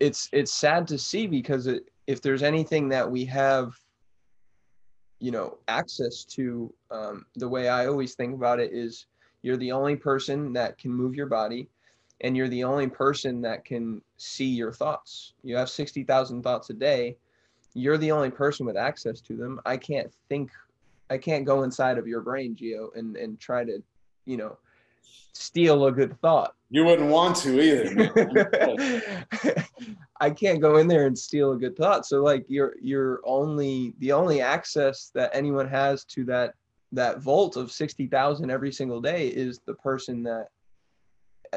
it's 0.00 0.28
it's 0.32 0.52
sad 0.52 0.86
to 0.88 0.98
see 0.98 1.26
because 1.26 1.66
it, 1.66 1.84
if 2.06 2.20
there's 2.20 2.42
anything 2.42 2.88
that 2.90 3.10
we 3.10 3.24
have, 3.26 3.74
you 5.18 5.30
know, 5.30 5.58
access 5.68 6.24
to, 6.24 6.72
um, 6.90 7.26
the 7.36 7.48
way 7.48 7.68
I 7.68 7.86
always 7.86 8.14
think 8.14 8.34
about 8.34 8.60
it 8.60 8.72
is 8.72 9.06
you're 9.42 9.56
the 9.56 9.72
only 9.72 9.96
person 9.96 10.52
that 10.52 10.78
can 10.78 10.92
move 10.92 11.14
your 11.14 11.26
body 11.26 11.68
and 12.22 12.36
you're 12.36 12.48
the 12.48 12.64
only 12.64 12.88
person 12.88 13.42
that 13.42 13.64
can 13.64 14.00
see 14.16 14.46
your 14.46 14.72
thoughts. 14.72 15.34
You 15.42 15.56
have 15.56 15.68
60,000 15.68 16.42
thoughts 16.42 16.70
a 16.70 16.74
day. 16.74 17.16
You're 17.74 17.98
the 17.98 18.12
only 18.12 18.30
person 18.30 18.64
with 18.64 18.76
access 18.76 19.20
to 19.22 19.36
them. 19.36 19.60
I 19.66 19.76
can't 19.76 20.10
think, 20.28 20.50
I 21.10 21.18
can't 21.18 21.44
go 21.44 21.62
inside 21.62 21.98
of 21.98 22.06
your 22.06 22.22
brain, 22.22 22.56
Geo, 22.56 22.90
and, 22.94 23.16
and 23.16 23.38
try 23.38 23.64
to, 23.64 23.82
you 24.24 24.36
know, 24.38 24.56
steal 25.34 25.86
a 25.86 25.92
good 25.92 26.18
thought. 26.20 26.54
You 26.70 26.84
wouldn't 26.84 27.10
want 27.10 27.36
to 27.36 27.60
either. 27.60 29.02
I 30.20 30.30
can't 30.30 30.60
go 30.60 30.78
in 30.78 30.88
there 30.88 31.06
and 31.06 31.16
steal 31.16 31.52
a 31.52 31.56
good 31.56 31.76
thought. 31.76 32.06
So 32.06 32.22
like 32.22 32.44
you're 32.48 32.74
you're 32.80 33.20
only 33.24 33.94
the 33.98 34.12
only 34.12 34.40
access 34.40 35.10
that 35.14 35.30
anyone 35.34 35.68
has 35.68 36.04
to 36.06 36.24
that 36.24 36.54
that 36.92 37.20
vault 37.20 37.56
of 37.56 37.70
60,000 37.70 38.50
every 38.50 38.72
single 38.72 39.00
day 39.00 39.28
is 39.28 39.60
the 39.66 39.74
person 39.74 40.22
that 40.22 40.48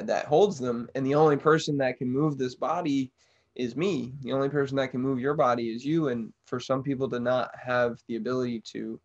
that 0.07 0.25
holds 0.25 0.59
them 0.59 0.89
and 0.95 1.05
the 1.05 1.15
only 1.15 1.37
person 1.37 1.77
that 1.77 1.97
can 1.97 2.09
move 2.09 2.37
this 2.37 2.55
body 2.55 3.11
is 3.55 3.75
me. 3.75 4.13
The 4.21 4.31
only 4.31 4.49
person 4.49 4.77
that 4.77 4.91
can 4.91 5.01
move 5.01 5.19
your 5.19 5.33
body 5.33 5.69
is 5.69 5.85
you 5.85 6.09
and 6.09 6.31
for 6.45 6.59
some 6.59 6.83
people 6.83 7.09
to 7.09 7.19
not 7.19 7.51
have 7.61 7.99
the 8.07 8.15
ability 8.15 8.61
to 8.71 8.99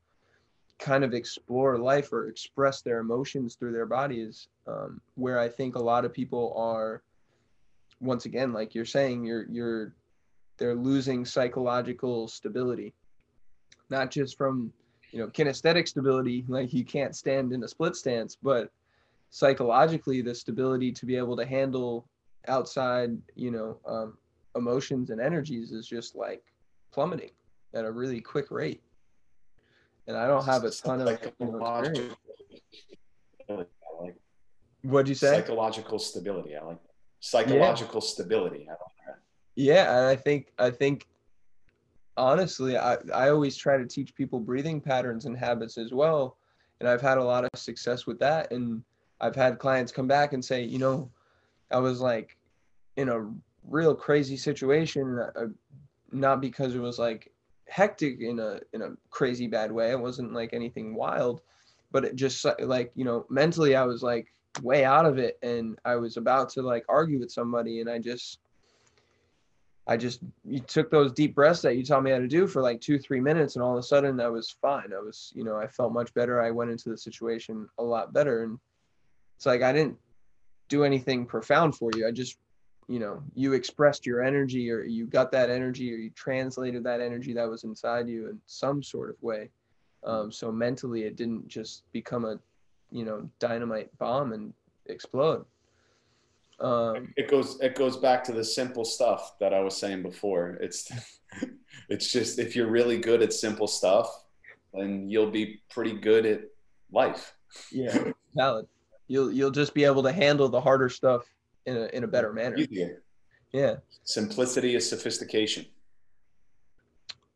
kind 0.78 1.05
of 1.05 1.14
explore 1.14 1.78
life 1.78 2.12
or 2.12 2.28
express 2.28 2.82
their 2.82 2.99
emotions 2.99 3.55
through 3.55 3.72
their 3.72 3.86
bodies 3.86 4.49
um, 4.66 5.01
where 5.14 5.38
i 5.38 5.49
think 5.49 5.76
a 5.76 5.82
lot 5.82 6.05
of 6.05 6.12
people 6.12 6.53
are 6.57 7.01
once 8.01 8.24
again 8.24 8.53
like 8.53 8.74
you're 8.74 8.84
saying 8.84 9.24
you're 9.24 9.47
you're 9.49 9.95
they're 10.59 10.74
losing 10.74 11.24
psychological 11.24 12.28
stability. 12.28 12.95
Not 13.90 14.11
just 14.11 14.36
from 14.36 14.72
you 15.11 15.20
know 15.20 15.28
kinesthetic 15.28 15.86
stability 15.86 16.45
like 16.49 16.72
you 16.72 16.84
can't 16.84 17.14
stand 17.14 17.53
in 17.53 17.62
a 17.62 17.68
split 17.68 17.95
stance 17.95 18.36
but 18.42 18.72
psychologically 19.35 20.22
the 20.22 20.32
stability 20.32 20.93
to 20.93 21.07
be 21.07 21.16
able 21.16 21.37
to 21.37 21.45
handle 21.45 22.09
outside 22.47 23.18
you 23.35 23.51
know 23.51 23.76
um, 23.85 24.16
emotions 24.55 25.11
and 25.11 25.20
energies 25.20 25.72
is 25.72 25.89
just 25.89 26.14
like 26.14 26.45
plummeting 26.93 27.32
at 27.74 27.85
a 27.85 27.91
really 27.91 28.20
quick 28.20 28.53
rate 28.53 28.80
and 30.07 30.16
i 30.16 30.28
don't 30.28 30.45
have 30.45 30.62
a 30.62 30.70
ton 30.70 31.01
of 31.01 31.09
experience. 31.09 32.14
what'd 34.82 35.09
you 35.09 35.16
say 35.16 35.41
psychological 35.41 35.99
stability 35.99 36.55
i 36.57 36.62
like 36.62 36.78
psychological 37.18 38.01
yeah. 38.01 38.09
stability 38.09 38.68
i 38.68 38.70
like 38.70 38.78
that 39.05 39.18
yeah 39.57 39.99
and 39.99 40.07
i 40.07 40.14
think 40.14 40.53
i 40.61 40.70
think 40.70 41.09
honestly 42.16 42.78
I, 42.78 42.99
I 43.12 43.30
always 43.30 43.57
try 43.57 43.78
to 43.78 43.85
teach 43.85 44.14
people 44.14 44.39
breathing 44.39 44.80
patterns 44.80 45.24
and 45.24 45.37
habits 45.37 45.76
as 45.76 45.93
well 45.93 46.37
and 46.78 46.89
i've 46.89 47.03
had 47.03 47.18
a 47.18 47.24
lot 47.24 47.43
of 47.43 47.51
success 47.57 48.07
with 48.07 48.20
that 48.20 48.53
and 48.53 48.85
i've 49.25 49.35
had 49.35 49.59
clients 49.59 49.91
come 49.91 50.07
back 50.07 50.33
and 50.33 50.45
say 50.45 50.62
you 50.62 50.79
know 50.79 51.11
i 51.70 51.79
was 51.79 52.01
like 52.01 52.37
in 52.97 53.09
a 53.09 53.29
real 53.68 53.95
crazy 53.95 54.37
situation 54.37 55.18
uh, 55.18 55.47
not 56.12 56.41
because 56.41 56.75
it 56.75 56.81
was 56.81 56.99
like 56.99 57.33
hectic 57.66 58.20
in 58.20 58.39
a 58.39 58.61
in 58.72 58.83
a 58.83 58.91
crazy 59.11 59.47
bad 59.47 59.72
way 59.72 59.91
it 59.91 59.99
wasn't 59.99 60.33
like 60.33 60.53
anything 60.53 60.95
wild 60.95 61.41
but 61.91 62.05
it 62.05 62.14
just 62.14 62.45
like 62.61 62.93
you 62.95 63.05
know 63.05 63.25
mentally 63.31 63.75
i 63.75 63.85
was 63.85 64.03
like 64.03 64.29
way 64.62 64.85
out 64.85 65.07
of 65.07 65.18
it 65.18 65.39
and 65.43 65.79
i 65.85 65.97
was 65.97 66.16
about 66.16 66.49
to 66.49 66.62
like 66.62 66.85
argue 66.89 67.18
with 67.18 67.33
somebody 67.33 67.81
and 67.81 67.91
i 67.91 67.99
just 67.99 68.39
I 69.87 69.97
just 69.97 70.20
you 70.45 70.61
took 70.61 70.91
those 70.91 71.12
deep 71.12 71.35
breaths 71.35 71.61
that 71.62 71.77
you 71.77 71.85
taught 71.85 72.03
me 72.03 72.11
how 72.11 72.18
to 72.18 72.27
do 72.27 72.47
for 72.47 72.62
like 72.62 72.81
two, 72.81 72.99
three 72.99 73.20
minutes, 73.20 73.55
and 73.55 73.62
all 73.62 73.72
of 73.72 73.79
a 73.79 73.83
sudden 73.83 74.18
I 74.18 74.29
was 74.29 74.51
fine. 74.51 74.93
I 74.95 75.01
was, 75.01 75.31
you 75.35 75.45
know, 75.45 75.57
I 75.57 75.66
felt 75.66 75.93
much 75.93 76.14
better. 76.14 76.41
I 76.41 76.51
went 76.51 76.70
into 76.70 76.89
the 76.89 76.97
situation 76.97 77.68
a 77.79 77.83
lot 77.83 78.14
better. 78.14 78.45
And 78.45 78.59
it's 79.37 79.47
like 79.47 79.62
I 79.62 79.72
didn't 79.72 79.99
do 80.68 80.85
anything 80.85 81.26
profound 81.26 81.76
for 81.76 81.91
you. 81.95 82.07
I 82.07 82.11
just, 82.11 82.39
you 82.89 82.99
know, 82.99 83.22
you 83.35 83.53
expressed 83.53 84.07
your 84.07 84.22
energy 84.22 84.70
or 84.70 84.82
you 84.82 85.07
got 85.07 85.30
that 85.32 85.51
energy 85.51 85.93
or 85.93 85.97
you 85.97 86.11
translated 86.11 86.85
that 86.85 87.01
energy 87.01 87.32
that 87.35 87.49
was 87.49 87.64
inside 87.64 88.09
you 88.09 88.28
in 88.28 88.41
some 88.47 88.82
sort 88.82 89.11
of 89.11 89.22
way. 89.22 89.51
Um, 90.05 90.30
so 90.30 90.53
mentally 90.53 91.05
it 91.05 91.16
didn't 91.16 91.49
just 91.49 91.85
become 91.93 92.24
a, 92.24 92.39
you 92.91 93.05
know, 93.05 93.28
dynamite 93.39 93.97
bomb 93.99 94.32
and 94.32 94.53
explode. 94.87 95.45
Um, 96.61 97.12
it 97.16 97.28
goes 97.28 97.59
it 97.61 97.74
goes 97.74 97.97
back 97.97 98.22
to 98.24 98.32
the 98.32 98.45
simple 98.45 98.85
stuff 98.85 99.35
that 99.41 99.53
I 99.53 99.61
was 99.61 99.76
saying 99.76 100.03
before. 100.03 100.57
It's 100.61 100.91
it's 101.89 102.12
just 102.12 102.39
if 102.39 102.55
you're 102.55 102.70
really 102.70 102.99
good 102.99 103.22
at 103.22 103.32
simple 103.32 103.66
stuff, 103.66 104.09
then 104.72 105.09
you'll 105.09 105.30
be 105.30 105.62
pretty 105.68 105.95
good 105.95 106.24
at 106.26 106.43
life. 106.93 107.35
Yeah, 107.72 108.12
valid. 108.35 108.66
You'll 109.09 109.32
you'll 109.32 109.50
just 109.50 109.74
be 109.74 109.84
able 109.84 110.02
to 110.02 110.12
handle 110.12 110.48
the 110.48 110.61
harder 110.61 110.88
stuff 110.88 111.24
in 111.66 111.76
a 111.76 111.86
in 111.86 112.05
a 112.05 112.07
better 112.07 112.32
manner. 112.32 112.57
Easier. 112.57 113.02
Yeah. 113.52 113.76
Simplicity 114.05 114.74
is 114.74 114.88
sophistication. 114.88 115.66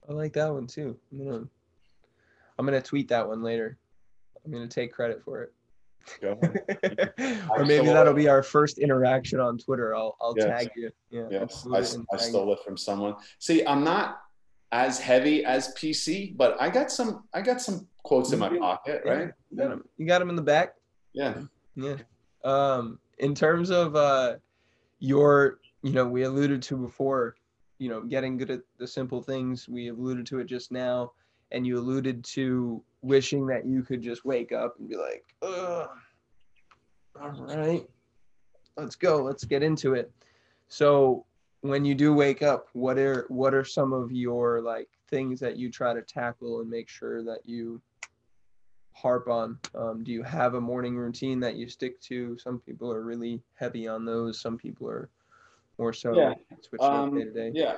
I 0.08 0.12
like 0.12 0.32
that 0.34 0.52
one 0.52 0.66
too. 0.66 0.96
I'm 1.12 1.24
gonna 1.24 1.48
I'm 2.58 2.66
gonna 2.66 2.80
tweet 2.80 3.08
that 3.08 3.28
one 3.28 3.42
later. 3.42 3.78
I'm 4.44 4.52
gonna 4.52 4.66
take 4.66 4.92
credit 4.92 5.22
for 5.22 5.42
it. 5.42 5.52
or 6.22 7.66
maybe 7.66 7.86
that'll 7.86 8.14
be 8.14 8.28
our 8.28 8.42
first 8.42 8.78
interaction 8.78 9.40
on 9.40 9.58
Twitter. 9.58 9.94
I'll 9.94 10.16
I'll 10.20 10.34
yes. 10.36 10.46
tag 10.46 10.70
you. 10.74 10.90
Yeah. 11.10 11.26
Yes. 11.30 11.66
I, 11.72 11.78
I 12.14 12.18
stole 12.18 12.52
it 12.54 12.60
from 12.64 12.76
someone. 12.76 13.16
See, 13.38 13.64
I'm 13.66 13.84
not 13.84 14.22
as 14.72 14.98
heavy 14.98 15.44
as 15.44 15.74
PC, 15.74 16.36
but 16.36 16.60
I 16.60 16.70
got 16.70 16.90
some 16.90 17.24
I 17.34 17.42
got 17.42 17.60
some 17.60 17.86
quotes 18.02 18.32
in 18.32 18.38
my 18.38 18.56
pocket, 18.58 19.02
right? 19.04 19.30
You 19.50 19.56
got 19.56 19.68
them, 19.68 19.84
you 19.96 20.06
got 20.06 20.18
them 20.18 20.30
in 20.30 20.36
the 20.36 20.42
back? 20.42 20.74
Yeah. 21.12 21.34
Yeah. 21.78 21.96
Um 22.44 22.98
in 23.18 23.34
terms 23.34 23.70
of 23.70 23.96
uh 23.96 24.36
your 24.98 25.60
you 25.82 25.92
know, 25.92 26.06
we 26.06 26.24
alluded 26.24 26.60
to 26.62 26.76
before, 26.76 27.36
you 27.78 27.88
know, 27.88 28.02
getting 28.02 28.36
good 28.36 28.50
at 28.50 28.62
the 28.78 28.86
simple 28.86 29.22
things. 29.22 29.68
We 29.68 29.88
alluded 29.88 30.26
to 30.26 30.40
it 30.40 30.46
just 30.46 30.72
now 30.72 31.12
and 31.52 31.66
you 31.66 31.78
alluded 31.78 32.24
to 32.24 32.82
wishing 33.02 33.46
that 33.46 33.64
you 33.64 33.82
could 33.82 34.02
just 34.02 34.24
wake 34.24 34.52
up 34.52 34.74
and 34.78 34.88
be 34.88 34.96
like, 34.96 35.24
Ugh, 35.42 35.88
all 37.20 37.30
right, 37.46 37.86
let's 38.76 38.96
go, 38.96 39.22
let's 39.22 39.44
get 39.44 39.62
into 39.62 39.94
it. 39.94 40.10
So 40.68 41.24
when 41.60 41.84
you 41.84 41.94
do 41.94 42.12
wake 42.12 42.42
up, 42.42 42.68
what 42.72 42.98
are 42.98 43.26
what 43.28 43.54
are 43.54 43.64
some 43.64 43.92
of 43.92 44.12
your 44.12 44.60
like 44.60 44.88
things 45.08 45.40
that 45.40 45.56
you 45.56 45.70
try 45.70 45.94
to 45.94 46.02
tackle 46.02 46.60
and 46.60 46.68
make 46.68 46.88
sure 46.88 47.22
that 47.24 47.40
you 47.44 47.80
harp 49.00 49.28
on? 49.28 49.58
Um, 49.74 50.02
do 50.02 50.12
you 50.12 50.22
have 50.22 50.54
a 50.54 50.60
morning 50.60 50.96
routine 50.96 51.40
that 51.40 51.56
you 51.56 51.68
stick 51.68 52.00
to? 52.02 52.36
Some 52.38 52.58
people 52.60 52.92
are 52.92 53.02
really 53.02 53.40
heavy 53.54 53.86
on 53.86 54.04
those. 54.04 54.40
Some 54.40 54.58
people 54.58 54.88
are 54.88 55.08
more 55.78 55.92
so 55.92 56.14
yeah. 56.14 56.34
um, 56.80 57.16
day 57.16 57.24
to 57.24 57.30
day. 57.30 57.50
Yeah, 57.54 57.76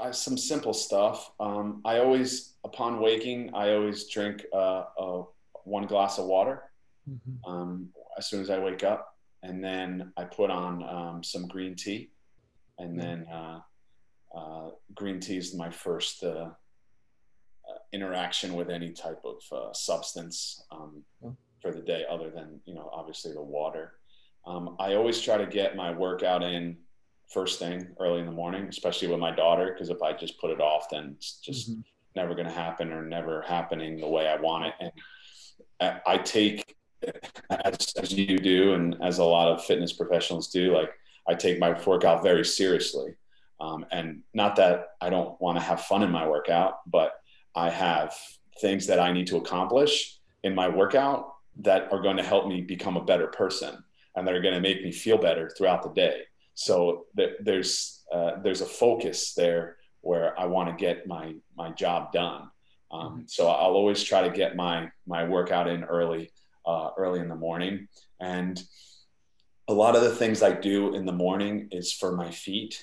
uh, 0.00 0.10
some 0.10 0.36
simple 0.36 0.74
stuff. 0.74 1.30
Um, 1.38 1.80
I 1.84 1.98
always, 1.98 2.54
upon 2.64 3.00
waking, 3.00 3.54
I 3.54 3.74
always 3.74 4.08
drink 4.08 4.44
uh, 4.52 4.84
uh, 4.98 5.22
one 5.64 5.86
glass 5.86 6.18
of 6.18 6.26
water 6.26 6.64
mm-hmm. 7.08 7.50
um, 7.50 7.88
as 8.18 8.26
soon 8.26 8.40
as 8.40 8.50
I 8.50 8.58
wake 8.58 8.82
up, 8.82 9.16
and 9.42 9.62
then 9.62 10.12
I 10.16 10.24
put 10.24 10.50
on 10.50 10.82
um, 10.82 11.22
some 11.22 11.46
green 11.46 11.76
tea, 11.76 12.10
and 12.78 12.98
then 12.98 13.26
uh, 13.32 13.60
uh, 14.36 14.70
green 14.94 15.20
tea 15.20 15.36
is 15.36 15.54
my 15.54 15.70
first 15.70 16.24
uh, 16.24 16.50
interaction 17.94 18.54
with 18.54 18.68
any 18.68 18.90
type 18.90 19.22
of 19.24 19.76
substance 19.76 20.64
um, 20.72 21.02
for 21.62 21.70
the 21.72 21.80
day, 21.80 22.04
other 22.10 22.30
than 22.30 22.60
you 22.66 22.74
know 22.74 22.90
obviously 22.92 23.32
the 23.32 23.42
water. 23.42 23.94
Um, 24.46 24.76
I 24.78 24.94
always 24.94 25.20
try 25.20 25.38
to 25.38 25.46
get 25.46 25.76
my 25.76 25.90
workout 25.90 26.42
in 26.42 26.76
first 27.30 27.58
thing 27.58 27.88
early 27.98 28.20
in 28.20 28.26
the 28.26 28.32
morning, 28.32 28.66
especially 28.68 29.08
with 29.08 29.18
my 29.18 29.34
daughter, 29.34 29.72
because 29.72 29.88
if 29.88 30.02
I 30.02 30.12
just 30.12 30.38
put 30.40 30.50
it 30.50 30.60
off, 30.60 30.88
then 30.90 31.14
it's 31.16 31.40
just 31.40 31.70
mm-hmm. 31.70 31.80
never 32.14 32.34
going 32.34 32.46
to 32.46 32.52
happen 32.52 32.92
or 32.92 33.02
never 33.02 33.42
happening 33.42 33.98
the 33.98 34.08
way 34.08 34.28
I 34.28 34.36
want 34.36 34.66
it. 34.66 34.92
And 35.80 36.00
I 36.06 36.18
take, 36.18 36.76
as, 37.64 37.92
as 37.96 38.12
you 38.12 38.38
do, 38.38 38.74
and 38.74 38.96
as 39.02 39.18
a 39.18 39.24
lot 39.24 39.48
of 39.48 39.64
fitness 39.64 39.92
professionals 39.92 40.48
do, 40.48 40.74
like 40.74 40.90
I 41.28 41.34
take 41.34 41.58
my 41.58 41.78
workout 41.84 42.22
very 42.22 42.44
seriously. 42.44 43.14
Um, 43.60 43.86
and 43.90 44.22
not 44.34 44.56
that 44.56 44.88
I 45.00 45.10
don't 45.10 45.40
want 45.40 45.56
to 45.58 45.64
have 45.64 45.80
fun 45.82 46.02
in 46.02 46.10
my 46.10 46.28
workout, 46.28 46.80
but 46.86 47.12
I 47.54 47.70
have 47.70 48.14
things 48.60 48.86
that 48.86 49.00
I 49.00 49.12
need 49.12 49.26
to 49.28 49.36
accomplish 49.36 50.18
in 50.42 50.54
my 50.54 50.68
workout 50.68 51.32
that 51.60 51.92
are 51.92 52.00
going 52.00 52.16
to 52.16 52.22
help 52.22 52.46
me 52.46 52.60
become 52.60 52.96
a 52.96 53.04
better 53.04 53.28
person 53.28 53.82
and 54.16 54.26
that 54.26 54.34
are 54.34 54.42
going 54.42 54.54
to 54.54 54.60
make 54.60 54.82
me 54.82 54.92
feel 54.92 55.18
better 55.18 55.50
throughout 55.56 55.82
the 55.82 55.90
day. 55.90 56.22
So 56.54 57.06
th- 57.16 57.36
there's 57.40 58.04
uh, 58.12 58.40
there's 58.42 58.60
a 58.60 58.66
focus 58.66 59.34
there 59.34 59.76
where 60.02 60.38
I 60.38 60.46
want 60.46 60.68
to 60.68 60.74
get 60.84 61.06
my 61.06 61.34
my 61.56 61.70
job 61.72 62.12
done. 62.12 62.50
Um, 62.92 63.24
so 63.26 63.48
I'll 63.48 63.74
always 63.74 64.02
try 64.02 64.22
to 64.22 64.34
get 64.34 64.56
my 64.56 64.88
my 65.06 65.24
workout 65.24 65.68
in 65.68 65.84
early 65.84 66.30
uh, 66.66 66.90
early 66.96 67.20
in 67.20 67.28
the 67.28 67.34
morning, 67.34 67.88
and 68.20 68.62
a 69.68 69.74
lot 69.74 69.96
of 69.96 70.02
the 70.02 70.14
things 70.14 70.42
I 70.42 70.52
do 70.52 70.94
in 70.94 71.06
the 71.06 71.12
morning 71.12 71.68
is 71.72 71.92
for 71.92 72.12
my 72.12 72.30
feet 72.30 72.82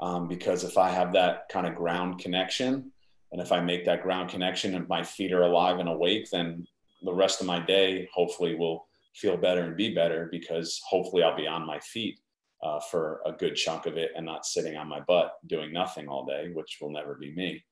um, 0.00 0.28
because 0.28 0.62
if 0.62 0.76
I 0.78 0.90
have 0.90 1.14
that 1.14 1.48
kind 1.48 1.66
of 1.66 1.74
ground 1.74 2.18
connection, 2.20 2.92
and 3.32 3.40
if 3.40 3.52
I 3.52 3.60
make 3.60 3.84
that 3.84 4.02
ground 4.02 4.30
connection 4.30 4.74
and 4.74 4.88
my 4.88 5.02
feet 5.02 5.32
are 5.32 5.42
alive 5.42 5.78
and 5.78 5.88
awake, 5.88 6.30
then 6.30 6.66
the 7.02 7.12
rest 7.12 7.40
of 7.40 7.46
my 7.46 7.60
day 7.60 8.08
hopefully 8.12 8.54
will 8.54 8.86
feel 9.14 9.36
better 9.36 9.62
and 9.62 9.76
be 9.76 9.94
better 9.94 10.28
because 10.30 10.80
hopefully 10.88 11.22
I'll 11.22 11.36
be 11.36 11.46
on 11.46 11.66
my 11.66 11.78
feet 11.80 12.18
uh, 12.62 12.80
for 12.90 13.20
a 13.26 13.32
good 13.32 13.54
chunk 13.54 13.86
of 13.86 13.96
it 13.96 14.12
and 14.16 14.24
not 14.24 14.46
sitting 14.46 14.76
on 14.76 14.88
my 14.88 15.00
butt 15.00 15.34
doing 15.46 15.72
nothing 15.72 16.08
all 16.08 16.24
day, 16.24 16.50
which 16.54 16.78
will 16.80 16.90
never 16.90 17.14
be 17.14 17.34
me. 17.34 17.62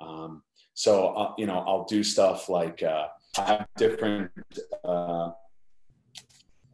Um, 0.00 0.42
so, 0.74 1.08
uh, 1.08 1.32
you 1.38 1.46
know, 1.46 1.64
I'll 1.66 1.84
do 1.84 2.02
stuff 2.02 2.48
like 2.48 2.82
uh, 2.82 3.06
I 3.38 3.44
have 3.44 3.66
different 3.76 4.30
uh, 4.84 5.30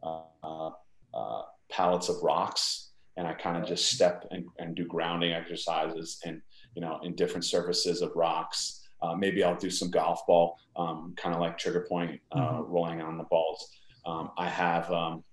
uh, 0.03 0.69
uh, 1.13 1.41
pallets 1.69 2.09
of 2.09 2.21
rocks, 2.23 2.91
and 3.17 3.27
I 3.27 3.33
kind 3.33 3.57
of 3.57 3.67
just 3.67 3.91
step 3.91 4.25
and, 4.31 4.45
and, 4.57 4.75
do 4.75 4.85
grounding 4.85 5.33
exercises 5.33 6.19
and, 6.25 6.41
you 6.75 6.81
know, 6.81 6.99
in 7.03 7.15
different 7.15 7.45
surfaces 7.45 8.01
of 8.01 8.11
rocks. 8.15 8.87
maybe 9.17 9.43
I'll 9.43 9.55
do 9.55 9.69
some 9.69 9.89
golf 9.89 10.25
ball, 10.27 10.57
um, 10.75 11.13
kind 11.17 11.33
of 11.35 11.41
like 11.41 11.57
trigger 11.57 11.85
point, 11.87 12.19
mm-hmm. 12.33 12.71
rolling 12.71 13.01
on 13.01 13.17
the 13.17 13.25
balls. 13.25 13.69
Um, 14.05 14.31
I 14.37 14.49
have 14.49 14.91
um, 14.91 15.23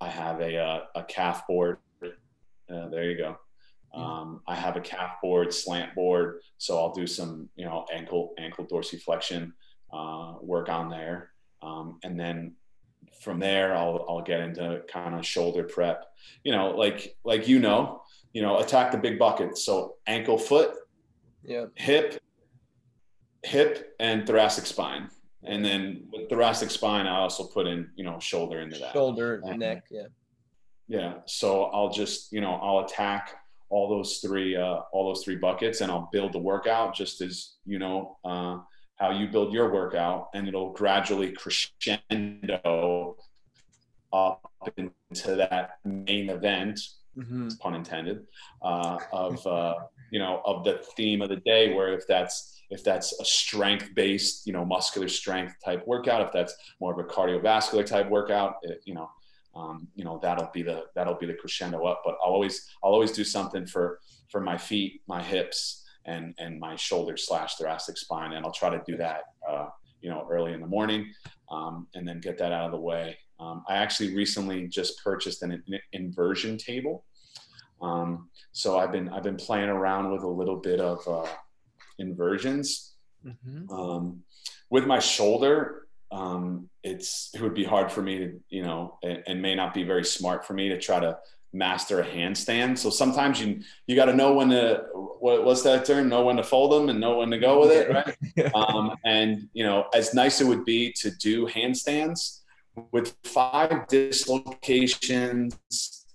I 0.00 0.08
have 0.08 0.40
a, 0.40 0.54
a, 0.54 0.64
uh, 0.64 0.80
a 0.96 1.04
calf 1.04 1.46
board. 1.46 1.78
Uh, 2.02 2.88
there 2.88 3.10
you 3.10 3.16
go. 3.16 3.36
Um, 3.94 4.42
I 4.46 4.54
have 4.54 4.76
a 4.76 4.80
calf 4.80 5.16
board, 5.22 5.54
slant 5.54 5.94
board, 5.94 6.40
so 6.58 6.76
I'll 6.78 6.92
do 6.92 7.06
some, 7.06 7.48
you 7.56 7.64
know, 7.64 7.86
ankle 7.92 8.34
ankle 8.38 8.66
dorsiflexion 8.66 9.52
uh, 9.92 10.34
work 10.42 10.68
on 10.68 10.90
there. 10.90 11.30
Um, 11.62 11.98
and 12.02 12.18
then 12.18 12.54
from 13.22 13.38
there, 13.38 13.74
I'll, 13.74 14.04
I'll 14.08 14.22
get 14.22 14.40
into 14.40 14.82
kind 14.88 15.14
of 15.14 15.24
shoulder 15.24 15.64
prep, 15.64 16.04
you 16.44 16.52
know, 16.52 16.70
like, 16.70 17.16
like, 17.24 17.48
you 17.48 17.58
know, 17.58 18.02
you 18.32 18.42
know, 18.42 18.58
attack 18.58 18.92
the 18.92 18.98
big 18.98 19.18
bucket. 19.18 19.56
So 19.56 19.94
ankle, 20.06 20.36
foot, 20.36 20.74
yeah, 21.46 21.66
hip, 21.74 22.20
hip 23.42 23.94
and 24.00 24.26
thoracic 24.26 24.66
spine. 24.66 25.08
And 25.44 25.64
then 25.64 26.08
with 26.12 26.28
thoracic 26.28 26.70
spine, 26.70 27.06
I 27.06 27.18
also 27.18 27.44
put 27.44 27.66
in, 27.66 27.88
you 27.94 28.04
know, 28.04 28.18
shoulder 28.18 28.60
into 28.60 28.78
that. 28.78 28.92
Shoulder, 28.92 29.40
neck, 29.56 29.84
yeah. 29.90 30.08
Yeah. 30.88 31.14
So 31.26 31.64
I'll 31.64 31.90
just, 31.90 32.32
you 32.32 32.40
know, 32.40 32.54
I'll 32.54 32.84
attack 32.84 33.36
all 33.68 33.88
those 33.88 34.18
three, 34.18 34.56
uh, 34.56 34.80
all 34.92 35.06
those 35.12 35.24
three 35.24 35.36
buckets 35.36 35.80
and 35.80 35.90
I'll 35.90 36.08
build 36.12 36.32
the 36.32 36.38
workout 36.38 36.94
just 36.94 37.20
as, 37.20 37.54
you 37.64 37.78
know, 37.78 38.18
uh, 38.24 38.58
how 38.96 39.10
you 39.10 39.28
build 39.28 39.52
your 39.52 39.72
workout 39.72 40.28
and 40.34 40.48
it'll 40.48 40.72
gradually 40.72 41.32
crescendo 41.32 43.16
up 44.12 44.40
into 44.76 45.36
that 45.36 45.78
main 45.84 46.30
event, 46.30 46.80
mm-hmm. 47.16 47.48
pun 47.60 47.74
intended, 47.74 48.26
uh, 48.62 48.98
of, 49.12 49.46
uh, 49.46 49.74
you 50.10 50.18
know, 50.18 50.42
of 50.44 50.64
the 50.64 50.80
theme 50.96 51.22
of 51.22 51.28
the 51.28 51.36
day 51.36 51.74
where 51.74 51.92
if 51.94 52.06
that's, 52.06 52.62
if 52.70 52.82
that's 52.82 53.18
a 53.20 53.24
strength 53.24 53.94
based, 53.94 54.46
you 54.46 54.52
know, 54.52 54.64
muscular 54.64 55.08
strength 55.08 55.54
type 55.64 55.86
workout, 55.86 56.20
if 56.20 56.32
that's 56.32 56.54
more 56.80 56.92
of 56.92 56.98
a 56.98 57.08
cardiovascular 57.08 57.86
type 57.86 58.08
workout, 58.10 58.56
it, 58.62 58.80
you 58.84 58.94
know, 58.94 59.08
um, 59.54 59.88
you 59.94 60.04
know, 60.04 60.18
that'll 60.22 60.50
be 60.52 60.62
the, 60.62 60.84
that'll 60.94 61.14
be 61.14 61.26
the 61.26 61.34
crescendo 61.34 61.84
up, 61.84 62.02
but 62.04 62.16
I'll 62.22 62.32
always, 62.32 62.68
I'll 62.82 62.92
always 62.92 63.12
do 63.12 63.24
something 63.24 63.66
for, 63.66 64.00
for 64.28 64.40
my 64.40 64.58
feet, 64.58 65.00
my 65.06 65.22
hips 65.22 65.84
and, 66.04 66.34
and 66.38 66.60
my 66.60 66.76
shoulder 66.76 67.16
slash 67.16 67.54
thoracic 67.56 67.96
spine. 67.96 68.32
And 68.32 68.44
I'll 68.44 68.52
try 68.52 68.70
to 68.70 68.82
do 68.86 68.96
that, 68.98 69.22
uh, 69.48 69.68
you 70.00 70.10
know, 70.10 70.26
early 70.30 70.52
in 70.52 70.60
the 70.60 70.66
morning 70.66 71.12
um, 71.50 71.86
and 71.94 72.06
then 72.06 72.20
get 72.20 72.36
that 72.38 72.52
out 72.52 72.66
of 72.66 72.72
the 72.72 72.80
way. 72.80 73.16
Um, 73.38 73.64
I 73.68 73.76
actually 73.76 74.14
recently 74.14 74.68
just 74.68 75.02
purchased 75.02 75.42
an, 75.42 75.52
an 75.52 75.80
inversion 75.92 76.56
table. 76.58 77.04
Um, 77.82 78.30
so 78.52 78.78
I've 78.78 78.92
been, 78.92 79.08
I've 79.10 79.22
been 79.22 79.36
playing 79.36 79.68
around 79.68 80.10
with 80.10 80.22
a 80.22 80.28
little 80.28 80.56
bit 80.56 80.80
of, 80.80 81.06
uh, 81.06 81.28
inversions. 81.98 82.94
Mm-hmm. 83.24 83.70
Um, 83.72 84.22
with 84.70 84.86
my 84.86 84.98
shoulder, 84.98 85.86
um, 86.12 86.68
it's 86.82 87.30
it 87.34 87.40
would 87.40 87.54
be 87.54 87.64
hard 87.64 87.90
for 87.90 88.00
me 88.00 88.18
to 88.18 88.40
you 88.48 88.62
know 88.62 88.98
and, 89.02 89.22
and, 89.26 89.42
may 89.42 89.56
not 89.56 89.74
be 89.74 89.82
very 89.82 90.04
smart 90.04 90.46
for 90.46 90.54
me 90.54 90.68
to 90.68 90.78
try 90.78 91.00
to 91.00 91.18
master 91.52 92.00
a 92.00 92.06
handstand. 92.06 92.78
So 92.78 92.90
sometimes 92.90 93.40
you 93.40 93.60
you 93.86 93.96
got 93.96 94.04
to 94.04 94.14
know 94.14 94.34
when 94.34 94.50
to 94.50 94.84
what, 94.94 95.44
what's 95.44 95.62
that 95.62 95.84
term? 95.84 96.08
Know 96.08 96.24
when 96.24 96.36
to 96.36 96.44
fold 96.44 96.72
them 96.72 96.88
and 96.88 97.00
know 97.00 97.18
when 97.18 97.30
to 97.30 97.38
go 97.38 97.60
with 97.60 97.72
it, 97.72 97.90
right? 98.38 98.54
um, 98.54 98.96
and 99.04 99.48
you 99.52 99.64
know, 99.64 99.86
as 99.94 100.14
nice 100.14 100.40
it 100.40 100.46
would 100.46 100.64
be 100.64 100.92
to 101.00 101.10
do 101.10 101.46
handstands 101.46 102.42
with 102.92 103.16
five 103.24 103.86
dislocations, 103.88 106.06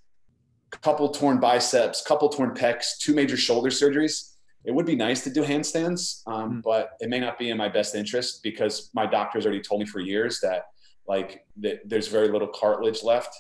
couple 0.82 1.10
torn 1.10 1.40
biceps, 1.40 2.02
couple 2.02 2.30
torn 2.30 2.52
pecs, 2.52 2.98
two 3.00 3.14
major 3.14 3.38
shoulder 3.38 3.70
surgeries 3.70 4.32
it 4.64 4.74
would 4.74 4.86
be 4.86 4.96
nice 4.96 5.24
to 5.24 5.30
do 5.30 5.44
handstands, 5.44 6.22
um, 6.28 6.58
mm. 6.58 6.64
but 6.64 6.92
it 7.00 7.10
may 7.10 7.20
not 7.20 7.40
be 7.40 7.50
in 7.50 7.58
my 7.58 7.68
best 7.68 7.96
interest 7.96 8.44
because 8.44 8.90
my 8.94 9.06
doctor's 9.06 9.46
already 9.46 9.62
told 9.62 9.82
me 9.82 9.88
for 9.88 10.00
years 10.00 10.40
that 10.42 10.66
like 11.08 11.44
that 11.58 11.80
there's 11.86 12.08
very 12.08 12.30
little 12.30 12.48
cartilage 12.48 13.04
left, 13.04 13.36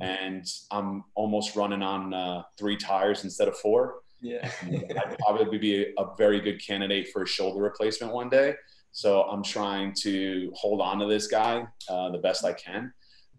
and 0.00 0.46
I'm 0.70 1.04
almost 1.14 1.56
running 1.56 1.82
on 1.82 2.14
uh, 2.14 2.42
three 2.58 2.76
tires 2.76 3.24
instead 3.24 3.48
of 3.48 3.56
four. 3.58 3.96
Yeah, 4.22 4.50
I'd 4.62 5.16
probably 5.18 5.58
be 5.58 5.84
a, 5.84 6.02
a 6.02 6.16
very 6.16 6.40
good 6.40 6.64
candidate 6.64 7.08
for 7.12 7.22
a 7.22 7.26
shoulder 7.26 7.62
replacement 7.62 8.14
one 8.14 8.30
day. 8.30 8.54
So 8.92 9.22
I'm 9.22 9.42
trying 9.42 9.94
to 10.02 10.52
hold 10.54 10.80
on 10.80 10.98
to 10.98 11.06
this 11.06 11.26
guy 11.26 11.64
uh, 11.88 12.10
the 12.10 12.18
best 12.18 12.44
I 12.44 12.52
can. 12.52 12.92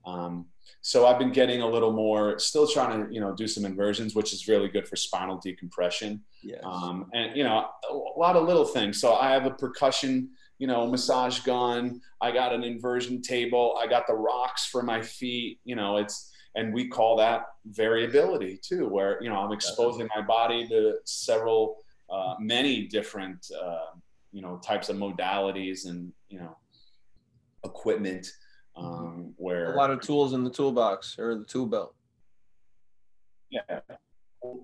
Um, 0.05 0.47
so 0.81 1.05
I've 1.05 1.17
been 1.17 1.31
getting 1.31 1.61
a 1.61 1.67
little 1.67 1.93
more, 1.93 2.37
still 2.39 2.67
trying 2.67 3.07
to, 3.07 3.13
you 3.13 3.21
know, 3.21 3.33
do 3.33 3.47
some 3.47 3.63
inversions, 3.63 4.15
which 4.15 4.33
is 4.33 4.49
really 4.49 4.67
good 4.67 4.85
for 4.85 4.97
spinal 4.97 5.37
decompression. 5.37 6.21
Yes. 6.41 6.59
Um, 6.63 7.09
and, 7.13 7.37
you 7.37 7.45
know, 7.45 7.67
a 7.89 8.19
lot 8.19 8.35
of 8.35 8.45
little 8.45 8.65
things. 8.65 8.99
So 8.99 9.13
I 9.13 9.31
have 9.31 9.45
a 9.45 9.51
percussion, 9.51 10.29
you 10.57 10.67
know, 10.67 10.85
massage 10.85 11.39
gun. 11.39 12.01
I 12.19 12.31
got 12.31 12.51
an 12.51 12.63
inversion 12.63 13.21
table. 13.21 13.77
I 13.79 13.87
got 13.87 14.07
the 14.07 14.13
rocks 14.13 14.65
for 14.65 14.83
my 14.83 15.01
feet. 15.01 15.59
You 15.63 15.77
know, 15.77 15.97
it's, 15.97 16.33
and 16.55 16.73
we 16.73 16.89
call 16.89 17.15
that 17.17 17.45
variability 17.65 18.59
too, 18.61 18.87
where, 18.87 19.23
you 19.23 19.29
know, 19.29 19.37
I'm 19.37 19.53
exposing 19.53 20.09
my 20.13 20.21
body 20.21 20.67
to 20.67 20.95
several, 21.05 21.77
uh, 22.09 22.35
many 22.39 22.87
different, 22.87 23.45
uh, 23.57 23.95
you 24.34 24.41
know, 24.41 24.57
types 24.57 24.89
of 24.89 24.97
modalities 24.97 25.86
and, 25.86 26.11
you 26.27 26.39
know, 26.39 26.57
equipment 27.63 28.27
um, 28.75 29.34
where 29.38 29.73
a 29.73 29.77
lot 29.77 29.91
of 29.91 30.01
tools 30.01 30.34
in 30.34 30.43
the 30.43 30.49
toolbox 30.49 31.17
or 31.19 31.38
the 31.38 31.45
tool 31.45 31.67
belt. 31.67 31.95
Yeah, 33.49 33.79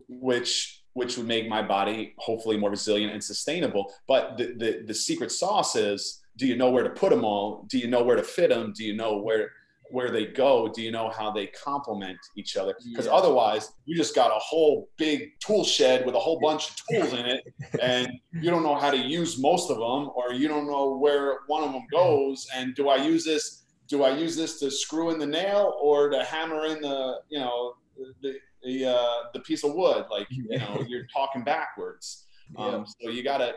which 0.08 0.84
which 0.94 1.16
would 1.18 1.28
make 1.28 1.48
my 1.48 1.62
body 1.62 2.16
hopefully 2.18 2.58
more 2.58 2.72
resilient 2.72 3.14
and 3.14 3.24
sustainable. 3.24 3.94
But 4.08 4.38
the 4.38 4.56
the, 4.58 4.84
the 4.88 4.94
secret 4.94 5.32
sauce 5.32 5.76
is: 5.76 6.22
do 6.38 6.48
you 6.48 6.58
know 6.58 6.72
where 6.72 6.84
to 6.84 6.90
put 6.90 7.12
them 7.12 7.24
all? 7.24 7.66
Do 7.70 7.78
you 7.78 7.88
know 7.88 8.04
where 8.04 8.16
to 8.16 8.24
fit 8.24 8.50
them? 8.50 8.74
Do 8.76 8.84
you 8.84 8.96
know 8.96 9.18
where 9.18 9.52
where 9.92 10.12
they 10.12 10.26
go 10.26 10.68
do 10.68 10.82
you 10.82 10.92
know 10.92 11.10
how 11.10 11.32
they 11.32 11.48
complement 11.48 12.18
each 12.36 12.58
other 12.58 12.76
because 12.90 13.06
yeah. 13.06 13.12
otherwise 13.12 13.72
you 13.86 13.96
just 13.96 14.14
got 14.14 14.30
a 14.30 14.40
whole 14.40 14.90
big 14.98 15.30
tool 15.40 15.64
shed 15.64 16.06
with 16.06 16.16
a 16.16 16.20
whole 16.20 16.40
bunch 16.40 16.70
of 16.70 16.76
tools 16.90 17.14
in 17.14 17.26
it 17.26 17.44
and 17.82 18.12
you 18.34 18.50
don't 18.50 18.64
know 18.64 18.76
how 18.76 18.92
to 18.92 18.98
use 18.98 19.40
most 19.40 19.70
of 19.70 19.78
them 19.78 20.12
or 20.16 20.34
you 20.34 20.48
don't 20.48 20.68
know 20.68 20.98
where 20.98 21.40
one 21.48 21.64
of 21.64 21.72
them 21.72 21.84
goes 21.92 22.48
and 22.56 22.76
do 22.76 22.90
i 22.90 22.96
use 22.96 23.26
this 23.26 23.60
do 23.90 24.04
I 24.04 24.16
use 24.16 24.38
this 24.38 24.60
to 24.60 24.72
screw 24.72 25.10
in 25.10 25.20
the 25.20 25.26
nail 25.26 25.76
or 25.82 26.10
to 26.10 26.24
hammer 26.24 26.68
in 26.68 26.80
the, 26.80 27.16
you 27.30 27.40
know, 27.40 27.74
the, 28.22 28.36
the, 28.64 28.86
uh, 28.86 29.24
the 29.34 29.40
piece 29.42 29.64
of 29.64 29.74
wood? 29.74 30.06
Like, 30.12 30.28
you 30.30 30.48
know, 30.58 30.86
you're 30.88 31.08
talking 31.08 31.44
backwards. 31.44 32.26
Um, 32.56 32.86
So 32.86 33.10
you 33.10 33.24
gotta, 33.24 33.56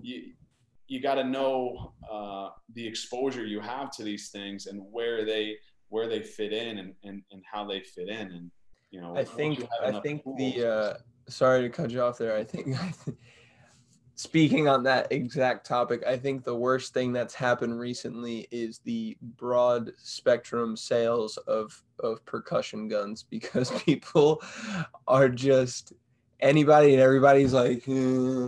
you, 0.00 0.32
you 0.88 1.00
gotta 1.00 1.22
know 1.22 1.92
uh, 2.10 2.48
the 2.74 2.86
exposure 2.86 3.44
you 3.44 3.60
have 3.60 3.90
to 3.92 4.02
these 4.02 4.30
things 4.30 4.66
and 4.66 4.82
where 4.90 5.24
they, 5.24 5.56
where 5.94 6.08
they 6.08 6.20
fit 6.20 6.52
in 6.52 6.78
and, 6.78 6.92
and, 7.04 7.22
and 7.30 7.40
how 7.50 7.64
they 7.64 7.78
fit 7.78 8.08
in. 8.08 8.32
And, 8.32 8.50
you 8.90 9.00
know, 9.00 9.16
I 9.16 9.22
think, 9.22 9.64
I 9.80 9.92
think 10.00 10.22
the, 10.36 10.68
uh, 10.68 10.94
sorry 11.28 11.62
to 11.62 11.68
cut 11.68 11.92
you 11.92 12.02
off 12.02 12.18
there. 12.18 12.36
I 12.42 12.42
think, 12.42 12.74
speaking 14.16 14.66
on 14.66 14.82
that 14.82 15.12
exact 15.12 15.64
topic, 15.64 16.02
I 16.04 16.16
think 16.16 16.42
the 16.42 16.56
worst 16.56 16.94
thing 16.94 17.12
that's 17.12 17.32
happened 17.32 17.78
recently 17.78 18.48
is 18.50 18.80
the 18.80 19.16
broad 19.36 19.92
spectrum 19.96 20.76
sales 20.76 21.36
of 21.46 21.80
of 22.00 22.24
percussion 22.24 22.88
guns 22.88 23.22
because 23.30 23.70
people 23.82 24.42
are 25.06 25.28
just 25.28 25.92
anybody 26.40 26.94
and 26.94 27.02
everybody's 27.02 27.52
like, 27.52 27.84
uh, 27.88 28.46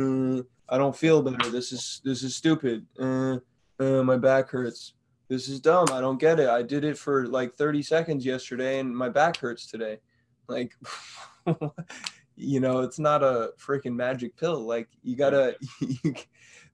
uh, 0.00 0.42
I 0.68 0.78
don't 0.78 0.96
feel 0.96 1.22
better. 1.22 1.50
This 1.50 1.72
is 1.72 2.00
this 2.04 2.22
is 2.22 2.36
stupid. 2.36 2.86
Uh, 3.00 3.38
my 3.80 4.16
back 4.16 4.50
hurts. 4.50 4.93
This 5.28 5.48
is 5.48 5.60
dumb. 5.60 5.86
I 5.92 6.00
don't 6.00 6.20
get 6.20 6.38
it. 6.38 6.48
I 6.48 6.62
did 6.62 6.84
it 6.84 6.98
for 6.98 7.26
like 7.26 7.54
30 7.54 7.82
seconds 7.82 8.26
yesterday 8.26 8.78
and 8.78 8.94
my 8.94 9.08
back 9.08 9.38
hurts 9.38 9.66
today. 9.66 10.00
Like 10.48 10.74
you 12.36 12.60
know 12.60 12.80
it's 12.80 12.98
not 12.98 13.22
a 13.22 13.50
freaking 13.58 13.94
magic 13.94 14.36
pill 14.36 14.60
like 14.60 14.88
you 15.02 15.16
gotta 15.16 15.56
you, 15.80 16.14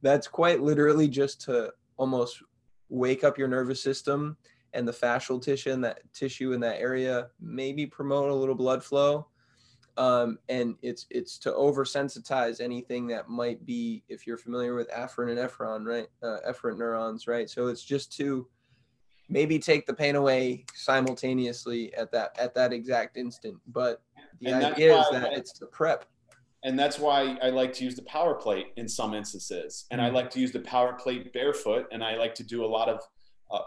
that's 0.03 0.27
quite 0.27 0.63
literally 0.63 1.09
just 1.09 1.41
to 1.43 1.73
almost 1.97 2.43
wake 2.89 3.25
up 3.25 3.39
your 3.39 3.49
nervous 3.49 3.83
system 3.83 4.37
and 4.73 4.87
the 4.87 4.93
fascial 4.93 5.43
tissue 5.43 5.71
in 5.71 5.81
that 5.81 6.01
tissue 6.13 6.53
in 6.53 6.61
that 6.61 6.81
area 6.81 7.29
maybe 7.41 7.87
promote 7.87 8.31
a 8.31 8.35
little 8.35 8.55
blood 8.55 8.83
flow 8.83 9.27
um, 9.97 10.39
and 10.49 10.77
it's 10.83 11.07
it's 11.11 11.39
to 11.39 11.51
oversensitize 11.53 12.61
anything 12.61 13.07
that 13.09 13.29
might 13.29 13.65
be 13.67 14.03
if 14.09 14.27
you're 14.27 14.39
familiar 14.39 14.75
with 14.75 14.91
afferent 14.91 15.31
and 15.31 15.39
efferent 15.39 15.87
right 15.87 16.09
uh, 16.23 16.39
efferent 16.49 16.79
neurons 16.79 17.27
right 17.27 17.51
so 17.51 17.67
it's 17.67 17.83
just 17.83 18.13
to 18.17 18.47
maybe 19.29 19.59
take 19.59 19.87
the 19.87 19.95
pain 19.95 20.17
away 20.17 20.65
simultaneously 20.75 21.95
at 21.95 22.11
that 22.11 22.37
at 22.39 22.55
that 22.55 22.73
exact 22.73 23.17
instant 23.17 23.57
but 23.69 24.03
the 24.41 24.53
and 24.53 24.65
idea 24.65 24.99
is 24.99 25.07
that 25.11 25.33
it's 25.33 25.59
the 25.59 25.67
prep. 25.67 26.05
And 26.63 26.79
that's 26.79 26.99
why 26.99 27.39
I 27.43 27.51
like 27.51 27.73
to 27.75 27.85
use 27.85 27.95
the 27.95 28.03
power 28.03 28.35
plate 28.35 28.69
in 28.77 28.89
some 28.89 29.15
instances. 29.15 29.87
And 29.91 30.01
mm-hmm. 30.01 30.15
I 30.15 30.19
like 30.19 30.31
to 30.31 30.41
use 30.41 30.53
the 30.53 30.61
power 30.61 30.93
plate 30.93 31.33
barefoot. 31.33 31.87
And 31.91 32.05
I 32.05 32.17
like 32.17 32.35
to 32.37 32.45
do 32.45 32.65
a 32.65 32.67
lot 32.67 32.89
of 32.89 33.01
uh, 33.51 33.61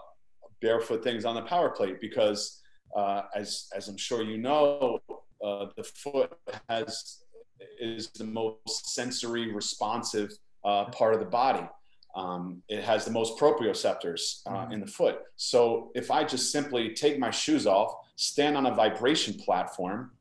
barefoot 0.61 1.03
things 1.03 1.25
on 1.25 1.35
the 1.35 1.41
power 1.41 1.69
plate 1.69 1.99
because, 1.99 2.61
uh, 2.95 3.23
as, 3.35 3.67
as 3.75 3.87
I'm 3.87 3.97
sure 3.97 4.21
you 4.21 4.37
know, 4.37 4.99
uh, 5.43 5.67
the 5.75 5.83
foot 5.83 6.33
has 6.69 7.23
is 7.79 8.09
the 8.11 8.23
most 8.23 8.93
sensory 8.93 9.53
responsive 9.53 10.31
uh, 10.65 10.85
part 10.85 11.13
of 11.13 11.19
the 11.19 11.25
body. 11.25 11.67
Um, 12.15 12.61
it 12.69 12.83
has 12.83 13.05
the 13.05 13.11
most 13.11 13.39
proprioceptors 13.39 14.41
uh, 14.45 14.51
mm-hmm. 14.51 14.73
in 14.73 14.79
the 14.79 14.87
foot. 14.87 15.19
So 15.35 15.91
if 15.95 16.11
I 16.11 16.23
just 16.23 16.51
simply 16.51 16.93
take 16.93 17.17
my 17.17 17.31
shoes 17.31 17.65
off, 17.65 17.93
stand 18.15 18.55
on 18.55 18.67
a 18.67 18.75
vibration 18.75 19.33
platform, 19.33 20.11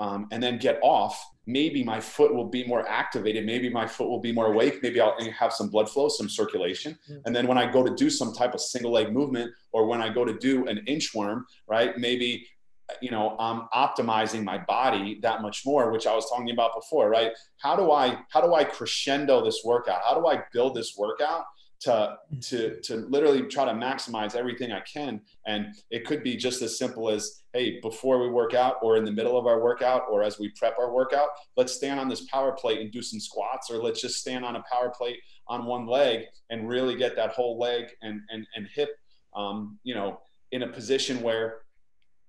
um, 0.00 0.28
and 0.32 0.42
then 0.42 0.58
get 0.58 0.78
off 0.82 1.22
maybe 1.46 1.82
my 1.82 2.00
foot 2.00 2.34
will 2.34 2.48
be 2.48 2.64
more 2.64 2.88
activated. 2.88 3.44
Maybe 3.44 3.68
my 3.68 3.86
foot 3.86 4.08
will 4.08 4.20
be 4.20 4.32
more 4.32 4.52
awake. 4.52 4.82
Maybe 4.82 5.00
I'll 5.00 5.16
have 5.38 5.52
some 5.52 5.68
blood 5.68 5.90
flow, 5.90 6.08
some 6.08 6.28
circulation. 6.28 6.96
And 7.24 7.34
then 7.34 7.46
when 7.46 7.58
I 7.58 7.70
go 7.70 7.82
to 7.82 7.94
do 7.94 8.10
some 8.10 8.32
type 8.32 8.54
of 8.54 8.60
single 8.60 8.92
leg 8.92 9.12
movement 9.12 9.50
or 9.72 9.86
when 9.86 10.00
I 10.00 10.08
go 10.08 10.24
to 10.24 10.38
do 10.38 10.66
an 10.68 10.84
inchworm, 10.86 11.42
right, 11.66 11.98
maybe 11.98 12.46
you 13.00 13.10
know 13.10 13.36
i'm 13.38 13.68
optimizing 13.74 14.42
my 14.44 14.58
body 14.58 15.18
that 15.22 15.42
much 15.42 15.62
more 15.64 15.90
which 15.90 16.06
i 16.06 16.14
was 16.14 16.28
talking 16.28 16.50
about 16.50 16.74
before 16.74 17.08
right? 17.08 17.32
How 17.58 17.76
do 17.76 17.92
i 17.92 18.18
how 18.30 18.40
do 18.40 18.54
i 18.54 18.64
crescendo 18.64 19.44
this 19.44 19.62
workout? 19.64 20.00
How 20.04 20.14
do 20.18 20.26
i 20.26 20.42
build 20.52 20.74
this 20.74 20.94
workout 20.96 21.44
to 21.82 22.16
to 22.40 22.80
to 22.80 22.96
literally 22.96 23.42
try 23.48 23.64
to 23.64 23.72
maximize 23.72 24.36
everything 24.36 24.70
I 24.70 24.80
can. 24.80 25.20
And 25.46 25.74
it 25.90 26.06
could 26.06 26.22
be 26.22 26.36
just 26.36 26.62
as 26.62 26.78
simple 26.78 27.10
as, 27.10 27.42
hey, 27.52 27.80
before 27.80 28.20
we 28.20 28.28
work 28.28 28.54
out 28.54 28.76
or 28.82 28.96
in 28.96 29.04
the 29.04 29.10
middle 29.10 29.36
of 29.36 29.46
our 29.46 29.60
workout 29.60 30.04
or 30.10 30.22
as 30.22 30.38
we 30.38 30.52
prep 30.56 30.78
our 30.78 30.92
workout, 30.92 31.30
let's 31.56 31.72
stand 31.72 31.98
on 31.98 32.08
this 32.08 32.24
power 32.26 32.52
plate 32.52 32.80
and 32.80 32.92
do 32.92 33.02
some 33.02 33.18
squats, 33.18 33.68
or 33.68 33.78
let's 33.82 34.00
just 34.00 34.20
stand 34.20 34.44
on 34.44 34.56
a 34.56 34.64
power 34.70 34.92
plate 34.96 35.18
on 35.48 35.66
one 35.66 35.86
leg 35.86 36.20
and 36.50 36.68
really 36.68 36.96
get 36.96 37.16
that 37.16 37.32
whole 37.32 37.58
leg 37.58 37.86
and 38.02 38.20
and, 38.30 38.46
and 38.54 38.68
hip 38.72 38.90
um, 39.34 39.78
you 39.82 39.94
know, 39.94 40.20
in 40.52 40.62
a 40.62 40.68
position 40.68 41.20
where 41.22 41.62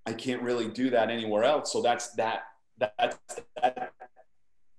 I 0.06 0.14
can't 0.14 0.42
really 0.42 0.68
do 0.68 0.90
that 0.90 1.10
anywhere 1.10 1.44
else. 1.44 1.72
So 1.72 1.82
that's 1.82 2.12
that 2.16 2.44
that's 2.78 3.18
that 3.62 3.94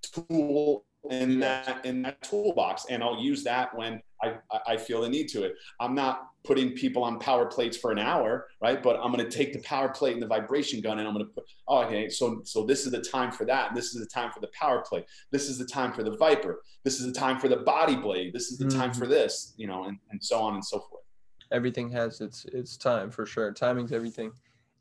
tool 0.01 0.85
in 1.09 1.39
that 1.39 1.85
in 1.85 2.01
that 2.01 2.21
toolbox. 2.21 2.85
And 2.89 3.03
i'll 3.03 3.21
use 3.21 3.43
that 3.43 3.75
when 3.75 4.01
i 4.23 4.35
i 4.67 4.77
feel 4.77 5.01
the 5.01 5.09
need 5.09 5.27
to 5.29 5.43
it. 5.43 5.53
I'm 5.79 5.95
not 5.95 6.29
putting 6.43 6.71
people 6.71 7.03
on 7.03 7.19
power 7.19 7.45
plates 7.45 7.77
for 7.77 7.91
an 7.91 7.99
hour 7.99 8.47
right? 8.61 8.81
But 8.81 8.97
i'm 8.97 9.11
going 9.11 9.27
to 9.27 9.35
take 9.35 9.53
the 9.53 9.61
power 9.61 9.89
plate 9.89 10.13
and 10.13 10.21
the 10.21 10.27
vibration 10.27 10.81
gun 10.81 10.99
and 10.99 11.07
i'm 11.07 11.13
going 11.13 11.25
to 11.25 11.31
put 11.31 11.45
oh, 11.67 11.83
okay 11.83 12.09
so 12.09 12.41
so 12.43 12.65
this 12.65 12.85
is 12.85 12.91
the 12.91 13.01
time 13.01 13.31
for 13.31 13.45
that. 13.45 13.69
And 13.69 13.77
this 13.77 13.93
is 13.93 14.01
the 14.01 14.09
time 14.09 14.31
for 14.31 14.39
the 14.39 14.49
power 14.59 14.83
plate. 14.87 15.05
This 15.31 15.49
is 15.49 15.57
the 15.57 15.65
time 15.65 15.93
for 15.93 16.03
the 16.03 16.17
ViPR. 16.17 16.55
This 16.83 16.99
is 16.99 17.05
the 17.05 17.17
time 17.19 17.39
for 17.39 17.47
the 17.47 17.57
body 17.57 17.95
blade. 17.95 18.33
This 18.33 18.51
is 18.51 18.57
the 18.57 18.65
mm-hmm. 18.65 18.79
time 18.79 18.93
for 18.93 19.07
this 19.07 19.53
you 19.57 19.67
know 19.67 19.85
and, 19.85 19.97
and 20.11 20.23
so 20.23 20.39
on 20.39 20.55
and 20.55 20.65
so 20.65 20.79
forth. 20.79 21.03
Everything 21.51 21.89
has 21.89 22.21
its 22.21 22.45
its 22.45 22.77
time 22.77 23.11
for 23.11 23.25
sure. 23.25 23.51
Timing's 23.51 23.91
everything 23.91 24.31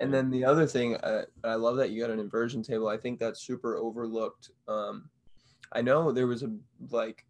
and 0.01 0.13
then 0.13 0.31
the 0.31 0.45
other 0.45 0.67
thing, 0.67 0.97
uh, 0.97 1.25
I 1.45 1.55
love 1.55 1.77
that 1.77 1.91
you 1.91 2.01
got 2.01 2.11
an 2.11 2.19
inversion 2.19 2.63
table. 2.63 2.89
I 2.89 2.97
think 2.97 3.19
that's 3.19 3.41
super 3.41 3.77
overlooked. 3.77 4.51
Um, 4.67 5.09
I 5.73 5.83
know 5.83 6.13
there 6.13 6.27
was 6.27 6.43
a 6.43 6.53
like 6.91 7.25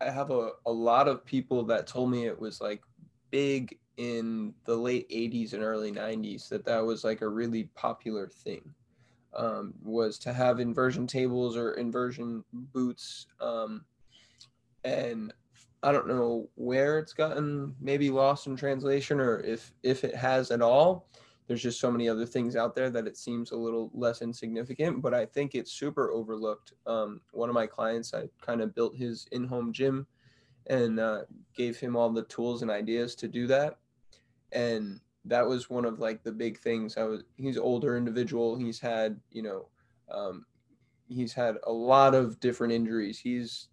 I 0.00 0.10
have 0.10 0.30
a, 0.30 0.50
a 0.66 0.72
lot 0.72 1.08
of 1.08 1.24
people 1.24 1.64
that 1.64 1.86
told 1.86 2.10
me 2.10 2.26
it 2.26 2.38
was 2.38 2.60
like 2.60 2.82
big 3.30 3.78
in 3.96 4.54
the 4.64 4.76
late 4.76 5.08
80s 5.10 5.54
and 5.54 5.62
early 5.62 5.90
90s 5.90 6.48
that 6.48 6.64
that 6.64 6.84
was 6.84 7.02
like 7.02 7.20
a 7.20 7.28
really 7.28 7.64
popular 7.74 8.28
thing 8.28 8.62
um, 9.36 9.74
was 9.82 10.18
to 10.20 10.32
have 10.32 10.60
inversion 10.60 11.06
tables 11.06 11.56
or 11.56 11.72
inversion 11.72 12.44
boots 12.52 13.26
um, 13.40 13.84
and 14.84 15.32
i 15.82 15.90
don't 15.90 16.06
know 16.06 16.48
where 16.54 16.98
it's 16.98 17.12
gotten 17.12 17.74
maybe 17.80 18.08
lost 18.08 18.46
in 18.46 18.54
translation 18.54 19.18
or 19.18 19.40
if 19.40 19.72
if 19.82 20.04
it 20.04 20.14
has 20.14 20.52
at 20.52 20.62
all 20.62 21.08
there's 21.48 21.62
just 21.62 21.80
so 21.80 21.90
many 21.90 22.08
other 22.08 22.26
things 22.26 22.54
out 22.54 22.74
there 22.74 22.90
that 22.90 23.06
it 23.08 23.16
seems 23.16 23.50
a 23.50 23.56
little 23.56 23.90
less 23.92 24.22
insignificant 24.22 25.02
but 25.02 25.12
i 25.12 25.26
think 25.26 25.54
it's 25.54 25.72
super 25.72 26.12
overlooked. 26.12 26.74
Um, 26.86 27.20
one 27.32 27.48
of 27.48 27.54
my 27.54 27.66
clients 27.66 28.14
i 28.14 28.28
kind 28.40 28.60
of 28.60 28.74
built 28.74 28.94
his 28.94 29.26
in-home 29.32 29.72
gym 29.72 30.06
and 30.68 31.00
uh, 31.00 31.22
gave 31.56 31.78
him 31.78 31.96
all 31.96 32.10
the 32.10 32.24
tools 32.24 32.62
and 32.62 32.70
ideas 32.70 33.14
to 33.16 33.28
do 33.28 33.46
that. 33.46 33.78
And 34.52 35.00
that 35.24 35.46
was 35.46 35.68
one 35.68 35.84
of 35.84 35.98
like 35.98 36.22
the 36.22 36.32
big 36.32 36.58
things. 36.58 36.96
I 36.96 37.04
was 37.04 37.24
he's 37.36 37.58
older 37.58 37.96
individual. 37.96 38.56
He's 38.56 38.78
had 38.78 39.18
you 39.30 39.42
know 39.42 39.68
um, 40.10 40.46
he's 41.08 41.32
had 41.32 41.56
a 41.64 41.72
lot 41.72 42.14
of 42.14 42.38
different 42.40 42.72
injuries. 42.72 43.18
He's 43.18 43.68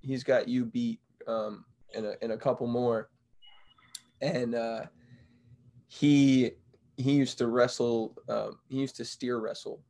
he's 0.00 0.24
got 0.24 0.48
you 0.48 0.64
beat 0.64 1.00
um, 1.26 1.64
and, 1.94 2.06
a, 2.06 2.14
and 2.22 2.32
a 2.32 2.36
couple 2.36 2.66
more. 2.66 3.10
And 4.20 4.54
uh, 4.54 4.82
he 5.88 6.52
he 7.00 7.12
used 7.12 7.38
to 7.38 7.48
wrestle. 7.48 8.16
Um, 8.28 8.58
he 8.68 8.78
used 8.78 8.96
to 8.96 9.04
steer 9.04 9.38
wrestle. 9.38 9.80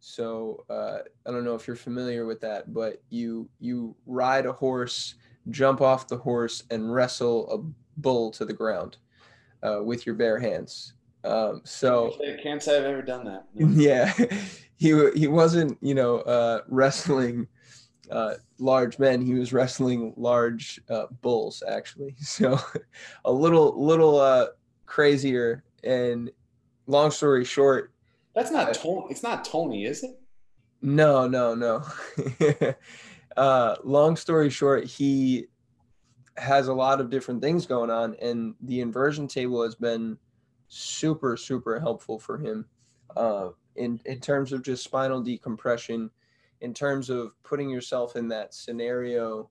So 0.00 0.64
uh, 0.70 0.98
I 1.26 1.30
don't 1.30 1.44
know 1.44 1.54
if 1.54 1.66
you're 1.66 1.76
familiar 1.76 2.24
with 2.26 2.40
that, 2.40 2.72
but 2.72 3.02
you 3.10 3.48
you 3.58 3.94
ride 4.06 4.46
a 4.46 4.52
horse, 4.52 5.14
jump 5.50 5.80
off 5.80 6.08
the 6.08 6.16
horse, 6.16 6.64
and 6.70 6.92
wrestle 6.92 7.50
a 7.50 8.00
bull 8.00 8.30
to 8.32 8.44
the 8.44 8.52
ground 8.52 8.96
uh, 9.62 9.80
with 9.82 10.06
your 10.06 10.14
bare 10.14 10.38
hands. 10.38 10.94
Um, 11.22 11.60
so 11.64 12.14
I 12.26 12.42
can't 12.42 12.62
say 12.62 12.78
I've 12.78 12.84
ever 12.84 13.02
done 13.02 13.24
that. 13.26 13.44
No. 13.54 13.82
Yeah, 13.82 14.12
he 14.76 15.10
he 15.14 15.28
wasn't 15.28 15.76
you 15.82 15.94
know 15.94 16.20
uh, 16.20 16.62
wrestling 16.68 17.46
uh, 18.10 18.34
large 18.58 18.98
men. 18.98 19.20
He 19.20 19.34
was 19.34 19.52
wrestling 19.52 20.14
large 20.16 20.80
uh, 20.88 21.06
bulls 21.20 21.62
actually. 21.68 22.14
So 22.20 22.58
a 23.26 23.32
little 23.32 23.84
little 23.84 24.18
uh, 24.18 24.46
crazier 24.86 25.62
and 25.84 26.30
long 26.86 27.10
story 27.10 27.44
short, 27.44 27.92
that's 28.34 28.50
not 28.50 28.72
Tony. 28.74 29.06
It's 29.10 29.22
not 29.22 29.44
Tony, 29.44 29.84
is 29.84 30.02
it? 30.02 30.20
No, 30.82 31.26
no, 31.26 31.54
no. 31.54 31.84
uh, 33.36 33.76
long 33.84 34.16
story 34.16 34.50
short, 34.50 34.84
he 34.84 35.46
has 36.36 36.68
a 36.68 36.74
lot 36.74 37.00
of 37.00 37.10
different 37.10 37.42
things 37.42 37.66
going 37.66 37.90
on, 37.90 38.16
and 38.22 38.54
the 38.62 38.80
inversion 38.80 39.26
table 39.28 39.62
has 39.62 39.74
been 39.74 40.16
super, 40.68 41.36
super 41.36 41.78
helpful 41.80 42.18
for 42.18 42.38
him 42.38 42.66
uh, 43.16 43.50
in 43.76 44.00
in 44.04 44.20
terms 44.20 44.52
of 44.52 44.62
just 44.62 44.84
spinal 44.84 45.20
decompression, 45.20 46.10
in 46.60 46.72
terms 46.72 47.10
of 47.10 47.32
putting 47.42 47.68
yourself 47.68 48.16
in 48.16 48.28
that 48.28 48.54
scenario 48.54 49.50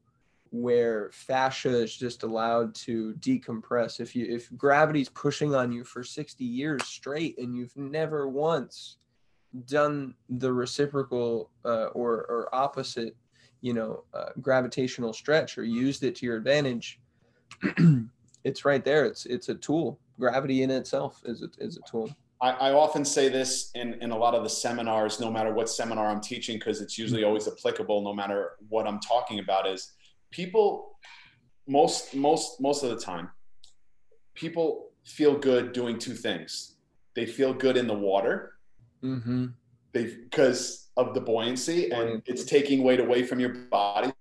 where 0.51 1.09
fascia 1.11 1.69
is 1.69 1.95
just 1.95 2.23
allowed 2.23 2.73
to 2.73 3.13
decompress. 3.19 3.99
If 3.99 4.15
you 4.15 4.25
if 4.27 4.55
gravity's 4.57 5.09
pushing 5.09 5.53
on 5.55 5.71
you 5.71 5.83
for 5.83 6.03
60 6.03 6.43
years 6.43 6.85
straight 6.85 7.37
and 7.37 7.55
you've 7.55 7.75
never 7.77 8.27
once 8.27 8.97
done 9.65 10.13
the 10.29 10.51
reciprocal 10.51 11.49
uh, 11.65 11.87
or 11.87 12.25
or 12.25 12.49
opposite 12.53 13.15
you 13.61 13.73
know 13.73 14.03
uh, 14.13 14.29
gravitational 14.41 15.11
stretch 15.11 15.57
or 15.57 15.63
used 15.63 16.03
it 16.03 16.15
to 16.15 16.25
your 16.25 16.37
advantage 16.37 16.99
it's 18.43 18.65
right 18.65 18.83
there. 18.83 19.05
It's 19.05 19.25
it's 19.25 19.49
a 19.49 19.55
tool. 19.55 19.99
Gravity 20.19 20.63
in 20.63 20.71
itself 20.71 21.21
is 21.25 21.43
a, 21.43 21.49
is 21.63 21.77
a 21.77 21.89
tool. 21.89 22.09
I, 22.41 22.51
I 22.51 22.73
often 22.73 23.03
say 23.03 23.27
this 23.27 23.71
in, 23.75 23.95
in 24.01 24.11
a 24.11 24.17
lot 24.17 24.33
of 24.33 24.43
the 24.43 24.49
seminars 24.49 25.19
no 25.19 25.29
matter 25.29 25.53
what 25.53 25.69
seminar 25.69 26.07
i'm 26.07 26.21
teaching 26.21 26.57
because 26.57 26.79
it's 26.79 26.97
usually 26.97 27.25
always 27.25 27.49
applicable 27.49 28.01
no 28.01 28.13
matter 28.13 28.51
what 28.69 28.87
i'm 28.87 29.01
talking 29.01 29.39
about 29.39 29.67
is 29.67 29.91
people 30.31 30.97
most 31.67 32.15
most 32.15 32.59
most 32.61 32.83
of 32.83 32.89
the 32.89 32.99
time 32.99 33.29
people 34.39 34.89
feel 35.03 35.37
good 35.37 35.73
doing 35.73 35.99
two 35.99 36.13
things. 36.13 36.75
They 37.15 37.25
feel 37.25 37.53
good 37.53 37.77
in 37.77 37.87
the 37.87 37.93
water. 37.93 38.53
Mm-hmm. 39.03 39.45
they 39.93 40.03
because 40.03 40.89
of 40.97 41.13
the 41.13 41.21
buoyancy 41.21 41.89
and 41.89 42.21
it's 42.25 42.43
taking 42.43 42.83
weight 42.83 42.99
away 42.99 43.23
from 43.23 43.39
your 43.39 43.53
body. 43.71 44.11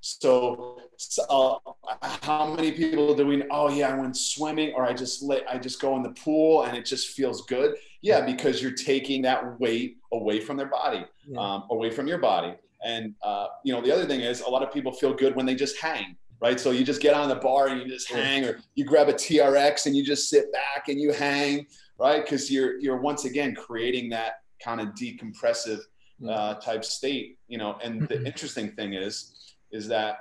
So, 0.00 0.78
so 0.98 1.22
uh, 1.30 2.08
how 2.20 2.54
many 2.54 2.70
people 2.72 3.14
do 3.14 3.26
we 3.26 3.44
oh 3.50 3.70
yeah 3.70 3.88
i 3.88 3.98
went 3.98 4.14
swimming 4.14 4.74
or 4.74 4.84
i 4.84 4.92
just 4.92 5.22
let 5.22 5.48
i 5.48 5.56
just 5.56 5.80
go 5.80 5.96
in 5.96 6.02
the 6.02 6.10
pool 6.10 6.64
and 6.64 6.76
it 6.76 6.84
just 6.84 7.08
feels 7.16 7.46
good. 7.46 7.76
Yeah. 8.02 8.26
because 8.26 8.60
you're 8.62 8.72
taking 8.92 9.22
that 9.22 9.58
weight 9.58 9.96
away 10.12 10.38
from 10.40 10.58
their 10.58 10.68
body 10.68 11.06
yeah. 11.26 11.40
um, 11.40 11.64
away 11.70 11.90
from 11.90 12.06
your 12.06 12.18
body 12.18 12.54
and 12.86 13.14
uh, 13.22 13.48
you 13.64 13.72
know, 13.72 13.80
the 13.80 13.92
other 13.92 14.06
thing 14.06 14.20
is 14.20 14.40
a 14.42 14.48
lot 14.48 14.62
of 14.62 14.72
people 14.72 14.92
feel 14.92 15.12
good 15.12 15.34
when 15.34 15.44
they 15.44 15.56
just 15.56 15.76
hang, 15.78 16.16
right? 16.40 16.58
So 16.58 16.70
you 16.70 16.84
just 16.84 17.02
get 17.02 17.14
on 17.14 17.28
the 17.28 17.34
bar 17.34 17.66
and 17.66 17.80
you 17.80 17.88
just 17.88 18.10
hang, 18.10 18.44
or 18.44 18.60
you 18.76 18.84
grab 18.84 19.08
a 19.08 19.12
TRX 19.12 19.86
and 19.86 19.96
you 19.96 20.04
just 20.04 20.30
sit 20.30 20.52
back 20.52 20.88
and 20.88 21.00
you 21.00 21.12
hang, 21.12 21.66
right? 21.98 22.22
Because 22.22 22.50
you're 22.50 22.78
you're 22.78 22.98
once 22.98 23.24
again 23.24 23.56
creating 23.56 24.08
that 24.10 24.34
kind 24.64 24.80
of 24.80 24.88
decompressive 24.88 25.80
uh, 26.28 26.54
type 26.54 26.84
state, 26.84 27.38
you 27.48 27.58
know. 27.58 27.76
And 27.82 28.06
the 28.08 28.24
interesting 28.24 28.70
thing 28.70 28.94
is, 28.94 29.56
is 29.72 29.88
that 29.88 30.18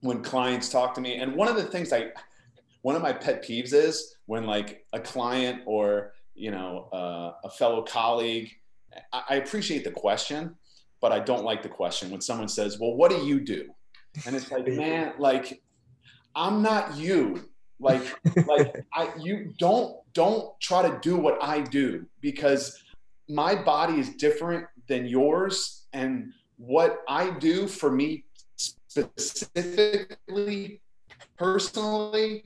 when 0.00 0.22
clients 0.22 0.68
talk 0.68 0.92
to 0.94 1.00
me, 1.00 1.18
and 1.18 1.36
one 1.36 1.46
of 1.46 1.54
the 1.54 1.64
things 1.64 1.92
I, 1.92 2.08
one 2.82 2.96
of 2.96 3.02
my 3.02 3.12
pet 3.12 3.44
peeves 3.44 3.72
is 3.72 4.16
when 4.26 4.44
like 4.44 4.84
a 4.92 4.98
client 4.98 5.62
or 5.66 6.14
you 6.34 6.50
know 6.50 6.88
uh, 6.92 7.46
a 7.46 7.50
fellow 7.50 7.82
colleague, 7.82 8.50
I, 9.12 9.22
I 9.30 9.34
appreciate 9.36 9.84
the 9.84 9.92
question 9.92 10.56
but 11.00 11.12
I 11.12 11.20
don't 11.20 11.44
like 11.44 11.62
the 11.62 11.68
question 11.68 12.10
when 12.10 12.20
someone 12.20 12.48
says, 12.48 12.78
"Well, 12.78 12.94
what 12.94 13.10
do 13.10 13.24
you 13.24 13.40
do?" 13.40 13.68
And 14.26 14.34
it's 14.34 14.50
like, 14.50 14.66
man, 14.68 15.14
like 15.18 15.62
I'm 16.34 16.62
not 16.62 16.96
you. 16.96 17.48
Like, 17.80 18.02
like 18.46 18.84
I, 18.92 19.10
you 19.20 19.54
don't 19.58 19.96
don't 20.14 20.58
try 20.60 20.88
to 20.88 20.98
do 21.00 21.16
what 21.16 21.42
I 21.42 21.60
do 21.60 22.06
because 22.20 22.82
my 23.28 23.54
body 23.54 24.00
is 24.00 24.16
different 24.16 24.66
than 24.88 25.06
yours, 25.06 25.86
and 25.92 26.32
what 26.56 27.02
I 27.08 27.30
do 27.38 27.68
for 27.68 27.90
me 27.90 28.24
specifically, 28.56 30.80
personally, 31.36 32.44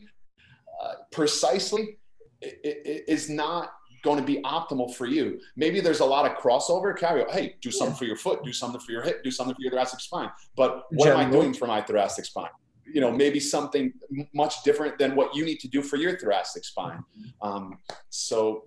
uh, 0.83 0.95
precisely, 1.11 1.99
is 2.43 3.31
not 3.31 3.73
going 4.03 4.19
to 4.19 4.25
be 4.25 4.41
optimal 4.43 4.95
for 4.95 5.07
you. 5.07 5.41
Maybe 5.57 5.81
there's 5.81 6.01
a 6.01 6.05
lot 6.05 6.31
of 6.31 6.37
crossover. 6.37 6.97
Carry, 6.97 7.25
hey, 7.31 7.57
do 7.61 7.71
something 7.71 7.95
yeah. 7.95 7.99
for 7.99 8.05
your 8.05 8.17
foot, 8.17 8.45
do 8.45 8.53
something 8.53 8.81
for 8.81 8.93
your 8.93 9.03
hip, 9.03 9.23
do 9.23 9.31
something 9.31 9.55
for 9.55 9.63
your 9.63 9.71
thoracic 9.71 10.01
spine. 10.01 10.31
But 10.57 10.85
what 10.91 11.07
General. 11.07 11.21
am 11.21 11.29
I 11.29 11.31
doing 11.31 11.55
for 11.55 11.67
my 11.67 11.81
thoracic 11.81 12.25
spine? 12.25 12.51
You 12.93 13.01
know, 13.01 13.13
maybe 13.13 13.41
something 13.41 13.93
much 14.35 14.63
different 14.65 14.99
than 14.99 15.15
what 15.15 15.35
you 15.35 15.45
need 15.45 15.61
to 15.61 15.69
do 15.69 15.83
for 15.83 15.97
your 15.97 16.19
thoracic 16.19 16.65
spine. 16.65 17.03
Um, 17.41 17.79
so, 18.11 18.65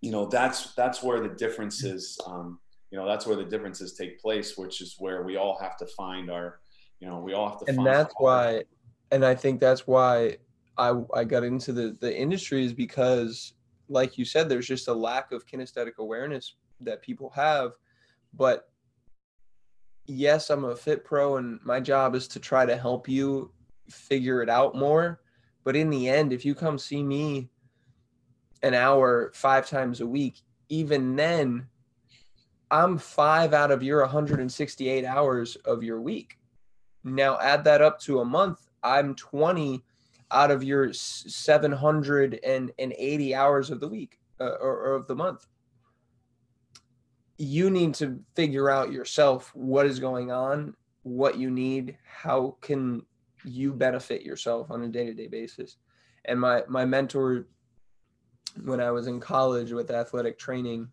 you 0.00 0.10
know, 0.10 0.26
that's 0.26 0.74
that's 0.74 1.02
where 1.02 1.20
the 1.20 1.28
differences. 1.28 2.20
Um, 2.26 2.58
you 2.90 2.98
know, 2.98 3.06
that's 3.06 3.26
where 3.26 3.36
the 3.36 3.44
differences 3.44 3.94
take 3.94 4.20
place, 4.20 4.58
which 4.58 4.82
is 4.82 4.96
where 4.98 5.22
we 5.22 5.36
all 5.36 5.58
have 5.60 5.76
to 5.78 5.86
find 5.86 6.30
our. 6.30 6.58
You 7.00 7.08
know, 7.08 7.18
we 7.18 7.32
all 7.32 7.48
have 7.48 7.60
to. 7.60 7.64
And 7.68 7.86
that's 7.86 8.14
why, 8.18 8.64
and 9.10 9.24
I 9.24 9.34
think 9.34 9.60
that's 9.60 9.86
why 9.86 10.36
I 10.76 10.94
I 11.14 11.24
got 11.24 11.44
into 11.44 11.72
the 11.72 11.96
the 12.00 12.14
industry 12.14 12.64
is 12.64 12.72
because 12.72 13.54
like 13.92 14.16
you 14.16 14.24
said, 14.24 14.48
there's 14.48 14.66
just 14.66 14.88
a 14.88 14.94
lack 14.94 15.32
of 15.32 15.46
kinesthetic 15.46 15.98
awareness 15.98 16.54
that 16.80 17.02
people 17.02 17.30
have. 17.30 17.72
But 18.34 18.68
yes, 20.06 20.50
I'm 20.50 20.64
a 20.64 20.74
fit 20.74 21.04
pro, 21.04 21.36
and 21.36 21.60
my 21.62 21.78
job 21.78 22.14
is 22.14 22.26
to 22.28 22.40
try 22.40 22.64
to 22.64 22.76
help 22.76 23.08
you 23.08 23.52
figure 23.90 24.42
it 24.42 24.48
out 24.48 24.74
more. 24.74 25.20
But 25.64 25.76
in 25.76 25.90
the 25.90 26.08
end, 26.08 26.32
if 26.32 26.44
you 26.44 26.54
come 26.54 26.78
see 26.78 27.02
me 27.02 27.50
an 28.62 28.74
hour 28.74 29.30
five 29.34 29.68
times 29.68 30.00
a 30.00 30.06
week, 30.06 30.40
even 30.68 31.14
then, 31.14 31.66
I'm 32.70 32.96
five 32.96 33.52
out 33.52 33.70
of 33.70 33.82
your 33.82 34.00
168 34.00 35.04
hours 35.04 35.56
of 35.56 35.82
your 35.82 36.00
week. 36.00 36.38
Now 37.04 37.38
add 37.38 37.64
that 37.64 37.82
up 37.82 38.00
to 38.00 38.20
a 38.20 38.24
month, 38.24 38.66
I'm 38.82 39.14
20 39.14 39.84
out 40.32 40.50
of 40.50 40.64
your 40.64 40.92
780 40.92 43.34
hours 43.34 43.70
of 43.70 43.80
the 43.80 43.88
week 43.88 44.18
uh, 44.40 44.56
or, 44.60 44.78
or 44.78 44.94
of 44.94 45.06
the 45.06 45.14
month. 45.14 45.46
You 47.38 47.70
need 47.70 47.94
to 47.94 48.20
figure 48.34 48.68
out 48.70 48.92
yourself 48.92 49.50
what 49.54 49.86
is 49.86 49.98
going 49.98 50.30
on 50.30 50.74
what 51.02 51.36
you 51.36 51.50
need 51.50 51.98
how 52.04 52.56
can 52.60 53.02
you 53.44 53.72
benefit 53.72 54.22
yourself 54.22 54.70
on 54.70 54.84
a 54.84 54.88
day-to-day 54.88 55.26
basis. 55.26 55.76
And 56.24 56.40
my 56.40 56.62
my 56.68 56.84
mentor 56.84 57.48
when 58.64 58.80
i 58.80 58.90
was 58.90 59.06
in 59.06 59.18
college 59.18 59.72
with 59.72 59.90
athletic 59.90 60.38
training 60.38 60.86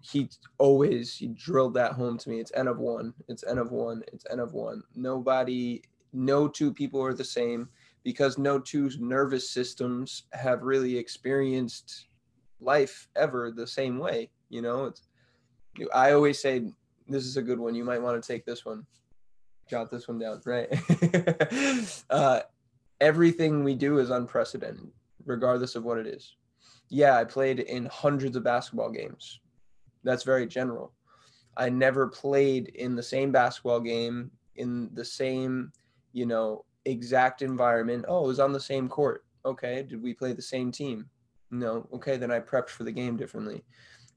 he 0.00 0.30
always 0.58 1.16
he 1.16 1.26
drilled 1.26 1.74
that 1.74 1.92
home 1.92 2.16
to 2.16 2.30
me. 2.30 2.38
It's 2.38 2.52
n 2.54 2.68
of 2.68 2.78
one 2.78 3.12
it's 3.28 3.44
n 3.44 3.58
of 3.58 3.72
one 3.72 4.02
it's 4.12 4.24
n 4.30 4.40
of 4.40 4.54
one. 4.54 4.82
Nobody 4.94 5.82
no 6.12 6.48
two 6.48 6.72
people 6.72 7.02
are 7.02 7.14
the 7.14 7.24
same 7.24 7.68
because 8.02 8.38
no 8.38 8.58
two 8.58 8.90
nervous 8.98 9.50
systems 9.50 10.24
have 10.32 10.62
really 10.62 10.96
experienced 10.96 12.06
life 12.60 13.08
ever 13.16 13.50
the 13.50 13.66
same 13.66 13.98
way. 13.98 14.30
You 14.48 14.62
know, 14.62 14.86
it's, 14.86 15.02
I 15.94 16.12
always 16.12 16.38
say, 16.38 16.64
this 17.08 17.24
is 17.24 17.36
a 17.36 17.42
good 17.42 17.58
one. 17.58 17.74
You 17.74 17.84
might 17.84 18.02
want 18.02 18.22
to 18.22 18.26
take 18.26 18.44
this 18.44 18.64
one. 18.64 18.86
Jot 19.68 19.90
this 19.90 20.08
one 20.08 20.18
down, 20.18 20.40
right? 20.44 20.68
uh, 22.10 22.40
everything 23.00 23.62
we 23.62 23.74
do 23.74 23.98
is 23.98 24.10
unprecedented, 24.10 24.88
regardless 25.26 25.76
of 25.76 25.84
what 25.84 25.98
it 25.98 26.06
is. 26.06 26.34
Yeah, 26.88 27.16
I 27.16 27.24
played 27.24 27.60
in 27.60 27.86
hundreds 27.86 28.36
of 28.36 28.42
basketball 28.42 28.90
games. 28.90 29.40
That's 30.02 30.24
very 30.24 30.46
general. 30.46 30.92
I 31.56 31.68
never 31.68 32.08
played 32.08 32.68
in 32.68 32.96
the 32.96 33.02
same 33.02 33.30
basketball 33.32 33.80
game 33.80 34.30
in 34.56 34.90
the 34.94 35.04
same, 35.04 35.72
you 36.12 36.26
know, 36.26 36.64
exact 36.84 37.42
environment. 37.42 38.04
Oh, 38.08 38.24
it 38.24 38.28
was 38.28 38.40
on 38.40 38.52
the 38.52 38.60
same 38.60 38.88
court. 38.88 39.24
Okay. 39.44 39.82
Did 39.82 40.02
we 40.02 40.14
play 40.14 40.32
the 40.32 40.42
same 40.42 40.70
team? 40.72 41.08
No. 41.50 41.88
Okay. 41.92 42.16
Then 42.16 42.30
I 42.30 42.40
prepped 42.40 42.70
for 42.70 42.84
the 42.84 42.92
game 42.92 43.16
differently. 43.16 43.64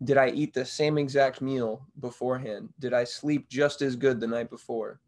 Did 0.04 0.18
I 0.18 0.30
eat 0.30 0.54
the 0.54 0.66
same 0.66 0.98
exact 0.98 1.42
meal 1.42 1.86
beforehand? 2.00 2.70
Did 2.80 2.94
I 2.94 3.04
sleep 3.04 3.48
just 3.50 3.82
as 3.82 3.96
good 3.96 4.20
the 4.20 4.28
night 4.28 4.50
before? 4.50 5.00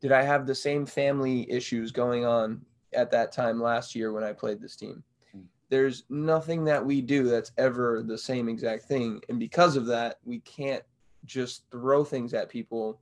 Did 0.00 0.10
I 0.10 0.22
have 0.22 0.46
the 0.46 0.54
same 0.54 0.84
family 0.84 1.48
issues 1.50 1.92
going 1.92 2.24
on 2.24 2.60
at 2.92 3.10
that 3.12 3.30
time 3.30 3.62
last 3.62 3.94
year 3.94 4.12
when 4.12 4.24
I 4.24 4.32
played 4.32 4.60
this 4.60 4.74
team? 4.74 5.04
Hmm. 5.32 5.42
There's 5.68 6.04
nothing 6.10 6.64
that 6.64 6.84
we 6.84 7.00
do 7.02 7.24
that's 7.28 7.52
ever 7.56 8.02
the 8.02 8.18
same 8.18 8.48
exact 8.48 8.84
thing. 8.84 9.20
And 9.28 9.38
because 9.38 9.76
of 9.76 9.86
that, 9.86 10.18
we 10.24 10.40
can't 10.40 10.82
just 11.24 11.64
throw 11.70 12.02
things 12.02 12.34
at 12.34 12.48
people 12.48 13.00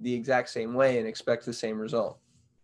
the 0.00 0.12
exact 0.12 0.48
same 0.48 0.74
way 0.74 0.98
and 0.98 1.06
expect 1.06 1.46
the 1.46 1.52
same 1.52 1.78
result. 1.78 2.18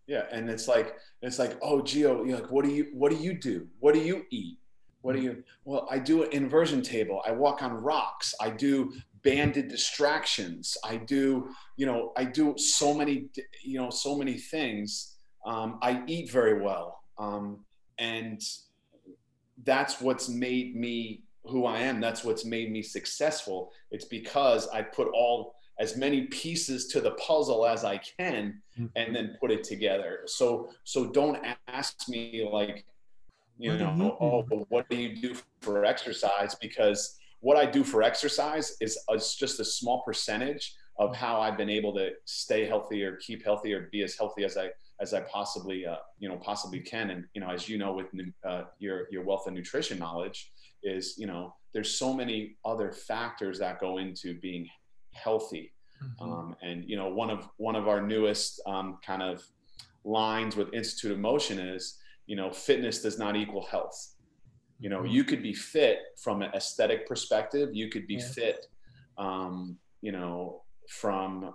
Yeah, 0.07 0.25
and 0.31 0.49
it's 0.49 0.67
like 0.67 0.95
it's 1.21 1.39
like, 1.39 1.57
oh, 1.61 1.81
Geo, 1.81 2.23
you're 2.23 2.39
like, 2.39 2.51
what 2.51 2.65
do 2.65 2.71
you 2.71 2.87
what 2.93 3.11
do 3.11 3.17
you 3.17 3.33
do? 3.33 3.67
What 3.79 3.93
do 3.93 4.01
you 4.01 4.25
eat? 4.31 4.57
What 5.01 5.15
do 5.15 5.21
you? 5.21 5.43
Well, 5.65 5.87
I 5.89 5.99
do 5.99 6.23
an 6.23 6.31
inversion 6.31 6.81
table. 6.81 7.21
I 7.25 7.31
walk 7.31 7.61
on 7.61 7.73
rocks. 7.73 8.33
I 8.39 8.49
do 8.49 8.93
banded 9.23 9.69
distractions. 9.69 10.77
I 10.83 10.97
do, 10.97 11.49
you 11.77 11.85
know, 11.85 12.11
I 12.17 12.25
do 12.25 12.55
so 12.57 12.93
many, 12.93 13.27
you 13.63 13.79
know, 13.79 13.89
so 13.89 14.17
many 14.17 14.37
things. 14.37 15.15
Um, 15.45 15.79
I 15.81 16.03
eat 16.07 16.31
very 16.31 16.61
well, 16.61 17.03
um, 17.17 17.65
and 17.97 18.41
that's 19.63 19.99
what's 20.01 20.29
made 20.29 20.75
me 20.75 21.23
who 21.45 21.65
I 21.65 21.79
am. 21.79 21.99
That's 21.99 22.23
what's 22.23 22.45
made 22.45 22.71
me 22.71 22.81
successful. 22.81 23.71
It's 23.91 24.05
because 24.05 24.67
I 24.69 24.81
put 24.81 25.09
all 25.13 25.55
as 25.79 25.97
many 25.97 26.23
pieces 26.23 26.87
to 26.87 27.01
the 27.01 27.11
puzzle 27.11 27.65
as 27.65 27.83
I 27.83 27.97
can 27.97 28.61
and 28.77 28.89
mm-hmm. 28.89 29.13
then 29.13 29.37
put 29.39 29.51
it 29.51 29.63
together. 29.63 30.19
So 30.25 30.69
so 30.83 31.07
don't 31.11 31.39
ask 31.67 32.07
me 32.07 32.47
like 32.51 32.85
you 33.57 33.77
know 33.77 34.17
oh 34.19 34.65
what 34.69 34.89
do 34.89 34.95
you 34.95 35.15
do 35.15 35.35
for 35.61 35.85
exercise 35.85 36.55
because 36.55 37.17
what 37.39 37.57
I 37.57 37.65
do 37.65 37.83
for 37.83 38.01
exercise 38.01 38.77
is, 38.79 38.97
is 39.13 39.35
just 39.35 39.59
a 39.59 39.65
small 39.65 40.01
percentage 40.03 40.75
of 40.97 41.15
how 41.15 41.41
I've 41.41 41.57
been 41.57 41.69
able 41.69 41.93
to 41.95 42.11
stay 42.25 42.65
healthy 42.65 43.03
or 43.03 43.17
keep 43.17 43.43
healthy 43.43 43.73
or 43.73 43.89
be 43.91 44.03
as 44.03 44.15
healthy 44.15 44.43
as 44.45 44.57
I 44.57 44.69
as 45.01 45.13
I 45.13 45.21
possibly 45.21 45.85
uh, 45.85 45.97
you 46.19 46.29
know 46.29 46.37
possibly 46.37 46.79
can. 46.79 47.09
And 47.09 47.25
you 47.33 47.41
know, 47.41 47.49
as 47.49 47.67
you 47.67 47.77
know, 47.77 47.93
with 47.93 48.07
uh, 48.47 48.63
your 48.79 49.07
your 49.11 49.23
wealth 49.23 49.47
of 49.47 49.53
nutrition 49.53 49.99
knowledge, 49.99 50.51
is 50.83 51.15
you 51.17 51.27
know 51.27 51.53
there's 51.73 51.97
so 51.97 52.13
many 52.13 52.55
other 52.63 52.91
factors 52.91 53.59
that 53.59 53.79
go 53.79 53.97
into 53.97 54.39
being 54.39 54.67
healthy. 55.13 55.73
Mm-hmm. 56.03 56.31
Um, 56.31 56.55
and 56.61 56.87
you 56.87 56.95
know, 56.95 57.09
one 57.09 57.29
of 57.29 57.47
one 57.57 57.75
of 57.75 57.87
our 57.87 58.01
newest 58.01 58.61
um, 58.65 58.97
kind 59.05 59.21
of 59.21 59.43
lines 60.03 60.55
with 60.55 60.73
Institute 60.73 61.11
of 61.11 61.19
Motion 61.19 61.59
is, 61.59 61.97
you 62.25 62.35
know, 62.35 62.51
fitness 62.51 63.01
does 63.01 63.17
not 63.17 63.35
equal 63.35 63.65
health. 63.65 64.15
You 64.79 64.89
know, 64.89 64.99
mm-hmm. 64.99 65.07
you 65.07 65.23
could 65.23 65.41
be 65.41 65.53
fit 65.53 65.99
from 66.21 66.41
an 66.41 66.51
aesthetic 66.53 67.07
perspective. 67.07 67.69
You 67.73 67.89
could 67.89 68.05
be 68.07 68.15
yeah. 68.15 68.27
fit, 68.27 68.67
um, 69.17 69.77
you 70.01 70.11
know, 70.11 70.63
from, 70.89 71.53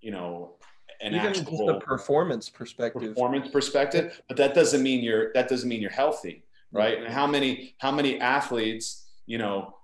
you 0.00 0.12
know, 0.12 0.54
an 1.00 1.14
Even 1.14 1.26
actual 1.26 1.66
just 1.66 1.82
a 1.82 1.84
performance 1.84 2.48
perspective. 2.48 3.02
Performance 3.02 3.48
perspective, 3.50 4.20
but 4.28 4.36
that 4.36 4.54
doesn't 4.54 4.82
mean 4.82 5.02
you're 5.02 5.32
that 5.32 5.48
doesn't 5.48 5.68
mean 5.68 5.80
you're 5.80 5.90
healthy, 5.90 6.44
right? 6.72 6.98
And 6.98 7.08
how 7.08 7.26
many 7.26 7.74
how 7.78 7.90
many 7.90 8.20
athletes, 8.20 9.08
you 9.26 9.38
know, 9.38 9.74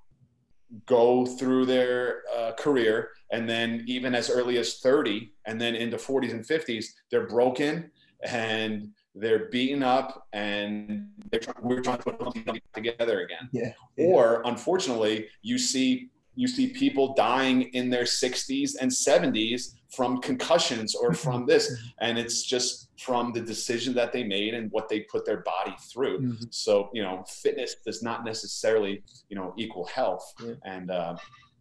go 0.87 1.25
through 1.25 1.67
their 1.67 2.23
uh, 2.37 2.53
career 2.59 3.11
and 3.33 3.49
then 3.49 3.85
even 3.87 4.15
as 4.15 4.31
early 4.31 4.59
as 4.59 4.79
30 4.79 5.33
and 5.47 5.61
then 5.61 5.75
into 5.75 5.97
40s 5.97 6.33
and 6.33 6.47
50s 6.47 6.87
they're 7.11 7.27
broken 7.27 7.91
and 8.23 8.89
they're 9.15 9.49
beaten 9.49 9.83
up 9.83 10.27
and 10.33 11.09
trying, 11.41 11.57
we're 11.63 11.81
trying 11.81 11.99
to 11.99 12.05
put 12.05 12.19
them 12.19 12.59
together 12.75 13.21
again 13.21 13.49
yeah. 13.53 13.73
or 13.97 14.43
unfortunately 14.45 15.29
you 15.43 15.59
see 15.59 16.11
you 16.37 16.47
see 16.47 16.69
people 16.69 17.15
dying 17.15 17.63
in 17.73 17.91
their 17.91 18.05
60s 18.05 18.77
and 18.81 18.91
70s 18.91 19.73
from 19.91 20.21
concussions 20.21 20.95
or 20.95 21.13
from 21.13 21.47
this. 21.47 21.73
And 22.01 22.19
it's 22.19 22.45
just 22.45 22.91
from 22.99 23.33
the 23.33 23.41
decision 23.41 23.95
that 23.95 24.13
they 24.13 24.23
made 24.23 24.55
and 24.55 24.71
what 24.71 24.89
they 24.89 25.01
put 25.01 25.25
their 25.25 25.39
body 25.39 25.75
through. 25.91 26.21
Mm-hmm. 26.21 26.45
so 26.51 26.91
you 26.93 27.03
know 27.03 27.25
fitness 27.29 27.77
does 27.85 28.03
not 28.03 28.25
necessarily 28.25 29.03
you 29.29 29.37
know 29.37 29.55
equal 29.57 29.87
health. 29.87 30.33
Yeah. 30.45 30.55
and 30.65 30.91
uh, 30.91 31.17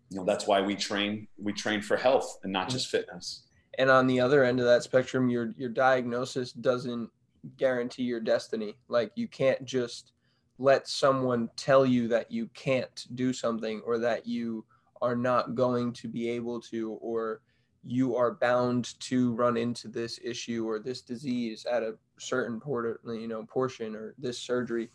you 0.09 0.17
know 0.17 0.25
that's 0.25 0.45
why 0.45 0.61
we 0.61 0.75
train 0.75 1.27
we 1.41 1.53
train 1.53 1.81
for 1.81 1.97
health 1.97 2.39
and 2.43 2.51
not 2.51 2.69
just 2.69 2.87
fitness. 2.89 3.43
And 3.77 3.89
on 3.89 4.07
the 4.07 4.21
other 4.21 4.43
end 4.43 4.59
of 4.59 4.65
that 4.65 4.83
spectrum 4.83 5.29
your 5.29 5.53
your 5.57 5.69
diagnosis 5.69 6.51
doesn't 6.51 7.09
guarantee 7.57 8.03
your 8.03 8.19
destiny. 8.19 8.75
Like 8.87 9.11
you 9.15 9.27
can't 9.27 9.63
just 9.65 10.11
let 10.57 10.87
someone 10.87 11.49
tell 11.55 11.85
you 11.85 12.07
that 12.07 12.31
you 12.31 12.47
can't 12.53 13.07
do 13.15 13.33
something 13.33 13.81
or 13.85 13.97
that 13.97 14.25
you 14.25 14.65
are 15.01 15.15
not 15.15 15.55
going 15.55 15.91
to 15.91 16.07
be 16.07 16.29
able 16.29 16.59
to 16.59 16.91
or 17.01 17.41
you 17.83 18.15
are 18.15 18.35
bound 18.35 18.99
to 18.99 19.33
run 19.33 19.57
into 19.57 19.87
this 19.87 20.19
issue 20.23 20.67
or 20.67 20.79
this 20.79 21.01
disease 21.01 21.65
at 21.65 21.83
a 21.83 21.95
certain 22.17 22.59
port, 22.59 23.01
you 23.05 23.27
know 23.27 23.43
portion 23.43 23.95
or 23.95 24.15
this 24.17 24.39
surgery 24.39 24.89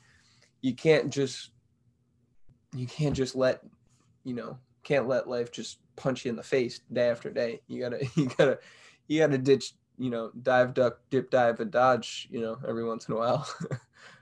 you 0.62 0.74
can't 0.74 1.10
just 1.10 1.50
you 2.74 2.86
can't 2.86 3.16
just 3.16 3.34
let 3.34 3.62
you 4.24 4.34
know 4.34 4.58
can't 4.82 5.08
let 5.08 5.28
life 5.28 5.52
just 5.52 5.78
punch 5.96 6.24
you 6.24 6.30
in 6.30 6.36
the 6.36 6.42
face 6.42 6.80
day 6.92 7.08
after 7.08 7.30
day. 7.30 7.60
You 7.66 7.80
gotta 7.80 8.06
you 8.16 8.26
gotta 8.36 8.58
you 9.08 9.20
gotta 9.20 9.38
ditch 9.38 9.74
you 9.98 10.10
know 10.10 10.30
dive 10.42 10.74
duck 10.74 11.00
dip 11.10 11.30
dive 11.30 11.60
and 11.60 11.70
dodge 11.70 12.28
you 12.30 12.40
know 12.40 12.58
every 12.66 12.84
once 12.84 13.08
in 13.08 13.14
a 13.14 13.18
while 13.18 13.48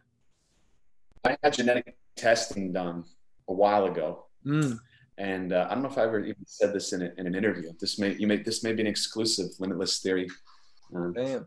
i 1.29 1.37
had 1.43 1.53
genetic 1.53 1.97
testing 2.17 2.73
done 2.73 3.05
a 3.49 3.53
while 3.53 3.87
ago, 3.87 4.25
Mm, 4.47 4.79
and 5.19 5.53
uh, 5.53 5.67
I 5.69 5.75
don't 5.75 5.83
know 5.83 5.91
if 5.91 5.99
I 5.99 6.05
ever 6.05 6.21
even 6.21 6.47
said 6.47 6.73
this 6.73 6.93
in, 6.93 7.03
a, 7.03 7.11
in 7.19 7.27
an 7.27 7.35
interview. 7.35 7.73
This 7.81 7.99
may 7.99 8.15
you 8.15 8.27
may 8.27 8.37
this 8.37 8.63
may 8.63 8.73
be 8.73 8.83
an 8.83 8.87
exclusive 8.87 9.49
limitless 9.59 9.99
theory. 9.99 10.29
Um, 10.95 11.13
damn. 11.13 11.47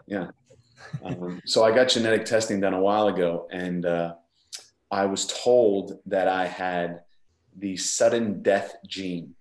um, 1.04 1.42
so 1.46 1.64
I 1.64 1.72
got 1.74 1.88
genetic 1.90 2.26
testing 2.26 2.60
done 2.60 2.74
a 2.74 2.82
while 2.82 3.08
ago, 3.08 3.48
and 3.52 3.86
uh, 3.86 4.16
I 4.92 5.06
was 5.06 5.26
told 5.44 6.00
that 6.06 6.28
I 6.28 6.46
had 6.48 7.02
the 7.58 7.78
sudden 7.78 8.44
death 8.44 8.76
gene 8.86 9.36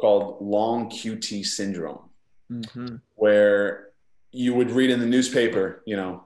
called 0.00 0.40
long 0.40 0.88
QT 0.88 1.44
syndrome, 1.44 2.08
hmm 2.48 2.96
where 3.16 3.88
you 4.30 4.54
would 4.54 4.70
read 4.70 4.90
in 4.90 5.00
the 5.00 5.06
newspaper, 5.06 5.82
you 5.86 5.96
know, 5.96 6.24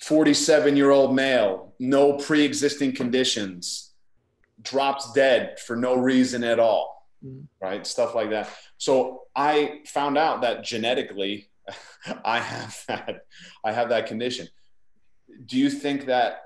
47 0.00 0.76
year 0.76 0.90
old 0.90 1.14
male, 1.14 1.74
no 1.78 2.14
pre 2.16 2.44
existing 2.44 2.94
conditions, 2.94 3.92
drops 4.62 5.12
dead 5.12 5.58
for 5.60 5.76
no 5.76 5.96
reason 5.96 6.44
at 6.44 6.58
all, 6.58 7.06
Mhm. 7.24 7.46
right? 7.60 7.86
Stuff 7.86 8.14
like 8.14 8.30
that. 8.30 8.48
So 8.76 9.22
I 9.34 9.82
found 9.86 10.16
out 10.16 10.42
that 10.42 10.62
genetically, 10.64 11.50
I 12.24 12.38
have 12.40 12.84
that, 12.88 13.20
I 13.64 13.72
have 13.72 13.88
that 13.90 14.06
condition. 14.06 14.48
Do 15.46 15.58
you 15.58 15.70
think 15.70 16.06
that 16.06 16.42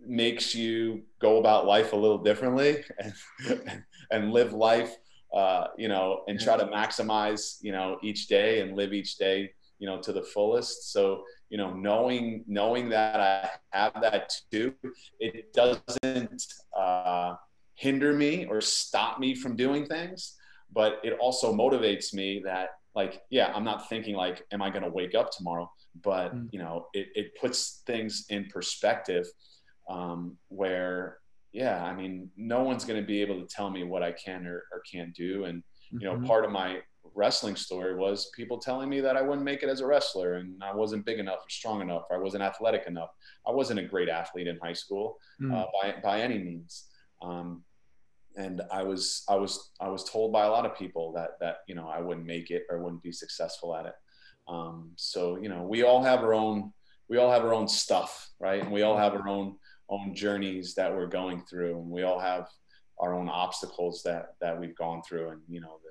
makes 0.00 0.54
you 0.54 1.02
go 1.20 1.38
about 1.38 1.66
life 1.66 1.92
a 1.92 1.96
little 1.96 2.18
differently 2.18 2.84
and, 2.98 3.84
and 4.10 4.32
live 4.32 4.52
life, 4.52 4.96
uh, 5.34 5.68
you 5.76 5.88
know, 5.88 6.22
and 6.28 6.40
try 6.40 6.56
to 6.56 6.64
maximize, 6.66 7.58
you 7.60 7.72
know, 7.72 7.98
each 8.02 8.28
day 8.28 8.60
and 8.60 8.76
live 8.76 8.92
each 8.92 9.18
day, 9.18 9.50
you 9.78 9.86
know, 9.86 10.00
to 10.00 10.12
the 10.12 10.22
fullest. 10.22 10.92
So, 10.92 11.24
you 11.50 11.58
know, 11.58 11.72
knowing, 11.74 12.44
knowing 12.46 12.88
that 12.90 13.20
I 13.20 13.48
have 13.76 14.00
that 14.02 14.30
too, 14.52 14.74
it 15.18 15.52
doesn't 15.52 16.42
uh, 16.78 17.34
hinder 17.74 18.12
me 18.12 18.46
or 18.46 18.60
stop 18.60 19.18
me 19.18 19.34
from 19.34 19.56
doing 19.56 19.86
things, 19.86 20.36
but 20.72 21.00
it 21.04 21.14
also 21.20 21.52
motivates 21.54 22.12
me 22.12 22.42
that 22.44 22.70
like, 22.94 23.22
yeah, 23.30 23.52
I'm 23.54 23.64
not 23.64 23.88
thinking 23.88 24.14
like, 24.14 24.42
am 24.52 24.60
I 24.60 24.70
going 24.70 24.82
to 24.82 24.90
wake 24.90 25.14
up 25.14 25.30
tomorrow? 25.30 25.70
But, 26.02 26.34
Mm. 26.34 26.48
you 26.52 26.58
know, 26.58 26.86
it, 26.92 27.08
it 27.14 27.26
puts 27.40 27.82
things 27.86 28.26
in 28.28 28.46
perspective 28.46 29.26
um, 29.88 30.36
where 30.48 31.18
yeah 31.52 31.82
i 31.82 31.94
mean 31.94 32.28
no 32.36 32.62
one's 32.62 32.84
going 32.84 33.00
to 33.00 33.06
be 33.06 33.22
able 33.22 33.40
to 33.40 33.46
tell 33.46 33.70
me 33.70 33.82
what 33.82 34.02
i 34.02 34.12
can 34.12 34.46
or, 34.46 34.64
or 34.70 34.82
can't 34.92 35.14
do 35.14 35.44
and 35.44 35.62
you 35.90 36.00
know 36.06 36.14
Mhm. 36.14 36.26
part 36.26 36.44
of 36.44 36.50
my 36.50 36.82
wrestling 37.14 37.56
story 37.56 37.94
was 37.94 38.30
people 38.36 38.58
telling 38.58 38.88
me 38.88 39.00
that 39.00 39.16
i 39.16 39.22
wouldn't 39.22 39.44
make 39.44 39.62
it 39.62 39.68
as 39.68 39.80
a 39.80 39.86
wrestler 39.86 40.34
and 40.34 40.62
i 40.62 40.74
wasn't 40.74 41.04
big 41.04 41.18
enough 41.18 41.38
or 41.38 41.48
strong 41.50 41.80
enough 41.80 42.02
or 42.10 42.16
i 42.16 42.20
wasn't 42.20 42.42
athletic 42.42 42.84
enough. 42.86 43.10
I 43.46 43.50
wasn't 43.52 43.80
a 43.80 43.84
great 43.84 44.08
athlete 44.08 44.46
in 44.48 44.58
high 44.62 44.72
school 44.74 45.18
Mm. 45.40 45.54
uh, 45.54 45.66
by, 45.80 45.94
by 46.02 46.20
any 46.20 46.38
means. 46.38 46.84
Um, 47.22 47.64
and 48.36 48.60
i 48.70 48.82
was 48.82 49.24
i 49.28 49.34
was 49.34 49.70
i 49.80 49.88
was 49.88 50.04
told 50.04 50.32
by 50.32 50.44
a 50.44 50.50
lot 50.50 50.64
of 50.66 50.76
people 50.76 51.12
that 51.12 51.30
that 51.40 51.56
you 51.66 51.74
know 51.74 51.88
i 51.88 52.00
wouldn't 52.00 52.26
make 52.26 52.50
it 52.50 52.62
or 52.70 52.78
wouldn't 52.82 53.02
be 53.02 53.12
successful 53.12 53.74
at 53.74 53.86
it. 53.86 53.94
Um, 54.46 54.92
so 54.96 55.36
you 55.42 55.48
know 55.48 55.62
we 55.62 55.82
all 55.82 56.02
have 56.02 56.20
our 56.20 56.34
own 56.34 56.72
we 57.08 57.16
all 57.18 57.30
have 57.30 57.44
our 57.44 57.54
own 57.54 57.68
stuff 57.68 58.30
right? 58.40 58.62
And 58.62 58.70
we 58.70 58.82
all 58.82 58.96
have 58.96 59.14
our 59.14 59.28
own 59.28 59.56
own 59.90 60.14
journeys 60.14 60.74
that 60.74 60.92
we're 60.94 61.06
going 61.20 61.42
through 61.48 61.78
and 61.80 61.90
we 61.90 62.02
all 62.02 62.20
have 62.20 62.46
our 63.00 63.14
own 63.14 63.28
obstacles 63.28 64.02
that 64.04 64.34
that 64.40 64.58
we've 64.60 64.76
gone 64.76 65.00
through 65.02 65.30
and 65.30 65.40
you 65.48 65.60
know 65.60 65.78
the, 65.82 65.90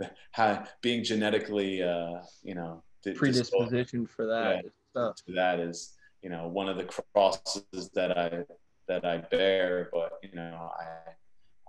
how, 0.32 0.64
being 0.82 1.04
genetically 1.04 1.82
uh 1.82 2.20
you 2.42 2.54
know 2.54 2.82
predisposition 3.16 4.06
for 4.06 4.26
that. 4.26 4.64
Yeah. 4.96 5.10
to 5.26 5.32
that 5.34 5.60
is 5.60 5.94
you 6.22 6.30
know 6.30 6.48
one 6.48 6.68
of 6.68 6.76
the 6.76 6.84
crosses 6.84 7.90
that 7.94 8.16
i 8.16 8.44
that 8.88 9.04
i 9.04 9.18
bear 9.18 9.90
but 9.92 10.12
you 10.22 10.30
know 10.34 10.70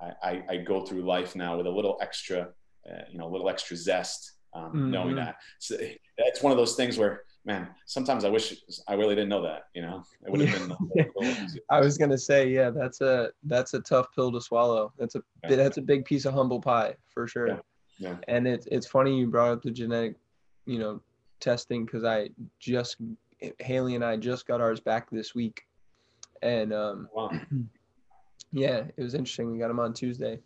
i 0.02 0.12
i 0.24 0.44
i 0.50 0.58
go 0.58 0.86
through 0.86 1.02
life 1.02 1.36
now 1.36 1.58
with 1.58 1.66
a 1.68 1.70
little 1.70 1.98
extra 2.02 2.50
uh, 2.90 3.02
you 3.12 3.18
know 3.18 3.28
a 3.28 3.32
little 3.32 3.50
extra 3.50 3.76
zest 3.76 4.34
um, 4.54 4.90
knowing 4.90 5.16
Mhm. 5.16 5.26
that 5.26 5.36
so 5.60 5.76
it's 6.18 6.42
one 6.42 6.52
of 6.52 6.58
those 6.58 6.76
things 6.76 6.98
where 6.98 7.24
man 7.44 7.68
sometimes 7.86 8.24
i 8.24 8.30
wish 8.30 8.56
i 8.88 8.94
really 8.94 9.16
didn't 9.16 9.30
know 9.30 9.42
that 9.42 9.64
you 9.74 9.82
know 9.82 10.04
it 10.26 10.32
would 10.32 10.42
have 10.42 10.54
been 10.54 10.78
easier. 11.44 11.62
I 11.70 11.80
was 11.82 11.98
gonna 11.98 12.18
say, 12.18 12.48
yeah, 12.50 12.70
that's 12.70 13.02
a 13.02 13.32
that's 13.44 13.74
a 13.74 13.82
tough 13.82 14.08
pill 14.16 14.32
to 14.32 14.40
swallow. 14.42 14.94
That's 14.98 15.16
a 15.16 15.22
Yeah. 15.44 15.56
that's 15.58 15.78
a 15.78 15.82
big 15.82 16.06
piece 16.06 16.26
of 16.26 16.34
humble 16.34 16.62
pie 16.62 16.96
for 17.14 17.28
sure. 17.28 17.48
Yeah. 17.50 17.60
Yeah. 17.98 18.18
And 18.28 18.48
it's 18.48 18.68
it's 18.68 18.88
funny 18.88 19.18
you 19.18 19.28
brought 19.28 19.52
up 19.52 19.62
the 19.62 19.72
genetic, 19.72 20.16
you 20.66 20.80
know, 20.80 21.02
testing 21.40 21.86
because 21.86 22.04
I 22.04 22.30
just 22.60 22.98
Haley 23.60 23.96
and 23.96 24.04
I 24.04 24.18
just 24.18 24.48
got 24.48 24.62
ours 24.62 24.80
back 24.80 25.10
this 25.10 25.36
week, 25.36 25.66
and 26.42 26.74
um, 26.74 27.10
wow 27.14 27.32
yeah, 28.56 28.84
it 28.96 29.04
was 29.04 29.14
interesting. 29.14 29.52
We 29.52 29.60
got 29.60 29.68
them 29.68 29.80
on 29.82 29.94
Tuesday, 29.94 30.40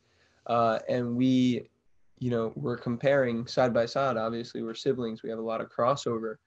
uh, 0.47 0.79
and 0.89 1.15
we, 1.15 1.69
you 2.17 2.31
know, 2.31 2.51
we're 2.55 2.77
comparing 2.77 3.45
side 3.45 3.73
by 3.73 3.85
side. 3.85 4.17
Obviously, 4.17 4.63
we're 4.63 4.73
siblings. 4.73 5.21
We 5.21 5.29
have 5.29 5.37
a 5.37 5.43
lot 5.43 5.61
of 5.61 5.69
crossover, 5.69 6.37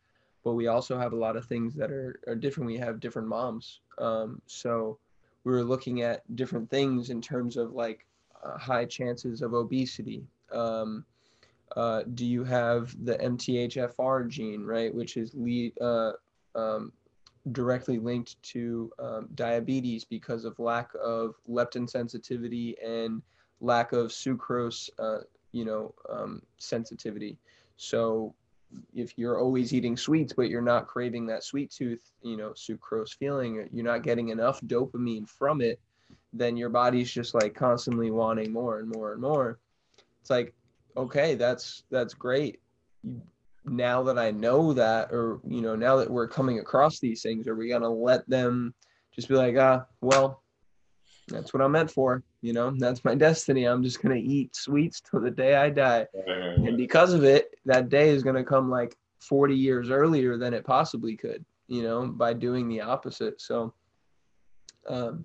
but 0.45 0.55
we 0.55 0.67
also 0.67 0.99
have 0.99 1.13
a 1.13 1.17
lot 1.17 1.37
of 1.37 1.47
things 1.47 1.75
that 1.75 1.93
are, 1.93 2.19
are 2.27 2.35
different. 2.35 2.67
We 2.67 2.79
have 2.79 2.99
different 2.99 3.29
moms, 3.29 3.81
um, 3.99 4.43
so 4.47 4.99
we 5.45 5.53
were 5.53 5.63
looking 5.63 6.03
at 6.03 6.23
different 6.35 6.69
things 6.69 7.11
in 7.11 7.21
terms 7.21 7.57
of 7.57 7.73
like 7.73 8.07
uh, 8.45 8.59
high 8.59 8.85
chances 8.85 9.41
of 9.41 9.55
obesity. 9.55 10.25
Um, 10.53 11.05
uh, 11.77 12.03
do 12.15 12.27
you 12.27 12.45
have 12.45 12.95
the 13.05 13.17
MTHFR 13.17 14.29
gene, 14.29 14.65
right, 14.65 14.95
which 14.95 15.17
is 15.17 15.33
lead, 15.35 15.73
uh, 15.81 16.13
um, 16.55 16.93
directly 17.51 17.99
linked 17.99 18.41
to 18.43 18.93
um, 18.99 19.29
diabetes 19.35 20.05
because 20.05 20.45
of 20.45 20.59
lack 20.59 20.91
of 21.03 21.35
leptin 21.49 21.89
sensitivity 21.89 22.77
and 22.85 23.23
lack 23.61 23.93
of 23.93 24.09
sucrose, 24.09 24.91
uh, 24.99 25.23
you 25.53 25.65
know, 25.65 25.95
um, 26.11 26.43
sensitivity. 26.59 27.39
So 27.77 28.35
if 28.95 29.19
you're 29.19 29.39
always 29.39 29.73
eating 29.73 29.97
sweets, 29.97 30.33
but 30.33 30.49
you're 30.49 30.63
not 30.63 30.87
craving 30.87 31.27
that 31.27 31.45
sweet 31.45 31.71
tooth, 31.71 32.13
you 32.23 32.37
know, 32.37 32.51
sucrose 32.51 33.15
feeling, 33.15 33.69
you're 33.73 33.85
not 33.85 34.03
getting 34.03 34.29
enough 34.29 34.61
dopamine 34.63 35.29
from 35.29 35.61
it, 35.61 35.81
then 36.33 36.57
your 36.57 36.71
body's 36.71 37.11
just 37.11 37.35
like 37.35 37.55
constantly 37.55 38.11
wanting 38.11 38.53
more 38.53 38.79
and 38.79 38.89
more 38.89 39.13
and 39.13 39.21
more. 39.21 39.59
It's 40.23 40.31
like, 40.31 40.55
okay, 40.97 41.35
that's 41.35 41.83
that's 41.91 42.15
great. 42.15 42.61
Now 43.65 44.05
that 44.05 44.19
I 44.19 44.31
know 44.31 44.73
that, 44.73 45.13
or 45.13 45.41
you 45.47 45.61
know, 45.61 45.75
now 45.75 45.97
that 45.97 46.11
we're 46.11 46.29
coming 46.29 46.61
across 46.61 47.01
these 47.01 47.23
things, 47.23 47.49
are 47.49 47.57
we 47.57 47.69
gonna 47.69 47.91
let 47.91 48.29
them 48.29 48.73
just 49.15 49.29
be 49.29 49.35
like, 49.35 49.57
ah, 49.59 49.85
well, 50.01 50.43
that's 51.29 51.53
what 51.53 51.61
I'm 51.63 51.73
meant 51.73 51.91
for, 51.91 52.23
you 52.41 52.53
know, 52.53 52.73
that's 52.79 53.05
my 53.05 53.15
destiny. 53.17 53.65
I'm 53.65 53.83
just 53.83 54.01
gonna 54.01 54.15
eat 54.15 54.55
sweets 54.55 55.01
till 55.01 55.21
the 55.21 55.31
day 55.31 55.57
I 55.57 55.71
die, 55.71 56.07
and 56.57 56.77
because 56.77 57.13
of 57.15 57.25
it, 57.25 57.55
that 57.65 57.89
day 57.89 58.11
is 58.11 58.23
gonna 58.23 58.45
come 58.45 58.71
like 58.71 58.97
40 59.21 59.57
years 59.57 59.91
earlier 59.91 60.37
than 60.37 60.55
it 60.55 60.65
possibly 60.65 61.17
could, 61.17 61.45
you 61.67 61.83
know, 61.83 62.07
by 62.07 62.33
doing 62.33 62.69
the 62.69 62.81
opposite. 62.81 63.41
So, 63.41 63.75
um, 64.89 65.25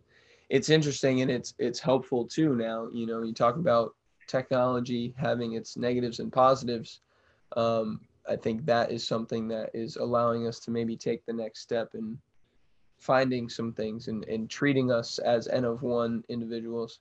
it's 0.49 0.69
interesting 0.69 1.21
and 1.21 1.29
it's 1.29 1.53
it's 1.59 1.79
helpful 1.79 2.25
too. 2.25 2.55
Now, 2.55 2.87
you 2.91 3.05
know, 3.05 3.21
you 3.21 3.33
talk 3.33 3.57
about 3.57 3.93
technology 4.27 5.13
having 5.17 5.53
its 5.53 5.77
negatives 5.77 6.19
and 6.19 6.31
positives. 6.31 7.01
Um, 7.55 8.01
I 8.29 8.35
think 8.35 8.65
that 8.65 8.91
is 8.91 9.07
something 9.07 9.47
that 9.49 9.71
is 9.73 9.95
allowing 9.95 10.47
us 10.47 10.59
to 10.61 10.71
maybe 10.71 10.97
take 10.97 11.25
the 11.25 11.33
next 11.33 11.61
step 11.61 11.95
in 11.95 12.17
finding 12.99 13.47
some 13.47 13.73
things 13.73 14.07
and, 14.07 14.25
and 14.25 14.49
treating 14.49 14.91
us 14.91 15.19
as 15.19 15.47
N 15.47 15.65
of 15.65 15.81
one 15.81 16.23
individuals. 16.29 16.99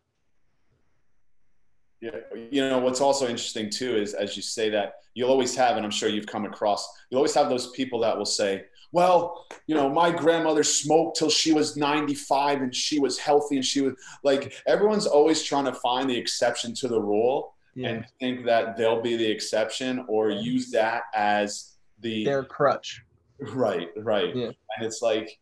Yeah, 2.01 2.11
you 2.51 2.69
know 2.69 2.79
what's 2.79 3.01
also 3.01 3.27
interesting 3.27 3.71
too 3.71 3.97
is 3.97 4.13
as 4.13 4.37
you 4.37 4.43
say 4.43 4.69
that 4.71 4.97
you'll 5.15 5.31
always 5.31 5.57
have, 5.57 5.77
and 5.77 5.85
I'm 5.85 5.91
sure 5.91 6.11
you've 6.11 6.27
come 6.27 6.45
across, 6.45 6.87
you'll 7.11 7.19
always 7.19 7.35
have 7.35 7.49
those 7.49 7.71
people 7.71 7.99
that 8.01 8.17
will 8.17 8.27
say, 8.27 8.65
"Well, 8.93 9.47
you 9.67 9.75
know, 9.75 9.89
my 9.89 10.11
grandmother 10.11 10.63
smoked 10.63 11.19
till 11.19 11.31
she 11.31 11.53
was 11.53 11.77
95 11.77 12.63
and 12.63 12.75
she 12.75 12.99
was 12.99 13.19
healthy 13.19 13.57
and 13.57 13.65
she 13.65 13.81
was 13.81 13.95
like." 14.25 14.55
Everyone's 14.67 15.07
always 15.07 15.43
trying 15.43 15.65
to 15.67 15.73
find 15.75 16.09
the 16.09 16.17
exception 16.17 16.75
to 16.75 16.89
the 16.89 17.01
rule 17.01 17.55
Yeah. 17.75 17.89
and 17.91 18.07
think 18.21 18.47
that 18.47 18.77
they'll 18.77 19.03
be 19.03 19.17
the 19.17 19.31
exception 19.31 20.05
or 20.09 20.31
use 20.31 20.71
that 20.71 21.03
as 21.15 21.77
the 22.01 22.25
Their 22.25 22.45
crutch. 22.45 23.03
right, 23.41 23.89
right, 23.97 24.35
Yeah. 24.35 24.47
and 24.77 24.87
it's 24.87 25.03
like, 25.03 25.39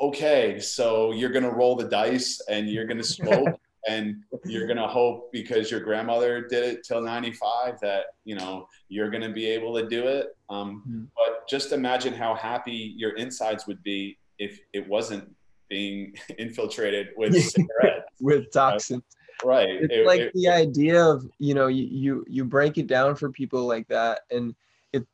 okay, 0.00 0.58
so 0.58 1.12
you're 1.12 1.30
gonna 1.30 1.50
roll 1.50 1.76
the 1.76 1.84
dice 1.88 2.40
and 2.48 2.68
you're 2.68 2.86
gonna 2.86 3.02
smoke 3.04 3.60
and 3.88 4.22
you're 4.46 4.66
gonna 4.66 4.88
hope 4.88 5.30
because 5.32 5.70
your 5.70 5.80
grandmother 5.80 6.40
did 6.48 6.64
it 6.64 6.84
till 6.84 7.00
95 7.02 7.78
that 7.80 8.06
you 8.24 8.34
know 8.34 8.66
you're 8.88 9.10
gonna 9.10 9.30
be 9.32 9.46
able 9.46 9.74
to 9.78 9.86
do 9.88 10.06
it. 10.06 10.34
Um, 10.48 10.82
Mhm. 10.88 11.08
But 11.14 11.33
just 11.48 11.72
imagine 11.72 12.12
how 12.14 12.34
happy 12.34 12.94
your 12.96 13.12
insides 13.16 13.66
would 13.66 13.82
be 13.82 14.18
if 14.38 14.58
it 14.72 14.86
wasn't 14.88 15.30
being 15.68 16.14
infiltrated 16.38 17.08
with 17.16 17.34
cigarettes. 17.34 18.06
with 18.20 18.50
toxins. 18.52 19.02
Right. 19.44 19.68
It's 19.68 19.92
It- 19.94 20.06
like 20.06 20.20
it- 20.20 20.32
the 20.34 20.48
idea 20.48 21.04
of 21.04 21.24
you 21.38 21.54
know 21.54 21.66
you, 21.66 21.84
you 21.84 22.24
you 22.28 22.44
break 22.44 22.78
it 22.78 22.86
down 22.86 23.14
for 23.16 23.30
people 23.30 23.66
like 23.66 23.86
that, 23.88 24.20
and 24.30 24.54
it 24.92 25.04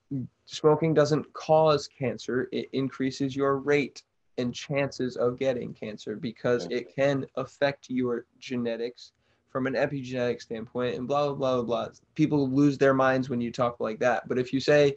smoking 0.46 0.92
doesn't 0.94 1.32
cause 1.32 1.88
cancer; 1.88 2.48
it 2.52 2.68
increases 2.72 3.34
your 3.34 3.56
rate 3.56 4.02
and 4.38 4.54
chances 4.54 5.16
of 5.16 5.38
getting 5.38 5.72
cancer 5.74 6.16
because 6.16 6.66
it 6.70 6.94
can 6.94 7.26
affect 7.36 7.90
your 7.90 8.24
genetics 8.38 9.12
from 9.50 9.66
an 9.66 9.74
epigenetic 9.74 10.40
standpoint 10.40 10.96
and 10.96 11.06
blah 11.08 11.26
blah 11.28 11.34
blah 11.34 11.54
blah 11.62 11.86
blah. 11.86 11.88
People 12.14 12.48
lose 12.50 12.78
their 12.78 12.94
minds 12.94 13.28
when 13.28 13.40
you 13.40 13.50
talk 13.50 13.80
like 13.80 13.98
that. 14.00 14.28
But 14.28 14.38
if 14.38 14.52
you 14.52 14.60
say, 14.60 14.96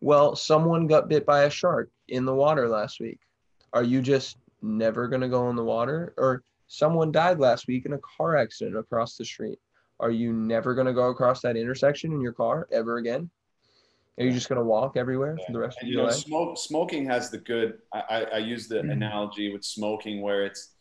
well, 0.00 0.36
someone 0.36 0.86
got 0.86 1.08
bit 1.08 1.24
by 1.26 1.44
a 1.44 1.50
shark 1.50 1.90
in 2.08 2.24
the 2.24 2.34
water 2.34 2.68
last 2.68 3.00
week, 3.00 3.20
are 3.72 3.82
you 3.82 4.00
just 4.02 4.38
never 4.62 5.08
gonna 5.08 5.28
go 5.28 5.48
in 5.50 5.56
the 5.56 5.64
water? 5.64 6.14
Or 6.16 6.42
someone 6.68 7.12
died 7.12 7.38
last 7.38 7.66
week 7.66 7.86
in 7.86 7.92
a 7.92 7.98
car 7.98 8.36
accident 8.36 8.76
across 8.76 9.16
the 9.16 9.24
street. 9.24 9.58
Are 10.00 10.10
you 10.10 10.32
never 10.32 10.74
gonna 10.74 10.92
go 10.92 11.08
across 11.08 11.40
that 11.42 11.56
intersection 11.56 12.12
in 12.12 12.20
your 12.20 12.32
car 12.32 12.68
ever 12.72 12.98
again? 12.98 13.30
Are 14.18 14.24
you 14.24 14.32
just 14.32 14.48
gonna 14.48 14.64
walk 14.64 14.96
everywhere 14.96 15.38
for 15.46 15.52
the 15.52 15.58
rest 15.58 15.78
And 15.80 15.88
of 15.88 15.90
you 15.90 15.94
your 15.98 16.02
know, 16.04 16.08
life? 16.10 16.18
smoke 16.20 16.58
smoking 16.58 17.06
has 17.06 17.30
the 17.30 17.38
good. 17.38 17.78
I, 17.92 18.00
I, 18.00 18.22
I 18.24 18.38
use 18.38 18.68
the 18.68 18.76
Mhm. 18.76 18.92
analogy 18.92 19.52
with 19.52 19.64
smoking 19.64 20.22
where 20.22 20.44
it's, 20.44 20.74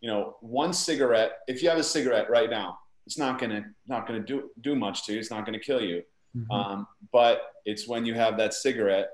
you 0.00 0.08
know, 0.10 0.36
one 0.40 0.72
cigarette. 0.72 1.38
If 1.46 1.62
you 1.62 1.68
have 1.70 1.78
a 1.78 1.82
cigarette 1.84 2.28
right 2.30 2.50
now, 2.50 2.78
it's 3.06 3.18
not 3.18 3.38
gonna 3.38 3.64
not 3.86 4.06
gonna 4.06 4.20
do 4.20 4.50
do 4.60 4.74
much 4.74 5.04
to 5.06 5.12
you. 5.14 5.18
It's 5.18 5.30
not 5.30 5.44
gonna 5.46 5.58
kill 5.58 5.80
you. 5.80 6.02
Mhm. 6.36 6.50
Um, 6.50 6.86
but 7.12 7.42
it's 7.64 7.86
when 7.86 8.04
you 8.04 8.14
have 8.14 8.36
that 8.38 8.54
cigarette 8.54 9.10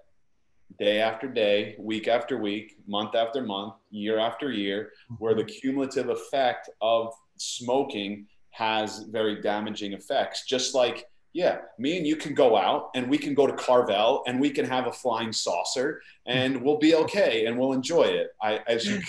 day 0.78 1.00
after 1.00 1.28
day, 1.28 1.74
week 1.78 2.08
after 2.08 2.38
week, 2.38 2.76
month 2.86 3.14
after 3.14 3.42
month, 3.42 3.74
year 3.90 4.18
after 4.18 4.52
year, 4.52 4.92
where 5.18 5.34
the 5.34 5.44
cumulative 5.44 6.08
effect 6.10 6.68
of 6.80 7.12
smoking 7.36 8.26
has 8.50 9.00
very 9.04 9.40
damaging 9.40 9.92
effects. 9.92 10.44
Just 10.46 10.74
like, 10.74 11.08
yeah, 11.32 11.58
me 11.78 11.96
and 11.98 12.06
you 12.06 12.16
can 12.16 12.34
go 12.34 12.56
out 12.56 12.90
and 12.94 13.08
we 13.08 13.16
can 13.18 13.34
go 13.34 13.46
to 13.46 13.52
Carvel 13.52 14.22
and 14.26 14.40
we 14.40 14.50
can 14.50 14.64
have 14.64 14.86
a 14.86 14.92
flying 14.92 15.32
saucer 15.32 16.00
and 16.26 16.60
we'll 16.62 16.78
be 16.78 16.94
okay 16.94 17.46
and 17.46 17.58
we'll 17.58 17.72
enjoy 17.72 18.02
it. 18.04 18.28
I, 18.42 18.60
as 18.66 18.86
you, 18.86 19.00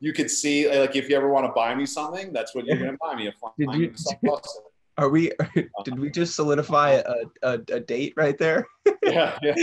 you 0.00 0.12
could 0.12 0.30
see, 0.30 0.68
like, 0.68 0.96
if 0.96 1.08
you 1.08 1.16
ever 1.16 1.28
want 1.30 1.46
to 1.46 1.52
buy 1.52 1.74
me 1.74 1.86
something, 1.86 2.32
that's 2.32 2.54
what 2.54 2.64
you're 2.66 2.78
going 2.78 2.92
to 2.92 2.98
buy 3.00 3.14
me 3.14 3.28
a 3.28 3.32
flying 3.32 3.80
you- 3.80 3.92
saucer. 3.96 4.60
Are 4.98 5.08
we? 5.10 5.30
Did 5.84 5.98
we 5.98 6.10
just 6.10 6.34
solidify 6.34 7.02
a, 7.04 7.14
a, 7.42 7.52
a 7.72 7.80
date 7.80 8.14
right 8.16 8.38
there? 8.38 8.66
yeah, 9.02 9.38
yeah. 9.42 9.54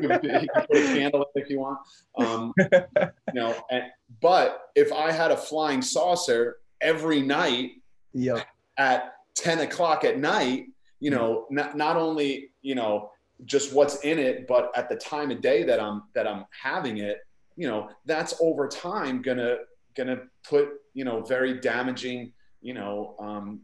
You 0.00 0.08
can 0.08 0.20
put 0.20 0.76
a 0.76 0.98
candle 0.98 1.26
if 1.34 1.50
you 1.50 1.60
want. 1.60 1.78
Um, 2.16 2.52
you 2.72 3.34
know, 3.34 3.54
and, 3.70 3.84
but 4.20 4.70
if 4.76 4.92
I 4.92 5.10
had 5.10 5.30
a 5.32 5.36
flying 5.36 5.82
saucer 5.82 6.58
every 6.80 7.20
night 7.20 7.72
Yep. 8.12 8.46
at 8.76 9.14
10 9.36 9.60
o'clock 9.60 10.04
at 10.04 10.18
night, 10.18 10.66
you 11.00 11.10
know, 11.10 11.46
not, 11.50 11.76
not 11.76 11.96
only, 11.96 12.50
you 12.62 12.74
know, 12.74 13.10
just 13.44 13.72
what's 13.72 14.00
in 14.00 14.18
it, 14.18 14.46
but 14.46 14.70
at 14.76 14.88
the 14.88 14.96
time 14.96 15.30
of 15.30 15.40
day 15.40 15.62
that 15.62 15.80
I'm, 15.80 16.02
that 16.14 16.26
I'm 16.26 16.44
having 16.50 16.98
it, 16.98 17.18
you 17.56 17.66
know, 17.68 17.88
that's 18.04 18.34
over 18.40 18.68
time 18.68 19.22
gonna, 19.22 19.58
gonna 19.96 20.22
put, 20.48 20.68
you 20.94 21.04
know, 21.04 21.22
very 21.22 21.60
damaging, 21.60 22.32
you 22.60 22.74
know, 22.74 23.16
um, 23.18 23.60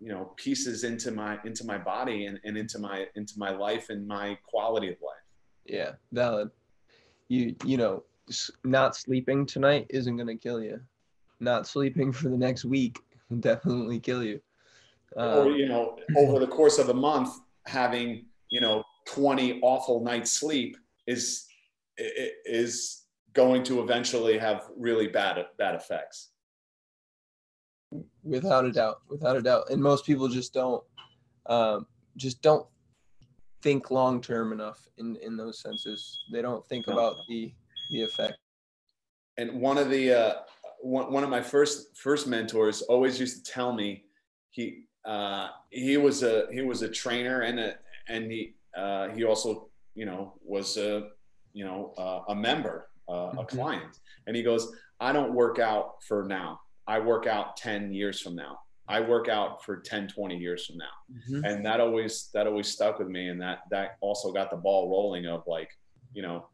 you 0.00 0.08
know, 0.08 0.32
pieces 0.36 0.84
into 0.84 1.10
my, 1.10 1.38
into 1.44 1.64
my 1.64 1.78
body 1.78 2.26
and, 2.26 2.38
and 2.44 2.56
into 2.56 2.78
my, 2.78 3.06
into 3.16 3.34
my 3.36 3.50
life 3.50 3.90
and 3.90 4.06
my 4.06 4.38
quality 4.48 4.88
of 4.88 4.96
life. 5.02 5.18
Yeah. 5.68 5.92
Valid. 6.12 6.50
You 7.28 7.54
you 7.64 7.76
know, 7.76 8.04
not 8.64 8.96
sleeping 8.96 9.46
tonight 9.46 9.86
isn't 9.90 10.16
gonna 10.16 10.36
kill 10.36 10.62
you. 10.62 10.80
Not 11.40 11.66
sleeping 11.66 12.12
for 12.12 12.28
the 12.28 12.36
next 12.36 12.64
week 12.64 12.98
will 13.28 13.38
definitely 13.38 14.00
kill 14.00 14.24
you. 14.24 14.40
or 15.14 15.48
Um, 15.48 15.54
you 15.54 15.68
know 15.68 15.98
over 16.16 16.38
the 16.38 16.46
course 16.46 16.78
of 16.78 16.88
a 16.88 16.94
month 16.94 17.38
having 17.66 18.26
you 18.50 18.60
know 18.60 18.82
20 19.06 19.60
awful 19.62 20.02
nights 20.02 20.32
sleep 20.32 20.76
is 21.06 21.46
is 21.98 23.04
going 23.34 23.62
to 23.62 23.82
eventually 23.82 24.38
have 24.38 24.64
really 24.76 25.06
bad 25.06 25.44
bad 25.58 25.74
effects 25.74 26.30
without 28.22 28.64
a 28.64 28.72
doubt 28.72 29.00
without 29.08 29.36
a 29.36 29.42
doubt. 29.42 29.70
And 29.70 29.82
most 29.82 30.04
people 30.04 30.28
just 30.28 30.52
don't 30.52 30.82
um, 31.46 31.86
just 32.16 32.42
don't 32.42 32.66
think 33.62 33.90
long 33.90 34.20
term 34.20 34.52
enough 34.52 34.86
in 34.98 35.16
in 35.16 35.36
those 35.36 35.60
senses. 35.60 36.18
They 36.32 36.42
don't 36.42 36.66
think 36.66 36.86
No. 36.86 36.94
about 36.94 37.16
the 37.28 37.52
the 37.90 38.02
effect. 38.02 38.38
And 39.36 39.60
one 39.60 39.78
of 39.78 39.88
the 39.88 40.12
uh, 40.12 40.34
one, 40.80 41.12
one 41.12 41.24
of 41.24 41.30
my 41.30 41.40
first 41.42 41.96
first 41.96 42.26
mentors 42.26 42.82
always 42.82 43.18
used 43.18 43.44
to 43.44 43.52
tell 43.52 43.72
me 43.72 44.04
he 44.50 44.84
uh, 45.04 45.48
he 45.70 45.96
was 45.96 46.22
a 46.22 46.46
he 46.52 46.62
was 46.62 46.82
a 46.82 46.88
trainer 46.88 47.42
and 47.42 47.58
a 47.60 47.76
and 48.08 48.30
he 48.30 48.54
uh, 48.76 49.08
he 49.08 49.24
also 49.24 49.70
you 49.94 50.06
know 50.06 50.34
was 50.44 50.76
a 50.76 51.08
you 51.52 51.64
know 51.64 51.94
uh, 51.96 52.20
a 52.32 52.34
member 52.34 52.90
uh, 53.08 53.32
a 53.38 53.44
Mhm. 53.44 53.48
client. 53.48 53.98
And 54.26 54.36
he 54.36 54.42
goes 54.42 54.72
I 55.00 55.12
don't 55.12 55.32
work 55.32 55.58
out 55.58 56.02
for 56.06 56.24
now 56.24 56.60
I 56.88 56.98
work 56.98 57.26
out 57.26 57.56
10 57.56 57.92
years 57.92 58.20
from 58.20 58.34
now. 58.34 58.60
I 58.88 59.00
work 59.00 59.28
out 59.28 59.62
for 59.62 59.76
10 59.76 60.08
20 60.08 60.36
years 60.36 60.66
from 60.66 60.78
now. 60.78 60.86
And 61.44 61.64
that 61.66 61.78
always 61.80 62.30
that 62.32 62.46
always 62.46 62.68
stuck 62.68 62.98
with 62.98 63.08
me 63.08 63.28
and 63.28 63.40
that 63.40 63.58
that 63.70 63.98
also 64.00 64.32
got 64.32 64.50
the 64.50 64.56
ball 64.56 64.88
rolling 64.90 65.26
of 65.26 65.44
like 65.46 65.70
you 66.14 66.22
know 66.22 66.48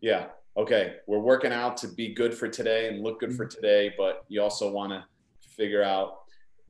yeah 0.00 0.26
okay 0.56 0.96
we're 1.08 1.18
working 1.18 1.52
out 1.52 1.76
to 1.78 1.88
be 1.88 2.14
good 2.14 2.32
for 2.32 2.48
today 2.48 2.88
and 2.88 3.02
look 3.02 3.18
good 3.18 3.34
for 3.34 3.44
today 3.44 3.92
but 3.98 4.24
you 4.28 4.40
also 4.40 4.70
want 4.70 4.92
to 4.92 5.04
figure 5.40 5.82
out 5.82 6.20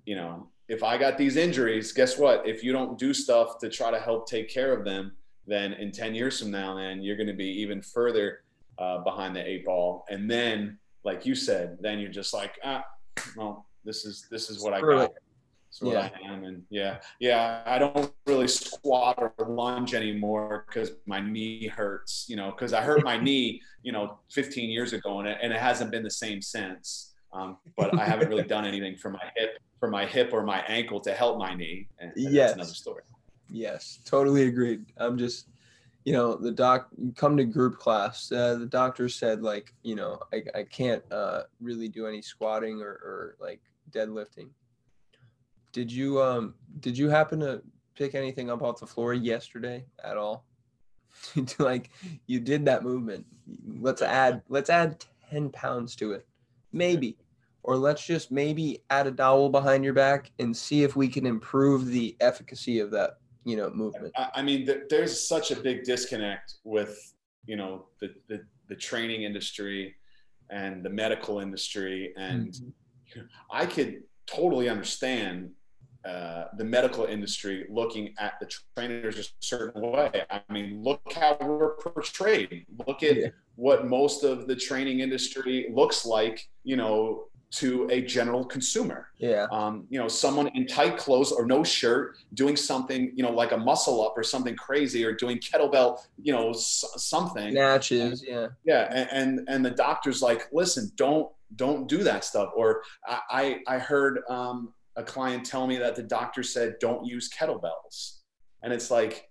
you 0.07 0.17
know 0.17 0.49
if 0.69 0.83
i 0.83 0.97
got 0.97 1.19
these 1.19 1.37
injuries 1.37 1.93
guess 1.93 2.17
what? 2.17 2.49
If 2.49 2.65
you 2.65 2.73
don't 2.73 2.99
do 2.99 3.13
stuff 3.13 3.59
to 3.59 3.69
try 3.69 3.91
to 3.91 4.01
help 4.01 4.27
take 4.27 4.49
care 4.49 4.73
of 4.73 4.87
them 4.87 5.13
then 5.47 5.75
in 5.75 5.93
10 5.93 6.15
years 6.15 6.41
from 6.41 6.51
now 6.51 6.75
man 6.77 7.03
you're 7.03 7.17
going 7.17 7.27
to 7.27 7.35
be 7.35 7.61
even 7.61 7.83
further 7.83 8.41
uh, 8.79 8.99
behind 8.99 9.37
the 9.37 9.49
eight 9.49 9.65
ball. 9.65 10.05
And 10.09 10.31
then 10.31 10.79
like 11.05 11.27
you 11.27 11.35
said 11.35 11.77
then 11.81 11.99
you're 11.99 12.11
just 12.11 12.33
like 12.33 12.59
ah 12.65 12.83
well 13.37 13.67
this 13.85 14.05
is 14.05 14.27
this 14.31 14.51
is 14.51 14.63
what 14.63 14.73
i 14.75 14.81
got 14.81 15.11
it. 15.11 15.15
it's 15.69 15.83
what 15.83 15.97
I 15.97 16.13
am, 16.25 16.45
and 16.45 16.63
yeah, 16.71 16.99
yeah. 17.19 17.63
I 17.67 17.81
don't 17.81 18.13
really 18.27 18.47
squat 18.47 19.19
or 19.19 19.33
lunge 19.49 19.93
anymore 19.93 20.65
because 20.69 20.93
my 21.05 21.19
knee 21.21 21.67
hurts. 21.67 22.27
You 22.29 22.37
know, 22.37 22.53
because 22.53 22.73
I 22.73 22.81
hurt 22.81 23.03
my 23.03 23.17
knee, 23.27 23.61
you 23.83 23.91
know, 23.91 24.19
15 24.31 24.71
years 24.71 24.93
ago, 24.93 25.19
and 25.19 25.29
it, 25.29 25.39
and 25.43 25.53
it 25.53 25.59
hasn't 25.59 25.91
been 25.91 26.05
the 26.05 26.11
same 26.13 26.41
since. 26.41 27.15
Um, 27.33 27.59
but 27.77 27.99
I 27.99 28.05
haven't 28.05 28.29
really 28.29 28.45
done 28.45 28.65
anything 28.65 28.97
for 28.97 29.11
my 29.11 29.25
hip, 29.37 29.59
for 29.81 29.91
my 29.91 30.07
hip 30.07 30.31
or 30.33 30.45
my 30.45 30.61
ankle 30.69 31.01
to 31.01 31.13
help 31.13 31.39
my 31.39 31.53
knee. 31.55 31.89
And, 31.99 32.13
and 32.15 32.33
Yes. 32.33 32.51
that's 32.51 32.55
another 32.55 32.75
story. 32.75 33.03
Yes, 33.51 33.99
totally 34.05 34.45
agreed. 34.47 34.85
I'm 34.97 35.19
just, 35.19 35.49
you 36.05 36.13
know, 36.13 36.37
the 36.37 36.51
doc 36.51 36.89
come 37.17 37.37
to 37.37 37.45
group 37.45 37.79
class. 37.79 38.31
Uh, 38.31 38.57
the 38.57 38.67
doctor 38.67 39.09
said 39.09 39.43
like, 39.43 39.73
you 39.83 39.95
know, 39.95 40.19
I, 40.33 40.43
I 40.55 40.63
can't 40.65 41.03
uh, 41.11 41.43
really 41.61 41.89
do 41.89 42.07
any 42.07 42.21
squatting 42.21 42.83
or, 42.83 42.91
or 42.91 43.37
like 43.41 43.61
deadlifting. 43.91 44.51
Did 45.73 45.91
you 45.91 46.23
um 46.23 46.55
did 46.81 46.97
you 46.97 47.09
happen 47.09 47.41
to 47.41 47.63
pick 47.97 48.15
anything 48.15 48.51
up 48.51 48.63
off 48.63 48.81
the 48.81 48.87
floor 48.87 49.15
yesterday 49.15 49.85
at 50.05 50.17
all? 50.17 50.45
like 51.59 51.91
you 52.27 52.39
did 52.39 52.67
that 52.67 52.85
movement. 52.85 53.25
Let's 53.81 54.03
add 54.03 54.43
let's 54.49 54.71
add 54.71 55.05
ten 55.31 55.51
pounds 55.51 55.97
to 55.97 56.13
it, 56.13 56.27
maybe, 56.73 57.17
or 57.63 57.77
let's 57.77 58.05
just 58.07 58.31
maybe 58.31 58.83
add 58.91 59.07
a 59.07 59.11
dowel 59.11 59.49
behind 59.49 59.85
your 59.85 59.95
back 59.95 60.31
and 60.39 60.57
see 60.57 60.83
if 60.83 60.97
we 60.97 61.09
can 61.09 61.25
improve 61.25 61.87
the 61.87 62.15
efficacy 62.21 62.79
of 62.79 62.91
that 62.91 63.19
you 63.45 63.57
know 63.57 63.71
movement. 63.71 64.13
I, 64.17 64.43
mean, 64.43 64.67
th- 64.67 64.85
there's 64.89 65.27
such 65.27 65.51
a 65.51 65.57
big 65.57 65.85
disconnect 65.85 66.55
with 66.65 67.15
you 67.47 67.57
know 67.57 67.87
the, 68.01 68.15
the 68.29 68.41
the 68.69 68.75
training 68.77 69.23
industry 69.25 69.95
and 70.51 70.83
the 70.85 70.91
medical 70.91 71.41
industry, 71.41 72.13
and 72.17 72.49
Mm-hmm. 72.49 73.21
I 73.51 73.67
could 73.67 74.03
totally 74.27 74.69
understand 74.69 75.51
uh, 76.05 76.45
the 76.57 76.65
medical 76.65 77.05
industry 77.05 77.65
looking 77.71 78.13
at 78.19 78.35
the 78.41 78.49
trainers 78.77 79.19
a 79.21 79.25
certain 79.41 79.83
way. 79.83 80.11
I 80.31 80.41
mean, 80.53 80.83
look 80.83 81.01
how 81.15 81.37
we're 81.41 81.77
portrayed. 81.77 82.67
Look 82.87 83.03
at 83.03 83.17
Yeah. 83.17 83.29
what 83.55 83.87
most 83.87 84.25
of 84.25 84.47
the 84.49 84.57
training 84.57 85.01
industry 85.01 85.69
looks 85.73 86.05
like, 86.05 86.47
you 86.65 86.77
know, 86.77 87.29
to 87.57 87.89
a 87.91 88.01
general 88.03 88.45
consumer. 88.45 89.09
Yeah. 89.19 89.47
Um, 89.53 89.87
you 89.89 89.99
know, 89.99 90.09
someone 90.09 90.49
in 90.55 90.67
tight 90.67 90.97
clothes 90.97 91.31
or 91.31 91.47
no 91.47 91.63
shirt 91.63 92.17
doing 92.35 92.57
something, 92.57 93.13
you 93.15 93.23
know, 93.23 93.31
like 93.31 93.53
a 93.53 93.57
muscle 93.57 94.05
up 94.05 94.15
or 94.17 94.23
something 94.23 94.57
crazy 94.57 95.05
or 95.05 95.13
doing 95.15 95.39
kettlebell, 95.39 96.01
you 96.21 96.33
know, 96.33 96.51
s- 96.51 96.85
something 96.97 97.53
Snatches. 97.53 98.25
Yeah. 98.27 98.49
yeah 98.65 98.89
and, 98.91 99.09
and 99.39 99.49
and 99.49 99.65
the 99.65 99.71
doctor's 99.71 100.21
like 100.23 100.49
listen 100.53 100.91
don't 100.97 101.31
don't 101.57 101.89
do 101.89 102.03
that 102.03 102.25
stuff 102.25 102.51
or 102.57 102.83
i 103.07 103.61
i 103.69 103.75
I 103.77 103.79
heard 103.79 104.21
um, 104.29 104.73
a 104.97 105.03
client 105.05 105.45
tell 105.45 105.67
me 105.67 105.77
that 105.79 105.95
the 105.95 106.03
doctor 106.03 106.43
said 106.43 106.77
don't 106.81 107.07
use 107.07 107.29
kettlebells 107.31 108.19
and 108.63 108.73
it's 108.73 108.91
like 108.91 109.29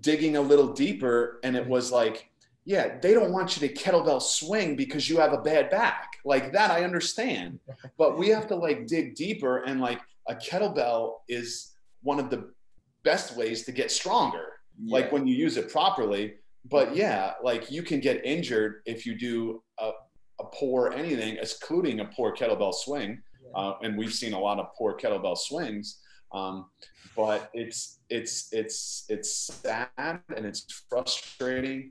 digging 0.00 0.36
a 0.36 0.40
little 0.40 0.72
deeper 0.72 1.38
and 1.44 1.56
it 1.56 1.66
was 1.66 1.92
like 1.92 2.29
yeah 2.64 2.98
they 3.00 3.14
don't 3.14 3.32
want 3.32 3.56
you 3.56 3.66
to 3.66 3.74
kettlebell 3.74 4.20
swing 4.20 4.76
because 4.76 5.08
you 5.08 5.18
have 5.18 5.32
a 5.32 5.40
bad 5.40 5.70
back 5.70 6.12
like 6.24 6.52
that 6.52 6.70
i 6.70 6.84
understand 6.84 7.58
but 7.98 8.18
we 8.18 8.28
have 8.28 8.46
to 8.46 8.54
like 8.54 8.86
dig 8.86 9.14
deeper 9.14 9.64
and 9.64 9.80
like 9.80 10.00
a 10.28 10.34
kettlebell 10.34 11.14
is 11.28 11.72
one 12.02 12.18
of 12.18 12.30
the 12.30 12.50
best 13.02 13.36
ways 13.36 13.64
to 13.64 13.72
get 13.72 13.90
stronger 13.90 14.60
like 14.86 15.12
when 15.12 15.26
you 15.26 15.34
use 15.34 15.56
it 15.56 15.70
properly. 15.70 16.34
But 16.64 16.94
yeah, 16.94 17.34
like 17.42 17.70
you 17.70 17.82
can 17.82 18.00
get 18.00 18.24
injured 18.24 18.82
if 18.86 19.06
you 19.06 19.18
do 19.18 19.62
a, 19.78 19.90
a 20.40 20.44
poor 20.52 20.92
anything, 20.92 21.36
excluding 21.36 22.00
a 22.00 22.04
poor 22.06 22.34
kettlebell 22.34 22.74
swing. 22.74 23.22
Uh, 23.54 23.74
and 23.82 23.96
we've 23.96 24.12
seen 24.12 24.32
a 24.32 24.38
lot 24.38 24.58
of 24.58 24.66
poor 24.76 24.96
kettlebell 24.96 25.36
swings. 25.36 26.00
Um, 26.32 26.66
but 27.16 27.50
it's 27.54 27.98
it's 28.08 28.48
it's 28.52 29.04
it's 29.08 29.50
sad 29.62 29.88
and 29.98 30.46
it's 30.46 30.84
frustrating 30.88 31.90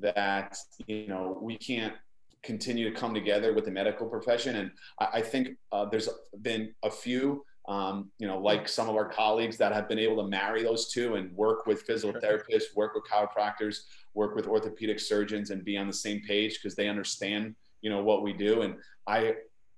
that 0.00 0.56
you 0.86 1.08
know 1.08 1.38
we 1.40 1.56
can't 1.56 1.94
continue 2.42 2.88
to 2.88 2.98
come 2.98 3.14
together 3.14 3.52
with 3.52 3.64
the 3.64 3.70
medical 3.70 4.06
profession. 4.06 4.56
And 4.56 4.70
I, 5.00 5.08
I 5.14 5.22
think 5.22 5.56
uh, 5.72 5.86
there's 5.86 6.08
been 6.42 6.72
a 6.82 6.90
few, 6.90 7.44
um, 7.68 8.10
you 8.18 8.26
know, 8.26 8.38
like 8.38 8.68
some 8.68 8.88
of 8.88 8.96
our 8.96 9.08
colleagues 9.08 9.56
that 9.58 9.72
have 9.72 9.88
been 9.88 9.98
able 9.98 10.22
to 10.22 10.28
marry 10.28 10.62
those 10.62 10.90
two 10.90 11.16
and 11.16 11.34
work 11.36 11.66
with 11.66 11.82
physical 11.82 12.18
therapists, 12.20 12.74
work 12.74 12.94
with 12.94 13.04
chiropractors, 13.04 13.80
work 14.14 14.34
with 14.34 14.46
orthopedic 14.46 15.00
surgeons, 15.00 15.50
and 15.50 15.64
be 15.64 15.76
on 15.76 15.86
the 15.86 15.92
same 15.92 16.20
page 16.22 16.54
because 16.54 16.74
they 16.74 16.88
understand, 16.88 17.54
you 17.82 17.90
know, 17.90 18.02
what 18.02 18.22
we 18.22 18.32
do. 18.32 18.62
And 18.62 18.76
I, 19.06 19.34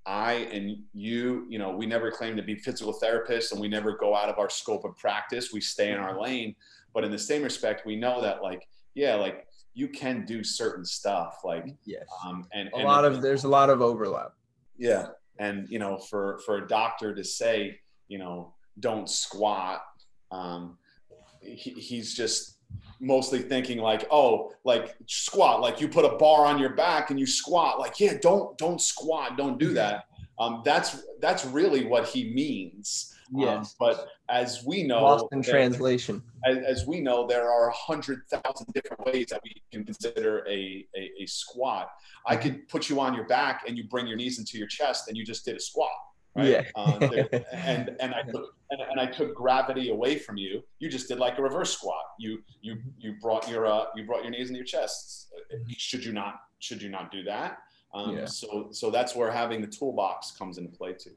I 0.07 0.33
and 0.53 0.79
you, 0.93 1.47
you 1.49 1.59
know, 1.59 1.71
we 1.71 1.87
never 1.87 2.11
claim 2.11 2.37
to 2.37 2.43
be 2.43 2.55
physical 2.55 2.97
therapists 3.03 3.53
and 3.53 3.61
we 3.61 3.69
never 3.69 3.97
go 3.97 4.15
out 4.15 4.29
of 4.29 4.39
our 4.39 4.51
scope 4.51 4.85
of 4.85 4.97
practice. 4.97 5.53
We 5.53 5.61
stay 5.61 5.93
in 5.93 5.99
our 5.99 6.21
lane. 6.21 6.55
But 6.93 7.05
in 7.05 7.11
the 7.11 7.19
same 7.19 7.43
respect, 7.43 7.87
we 7.87 7.95
know 7.95 8.21
that, 8.21 8.43
like, 8.43 8.67
yeah, 8.95 9.15
like 9.15 9.47
you 9.75 9.89
can 9.89 10.25
do 10.25 10.43
certain 10.43 10.85
stuff 10.85 11.41
like 11.45 11.67
yes. 11.85 12.05
um, 12.25 12.47
and 12.53 12.69
a 12.69 12.77
and 12.77 12.85
lot 12.85 13.05
of 13.05 13.23
there's 13.23 13.45
a 13.45 13.49
lot 13.49 13.71
of 13.71 13.81
overlap. 13.81 14.33
Yeah 14.77 15.07
and 15.41 15.69
you 15.69 15.81
know 15.81 15.99
for 15.99 16.39
for 16.47 16.59
a 16.59 16.69
doctor 16.69 17.13
to 17.13 17.25
say 17.25 17.81
you 18.07 18.19
know 18.19 18.55
don't 18.79 19.11
squat 19.11 19.81
um, 20.31 20.79
he, 21.41 21.71
he's 21.71 22.15
just 22.15 22.59
mostly 23.01 23.41
thinking 23.41 23.79
like 23.79 24.07
oh 24.13 24.53
like 24.65 24.95
squat 25.07 25.61
like 25.61 25.81
you 25.81 25.89
put 25.89 26.05
a 26.05 26.17
bar 26.17 26.47
on 26.47 26.59
your 26.59 26.75
back 26.75 27.11
and 27.11 27.19
you 27.19 27.27
squat 27.27 27.81
like 27.81 27.99
yeah 27.99 28.13
don't 28.23 28.57
don't 28.59 28.81
squat 28.81 29.37
don't 29.37 29.59
do 29.59 29.73
that. 29.75 30.05
Um, 30.39 30.63
that's 30.65 31.03
that's 31.21 31.45
really 31.45 31.85
what 31.85 32.07
he 32.07 32.33
means 32.33 33.15
yes. 33.32 33.57
Um, 33.57 33.66
but 33.78 34.09
as 34.28 34.65
we 34.65 34.82
know, 34.82 35.02
lost 35.02 35.27
in 35.32 35.43
translation. 35.43 36.23
As, 36.47 36.59
as, 36.59 36.86
we 36.86 37.01
know, 37.01 37.27
there 37.27 37.51
are 37.51 37.69
a 37.69 37.73
hundred 37.73 38.23
thousand 38.28 38.73
different 38.74 39.05
ways 39.05 39.27
that 39.31 39.40
we 39.44 39.62
can 39.73 39.85
consider 39.85 40.44
a, 40.48 40.86
a, 40.97 41.11
a 41.23 41.27
squat. 41.27 41.90
I 42.27 42.36
could 42.36 42.69
put 42.69 42.89
you 42.89 43.01
on 43.01 43.15
your 43.15 43.27
back 43.27 43.65
and 43.66 43.77
you 43.77 43.85
bring 43.85 44.07
your 44.07 44.16
knees 44.16 44.39
into 44.39 44.59
your 44.59 44.69
chest 44.69 45.09
and 45.09 45.16
you 45.16 45.24
just 45.24 45.44
did 45.44 45.57
a 45.57 45.61
squat. 45.61 45.90
Right? 46.35 46.47
Yeah. 46.77 46.98
there, 46.98 47.28
and 47.52 47.97
and 48.01 48.15
I 48.15 48.23
took 48.23 48.55
and, 48.70 48.81
and, 48.81 49.01
I 49.01 49.07
took 49.07 49.35
gravity 49.35 49.90
away 49.90 50.16
from 50.16 50.36
you. 50.36 50.62
You 50.78 50.89
just 50.89 51.09
did 51.09 51.19
like 51.19 51.39
a 51.39 51.43
reverse 51.43 51.73
squat. 51.73 52.05
You 52.19 52.39
you 52.62 52.78
you 52.98 53.16
brought 53.20 53.48
your 53.48 53.66
uh, 53.66 53.86
you 53.97 54.05
brought 54.05 54.23
your 54.23 54.31
knees 54.31 54.48
into 54.48 54.59
your 54.59 54.66
chest. 54.66 55.32
Should 55.77 56.05
you 56.05 56.12
not 56.12 56.40
should 56.61 56.81
you 56.81 56.89
not 56.89 57.11
do 57.11 57.24
that? 57.24 57.59
Um, 57.93 58.16
yeah. 58.16 58.27
So 58.27 58.69
so 58.70 58.90
that's 58.90 59.16
where 59.16 59.31
having 59.31 59.61
the 59.61 59.66
toolbox 59.66 60.31
comes 60.32 60.59
into 60.59 60.70
play 60.70 60.93
too. 60.93 61.16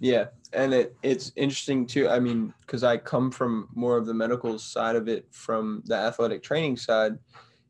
Yeah, 0.00 0.26
and 0.52 0.74
it 0.74 0.96
it's 1.02 1.32
interesting 1.36 1.86
too. 1.86 2.08
I 2.08 2.18
mean, 2.20 2.52
because 2.60 2.84
I 2.84 2.96
come 2.96 3.30
from 3.30 3.68
more 3.74 3.96
of 3.96 4.06
the 4.06 4.14
medical 4.14 4.58
side 4.58 4.96
of 4.96 5.08
it, 5.08 5.26
from 5.30 5.82
the 5.86 5.94
athletic 5.94 6.42
training 6.42 6.76
side, 6.76 7.18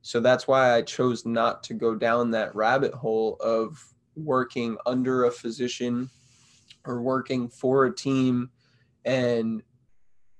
so 0.02 0.20
that's 0.20 0.48
why 0.48 0.74
I 0.74 0.82
chose 0.82 1.24
not 1.24 1.62
to 1.64 1.74
go 1.74 1.94
down 1.94 2.30
that 2.32 2.55
rabbit 2.55 2.92
hole 2.92 3.36
of 3.40 3.82
working 4.16 4.76
under 4.86 5.24
a 5.24 5.30
physician 5.30 6.10
or 6.84 7.01
working 7.02 7.48
for 7.48 7.86
a 7.86 7.94
team. 7.94 8.51
And 9.05 9.62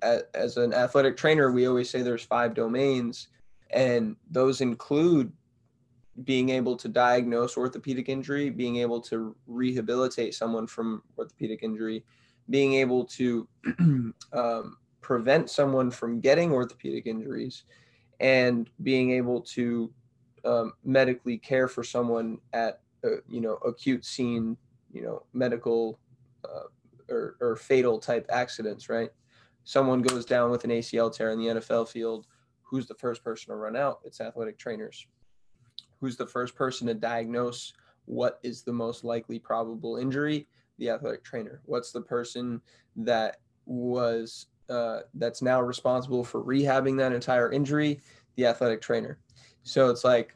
as 0.01 0.57
an 0.57 0.73
athletic 0.73 1.17
trainer, 1.17 1.51
we 1.51 1.67
always 1.67 1.89
say 1.89 2.01
there's 2.01 2.23
five 2.23 2.53
domains, 2.53 3.27
and 3.71 4.15
those 4.29 4.61
include 4.61 5.31
being 6.23 6.49
able 6.49 6.77
to 6.77 6.87
diagnose 6.87 7.57
orthopedic 7.57 8.07
injury, 8.07 8.49
being 8.49 8.77
able 8.77 9.01
to 9.01 9.35
rehabilitate 9.47 10.33
someone 10.33 10.65
from 10.65 11.03
orthopedic 11.17 11.61
injury, 11.61 12.05
being 12.49 12.75
able 12.75 13.03
to 13.03 13.47
um, 14.33 14.77
prevent 15.01 15.49
someone 15.49 15.91
from 15.91 16.21
getting 16.21 16.51
orthopedic 16.51 17.05
injuries, 17.05 17.63
and 18.21 18.69
being 18.81 19.11
able 19.11 19.41
to 19.41 19.91
um, 20.45 20.73
medically 20.85 21.37
care 21.37 21.67
for 21.67 21.83
someone 21.83 22.37
at 22.53 22.79
uh, 23.03 23.17
you 23.27 23.41
know 23.41 23.55
acute 23.65 24.05
scene, 24.05 24.55
you 24.93 25.01
know 25.01 25.23
medical 25.33 25.99
uh, 26.45 26.69
or, 27.09 27.35
or 27.41 27.55
fatal 27.57 27.99
type 27.99 28.25
accidents, 28.29 28.87
right? 28.87 29.09
Someone 29.65 30.01
goes 30.01 30.25
down 30.25 30.49
with 30.49 30.63
an 30.63 30.69
ACL 30.69 31.13
tear 31.13 31.31
in 31.31 31.39
the 31.39 31.59
NFL 31.59 31.89
field. 31.89 32.27
Who's 32.61 32.87
the 32.87 32.95
first 32.95 33.23
person 33.23 33.49
to 33.49 33.55
run 33.55 33.75
out? 33.75 33.99
It's 34.05 34.21
athletic 34.21 34.57
trainers 34.57 35.07
who's 36.05 36.17
the 36.17 36.27
first 36.27 36.53
person 36.53 36.85
to 36.85 36.93
diagnose 36.93 37.73
what 38.05 38.39
is 38.43 38.61
the 38.61 38.71
most 38.71 39.03
likely 39.03 39.39
probable 39.39 39.97
injury? 39.97 40.47
The 40.77 40.91
athletic 40.91 41.23
trainer. 41.23 41.61
What's 41.65 41.91
the 41.91 42.01
person 42.01 42.61
that 42.97 43.37
was 43.65 44.45
uh, 44.69 44.99
that's 45.15 45.41
now 45.41 45.63
responsible 45.63 46.23
for 46.23 46.43
rehabbing 46.43 46.95
that 46.99 47.11
entire 47.11 47.51
injury? 47.51 48.01
The 48.35 48.45
athletic 48.45 48.83
trainer. 48.83 49.17
So 49.63 49.89
it's 49.89 50.03
like 50.03 50.35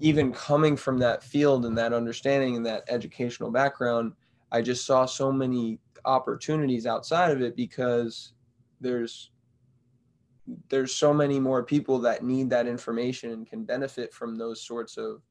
even 0.00 0.32
coming 0.32 0.76
from 0.76 0.98
that 0.98 1.22
field 1.22 1.64
and 1.64 1.78
that 1.78 1.92
understanding 1.92 2.56
and 2.56 2.66
that 2.66 2.84
educational 2.88 3.50
background 3.50 4.12
i 4.52 4.62
just 4.62 4.86
saw 4.86 5.04
so 5.04 5.32
many 5.32 5.80
opportunities 6.04 6.86
outside 6.86 7.32
of 7.32 7.42
it 7.42 7.56
because 7.56 8.32
there's 8.80 9.30
there's 10.68 10.94
so 10.94 11.12
many 11.12 11.38
more 11.38 11.62
people 11.62 11.98
that 12.00 12.22
need 12.22 12.50
that 12.50 12.66
information 12.66 13.30
and 13.32 13.46
can 13.46 13.64
benefit 13.64 14.12
from 14.12 14.36
those 14.36 14.62
sorts 14.62 14.96
of 14.96 15.22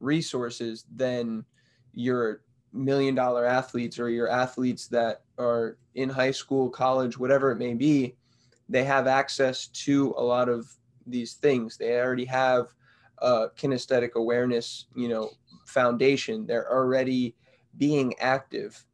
resources 0.00 0.84
than 0.94 1.44
your 1.94 2.42
million 2.72 3.14
dollar 3.14 3.46
athletes 3.46 3.98
or 3.98 4.10
your 4.10 4.28
athletes 4.28 4.88
that 4.88 5.22
are 5.38 5.78
in 5.94 6.08
high 6.08 6.30
school, 6.30 6.68
college, 6.68 7.18
whatever 7.18 7.50
it 7.50 7.58
may 7.58 7.74
be. 7.74 8.16
They 8.68 8.84
have 8.84 9.06
access 9.06 9.68
to 9.68 10.14
a 10.18 10.22
lot 10.22 10.48
of 10.48 10.66
these 11.06 11.34
things. 11.34 11.76
They 11.76 11.98
already 11.98 12.24
have 12.24 12.66
a 13.18 13.48
kinesthetic 13.56 14.14
awareness, 14.14 14.86
you 14.94 15.08
know, 15.08 15.30
foundation. 15.64 16.46
They're 16.46 16.70
already 16.70 17.34
being 17.78 18.14
active. 18.18 18.84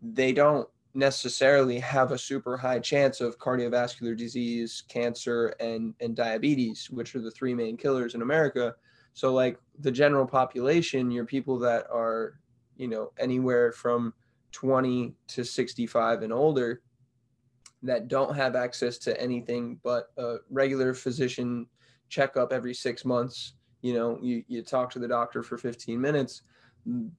They 0.00 0.32
don't 0.32 0.68
necessarily 0.94 1.78
have 1.78 2.12
a 2.12 2.18
super 2.18 2.56
high 2.56 2.78
chance 2.78 3.20
of 3.20 3.38
cardiovascular 3.38 4.16
disease, 4.16 4.82
cancer, 4.88 5.54
and 5.60 5.94
and 6.00 6.14
diabetes, 6.14 6.90
which 6.90 7.14
are 7.14 7.20
the 7.20 7.30
three 7.30 7.54
main 7.54 7.76
killers 7.76 8.14
in 8.14 8.22
America. 8.22 8.74
So 9.14 9.32
like 9.32 9.58
the 9.78 9.90
general 9.92 10.26
population, 10.26 11.10
your 11.10 11.24
people 11.24 11.58
that 11.60 11.86
are, 11.90 12.38
you 12.76 12.88
know, 12.88 13.12
anywhere 13.18 13.72
from 13.72 14.14
20 14.52 15.14
to 15.28 15.44
65 15.44 16.22
and 16.22 16.32
older 16.32 16.82
that 17.82 18.08
don't 18.08 18.34
have 18.34 18.54
access 18.54 18.96
to 18.98 19.20
anything 19.20 19.78
but 19.82 20.12
a 20.16 20.36
regular 20.50 20.94
physician 20.94 21.66
checkup 22.08 22.52
every 22.52 22.74
six 22.74 23.04
months. 23.04 23.54
You 23.80 23.94
know, 23.94 24.18
you, 24.22 24.44
you 24.46 24.62
talk 24.62 24.90
to 24.90 24.98
the 24.98 25.08
doctor 25.08 25.42
for 25.42 25.58
15 25.58 26.00
minutes. 26.00 26.42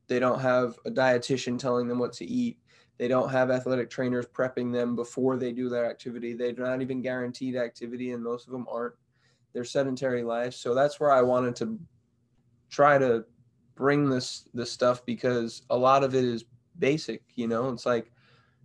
They 0.08 0.20
don't 0.20 0.40
have 0.40 0.78
a 0.86 0.92
dietitian 0.92 1.60
telling 1.60 1.88
them 1.88 2.00
what 2.00 2.14
to 2.14 2.26
eat 2.26 2.58
they 2.98 3.08
don't 3.08 3.30
have 3.30 3.50
athletic 3.50 3.90
trainers 3.90 4.26
prepping 4.26 4.72
them 4.72 4.96
before 4.96 5.38
they 5.38 5.52
do 5.52 5.70
their 5.70 5.90
activity. 5.90 6.34
They're 6.34 6.54
not 6.54 6.82
even 6.82 7.02
guaranteed 7.02 7.56
activity, 7.56 8.12
and 8.12 8.24
most 8.24 8.48
of 8.48 8.54
them 8.54 8.68
aren't. 8.70 8.96
They're 9.54 9.64
sedentary 9.64 10.24
life. 10.24 10.54
So 10.54 10.74
that's 10.74 11.00
where 11.00 11.12
I 11.12 11.22
wanted 11.22 11.56
to 11.58 11.80
try 12.70 12.98
to 12.98 13.26
bring 13.76 14.10
this 14.10 14.48
this 14.54 14.72
stuff 14.72 15.06
because 15.06 15.64
a 15.70 15.78
lot 15.78 16.04
of 16.04 16.16
it 16.16 16.24
is 16.24 16.46
basic. 16.80 17.24
You 17.36 17.48
know, 17.48 17.70
it's 17.70 17.86
like 17.86 18.12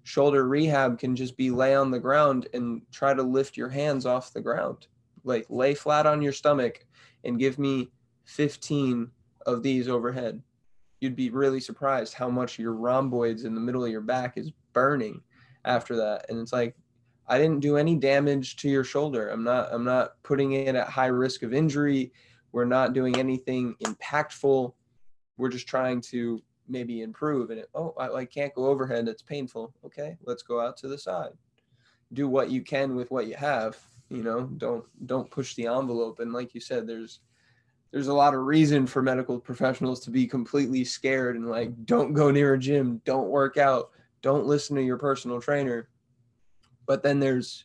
shoulder 0.03 0.47
rehab 0.47 0.99
can 0.99 1.15
just 1.15 1.37
be 1.37 1.51
lay 1.51 1.75
on 1.75 1.91
the 1.91 1.99
ground 2.01 2.49
and 2.55 2.83
try 2.93 3.15
to 3.15 3.23
lift 3.23 3.57
your 3.57 3.69
hands 3.69 4.07
off 4.07 4.33
the 4.33 4.41
ground. 4.41 4.87
Like 5.25 5.47
lay 5.49 5.75
flat 5.75 6.07
on 6.07 6.23
your 6.23 6.33
stomach 6.33 6.87
and 7.25 7.39
give 7.39 7.59
me 7.59 7.91
15 8.25 9.11
of 9.47 9.63
these 9.63 9.89
overhead 9.89 10.43
you'd 11.01 11.17
be 11.17 11.31
really 11.31 11.61
surprised 11.61 12.15
how 12.15 12.29
much 12.29 12.59
your 12.59 12.75
rhomboids 12.75 13.45
in 13.45 13.55
the 13.55 13.61
middle 13.61 13.85
of 13.85 13.91
your 13.91 14.01
back 14.01 14.37
is 14.37 14.51
burning 14.73 15.21
after 15.65 15.97
that. 15.97 16.27
And 16.29 16.41
it's 16.41 16.53
like, 16.53 16.77
I 17.29 17.39
didn't 17.39 17.61
do 17.61 17.77
any 17.77 17.95
damage 17.95 18.57
to 18.57 18.69
your 18.69 18.85
shoulder. 18.85 19.29
I'm 19.29 19.45
not 19.45 19.69
I'm 19.71 19.85
not 19.85 20.23
putting 20.23 20.53
it 20.53 20.75
at 20.75 20.89
high 20.89 21.07
risk 21.07 21.43
of 21.43 21.53
injury. 21.53 22.13
We're 22.53 22.65
not 22.65 22.95
doing 22.95 23.17
anything 23.17 23.75
impactful. 23.85 24.73
We're 25.37 25.51
just 25.51 25.69
trying 25.69 26.01
to 26.03 26.43
maybe 26.67 27.03
improve. 27.03 27.51
And 27.51 27.61
it, 27.61 27.69
oh, 27.75 27.95
I, 27.99 28.09
I 28.11 28.25
can't 28.25 28.55
go 28.55 28.67
overhead. 28.67 29.09
It's 29.09 29.23
painful. 29.23 29.75
Okay, 29.85 30.17
let's 30.25 30.43
go 30.43 30.59
out 30.59 30.79
to 30.79 30.89
the 30.89 30.97
side. 30.97 31.33
Do 32.15 32.29
what 32.29 32.51
you 32.51 32.63
can 32.63 32.97
with 32.97 33.11
what 33.11 33.27
you 33.27 33.35
have. 33.35 33.77
You 34.09 34.23
know, 34.23 34.45
don't 34.57 34.85
don't 35.07 35.31
push 35.31 35.55
the 35.55 35.67
envelope. 35.67 36.21
And 36.21 36.33
like 36.33 36.55
you 36.55 36.63
said, 36.63 36.87
there's 36.87 37.21
there's 37.91 38.09
a 38.09 38.15
lot 38.15 38.35
of 38.35 38.41
reason 38.41 38.87
for 38.87 39.03
medical 39.03 39.39
professionals 39.39 40.01
to 40.01 40.11
be 40.11 40.27
completely 40.27 40.85
scared 40.85 41.37
and 41.37 41.49
like 41.49 41.71
don't 41.87 42.13
go 42.13 42.31
near 42.31 42.55
a 42.55 42.59
gym 42.59 43.01
don't 43.05 43.29
work 43.29 43.57
out 43.57 43.91
don't 44.23 44.47
listen 44.47 44.77
to 44.77 44.83
your 44.83 44.99
personal 44.99 45.41
trainer 45.41 45.89
but 46.87 47.03
then 47.03 47.19
there's 47.19 47.65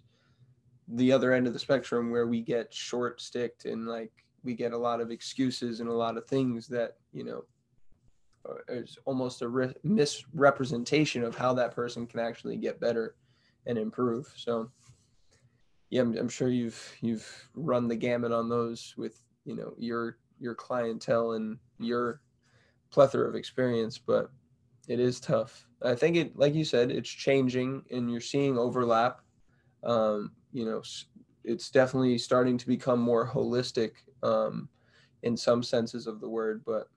the 0.87 1.11
other 1.11 1.33
end 1.33 1.47
of 1.47 1.53
the 1.53 1.59
spectrum 1.59 2.11
where 2.11 2.27
we 2.27 2.41
get 2.41 2.73
short 2.73 3.21
sticked 3.21 3.65
and 3.65 3.87
like 3.87 4.11
we 4.43 4.53
get 4.53 4.73
a 4.73 4.77
lot 4.77 4.99
of 4.99 5.11
excuses 5.11 5.79
and 5.79 5.89
a 5.89 5.93
lot 5.93 6.17
of 6.17 6.27
things 6.27 6.67
that 6.67 6.97
you 7.13 7.23
know 7.23 7.43
is 8.67 8.97
almost 9.05 9.41
a 9.41 9.47
re- 9.47 9.73
misrepresentation 9.83 11.23
of 11.23 11.35
how 11.35 11.53
that 11.53 11.73
person 11.73 12.05
can 12.05 12.19
actually 12.19 12.57
get 12.57 12.79
better 12.79 13.15
and 13.65 13.77
improve. 13.77 14.31
So 14.35 14.69
yeah, 15.89 16.01
I'm, 16.01 16.17
I'm 16.17 16.29
sure 16.29 16.49
you've 16.49 16.95
you've 17.01 17.49
run 17.55 17.87
the 17.87 17.95
gamut 17.95 18.31
on 18.31 18.49
those 18.49 18.93
with 18.97 19.21
you 19.45 19.55
know 19.55 19.73
your 19.77 20.17
your 20.39 20.55
clientele 20.55 21.33
and 21.33 21.57
your 21.79 22.21
plethora 22.91 23.27
of 23.27 23.35
experience, 23.35 23.97
but 23.97 24.29
it 24.87 24.99
is 24.99 25.19
tough. 25.19 25.65
I 25.81 25.95
think 25.95 26.15
it, 26.15 26.37
like 26.37 26.53
you 26.53 26.63
said, 26.63 26.91
it's 26.91 27.09
changing, 27.09 27.83
and 27.91 28.11
you're 28.11 28.21
seeing 28.21 28.57
overlap. 28.57 29.21
Um, 29.83 30.31
you 30.51 30.65
know, 30.65 30.81
it's 31.43 31.69
definitely 31.69 32.17
starting 32.17 32.57
to 32.57 32.67
become 32.67 32.99
more 32.99 33.27
holistic 33.27 33.91
um, 34.21 34.69
in 35.23 35.35
some 35.35 35.63
senses 35.63 36.07
of 36.07 36.21
the 36.21 36.29
word, 36.29 36.63
but 36.65 36.87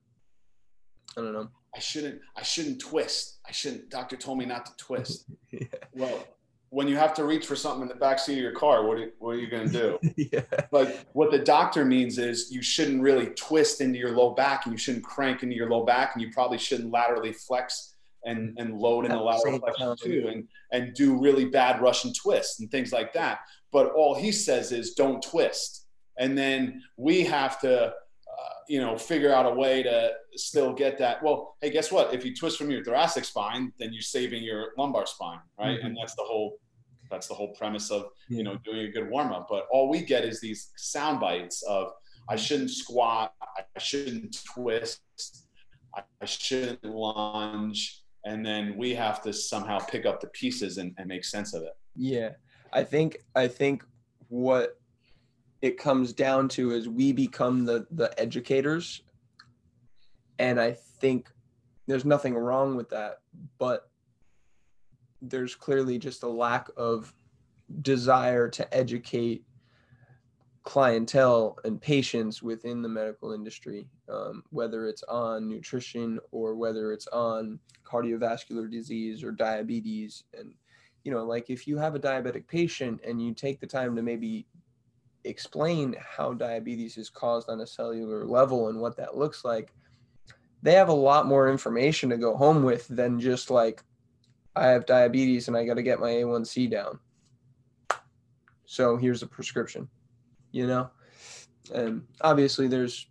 I 1.16 1.23
don't 1.23 1.32
know. 1.32 1.48
I 1.74 1.78
shouldn't. 1.78 2.20
I 2.36 2.43
shouldn't 2.43 2.81
twist. 2.81 3.39
I 3.47 3.52
shouldn't. 3.52 3.90
Doctor 3.90 4.16
told 4.16 4.39
me 4.39 4.47
not 4.47 4.66
to 4.66 4.73
twist. 4.77 5.27
yeah. 5.51 5.66
Well, 5.93 6.27
when 6.71 6.89
you 6.89 6.97
have 6.97 7.15
to 7.15 7.25
reach 7.25 7.47
for 7.47 7.57
something 7.57 7.83
in 7.83 7.89
the 7.89 7.95
back 7.95 8.19
seat 8.19 8.35
of 8.35 8.39
your 8.39 8.53
car, 8.53 8.87
what 8.87 8.99
are, 8.99 9.11
what 9.19 9.31
are 9.31 9.39
you 9.39 9.49
going 9.49 9.71
to 9.71 9.73
do? 9.73 10.13
yeah. 10.33 10.43
Like 10.73 11.07
what 11.13 11.31
the 11.31 11.39
doctor 11.39 11.85
means 11.85 12.19
is 12.19 12.51
you 12.51 12.63
shouldn't 12.63 13.01
really 13.01 13.27
twist 13.29 13.81
into 13.81 13.99
your 13.99 14.11
low 14.11 14.31
back 14.31 14.67
and 14.67 14.73
you 14.73 14.79
shouldn't 14.79 15.05
crank 15.05 15.43
into 15.43 15.55
your 15.55 15.71
low 15.71 15.85
back 15.85 16.15
and 16.15 16.23
you 16.23 16.31
probably 16.33 16.59
shouldn't 16.59 16.91
laterally 16.91 17.33
flex 17.33 17.95
and, 18.25 18.59
and 18.59 18.77
load 18.77 19.05
in 19.05 19.13
the 19.13 19.17
lateral 19.17 19.59
flexion 19.59 19.97
too 20.03 20.29
and, 20.29 20.49
and 20.73 20.95
do 20.95 21.21
really 21.21 21.45
bad 21.45 21.81
Russian 21.81 22.13
twists 22.13 22.59
and 22.61 22.71
things 22.71 22.93
like 22.93 23.13
that. 23.13 23.41
But 23.71 23.93
all 23.93 24.15
he 24.15 24.33
says 24.33 24.73
is 24.73 24.95
don't 24.95 25.23
twist. 25.23 25.87
And 26.19 26.37
then 26.37 26.83
we 26.97 27.23
have 27.25 27.61
to, 27.61 27.95
you 28.69 28.81
know, 28.81 28.97
figure 28.97 29.33
out 29.33 29.47
a 29.47 29.51
way 29.51 29.83
to 29.83 30.13
still 30.35 30.73
get 30.73 30.99
that. 30.99 31.23
Well, 31.23 31.57
hey, 31.61 31.71
guess 31.71 31.93
what? 31.93 32.13
If 32.13 32.25
you 32.25 32.35
twist 32.35 32.59
from 32.59 32.71
your 32.71 32.83
thoracic 32.85 33.25
spine, 33.25 33.73
then 33.79 33.93
you're 33.93 34.03
saving 34.03 34.43
your 34.43 34.73
lumbar 34.77 35.07
spine, 35.07 35.41
right? 35.59 35.79
Mm-hmm. 35.79 35.87
And 35.87 35.97
that's 35.97 36.15
the 36.15 36.23
whole 36.23 36.59
that's 37.11 37.29
the 37.29 37.35
whole 37.35 37.55
premise 37.55 37.91
of 37.93 38.07
you 38.29 38.43
know 38.43 38.59
doing 38.65 38.87
a 38.87 38.91
good 38.91 39.09
warm 39.09 39.33
up. 39.33 39.47
But 39.49 39.67
all 39.71 39.89
we 39.89 40.03
get 40.03 40.25
is 40.25 40.41
these 40.41 40.71
sound 40.77 41.21
bites 41.21 41.63
of 41.63 41.93
I 42.29 42.37
shouldn't 42.37 42.71
squat, 42.71 43.33
I 43.57 43.79
shouldn't 43.79 44.37
twist, 44.45 45.01
I 45.95 46.25
shouldn't 46.25 46.85
lunge, 46.85 48.03
and 48.25 48.45
then 48.45 48.77
we 48.77 48.95
have 48.95 49.23
to 49.23 49.33
somehow 49.33 49.79
pick 49.79 50.05
up 50.05 50.21
the 50.21 50.27
pieces 50.29 50.79
and, 50.79 50.93
and 50.99 51.07
make 51.07 51.25
sense 51.25 51.55
of 51.55 51.63
it. 51.63 51.77
Yeah, 51.95 52.31
I 52.73 52.83
think 52.83 53.19
I 53.35 53.49
think 53.49 53.85
what 54.29 54.81
it 55.62 55.78
comes 55.78 56.12
down 56.12 56.49
to 56.51 56.73
is 56.73 56.89
we 56.89 57.12
become 57.12 57.65
the 57.65 57.87
the 57.91 58.19
educators, 58.20 59.03
and 60.39 60.61
I 60.61 60.73
think 60.73 61.31
there's 61.87 62.05
nothing 62.05 62.35
wrong 62.35 62.77
with 62.77 62.91
that, 62.91 63.20
but 63.59 63.89
there's 65.23 65.55
clearly 65.55 65.99
just 65.99 66.23
a 66.23 66.28
lack 66.28 66.69
of 66.77 67.15
desire 67.83 68.49
to 68.49 68.74
educate 68.74 69.45
clientele 70.65 71.57
and 71.65 71.81
patients 71.81 72.43
within 72.43 72.83
the 72.83 72.89
medical 72.89 73.33
industry, 73.33 73.89
um, 74.09 74.43
whether 74.51 74.89
it's 74.89 75.05
on 75.05 75.49
nutrition 75.49 76.19
or 76.33 76.57
whether 76.57 76.93
it's 76.93 77.07
on 77.09 77.59
cardiovascular 77.85 78.69
disease 78.69 79.23
or 79.23 79.31
diabetes. 79.31 80.24
And, 80.37 80.55
you 81.05 81.12
know, 81.12 81.24
like 81.24 81.51
if 81.51 81.69
you 81.69 81.78
have 81.78 81.95
a 81.95 82.01
diabetic 82.01 82.49
patient 82.49 83.01
and 83.07 83.23
you 83.24 83.33
take 83.33 83.61
the 83.61 83.66
time 83.66 83.95
to 83.95 84.03
maybe 84.03 84.45
explain 85.27 85.97
how 85.98 86.32
diabetes 86.32 86.97
is 86.97 87.11
caused 87.11 87.48
on 87.48 87.61
a 87.61 87.66
cellular 87.66 88.24
level 88.24 88.69
and 88.69 88.81
what 88.81 88.97
that 88.97 89.16
looks 89.16 89.44
like, 89.44 89.73
they 90.62 90.73
have 90.73 90.89
a 90.89 90.94
lot 90.94 91.27
more 91.27 91.51
information 91.51 92.11
to 92.11 92.16
go 92.16 92.36
home 92.36 92.62
with 92.62 92.89
than 92.89 93.20
just 93.20 93.51
like, 93.51 93.82
I 94.55 94.69
have 94.69 94.86
diabetes 94.86 95.48
and 95.48 95.57
I 95.57 95.65
got 95.65 95.74
to 95.74 95.82
get 95.82 96.01
my 96.01 96.11
A1C 96.11 96.70
down. 96.70 96.98
So 98.65 98.97
here's 98.97 99.23
a 99.23 99.27
prescription, 99.27 99.89
you 100.51 100.66
know? 100.66 100.90
And 101.74 102.03
obviously 102.20 102.69
there's, 102.69 103.07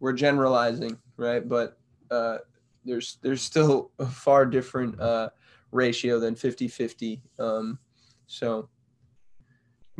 we're 0.00 0.12
generalizing, 0.12 0.98
right? 1.16 1.46
But 1.46 1.78
uh, 2.10 2.38
there's, 2.84 3.18
there's 3.22 3.42
still 3.42 3.92
a 3.98 4.06
far 4.06 4.44
different 4.46 5.00
uh, 5.00 5.30
ratio 5.70 6.18
than 6.18 6.34
50 6.34 6.68
50. 6.68 7.22
Um, 7.38 7.78
so 8.26 8.68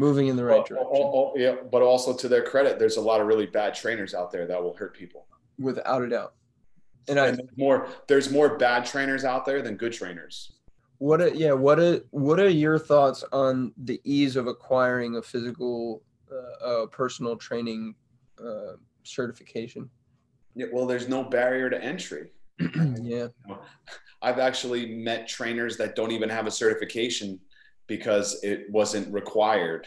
moving 0.00 0.28
in 0.28 0.36
the 0.36 0.44
right 0.44 0.68
well, 0.70 1.32
direction. 1.34 1.60
yeah, 1.60 1.68
but 1.70 1.82
also 1.82 2.16
to 2.16 2.26
their 2.26 2.42
credit, 2.42 2.78
there's 2.78 2.96
a 2.96 3.00
lot 3.00 3.20
of 3.20 3.26
really 3.26 3.46
bad 3.46 3.74
trainers 3.74 4.14
out 4.14 4.32
there 4.32 4.46
that 4.46 4.60
will 4.60 4.74
hurt 4.74 4.94
people. 4.94 5.26
Without 5.58 6.02
a 6.02 6.08
doubt. 6.08 6.34
And, 7.08 7.18
and 7.18 7.40
I, 7.40 7.44
more, 7.56 7.88
there's 8.08 8.30
more 8.30 8.56
bad 8.56 8.86
trainers 8.86 9.24
out 9.24 9.44
there 9.44 9.62
than 9.62 9.76
good 9.76 9.92
trainers. 9.92 10.52
What 10.98 11.20
are, 11.20 11.28
yeah, 11.28 11.52
what 11.52 11.78
are 11.78 12.00
what 12.10 12.38
are 12.38 12.48
your 12.48 12.78
thoughts 12.78 13.24
on 13.32 13.72
the 13.84 14.00
ease 14.04 14.36
of 14.36 14.46
acquiring 14.46 15.16
a 15.16 15.22
physical 15.22 16.02
uh, 16.30 16.64
uh, 16.64 16.86
personal 16.86 17.36
training 17.36 17.94
uh, 18.38 18.72
certification? 19.02 19.88
Yeah, 20.54 20.66
well, 20.72 20.86
there's 20.86 21.08
no 21.08 21.24
barrier 21.24 21.70
to 21.70 21.82
entry. 21.82 22.32
yeah. 23.00 23.28
I've 24.20 24.38
actually 24.38 24.94
met 24.94 25.26
trainers 25.26 25.78
that 25.78 25.96
don't 25.96 26.12
even 26.12 26.28
have 26.28 26.46
a 26.46 26.50
certification 26.50 27.40
because 27.90 28.38
it 28.44 28.70
wasn't 28.70 29.12
required 29.12 29.84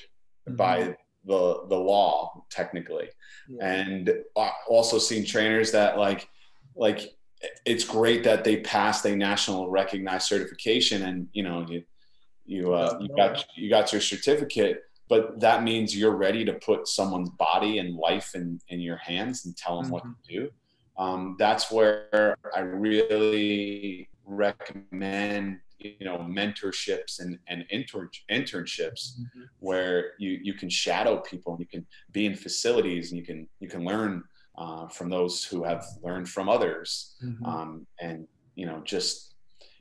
mm-hmm. 0.48 0.58
by 0.58 0.96
the 1.26 1.64
the 1.70 1.76
law 1.76 2.44
technically. 2.52 3.08
Yeah. 3.48 3.66
And 3.66 4.14
also 4.68 5.00
seen 5.00 5.26
trainers 5.26 5.72
that 5.72 5.98
like 5.98 6.28
like 6.76 7.16
it's 7.66 7.86
great 7.86 8.24
that 8.26 8.44
they 8.44 8.58
passed 8.58 9.06
a 9.06 9.16
national 9.16 9.70
recognized 9.70 10.28
certification 10.28 11.04
and 11.04 11.28
you 11.32 11.44
know 11.44 11.66
you 11.68 11.84
you 12.46 12.74
uh, 12.74 12.98
you 13.00 13.10
got 13.16 13.46
you 13.56 13.70
got 13.70 13.92
your 13.94 14.02
certificate 14.02 14.82
but 15.10 15.40
that 15.40 15.64
means 15.64 15.96
you're 15.96 16.16
ready 16.16 16.44
to 16.44 16.54
put 16.54 16.88
someone's 16.88 17.30
body 17.32 17.80
and 17.80 17.96
life 17.96 18.32
in 18.36 18.60
in 18.70 18.80
your 18.80 18.98
hands 18.98 19.46
and 19.46 19.56
tell 19.56 19.76
them 19.78 19.86
mm-hmm. 19.86 19.94
what 19.94 20.04
to 20.04 20.40
do 20.40 20.50
um, 20.98 21.36
that's 21.38 21.72
where 21.72 22.36
i 22.56 22.60
really 22.60 24.10
recommend 24.26 25.60
you 25.84 26.06
know 26.06 26.18
mentorships 26.18 27.20
and 27.20 27.38
and 27.48 27.66
inter- 27.70 28.10
internships 28.32 29.20
mm-hmm. 29.20 29.42
where 29.60 30.14
you 30.20 30.40
you 30.42 30.54
can 30.54 30.70
shadow 30.70 31.18
people 31.18 31.54
and 31.54 31.60
you 31.60 31.68
can 31.68 31.86
be 32.12 32.26
in 32.26 32.36
facilities 32.36 33.12
and 33.12 33.20
you 33.20 33.26
can 33.26 33.48
you 33.60 33.68
can 33.68 33.84
learn 33.84 34.24
uh, 34.58 34.88
from 34.88 35.10
those 35.10 35.44
who 35.44 35.64
have 35.64 35.86
learned 36.02 36.30
from 36.30 36.48
others 36.48 37.16
mm-hmm. 37.24 37.46
um, 37.46 37.88
and 38.00 38.28
you 38.56 38.66
know 38.66 38.82
just 38.84 39.36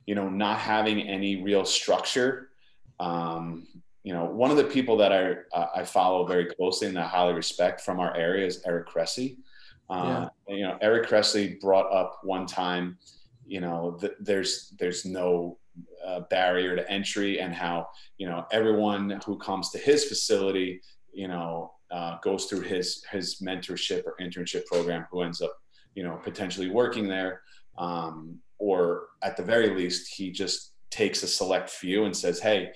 you 0.05 0.15
know 0.15 0.29
not 0.29 0.59
having 0.59 1.01
any 1.01 1.41
real 1.41 1.65
structure 1.65 2.49
um, 2.99 3.67
you 4.03 4.13
know 4.13 4.25
one 4.25 4.51
of 4.51 4.57
the 4.57 4.63
people 4.63 4.97
that 4.97 5.11
i 5.11 5.35
uh, 5.57 5.67
i 5.75 5.83
follow 5.83 6.25
very 6.25 6.45
closely 6.45 6.87
and 6.87 6.99
i 6.99 7.07
highly 7.07 7.33
respect 7.33 7.81
from 7.81 7.99
our 7.99 8.15
area 8.15 8.45
is 8.45 8.61
eric 8.65 8.87
cressey 8.87 9.37
uh, 9.89 10.27
yeah. 10.47 10.55
you 10.55 10.63
know 10.63 10.77
eric 10.81 11.07
cressey 11.07 11.59
brought 11.59 11.91
up 11.91 12.19
one 12.23 12.45
time 12.45 12.97
you 13.45 13.61
know 13.61 13.97
th- 13.99 14.13
there's 14.19 14.73
there's 14.79 15.05
no 15.05 15.57
uh, 16.05 16.21
barrier 16.29 16.75
to 16.75 16.89
entry 16.91 17.39
and 17.39 17.53
how 17.53 17.87
you 18.17 18.27
know 18.27 18.45
everyone 18.51 19.21
who 19.25 19.37
comes 19.37 19.69
to 19.69 19.77
his 19.77 20.05
facility 20.05 20.81
you 21.13 21.27
know 21.27 21.71
uh, 21.91 22.17
goes 22.23 22.45
through 22.45 22.61
his 22.61 23.03
his 23.11 23.39
mentorship 23.41 24.03
or 24.05 24.15
internship 24.21 24.65
program 24.65 25.05
who 25.11 25.21
ends 25.21 25.41
up 25.41 25.53
you 25.95 26.03
know 26.03 26.19
potentially 26.23 26.69
working 26.69 27.07
there 27.07 27.41
um, 27.77 28.37
or 28.59 29.07
at 29.23 29.37
the 29.37 29.43
very 29.43 29.69
least 29.69 30.13
he 30.13 30.31
just 30.31 30.73
takes 30.89 31.23
a 31.23 31.27
select 31.27 31.69
few 31.69 32.05
and 32.05 32.15
says 32.15 32.39
hey 32.39 32.71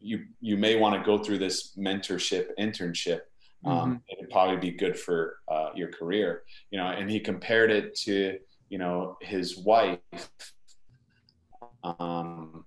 you 0.00 0.24
you 0.40 0.56
may 0.56 0.76
want 0.76 0.94
to 0.94 1.04
go 1.04 1.18
through 1.18 1.38
this 1.38 1.74
mentorship 1.76 2.48
internship 2.58 3.20
um, 3.64 3.74
mm-hmm. 3.74 3.96
it'd 4.10 4.30
probably 4.30 4.56
be 4.56 4.70
good 4.70 4.98
for 4.98 5.36
uh, 5.48 5.70
your 5.74 5.88
career 5.88 6.42
you 6.70 6.78
know 6.78 6.86
and 6.86 7.10
he 7.10 7.18
compared 7.18 7.70
it 7.70 7.94
to 7.94 8.38
you 8.68 8.78
know 8.78 9.16
his 9.20 9.58
wife 9.58 9.98
um, 11.82 12.64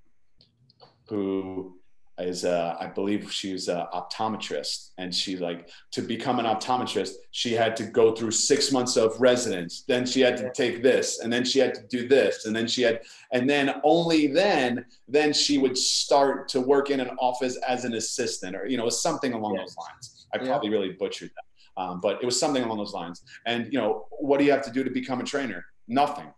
who 1.08 1.76
is 2.20 2.46
uh, 2.46 2.76
I 2.80 2.88
believe 2.88 3.32
she 3.32 3.54
was 3.54 3.68
an 3.68 3.86
optometrist, 3.94 4.92
and 4.98 5.14
she 5.14 5.36
like 5.38 5.70
to 5.92 6.02
become 6.02 6.40
an 6.40 6.46
optometrist, 6.46 7.14
she 7.32 7.54
had 7.54 7.76
to 7.78 7.86
go 7.86 8.14
through 8.14 8.32
six 8.32 8.72
months 8.72 8.98
of 8.98 9.20
residence. 9.20 9.84
Then 9.88 10.06
she 10.06 10.22
had 10.22 10.38
to 10.38 10.52
take 10.54 10.84
this, 10.84 11.20
and 11.20 11.34
then 11.34 11.44
she 11.44 11.60
had 11.60 11.74
to 11.74 11.82
do 11.88 12.08
this, 12.08 12.46
and 12.46 12.56
then 12.56 12.68
she 12.68 12.84
had, 12.84 13.02
and 13.32 13.50
then 13.50 13.76
only 13.84 14.28
then, 14.28 14.86
then 15.08 15.34
she 15.34 15.58
would 15.58 15.78
start 15.78 16.48
to 16.50 16.62
work 16.62 16.92
in 16.92 17.00
an 17.00 17.10
office 17.20 17.58
as 17.68 17.84
an 17.84 17.96
assistant, 17.96 18.56
or 18.56 18.68
you 18.68 18.78
know, 18.78 18.90
something 18.90 19.34
along 19.34 19.56
yes. 19.56 19.70
those 19.70 19.78
lines. 19.78 20.28
I 20.34 20.38
probably 20.38 20.70
yeah. 20.70 20.78
really 20.78 20.94
butchered 20.94 21.32
that, 21.36 21.82
um, 21.82 22.00
but 22.00 22.22
it 22.22 22.26
was 22.26 22.40
something 22.40 22.64
along 22.64 22.78
those 22.78 22.94
lines. 22.94 23.24
And 23.48 23.72
you 23.74 23.80
know, 23.80 24.06
what 24.12 24.38
do 24.38 24.46
you 24.46 24.52
have 24.52 24.64
to 24.66 24.72
do 24.72 24.84
to 24.84 24.92
become 24.92 25.20
a 25.20 25.24
trainer? 25.24 25.66
Nothing 25.88 26.32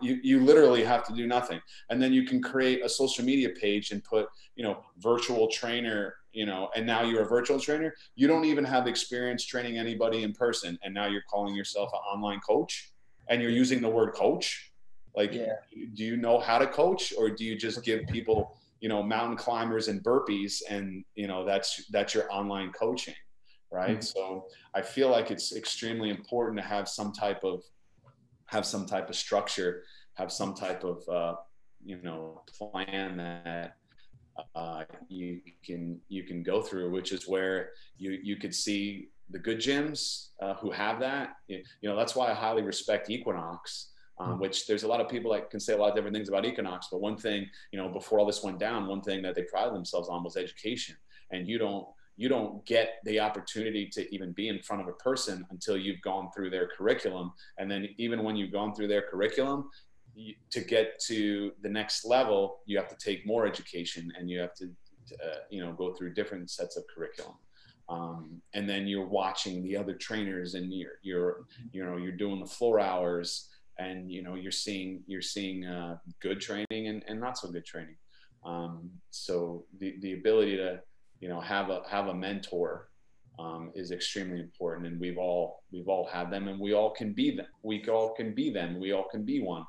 you, 0.00 0.20
you 0.22 0.40
literally 0.44 0.84
have 0.84 1.04
to 1.06 1.14
do 1.14 1.26
nothing 1.26 1.60
and 1.88 2.00
then 2.02 2.12
you 2.12 2.24
can 2.24 2.42
create 2.42 2.84
a 2.84 2.88
social 2.88 3.24
media 3.24 3.48
page 3.60 3.90
and 3.92 4.02
put 4.04 4.26
you 4.54 4.62
know 4.62 4.84
virtual 4.98 5.48
trainer 5.48 6.14
you 6.32 6.46
know 6.46 6.68
and 6.76 6.86
now 6.86 7.02
you're 7.02 7.22
a 7.22 7.28
virtual 7.28 7.58
trainer 7.58 7.94
you 8.14 8.26
don't 8.28 8.44
even 8.44 8.64
have 8.64 8.86
experience 8.86 9.44
training 9.46 9.78
anybody 9.78 10.22
in 10.22 10.32
person 10.32 10.78
and 10.82 10.92
now 10.94 11.06
you're 11.06 11.22
calling 11.30 11.54
yourself 11.54 11.90
an 11.92 12.00
online 12.12 12.40
coach 12.40 12.92
and 13.28 13.40
you're 13.42 13.50
using 13.50 13.80
the 13.80 13.88
word 13.88 14.12
coach 14.14 14.66
Like, 15.16 15.32
Yeah. 15.34 15.56
do 15.94 16.04
you 16.04 16.16
know 16.16 16.38
how 16.38 16.58
to 16.58 16.68
coach, 16.68 17.12
or 17.18 17.30
do 17.30 17.44
you 17.44 17.56
just 17.58 17.82
give 17.82 18.06
people, 18.06 18.56
you 18.80 18.88
know, 18.88 19.02
mountain 19.02 19.36
climbers 19.36 19.88
and 19.88 19.98
burpees, 20.04 20.62
and 20.68 21.04
you 21.16 21.26
know 21.26 21.44
that's 21.44 21.84
that's 21.90 22.14
your 22.14 22.26
online 22.32 22.70
coaching, 22.72 23.16
right? 23.72 23.98
Mhm. 23.98 24.04
So 24.04 24.46
I 24.72 24.82
feel 24.82 25.08
like 25.10 25.32
it's 25.32 25.52
extremely 25.62 26.10
important 26.10 26.56
to 26.60 26.64
have 26.74 26.88
some 26.88 27.12
type 27.12 27.42
of 27.42 27.64
have 28.50 28.66
some 28.66 28.84
type 28.84 29.08
of 29.08 29.16
structure, 29.16 29.84
have 30.14 30.30
some 30.30 30.54
type 30.54 30.84
of 30.84 31.08
uh, 31.08 31.34
you 31.84 31.98
know 32.02 32.42
plan 32.58 33.16
that 33.16 33.76
uh, 34.54 34.84
you 35.08 35.40
can 35.64 36.00
you 36.08 36.24
can 36.24 36.42
go 36.42 36.60
through, 36.60 36.90
which 36.90 37.12
is 37.12 37.28
where 37.28 37.70
you 37.96 38.18
you 38.22 38.36
could 38.36 38.54
see 38.54 39.08
the 39.30 39.38
good 39.38 39.58
gyms 39.58 40.28
uh, 40.42 40.54
who 40.54 40.70
have 40.70 40.98
that. 41.00 41.36
You 41.48 41.62
know 41.84 41.96
that's 41.96 42.16
why 42.16 42.30
I 42.30 42.34
highly 42.34 42.62
respect 42.62 43.08
Equinox. 43.10 43.92
Um, 44.18 44.38
which 44.38 44.66
there's 44.66 44.82
a 44.82 44.86
lot 44.86 45.00
of 45.00 45.08
people 45.08 45.32
that 45.32 45.48
can 45.48 45.58
say 45.58 45.72
a 45.72 45.78
lot 45.78 45.88
of 45.88 45.94
different 45.94 46.14
things 46.14 46.28
about 46.28 46.44
Equinox, 46.44 46.88
but 46.92 47.00
one 47.00 47.16
thing, 47.16 47.46
you 47.72 47.78
know, 47.78 47.88
before 47.88 48.18
all 48.18 48.26
this 48.26 48.42
went 48.42 48.58
down, 48.58 48.86
one 48.86 49.00
thing 49.00 49.22
that 49.22 49.34
they 49.34 49.44
prided 49.44 49.74
themselves 49.74 50.10
on 50.10 50.22
was 50.22 50.36
education. 50.36 50.94
And 51.30 51.48
you 51.48 51.56
don't 51.56 51.86
you 52.16 52.28
don't 52.28 52.64
get 52.66 52.94
the 53.04 53.18
opportunity 53.18 53.88
to 53.88 54.14
even 54.14 54.32
be 54.32 54.48
in 54.48 54.60
front 54.62 54.82
of 54.82 54.88
a 54.88 54.92
person 54.92 55.46
until 55.50 55.76
you've 55.76 56.00
gone 56.02 56.28
through 56.34 56.50
their 56.50 56.68
curriculum. 56.76 57.32
And 57.58 57.70
then 57.70 57.88
even 57.96 58.22
when 58.22 58.36
you've 58.36 58.52
gone 58.52 58.74
through 58.74 58.88
their 58.88 59.02
curriculum, 59.02 59.70
you, 60.14 60.34
to 60.50 60.60
get 60.60 60.98
to 61.06 61.52
the 61.62 61.68
next 61.68 62.04
level, 62.04 62.60
you 62.66 62.76
have 62.76 62.88
to 62.88 62.96
take 62.96 63.26
more 63.26 63.46
education 63.46 64.12
and 64.18 64.28
you 64.28 64.38
have 64.40 64.54
to, 64.54 64.66
uh, 65.24 65.38
you 65.50 65.64
know, 65.64 65.72
go 65.72 65.94
through 65.94 66.14
different 66.14 66.50
sets 66.50 66.76
of 66.76 66.84
curriculum. 66.94 67.36
Um, 67.88 68.40
and 68.54 68.68
then 68.68 68.86
you're 68.86 69.08
watching 69.08 69.62
the 69.62 69.76
other 69.76 69.94
trainers 69.94 70.54
and 70.54 70.72
you're, 70.72 70.98
you're, 71.02 71.46
you 71.72 71.84
know, 71.84 71.96
you're 71.96 72.12
doing 72.12 72.38
the 72.38 72.46
floor 72.46 72.78
hours 72.78 73.48
and, 73.78 74.12
you 74.12 74.22
know, 74.22 74.34
you're 74.34 74.52
seeing, 74.52 75.02
you're 75.06 75.22
seeing 75.22 75.64
uh, 75.64 75.96
good 76.20 76.40
training 76.40 76.88
and, 76.88 77.02
and 77.08 77.18
not 77.18 77.38
so 77.38 77.50
good 77.50 77.64
training. 77.64 77.96
Um, 78.44 78.90
so 79.10 79.64
the, 79.78 79.96
the 80.00 80.12
ability 80.14 80.56
to, 80.58 80.80
you 81.20 81.28
know 81.28 81.40
have 81.40 81.70
a 81.70 81.82
have 81.88 82.08
a 82.08 82.14
mentor 82.14 82.88
um, 83.38 83.70
is 83.74 83.90
extremely 83.90 84.40
important. 84.40 84.86
And 84.86 85.00
we've 85.00 85.18
all 85.18 85.62
we've 85.72 85.88
all 85.88 86.06
had 86.06 86.30
them 86.30 86.48
and 86.48 86.58
we 86.58 86.72
all 86.74 86.90
can 86.90 87.12
be 87.12 87.34
them. 87.36 87.46
We 87.62 87.84
all 87.88 88.12
can 88.14 88.34
be 88.34 88.50
them. 88.50 88.78
We 88.80 88.92
all 88.92 89.04
can 89.04 89.24
be 89.24 89.40
one. 89.40 89.64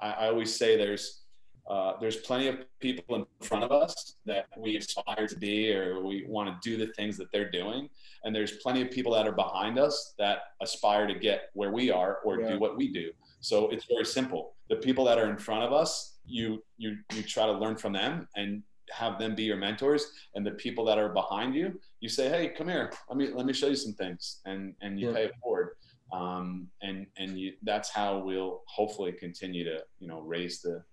I, 0.00 0.10
I 0.12 0.28
always 0.28 0.54
say 0.54 0.76
there's 0.76 1.22
uh, 1.68 1.94
there's 2.00 2.18
plenty 2.18 2.46
of 2.46 2.58
people 2.78 3.16
in 3.16 3.26
front 3.40 3.64
of 3.64 3.72
us 3.72 4.14
that 4.24 4.46
we 4.56 4.76
aspire 4.76 5.26
to 5.26 5.36
be 5.36 5.72
or 5.72 6.04
we 6.04 6.24
want 6.28 6.48
to 6.48 6.70
do 6.70 6.76
the 6.76 6.92
things 6.92 7.16
that 7.16 7.26
they're 7.32 7.50
doing. 7.50 7.88
And 8.22 8.32
there's 8.34 8.58
plenty 8.58 8.82
of 8.82 8.90
people 8.92 9.12
that 9.14 9.26
are 9.26 9.32
behind 9.32 9.76
us 9.76 10.14
that 10.18 10.38
aspire 10.62 11.08
to 11.08 11.14
get 11.18 11.50
where 11.54 11.72
we 11.72 11.90
are 11.90 12.18
or 12.24 12.40
Yeah. 12.40 12.52
do 12.52 12.60
what 12.60 12.76
we 12.76 12.92
do. 12.92 13.10
So 13.40 13.68
it's 13.70 13.86
very 13.86 14.04
simple. 14.04 14.54
The 14.68 14.76
people 14.76 15.04
that 15.06 15.18
are 15.18 15.28
in 15.28 15.36
front 15.36 15.64
of 15.64 15.72
us 15.72 16.18
you 16.28 16.62
you 16.76 16.96
you 17.14 17.22
try 17.22 17.46
to 17.46 17.52
learn 17.52 17.76
from 17.76 17.92
them 17.92 18.28
and 18.36 18.62
have 18.92 19.18
them 19.18 19.34
be 19.34 19.42
your 19.42 19.56
mentors 19.56 20.12
and 20.34 20.46
the 20.46 20.52
people 20.52 20.84
that 20.84 20.98
are 20.98 21.08
behind 21.08 21.54
you 21.54 21.78
you 22.00 22.08
say 22.08 22.28
hey 22.28 22.48
come 22.56 22.68
here 22.68 22.92
let 23.08 23.16
me 23.18 23.28
let 23.32 23.46
me 23.46 23.52
show 23.52 23.66
you 23.68 23.76
some 23.76 23.92
things 23.94 24.40
and 24.44 24.74
and 24.82 24.98
you 25.00 25.08
Yeah. 25.08 25.14
pay 25.14 25.24
it 25.24 25.32
forward 25.42 25.70
um, 26.12 26.68
and 26.82 27.06
and 27.16 27.38
you 27.38 27.54
that's 27.62 27.90
how 27.90 28.18
we'll 28.18 28.62
hopefully 28.66 29.12
continue 29.12 29.64
to 29.64 29.82
you 29.98 30.06
know 30.08 30.20
raise 30.20 30.60
the 30.62 30.84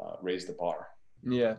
uh, 0.00 0.16
raise 0.22 0.46
the 0.46 0.52
bar 0.54 0.88
Yeah, 1.22 1.56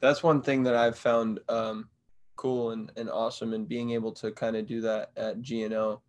that's 0.00 0.22
one 0.22 0.42
thing 0.42 0.62
that 0.64 0.74
I've 0.74 0.98
found 0.98 1.40
um, 1.48 1.88
cool 2.36 2.70
and, 2.72 2.90
and 2.96 3.08
awesome, 3.10 3.52
and 3.54 3.66
being 3.68 3.90
able 3.92 4.12
to 4.12 4.30
kind 4.32 4.56
of 4.56 4.66
do 4.66 4.80
that 4.82 5.10
at 5.16 5.36
GNO 5.42 6.00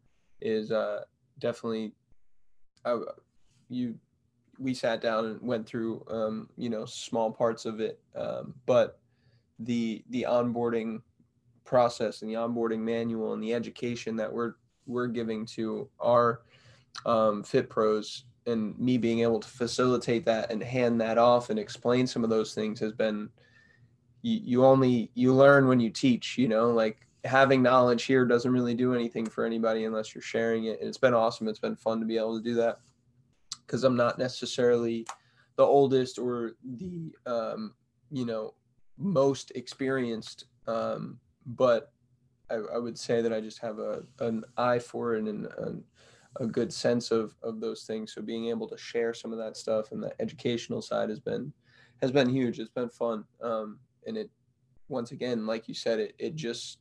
is 0.42 0.72
uh, 0.72 1.02
definitely. 1.40 1.94
I, 2.86 2.98
you, 3.70 3.96
we 4.58 4.74
sat 4.74 5.02
down 5.02 5.26
and 5.26 5.42
went 5.42 5.66
through, 5.68 6.04
um, 6.10 6.50
you 6.58 6.70
know, 6.70 6.86
small 6.86 7.32
parts 7.32 7.66
of 7.66 7.80
it, 7.80 8.00
um, 8.16 8.54
but 8.66 9.00
the 9.60 10.04
the 10.10 10.26
onboarding 10.28 11.02
process 11.66 12.22
and 12.22 12.30
the 12.30 12.36
onboarding 12.36 12.80
manual 12.80 13.34
and 13.34 13.44
the 13.44 13.54
education 13.54 14.16
that 14.16 14.32
we're 14.32 14.54
we're 14.88 15.08
giving 15.08 15.46
to 15.46 15.90
our 16.00 16.42
um, 17.06 17.44
fit 17.44 17.70
pros 17.70 18.26
and 18.48 18.78
me 18.80 18.98
being 18.98 19.20
able 19.20 19.40
to 19.40 19.48
facilitate 19.48 20.26
that 20.26 20.52
and 20.52 20.64
hand 20.64 21.00
that 21.00 21.18
off 21.18 21.50
and 21.50 21.60
explain 21.60 22.08
some 22.08 22.24
of 22.24 22.30
those 22.30 22.54
things 22.54 22.80
has 22.80 22.94
been 22.94 23.30
you, 24.22 24.40
you 24.44 24.66
only 24.66 25.12
you 25.14 25.34
learn 25.34 25.68
when 25.68 25.80
you 25.80 25.90
teach 25.90 26.38
you 26.38 26.48
know 26.48 26.70
like 26.70 27.06
having 27.26 27.62
knowledge 27.62 28.04
here 28.04 28.26
doesn't 28.26 28.52
really 28.52 28.74
do 28.74 28.94
anything 28.94 29.26
for 29.26 29.46
anybody 29.46 29.84
unless 29.84 30.16
you're 30.16 30.22
sharing 30.22 30.66
it. 30.66 30.80
And 30.80 30.88
it's 30.88 30.98
been 30.98 31.14
awesome. 31.14 31.50
It's 31.50 31.60
been 31.60 31.76
fun 31.76 32.00
to 32.00 32.06
be 32.06 32.16
able 32.16 32.38
to 32.38 32.44
do 32.44 32.56
that 32.56 32.80
because 33.70 33.84
i'm 33.84 33.96
not 33.96 34.18
necessarily 34.18 35.06
the 35.56 35.64
oldest 35.64 36.18
or 36.18 36.54
the 36.78 37.12
um, 37.28 37.76
you 38.10 38.26
know 38.26 38.54
most 39.00 39.52
experienced 39.56 40.46
um, 40.68 41.20
but 41.46 41.92
I, 42.52 42.56
I 42.56 42.78
would 42.78 42.98
say 42.98 43.22
that 43.22 43.34
i 43.34 43.40
just 43.40 43.60
have 43.60 43.80
a 43.80 44.04
an 44.20 44.44
eye 44.58 44.80
for 44.80 45.16
it 45.16 45.24
and 45.24 45.48
an, 45.58 45.84
a 46.38 46.46
good 46.46 46.72
sense 46.72 47.12
of 47.12 47.36
of 47.44 47.60
those 47.60 47.84
things. 47.84 48.14
So 48.14 48.22
being 48.22 48.48
able 48.48 48.68
to 48.68 48.78
share 48.78 49.14
some 49.14 49.32
of 49.32 49.40
that 49.40 49.58
stuff 49.58 49.92
and 49.92 50.02
the 50.02 50.14
educational 50.22 50.82
side 50.82 51.10
has 51.10 51.20
been 51.20 51.52
has 52.02 52.12
been 52.12 52.30
huge. 52.30 52.60
It's 52.60 52.70
been 52.70 52.90
fun. 52.90 53.26
Um 53.42 53.80
and 54.08 54.18
it 54.18 54.30
once 54.88 55.12
again 55.12 55.46
like 55.46 55.68
you 55.68 55.74
said 55.74 56.00
it 56.00 56.16
it 56.18 56.36
just 56.36 56.80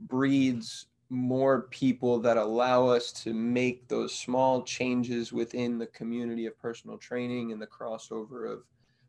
breeds 0.00 0.86
more 1.10 1.62
people 1.62 2.18
that 2.20 2.38
allow 2.38 2.86
us 2.86 3.12
to 3.12 3.34
make 3.34 3.86
those 3.88 4.14
small 4.14 4.62
changes 4.62 5.32
within 5.32 5.76
the 5.76 5.86
community 5.88 6.46
of 6.46 6.58
personal 6.58 6.96
training 6.96 7.52
and 7.52 7.60
the 7.60 7.66
crossover 7.66 8.50
of 8.50 8.62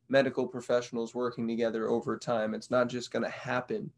medical 0.09 0.47
professionals 0.47 1.15
working 1.15 1.47
together 1.47 1.89
over 1.89 2.17
time. 2.17 2.53
It's 2.53 2.71
not 2.71 2.87
just 2.87 3.11
going 3.11 3.23
to 3.23 3.29
happen. 3.29 3.91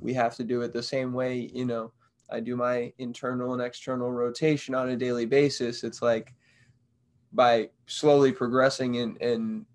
We 0.00 0.14
have 0.14 0.36
to 0.36 0.44
do 0.44 0.62
it 0.62 0.72
the 0.72 0.82
same 0.82 1.12
way 1.12 1.50
you 1.52 1.64
know. 1.64 1.92
I 2.30 2.40
do 2.40 2.56
my 2.56 2.92
internal 2.98 3.54
and 3.54 3.62
external 3.62 4.12
rotation 4.12 4.74
on 4.74 4.90
a 4.90 4.96
daily 4.96 5.26
basis. 5.26 5.82
It's 5.82 6.02
like 6.02 6.34
by 7.32 7.70
slowly 7.86 8.32
progressing 8.32 8.98
and, 8.98 9.20
and 9.20 9.66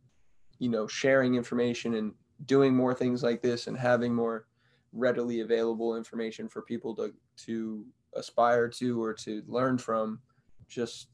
you 0.60 0.69
know, 0.69 0.88
sharing 0.88 1.35
information 1.35 1.95
and 1.95 2.14
doing 2.45 2.76
more 2.76 2.93
things 2.93 3.23
like 3.23 3.41
this 3.41 3.68
and 3.68 3.77
having 3.77 4.14
more 4.14 4.45
readily 4.91 5.41
available 5.41 5.95
information 5.95 6.47
for 6.47 6.61
people 6.61 6.95
to, 6.95 7.14
to 7.38 7.85
aspire 8.15 8.68
to 8.68 9.01
or 9.01 9.14
to 9.14 9.43
learn 9.47 9.77
from 9.77 10.19
just 10.68 11.07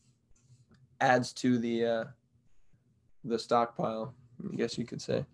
adds 1.01 1.31
to 1.33 1.57
the, 1.57 1.85
uh, 1.85 2.03
the 3.23 3.39
stockpile, 3.39 4.13
I 4.51 4.55
guess 4.55 4.77
you 4.77 4.85
could 4.85 5.01
say. 5.01 5.25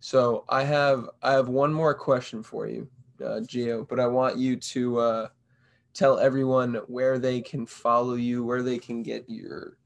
So 0.00 0.44
I 0.48 0.64
have, 0.64 1.08
I 1.22 1.32
have 1.32 1.48
one 1.48 1.72
more 1.72 1.94
question 1.94 2.42
for 2.42 2.66
you 2.66 2.88
uh, 3.22 3.40
Gio, 3.40 3.88
but 3.88 4.00
I 4.00 4.06
want 4.06 4.36
you 4.36 4.56
to 4.56 4.98
uh, 4.98 5.28
tell 5.94 6.18
everyone 6.18 6.74
where 6.86 7.18
they 7.18 7.40
can 7.40 7.66
follow 7.66 8.14
you, 8.14 8.44
where 8.44 8.62
they 8.62 8.78
can 8.78 9.02
get 9.02 9.24
your 9.28 9.76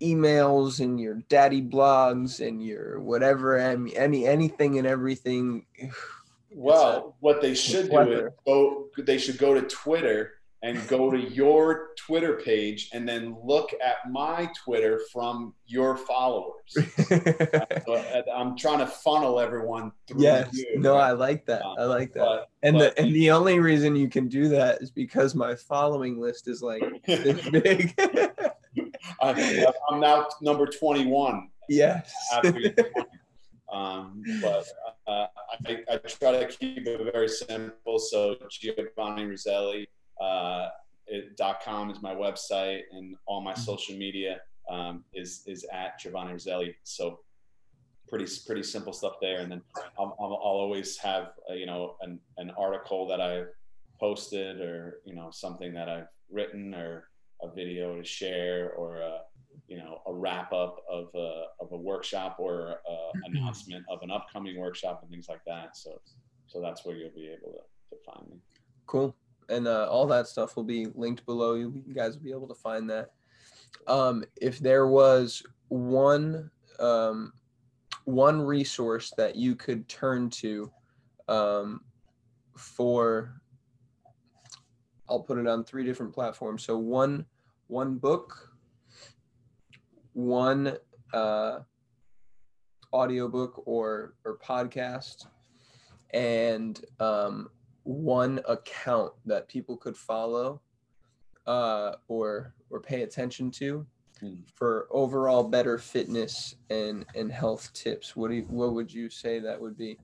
emails 0.00 0.80
and 0.80 1.00
your 1.00 1.14
daddy 1.28 1.62
blogs 1.62 2.46
and 2.46 2.62
your 2.62 3.00
whatever, 3.00 3.56
any, 3.56 3.96
any 3.96 4.26
anything 4.26 4.78
and 4.78 4.86
everything. 4.86 5.66
well 6.52 7.16
what 7.20 7.42
they 7.42 7.54
should 7.54 7.90
do 7.90 8.00
is 8.00 8.30
go 8.46 8.86
they 8.98 9.18
should 9.18 9.36
go 9.36 9.52
to 9.52 9.60
twitter 9.62 10.35
and 10.62 10.86
go 10.88 11.10
to 11.10 11.18
your 11.18 11.88
twitter 11.96 12.34
page 12.34 12.90
and 12.92 13.08
then 13.08 13.36
look 13.44 13.70
at 13.84 13.96
my 14.10 14.48
twitter 14.56 15.00
from 15.12 15.54
your 15.66 15.96
followers 15.96 16.76
uh, 17.10 18.22
i'm 18.34 18.56
trying 18.56 18.78
to 18.78 18.86
funnel 18.86 19.38
everyone 19.38 19.92
through 20.06 20.22
yes, 20.22 20.48
you, 20.52 20.78
no. 20.78 20.96
I 20.96 21.12
like 21.12 21.46
that. 21.46 21.62
I 21.64 21.84
like 21.84 22.12
that. 22.14 22.20
But- 22.24 22.48
and 22.62 22.78
but- 22.78 22.96
the 22.96 23.02
and 23.02 23.14
the 23.14 23.30
only 23.30 23.58
reason 23.60 23.96
you 23.96 24.08
can 24.08 24.28
do 24.28 24.48
that 24.48 24.82
is 24.82 24.90
because 24.90 25.34
my 25.34 25.54
following 25.54 26.20
list 26.20 26.48
is 26.48 26.62
like 26.62 26.82
this 27.06 27.48
big. 27.50 27.94
I, 29.22 29.66
I'm 29.90 30.00
now 30.00 30.26
number 30.40 30.66
21 30.66 31.48
yes. 31.68 32.12
Um, 33.72 34.22
but 34.40 34.64
uh, 35.08 35.26
I, 35.66 35.78
I 35.90 35.96
try 35.98 36.44
to 36.44 36.46
keep 36.46 36.86
it 36.86 37.12
very 37.12 37.28
simple. 37.28 37.98
So 37.98 38.36
Giovanni 38.48 39.24
Roselli 39.24 39.88
uh, 40.20 40.68
it, 41.06 41.40
com 41.64 41.90
is 41.90 42.02
my 42.02 42.14
website, 42.14 42.82
and 42.92 43.16
all 43.26 43.40
my 43.40 43.54
social 43.54 43.96
media 43.96 44.40
um, 44.70 45.04
is 45.14 45.42
is 45.46 45.64
at 45.72 45.98
Giovanni 45.98 46.32
Roselli. 46.32 46.74
So 46.82 47.20
pretty 48.08 48.26
pretty 48.46 48.62
simple 48.62 48.92
stuff 48.92 49.14
there. 49.20 49.40
And 49.40 49.50
then 49.50 49.62
I'll, 49.98 50.16
I'll, 50.20 50.26
I'll 50.26 50.60
always 50.64 50.96
have 50.98 51.32
uh, 51.50 51.54
you 51.54 51.66
know 51.66 51.96
an, 52.02 52.18
an 52.38 52.50
article 52.58 53.06
that 53.08 53.20
I've 53.20 53.48
posted, 54.00 54.60
or 54.60 55.00
you 55.04 55.14
know 55.14 55.30
something 55.30 55.72
that 55.74 55.88
I've 55.88 56.08
written, 56.30 56.74
or 56.74 57.08
a 57.42 57.50
video 57.50 57.96
to 57.96 58.04
share, 58.04 58.72
or 58.72 58.96
a, 58.96 59.20
you 59.68 59.76
know 59.76 60.02
a 60.06 60.12
wrap 60.12 60.52
up 60.52 60.82
of 60.90 61.08
a, 61.14 61.44
of 61.60 61.72
a 61.72 61.76
workshop 61.76 62.36
or 62.38 62.80
a 62.88 62.96
announcement 63.26 63.84
of 63.88 64.00
an 64.02 64.10
upcoming 64.10 64.58
workshop 64.58 65.00
and 65.02 65.10
things 65.10 65.28
like 65.28 65.44
that. 65.46 65.76
So 65.76 66.00
so 66.46 66.60
that's 66.60 66.84
where 66.84 66.96
you'll 66.96 67.10
be 67.10 67.28
able 67.28 67.52
to, 67.52 67.96
to 67.96 68.02
find 68.04 68.30
me. 68.30 68.36
Cool. 68.86 69.14
And 69.48 69.68
uh, 69.68 69.88
all 69.88 70.06
that 70.08 70.26
stuff 70.26 70.56
will 70.56 70.64
be 70.64 70.88
linked 70.94 71.24
below. 71.24 71.54
You, 71.54 71.82
guys 71.94 72.16
will 72.16 72.24
be 72.24 72.32
able 72.32 72.48
to 72.48 72.54
find 72.54 72.90
that. 72.90 73.12
Um, 73.86 74.24
if 74.40 74.58
there 74.58 74.86
was 74.86 75.42
one 75.68 76.50
um, 76.80 77.32
one 78.04 78.40
resource 78.40 79.12
that 79.16 79.36
you 79.36 79.54
could 79.54 79.88
turn 79.88 80.30
to 80.30 80.70
um, 81.28 81.80
for 82.56 83.40
I'll 85.08 85.20
put 85.20 85.38
it 85.38 85.46
on 85.46 85.64
three 85.64 85.84
different 85.84 86.12
platforms. 86.12 86.64
So 86.64 86.76
one 86.76 87.26
one 87.68 87.96
book, 87.96 88.52
one 90.12 90.76
uh, 91.12 91.60
audiobook 92.92 93.62
or 93.66 94.14
or 94.24 94.38
podcast, 94.38 95.26
and 96.12 96.80
um, 97.00 97.50
one 97.86 98.40
account 98.48 99.12
that 99.24 99.48
people 99.48 99.76
could 99.76 99.96
follow 99.96 100.60
uh, 101.46 101.92
or 102.08 102.54
or 102.70 102.80
pay 102.80 103.02
attention 103.02 103.50
to 103.50 103.86
Hmm. 104.20 104.36
for 104.54 104.88
overall 104.90 105.44
better 105.44 105.76
fitness 105.76 106.54
and 106.70 107.04
and 107.14 107.30
health 107.30 107.70
tips. 107.74 108.16
What 108.16 108.28
do 108.28 108.36
you, 108.36 108.42
what 108.44 108.72
would 108.72 108.92
you 108.92 109.10
say 109.10 109.40
that 109.40 109.60
would 109.60 109.76
be? 109.76 109.98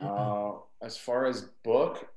Uh, 0.00 0.52
as 0.80 0.96
far 0.96 1.26
as 1.26 1.42
book, 1.62 2.08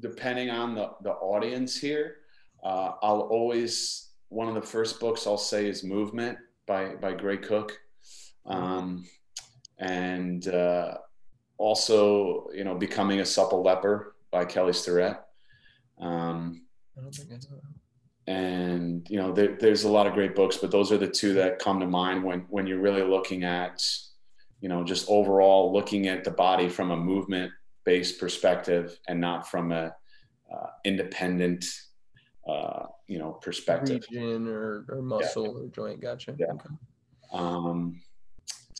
depending 0.00 0.48
on 0.48 0.74
the, 0.74 0.92
the 1.02 1.12
audience 1.12 1.78
here, 1.78 2.16
uh, 2.62 2.92
I'll 3.02 3.20
always 3.20 4.12
one 4.30 4.48
of 4.48 4.54
the 4.54 4.62
first 4.62 5.00
books 5.00 5.26
I'll 5.26 5.36
say 5.36 5.68
is 5.68 5.84
Movement 5.84 6.38
by 6.66 6.94
by 6.94 7.12
Gray 7.12 7.36
Cook, 7.36 7.78
um, 8.46 9.04
and 9.78 10.48
uh, 10.48 10.96
also 11.60 12.48
you 12.54 12.64
know 12.64 12.74
Becoming 12.74 13.20
a 13.20 13.26
Supple 13.26 13.62
Leopard 13.62 14.12
by 14.30 14.44
Kelly 14.44 14.72
Starrett. 14.72 15.18
Um, 16.00 16.62
I 16.96 17.02
don't 17.02 17.14
think 17.14 17.30
I 17.30 17.34
know. 17.34 17.60
and 18.26 19.06
you 19.10 19.18
know 19.18 19.32
there, 19.32 19.56
there's 19.60 19.84
a 19.84 19.88
lot 19.88 20.06
of 20.06 20.14
great 20.14 20.34
books 20.34 20.56
but 20.56 20.70
those 20.70 20.90
are 20.90 20.96
the 20.96 21.06
two 21.06 21.34
that 21.34 21.58
come 21.58 21.78
to 21.78 21.86
mind 21.86 22.24
when 22.24 22.40
when 22.48 22.66
you're 22.66 22.80
really 22.80 23.02
looking 23.02 23.44
at 23.44 23.84
you 24.60 24.68
know 24.68 24.82
just 24.82 25.06
overall 25.08 25.72
looking 25.72 26.08
at 26.08 26.24
the 26.24 26.30
body 26.30 26.68
from 26.68 26.90
a 26.90 26.96
movement 26.96 27.52
based 27.84 28.18
perspective 28.18 28.98
and 29.08 29.20
not 29.20 29.48
from 29.48 29.72
a 29.72 29.94
uh, 30.52 30.66
independent 30.84 31.64
uh, 32.48 32.86
you 33.06 33.18
know 33.18 33.32
perspective 33.32 34.02
Region 34.10 34.48
or, 34.48 34.86
or 34.88 35.02
muscle 35.02 35.58
or 35.58 35.66
joint. 35.68 36.00
Gotcha. 36.00 36.34
Yeah. 36.38 36.46
Okay. 36.52 36.68
um, 37.32 38.00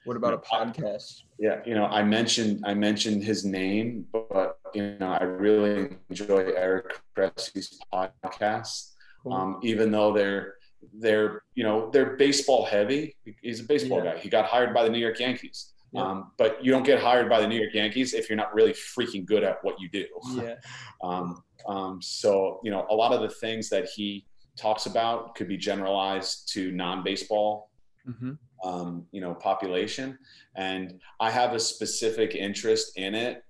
What 0.05 0.17
about 0.17 0.35
a 0.35 0.39
podcast? 0.39 1.23
yeah 1.39 1.61
you 1.65 1.75
know 1.75 1.85
i 1.87 2.03
mentioned 2.03 2.63
i 2.67 2.75
mentioned 2.75 3.23
his 3.25 3.45
name 3.45 4.07
but 4.13 4.59
you 4.75 4.97
know 5.01 5.11
i 5.21 5.23
really 5.25 5.97
enjoy 6.11 6.43
eric 6.57 7.01
Cressey's 7.17 7.79
podcast 7.93 8.93
Cool. 9.23 9.33
um, 9.35 9.61
even 9.63 9.91
though 9.91 10.13
they're 10.13 10.55
they're 10.99 11.43
you 11.55 11.63
know 11.63 11.91
they're 11.91 12.17
baseball 12.17 12.65
heavy. 12.65 13.15
He's 13.43 13.61
a 13.61 13.65
baseball 13.65 14.03
Yeah. 14.03 14.15
guy. 14.15 14.19
He 14.19 14.29
got 14.31 14.47
hired 14.47 14.73
by 14.73 14.83
the 14.83 14.89
New 14.89 14.99
York 14.99 15.21
Yankees. 15.21 15.75
Yeah. 15.93 16.03
Um, 16.03 16.33
but 16.39 16.65
you 16.65 16.71
don't 16.73 16.85
get 16.85 16.99
hired 17.03 17.29
by 17.29 17.39
the 17.43 17.47
New 17.47 17.61
York 17.61 17.75
Yankees 17.75 18.15
if 18.15 18.31
you're 18.31 18.37
not 18.45 18.55
really 18.55 18.73
freaking 18.73 19.27
good 19.27 19.45
at 19.45 19.63
what 19.63 19.79
you 19.79 19.89
do. 19.91 20.07
yeah. 20.37 20.55
Um, 21.05 21.43
um, 21.69 22.01
so 22.01 22.61
you 22.65 22.71
know 22.71 22.87
a 22.91 22.95
lot 22.95 23.13
of 23.13 23.21
the 23.21 23.29
things 23.29 23.69
that 23.69 23.85
he 23.95 24.25
talks 24.57 24.87
about 24.87 25.35
could 25.35 25.49
be 25.49 25.59
generalized 25.59 26.51
to 26.55 26.71
non-baseball 26.73 27.71
hmm 28.07 28.33
um, 28.65 29.07
you 29.13 29.21
know 29.21 29.35
population. 29.35 30.19
And 30.57 31.01
i 31.21 31.31
have 31.31 31.55
a 31.55 31.61
specific 31.61 32.35
interest 32.35 32.93
in 32.97 33.15
it 33.15 33.45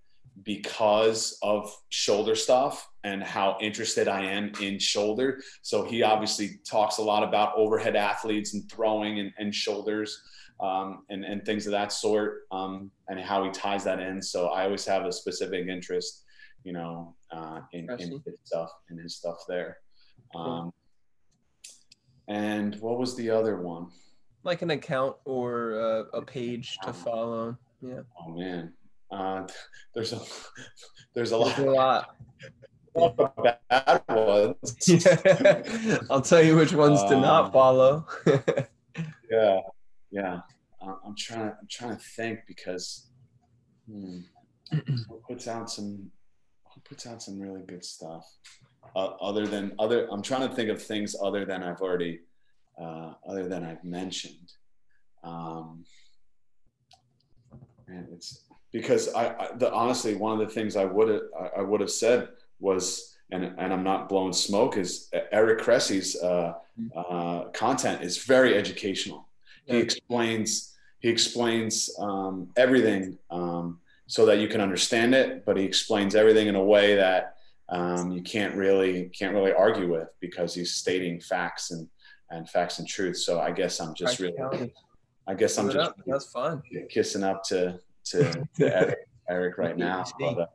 because 0.44 1.38
of 1.42 1.74
shoulder 1.88 2.34
stuff 2.34 2.88
and 3.04 3.22
how 3.22 3.58
interested 3.60 4.08
i 4.08 4.22
am 4.22 4.52
in 4.60 4.78
shoulder. 4.78 5.40
So 5.62 5.84
he 5.84 6.02
obviously 6.02 6.60
talks 6.64 6.98
a 6.98 7.02
lot 7.02 7.22
about 7.22 7.56
overhead 7.56 7.96
athletes 7.96 8.54
and 8.54 8.70
throwing 8.70 9.18
and, 9.20 9.32
and 9.38 9.54
shoulders 9.54 10.22
um, 10.60 11.04
and, 11.10 11.24
and 11.24 11.44
things 11.44 11.66
of 11.66 11.72
that 11.72 11.92
sort 11.92 12.42
um, 12.52 12.90
and 13.08 13.18
how 13.20 13.44
he 13.44 13.50
ties 13.50 13.84
that 13.84 14.00
in. 14.00 14.22
So 14.22 14.48
i 14.48 14.64
always 14.64 14.84
have 14.86 15.04
a 15.04 15.12
specific 15.12 15.66
interest 15.66 16.24
you 16.64 16.72
know 16.72 17.14
uh, 17.32 17.60
in, 17.72 17.88
in 17.98 18.22
his 18.24 18.38
stuff 18.44 18.70
in 18.90 18.98
his 18.98 19.16
stuff 19.16 19.44
there. 19.48 19.78
Um, 20.34 20.72
and 22.28 22.76
what 22.80 22.98
was 22.98 23.16
the 23.16 23.30
other 23.30 23.60
one? 23.60 23.88
Like 24.42 24.62
an 24.62 24.70
account 24.70 25.16
or 25.24 25.78
uh, 25.80 26.18
a 26.18 26.22
page 26.22 26.78
to 26.84 26.92
follow. 26.92 27.56
Yeah. 27.82 28.00
Oh 28.18 28.30
man, 28.30 28.72
uh, 29.10 29.46
there's 29.94 30.12
a 30.12 30.16
there's 31.14 31.32
a 31.32 31.38
There's 31.38 31.58
a 31.58 31.64
lot, 31.64 32.14
lot. 32.14 32.16
lot 33.18 33.36
of 33.38 33.54
bad 33.68 34.02
ones. 34.08 34.74
Yeah. 34.88 35.98
I'll 36.10 36.22
tell 36.22 36.42
you 36.42 36.56
which 36.56 36.72
ones 36.72 37.02
to 37.04 37.20
not 37.20 37.46
Um, 37.46 37.52
follow. 37.52 38.06
yeah, 39.30 39.60
yeah. 40.10 40.40
Uh, 40.80 40.94
I'm 41.04 41.14
trying. 41.16 41.52
I'm 41.60 41.68
trying 41.70 41.96
to 41.96 42.02
think 42.02 42.40
because 42.48 43.10
hmm, 43.86 44.20
who 44.72 45.20
puts 45.28 45.46
out 45.48 45.70
some 45.70 46.10
who 46.74 46.80
puts 46.88 47.06
out 47.06 47.22
some 47.22 47.38
really 47.38 47.62
good 47.62 47.84
stuff. 47.84 48.24
Uh, 48.96 49.08
other 49.20 49.46
than 49.46 49.72
other, 49.78 50.08
I'm 50.10 50.22
trying 50.22 50.48
to 50.48 50.54
think 50.54 50.70
of 50.70 50.82
things 50.82 51.14
other 51.22 51.44
than 51.44 51.62
I've 51.62 51.80
already 51.82 52.20
uh, 52.80 53.14
other 53.28 53.48
than 53.48 53.64
I've 53.64 53.84
mentioned. 53.84 54.52
Um, 55.22 55.84
and 57.88 58.06
it's 58.12 58.44
because 58.72 59.12
I, 59.14 59.28
I 59.28 59.48
the, 59.56 59.72
honestly 59.72 60.14
one 60.14 60.40
of 60.40 60.46
the 60.46 60.52
things 60.52 60.76
I 60.76 60.84
would 60.84 61.08
have 61.08 61.22
I, 61.38 61.60
I 61.60 61.62
would 61.62 61.80
have 61.80 61.90
said 61.90 62.28
was 62.58 63.16
and 63.32 63.44
and 63.58 63.72
I'm 63.72 63.84
not 63.84 64.08
blowing 64.08 64.32
smoke 64.32 64.76
is 64.76 65.08
Eric 65.32 65.60
Cressey's 65.60 66.16
uh, 66.22 66.54
uh, 66.96 67.44
content 67.52 68.02
is 68.02 68.24
very 68.24 68.56
educational. 68.56 69.28
He 69.66 69.76
explains 69.76 70.76
he 71.00 71.08
explains 71.08 71.90
um, 71.98 72.50
everything 72.56 73.18
um, 73.30 73.80
so 74.06 74.26
that 74.26 74.38
you 74.38 74.48
can 74.48 74.60
understand 74.60 75.14
it, 75.14 75.44
but 75.44 75.56
he 75.56 75.64
explains 75.64 76.14
everything 76.14 76.48
in 76.48 76.56
a 76.56 76.64
way 76.64 76.96
that 76.96 77.36
um, 77.68 78.10
you 78.10 78.22
can't 78.22 78.54
really 78.54 79.10
can't 79.16 79.34
really 79.34 79.52
argue 79.52 79.90
with 79.90 80.08
because 80.20 80.54
he's 80.54 80.74
stating 80.74 81.20
facts 81.20 81.70
and 81.70 81.88
and 82.30 82.48
facts 82.48 82.78
and 82.78 82.88
truth. 82.88 83.16
So 83.16 83.40
I 83.40 83.50
guess 83.50 83.80
I'm 83.80 83.94
just 83.94 84.18
really 84.18 84.34
I 85.26 85.34
guess 85.34 85.58
I'm 85.58 85.66
just 85.66 85.78
up. 85.78 85.96
That's 86.06 86.30
fun. 86.32 86.62
kissing 86.88 87.22
up 87.22 87.42
to 87.44 87.78
to, 88.06 88.48
to 88.56 88.76
Eric, 88.76 88.98
Eric 89.28 89.58
right 89.58 89.76
now. 89.76 90.04
But, 90.18 90.38
uh, 90.38 90.46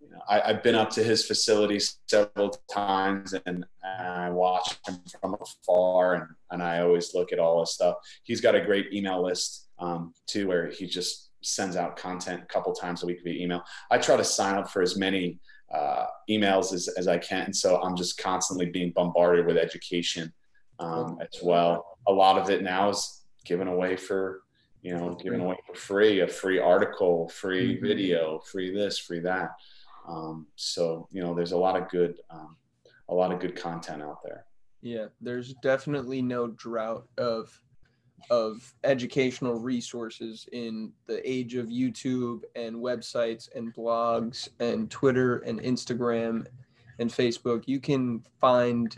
you 0.00 0.10
know, 0.10 0.20
I, 0.28 0.40
I've 0.40 0.62
been 0.62 0.74
up 0.74 0.90
to 0.90 1.02
his 1.02 1.24
facility 1.24 1.80
several 2.06 2.50
times 2.70 3.34
and 3.46 3.64
I 3.84 4.30
watch 4.30 4.76
him 4.86 4.98
from 5.20 5.36
afar 5.40 6.14
and, 6.14 6.26
and 6.50 6.62
I 6.62 6.80
always 6.80 7.14
look 7.14 7.32
at 7.32 7.38
all 7.38 7.60
his 7.60 7.72
stuff. 7.72 7.96
He's 8.24 8.40
got 8.40 8.54
a 8.54 8.60
great 8.60 8.92
email 8.92 9.22
list 9.22 9.68
um, 9.78 10.14
too, 10.26 10.48
where 10.48 10.68
he 10.68 10.86
just 10.86 11.30
sends 11.42 11.76
out 11.76 11.96
content 11.96 12.42
a 12.42 12.46
couple 12.46 12.72
times 12.72 13.02
a 13.02 13.06
week 13.06 13.20
via 13.22 13.40
email. 13.40 13.62
I 13.90 13.98
try 13.98 14.16
to 14.16 14.24
sign 14.24 14.56
up 14.56 14.70
for 14.70 14.82
as 14.82 14.96
many 14.96 15.38
uh, 15.72 16.06
emails 16.30 16.72
as, 16.72 16.88
as 16.96 17.08
I 17.08 17.18
can. 17.18 17.46
And 17.46 17.56
So 17.56 17.80
I'm 17.80 17.96
just 17.96 18.18
constantly 18.18 18.66
being 18.66 18.92
bombarded 18.92 19.46
with 19.46 19.56
education 19.56 20.32
um, 20.78 21.18
as 21.20 21.40
well. 21.42 21.98
A 22.08 22.12
lot 22.12 22.38
of 22.40 22.50
it 22.50 22.62
now 22.62 22.90
is 22.90 23.22
given 23.44 23.68
away 23.68 23.96
for 23.96 24.42
you 24.82 24.94
know, 24.96 25.16
given 25.16 25.40
away 25.40 25.56
for 25.66 25.74
free, 25.74 26.20
a 26.20 26.28
free 26.28 26.60
article, 26.60 27.28
free 27.30 27.76
Mhm. 27.76 27.80
video, 27.82 28.38
free 28.38 28.72
this, 28.72 28.98
free 28.98 29.18
that. 29.20 29.50
Um, 30.06 30.46
so 30.54 31.08
you 31.10 31.20
know, 31.22 31.34
there's 31.34 31.50
a 31.52 31.56
lot 31.56 31.80
of 31.80 31.88
good, 31.88 32.20
um, 32.30 32.56
a 33.08 33.14
lot 33.14 33.32
of 33.32 33.40
good 33.40 33.56
content 33.56 34.00
out 34.00 34.22
there. 34.22 34.44
Yeah, 34.82 35.06
there's 35.20 35.54
definitely 35.54 36.22
no 36.22 36.48
drought 36.48 37.08
of 37.18 37.60
of 38.30 38.72
educational 38.84 39.54
resources 39.58 40.48
in 40.52 40.92
the 41.06 41.20
age 41.28 41.54
of 41.54 41.66
YouTube 41.66 42.42
and 42.54 42.76
websites 42.76 43.48
and 43.54 43.74
blogs 43.74 44.48
and 44.58 44.90
Twitter 44.90 45.38
and 45.38 45.60
Instagram 45.60 46.46
and 46.98 47.10
Facebook. 47.10 47.64
You 47.66 47.78
can 47.80 48.24
find 48.40 48.96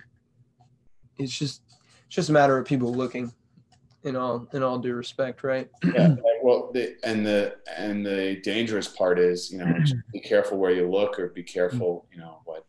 it's 1.18 1.36
just 1.36 1.62
it's 2.06 2.14
just 2.14 2.28
a 2.28 2.32
matter 2.32 2.56
of 2.58 2.66
people 2.66 2.92
looking 2.94 3.32
in 4.04 4.16
all 4.16 4.48
in 4.52 4.62
all 4.62 4.78
due 4.78 4.94
respect, 4.94 5.42
right? 5.44 5.68
Yeah. 5.94 6.16
Well, 6.42 6.70
the, 6.72 6.96
and 7.04 7.26
the 7.26 7.56
and 7.76 8.06
the 8.06 8.40
dangerous 8.42 8.88
part 8.88 9.18
is, 9.18 9.50
you 9.50 9.58
know, 9.58 9.78
just 9.80 9.96
be 10.12 10.20
careful 10.20 10.56
where 10.56 10.70
you 10.70 10.88
look, 10.88 11.18
or 11.18 11.28
be 11.28 11.42
careful, 11.42 12.06
you 12.12 12.18
know, 12.18 12.40
what, 12.44 12.64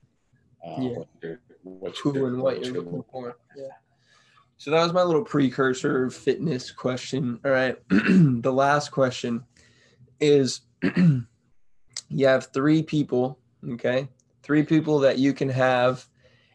uh, 0.65 0.81
Yeah. 0.81 0.89
what 0.89 1.07
you're, 1.21 1.39
what 1.63 1.95
you're, 2.03 2.27
and 2.27 2.41
what 2.41 2.65
you're 2.65 2.73
looking 2.81 3.03
for. 3.11 3.37
Yeah. 3.55 3.67
So 4.57 4.71
that 4.71 4.83
was 4.83 4.91
my 4.91 5.03
little 5.03 5.23
precursor 5.23 6.09
fitness 6.09 6.71
question. 6.71 7.39
All 7.45 7.51
right. 7.51 7.77
the 7.89 8.51
last 8.51 8.89
question 8.89 9.45
is 10.19 10.61
you 12.09 12.27
have 12.27 12.47
three 12.47 12.83
people, 12.83 13.39
okay? 13.71 14.09
Three 14.43 14.63
people 14.63 14.99
that 14.99 15.19
you 15.19 15.33
can 15.33 15.47
have 15.47 16.05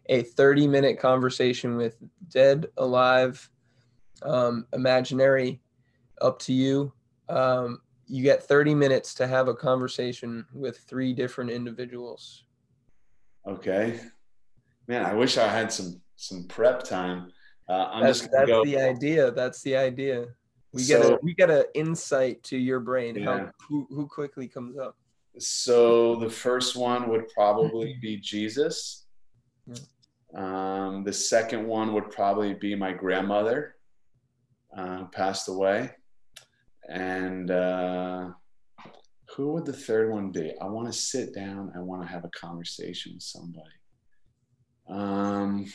a 0.06 0.22
30 0.22 0.66
minute 0.68 0.98
conversation 0.98 1.76
with, 1.76 1.97
dead, 2.28 2.66
alive, 2.76 3.51
um, 4.22 4.66
imaginary, 4.72 5.60
up 6.20 6.39
to 6.40 6.52
you. 6.52 6.93
Um, 7.28 7.81
you 8.06 8.22
get 8.22 8.43
30 8.43 8.74
minutes 8.74 9.14
to 9.14 9.26
have 9.26 9.48
a 9.48 9.55
conversation 9.55 10.44
with 10.52 10.78
three 10.78 11.12
different 11.14 11.51
individuals. 11.51 12.44
Okay. 13.47 14.01
Man, 14.89 15.05
I 15.05 15.14
wish 15.14 15.39
I 15.39 15.48
had 15.48 15.72
some 15.72 16.01
some 16.16 16.44
prep 16.44 16.82
time. 16.85 17.32
Uh, 17.68 17.89
I'm 17.90 18.02
that's 18.05 18.20
just 18.20 18.31
that's 18.31 18.47
go. 18.47 18.64
the 18.64 18.78
idea. 18.78 19.31
That's 19.31 19.62
the 19.62 19.76
idea. 19.76 20.26
We 20.72 20.82
So- 20.82 21.01
get 21.02 21.12
a 21.12 21.18
we 21.22 21.35
get 21.35 21.51
an 21.51 21.64
insight 21.74 22.43
to 22.44 22.59
your 22.59 22.81
brain. 22.81 23.16
Yeah. 23.16 23.24
How 23.24 23.51
who 23.68 23.86
who 23.90 24.06
quickly 24.06 24.48
comes 24.48 24.76
up. 24.78 24.97
So 25.39 26.16
the 26.16 26.31
first 26.31 26.76
one 26.76 27.09
would 27.09 27.28
probably 27.28 27.98
be 28.01 28.18
Jesus. 28.18 29.06
Yeah. 29.66 29.74
Um, 30.35 31.05
the 31.05 31.12
second 31.12 31.66
one 31.66 31.93
would 31.94 32.11
probably 32.11 32.55
be 32.55 32.74
my 32.74 32.93
grandmother, 32.93 33.77
uh, 34.77 35.05
passed 35.06 35.48
away, 35.48 35.90
and 36.89 37.51
uh, 37.51 38.31
who 39.36 39.52
would 39.52 39.65
the 39.65 39.73
third 39.73 40.11
one 40.11 40.31
be? 40.31 40.52
I 40.61 40.66
want 40.66 40.86
to 40.86 40.93
sit 40.93 41.35
down. 41.35 41.73
I 41.77 41.81
want 41.81 42.02
to 42.02 42.09
have 42.09 42.24
a 42.24 42.31
conversation 42.31 43.12
with 43.15 43.23
somebody. 43.23 43.70
Um, 44.89 45.66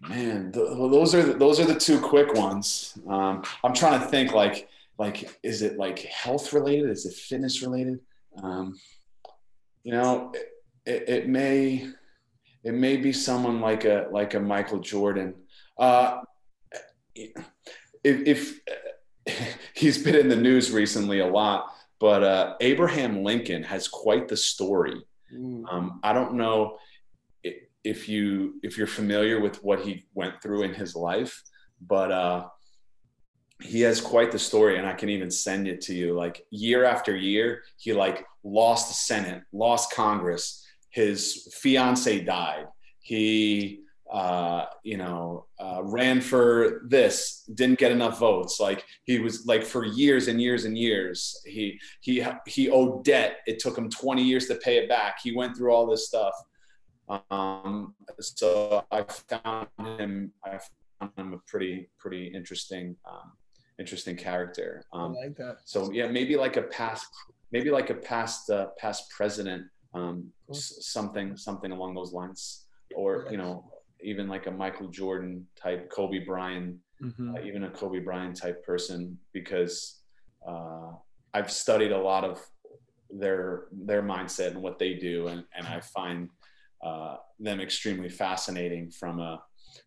man, 0.00 0.52
th- 0.52 0.68
those 0.76 1.14
are 1.14 1.22
the, 1.22 1.34
those 1.34 1.58
are 1.58 1.64
the 1.64 1.78
two 1.78 2.00
quick 2.00 2.34
ones. 2.34 2.98
Um, 3.08 3.42
I'm 3.64 3.74
trying 3.74 4.00
to 4.00 4.06
think 4.06 4.32
like 4.32 4.68
like 4.98 5.38
is 5.42 5.62
it 5.62 5.78
like 5.78 6.00
health 6.00 6.52
related? 6.52 6.90
Is 6.90 7.06
it 7.06 7.14
fitness 7.14 7.62
related? 7.62 7.98
Um, 8.42 8.78
you 9.82 9.92
know, 9.92 10.32
it, 10.34 10.48
it, 10.86 11.08
it 11.08 11.28
may 11.28 11.88
it 12.64 12.74
may 12.74 12.96
be 12.96 13.12
someone 13.12 13.60
like 13.60 13.84
a 13.84 14.08
like 14.10 14.34
a 14.34 14.40
Michael 14.40 14.78
Jordan. 14.78 15.34
Uh, 15.78 16.20
if, 17.14 17.32
if 18.04 18.60
he's 19.74 20.02
been 20.02 20.16
in 20.16 20.28
the 20.28 20.36
news 20.36 20.70
recently 20.70 21.20
a 21.20 21.26
lot, 21.26 21.66
but 21.98 22.22
uh, 22.22 22.54
Abraham 22.60 23.22
Lincoln 23.22 23.62
has 23.62 23.88
quite 23.88 24.28
the 24.28 24.36
story. 24.36 25.02
Ooh. 25.34 25.64
Um, 25.70 26.00
I 26.02 26.12
don't 26.12 26.34
know 26.34 26.78
if 27.84 28.08
you 28.08 28.60
if 28.62 28.78
you're 28.78 28.86
familiar 28.86 29.40
with 29.40 29.62
what 29.62 29.80
he 29.80 30.04
went 30.14 30.40
through 30.40 30.62
in 30.62 30.74
his 30.74 30.94
life, 30.94 31.42
but 31.80 32.12
uh, 32.12 32.46
he 33.62 33.80
has 33.82 34.00
quite 34.00 34.32
the 34.32 34.38
story, 34.38 34.78
and 34.78 34.86
I 34.86 34.92
can 34.92 35.08
even 35.08 35.30
send 35.30 35.68
it 35.68 35.80
to 35.82 35.94
you. 35.94 36.14
Like 36.14 36.44
year 36.50 36.84
after 36.84 37.16
year, 37.16 37.62
he 37.76 37.92
like 37.92 38.26
lost 38.44 38.88
the 38.88 38.94
Senate, 38.94 39.42
lost 39.52 39.92
Congress. 39.92 40.64
His 40.90 41.48
fiance 41.60 42.20
died. 42.20 42.66
He 43.00 43.82
uh, 44.12 44.66
you 44.82 44.98
know, 44.98 45.46
uh, 45.58 45.80
ran 45.82 46.20
for 46.20 46.82
this, 46.86 47.48
didn't 47.54 47.78
get 47.78 47.90
enough 47.90 48.18
votes. 48.18 48.60
Like 48.60 48.84
he 49.04 49.18
was 49.18 49.46
like 49.46 49.64
for 49.64 49.86
years 49.86 50.28
and 50.28 50.40
years 50.40 50.66
and 50.66 50.76
years, 50.76 51.40
he 51.46 51.80
he 52.02 52.22
he 52.46 52.68
owed 52.68 53.04
debt. 53.04 53.38
It 53.46 53.58
took 53.58 53.76
him 53.76 53.88
20 53.88 54.22
years 54.22 54.46
to 54.48 54.56
pay 54.56 54.76
it 54.76 54.88
back. 54.88 55.16
He 55.24 55.34
went 55.34 55.56
through 55.56 55.72
all 55.72 55.86
this 55.86 56.08
stuff. 56.08 56.34
Um, 57.30 57.94
so 58.20 58.84
I 58.90 59.02
found 59.02 59.68
him. 59.80 60.32
I 60.44 60.58
found 61.00 61.12
him 61.16 61.32
a 61.32 61.38
pretty 61.50 61.88
pretty 61.98 62.26
interesting 62.26 62.96
um, 63.10 63.32
interesting 63.78 64.16
character. 64.16 64.84
I 64.92 64.98
Um, 65.04 65.14
like 65.14 65.36
that. 65.36 65.58
so 65.64 65.90
yeah, 65.92 66.08
maybe 66.08 66.36
like 66.36 66.56
a 66.56 66.62
past, 66.62 67.06
maybe 67.52 67.70
like 67.70 67.90
a 67.90 67.94
past 67.94 68.50
uh, 68.50 68.68
past 68.78 69.10
president, 69.10 69.62
um, 69.94 70.32
Cool. 70.46 70.56
s- 70.56 70.78
something 70.80 71.36
something 71.36 71.72
along 71.72 71.94
those 71.94 72.12
lines, 72.12 72.66
or 72.94 73.26
you 73.30 73.36
know, 73.36 73.70
even 74.02 74.28
like 74.28 74.46
a 74.46 74.50
Michael 74.50 74.88
Jordan 74.88 75.46
type, 75.56 75.90
Kobe 75.90 76.20
Bryant, 76.24 76.78
Mhm. 77.02 77.36
uh, 77.38 77.42
even 77.44 77.64
a 77.64 77.70
Kobe 77.70 78.00
Bryant 78.00 78.36
type 78.36 78.64
person, 78.64 79.18
because 79.32 80.02
uh, 80.46 80.92
I've 81.34 81.50
studied 81.50 81.92
a 81.92 81.98
lot 81.98 82.24
of 82.24 82.40
their 83.10 83.66
their 83.72 84.02
mindset 84.02 84.48
and 84.52 84.62
what 84.62 84.78
they 84.78 84.94
do, 84.94 85.28
and 85.28 85.44
and 85.56 85.66
I 85.66 85.80
find 85.80 86.28
uh, 86.84 87.16
them 87.38 87.60
extremely 87.60 88.08
fascinating 88.08 88.90
from 88.90 89.20
a 89.20 89.42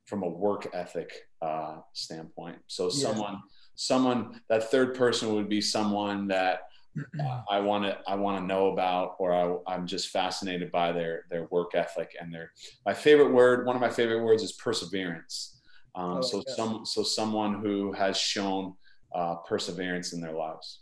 from 0.06 0.24
a 0.24 0.30
work 0.30 0.68
ethic 0.74 1.12
uh, 1.42 1.78
standpoint. 1.94 2.58
So 2.68 2.86
Yeah. 2.86 2.90
someone 3.06 3.38
someone 3.76 4.42
that 4.50 4.72
third 4.72 4.96
person 4.96 5.34
would 5.36 5.50
be 5.50 5.62
someone 5.62 6.28
that 6.28 6.62
uh, 7.22 7.42
I 7.50 7.60
want 7.60 7.84
to 7.86 7.98
I 8.08 8.16
want 8.16 8.42
to 8.42 8.46
know 8.46 8.68
about, 8.72 9.16
or 9.20 9.34
I, 9.34 9.74
I'm 9.74 9.86
just 9.86 10.10
fascinated 10.10 10.72
by 10.72 10.92
their 10.92 11.26
their 11.30 11.48
work 11.52 11.76
ethic 11.76 12.16
and 12.20 12.34
their. 12.34 12.52
My 12.86 12.94
favorite 12.94 13.34
word, 13.34 13.66
one 13.66 13.76
of 13.76 13.82
my 13.82 13.90
favorite 13.90 14.24
words, 14.24 14.44
is 14.44 14.54
perseverance. 14.54 15.60
Um, 15.94 16.18
I 16.18 16.22
so 16.22 16.38
that. 16.46 16.56
some 16.56 16.86
so 16.86 17.04
someone 17.04 17.62
who 17.62 17.92
has 17.92 18.18
shown 18.18 18.74
uh, 19.14 19.36
perseverance 19.48 20.14
in 20.14 20.22
their 20.22 20.34
lives. 20.34 20.82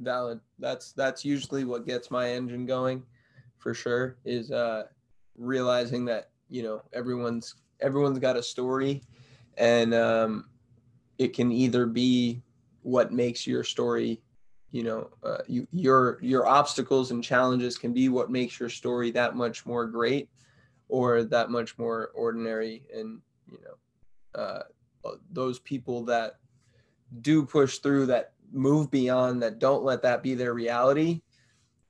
valid 0.00 0.40
that's 0.58 0.92
that's 0.92 1.24
usually 1.24 1.64
what 1.64 1.86
gets 1.86 2.10
my 2.10 2.28
engine 2.28 2.66
going 2.66 3.04
for 3.58 3.72
sure 3.72 4.16
is 4.24 4.50
uh 4.50 4.82
realizing 5.36 6.04
that 6.04 6.30
you 6.48 6.62
know 6.62 6.82
everyone's 6.92 7.54
everyone's 7.80 8.18
got 8.18 8.36
a 8.36 8.42
story 8.42 9.02
and 9.58 9.94
um 9.94 10.46
it 11.18 11.34
can 11.34 11.52
either 11.52 11.86
be 11.86 12.42
what 12.82 13.12
makes 13.12 13.46
your 13.46 13.64
story 13.64 14.20
you 14.70 14.82
know 14.82 15.10
uh, 15.22 15.38
you 15.46 15.66
your 15.72 16.18
your 16.22 16.46
obstacles 16.46 17.10
and 17.10 17.22
challenges 17.22 17.78
can 17.78 17.92
be 17.92 18.08
what 18.08 18.30
makes 18.30 18.58
your 18.58 18.68
story 18.68 19.10
that 19.10 19.36
much 19.36 19.64
more 19.66 19.86
great 19.86 20.28
or 20.88 21.22
that 21.24 21.50
much 21.50 21.78
more 21.78 22.10
ordinary 22.14 22.86
and 22.94 23.20
you 23.50 23.58
know 23.64 24.40
uh 24.40 24.62
those 25.30 25.58
people 25.58 26.04
that 26.04 26.38
do 27.20 27.44
push 27.44 27.78
through 27.78 28.06
that 28.06 28.32
move 28.52 28.90
beyond 28.90 29.42
that 29.42 29.58
don't 29.58 29.84
let 29.84 30.02
that 30.02 30.22
be 30.22 30.34
their 30.34 30.54
reality 30.54 31.20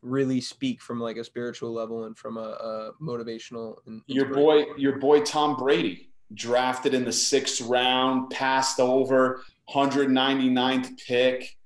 really 0.03 0.41
speak 0.41 0.83
from 0.83 1.01
like 1.01 1.17
a 1.17 1.25
spiritual 1.25 1.73
level 1.73 2.05
and 2.05 2.19
from 2.19 2.37
a, 2.37 2.41
a 2.41 2.93
motivational 3.01 3.77
and 3.87 4.03
Your 4.07 4.27
boy, 4.27 4.65
your 4.77 4.99
boy 4.99 5.21
Tom 5.21 5.57
Brady, 5.57 6.12
drafted 6.35 6.95
in 6.95 7.05
the 7.05 7.13
sixth 7.13 7.61
round, 7.61 8.31
passed 8.31 8.81
over, 8.81 9.43
199th 9.71 10.99
pick. 11.07 11.57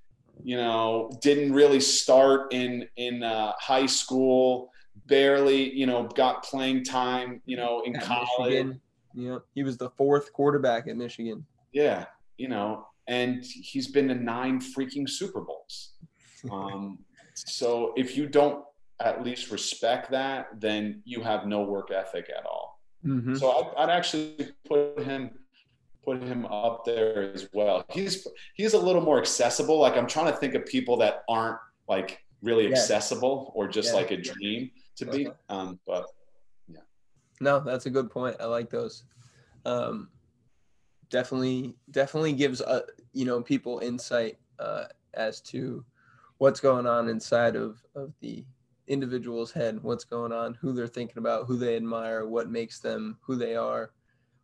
You 0.45 0.57
know, 0.57 1.11
didn't 1.23 1.53
really 1.53 1.81
start 1.81 2.53
in 2.53 2.87
in 2.97 3.23
uh, 3.23 3.53
high 3.59 3.87
school. 3.87 4.71
Barely, 5.07 5.73
you 5.73 5.87
know, 5.87 6.05
got 6.05 6.45
playing 6.45 6.85
time. 6.85 7.41
You 7.47 7.57
know, 7.57 7.83
in 7.85 7.97
At 7.97 8.03
college. 8.03 8.53
Michigan. 8.53 8.81
Yeah, 9.15 9.39
he 9.55 9.63
was 9.63 9.79
the 9.79 9.91
fourth 9.91 10.33
quarterback 10.33 10.89
at 10.89 10.97
Michigan. 10.97 11.47
Yeah, 11.73 12.05
you 12.37 12.49
know, 12.49 12.87
and 13.09 13.43
he's 13.43 13.89
been 13.89 14.09
to 14.09 14.15
nine 14.15 14.61
freaking 14.61 15.09
Super 15.09 15.41
Bowls. 15.41 15.93
Um, 16.53 16.99
so 17.35 17.93
if 17.97 18.17
you 18.17 18.29
don't 18.29 18.63
at 19.01 19.25
least 19.25 19.51
respect 19.51 20.11
that, 20.11 20.49
then 20.61 21.03
you 21.05 21.21
have 21.23 21.47
no 21.47 21.63
work 21.63 21.91
ethic 21.91 22.31
at 22.37 22.45
all. 22.47 22.56
Mhm. 23.07 23.39
So 23.39 23.51
I'd, 23.77 23.85
I'd 23.85 23.91
actually 23.97 24.51
put 24.67 24.99
him 25.03 25.31
put 26.05 26.23
him 26.23 26.47
up 26.47 26.85
there 26.85 27.33
as 27.35 27.49
well. 27.53 27.85
He's 27.91 28.27
he's 28.55 28.75
a 28.75 28.79
little 28.79 29.03
more 29.03 29.19
accessible. 29.19 29.79
Like 29.79 29.97
I'm 29.97 30.07
trying 30.07 30.33
to 30.33 30.39
think 30.39 30.55
of 30.55 30.65
people 30.67 30.97
that 30.99 31.23
aren't 31.29 31.59
like 31.89 32.23
really 32.43 32.67
accessible 32.71 33.53
or 33.55 33.67
just 33.69 33.89
Yeah. 33.91 33.97
like 33.97 34.11
a 34.13 34.17
dream 34.17 34.71
to 34.97 35.07
be. 35.07 35.27
Okay. 35.29 35.37
Um, 35.49 35.81
but 35.87 36.07
yeah. 36.69 36.81
No, 37.41 37.61
that's 37.61 37.87
a 37.87 37.91
good 37.91 38.11
point. 38.11 38.37
I 38.41 38.45
like 38.47 38.71
those. 38.71 39.05
Um, 39.65 40.11
definitely, 41.11 41.75
definitely 41.91 42.33
gives 42.33 42.61
uh, 42.61 42.83
you 43.13 43.25
know 43.25 43.43
people 43.43 43.81
insight 43.81 44.39
uh, 44.59 44.85
as 45.15 45.41
to 45.43 45.85
what's 46.39 46.61
going 46.61 46.87
on 46.87 47.09
inside 47.09 47.57
of 47.57 47.83
of 47.95 48.13
the 48.21 48.45
individual's 48.89 49.53
head, 49.53 49.83
what's 49.83 50.05
going 50.05 50.33
on, 50.33 50.55
who 50.55 50.73
they're 50.73 50.87
thinking 50.87 51.19
about, 51.19 51.47
who 51.47 51.57
they 51.57 51.77
admire, 51.77 52.27
what 52.27 52.51
makes 52.51 52.81
them 52.81 53.19
who 53.21 53.37
they 53.37 53.57
are, 53.57 53.93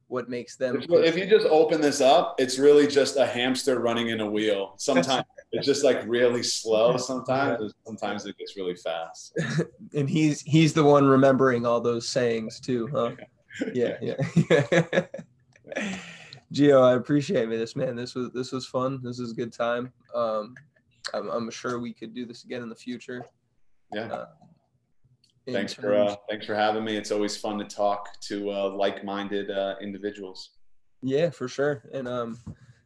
what 0.08 0.28
makes 0.28 0.56
them. 0.56 0.76
if, 0.76 0.90
if 0.90 1.16
you 1.16 1.26
just 1.26 1.46
open 1.46 1.80
this 1.80 2.00
up, 2.00 2.34
it's 2.38 2.58
really 2.58 2.86
just 2.86 3.16
a 3.16 3.26
hamster 3.26 3.80
running 3.80 4.08
in 4.08 4.20
a 4.20 4.30
wheel. 4.30 4.74
Sometimes 4.76 5.24
it's 5.52 5.66
just 5.66 5.84
like 5.84 6.02
really 6.06 6.42
slow. 6.42 6.96
Sometimes, 6.96 7.60
and 7.60 7.74
sometimes 7.86 8.26
it 8.26 8.36
gets 8.36 8.56
really 8.56 8.76
fast. 8.76 9.38
and 9.94 10.08
he's 10.08 10.42
he's 10.42 10.74
the 10.74 10.84
one 10.84 11.06
remembering 11.06 11.64
all 11.64 11.80
those 11.80 12.08
sayings 12.08 12.60
too, 12.60 12.88
huh? 12.92 13.12
Yeah, 13.74 13.98
yeah. 14.00 14.16
Gio, 16.54 16.82
I 16.82 16.94
appreciate 16.94 17.50
this, 17.50 17.76
man. 17.76 17.96
This 17.96 18.14
was 18.14 18.30
this 18.32 18.50
was 18.50 18.66
fun. 18.66 19.00
This 19.02 19.18
is 19.18 19.32
a 19.32 19.34
good 19.34 19.52
time. 19.52 19.92
Um, 20.14 20.54
I'm, 21.12 21.28
I'm 21.28 21.50
sure 21.50 21.78
we 21.78 21.92
could 21.92 22.14
do 22.14 22.24
this 22.24 22.44
again 22.44 22.62
in 22.62 22.70
the 22.70 22.74
future. 22.74 23.26
Yeah. 23.92 24.06
Uh, 24.06 24.26
Thanks 25.50 25.74
for 25.74 25.94
uh, 25.94 26.14
thanks 26.30 26.46
for 26.46 26.54
having 26.54 26.84
me. 26.84 26.96
It's 26.96 27.10
always 27.10 27.36
fun 27.36 27.58
to 27.58 27.64
talk 27.64 28.20
to 28.20 28.50
uh, 28.50 28.70
like-minded 28.70 29.50
uh, 29.50 29.74
individuals. 29.80 30.50
yeah, 31.02 31.30
for 31.30 31.48
sure. 31.48 31.82
And 31.92 32.06
um, 32.06 32.38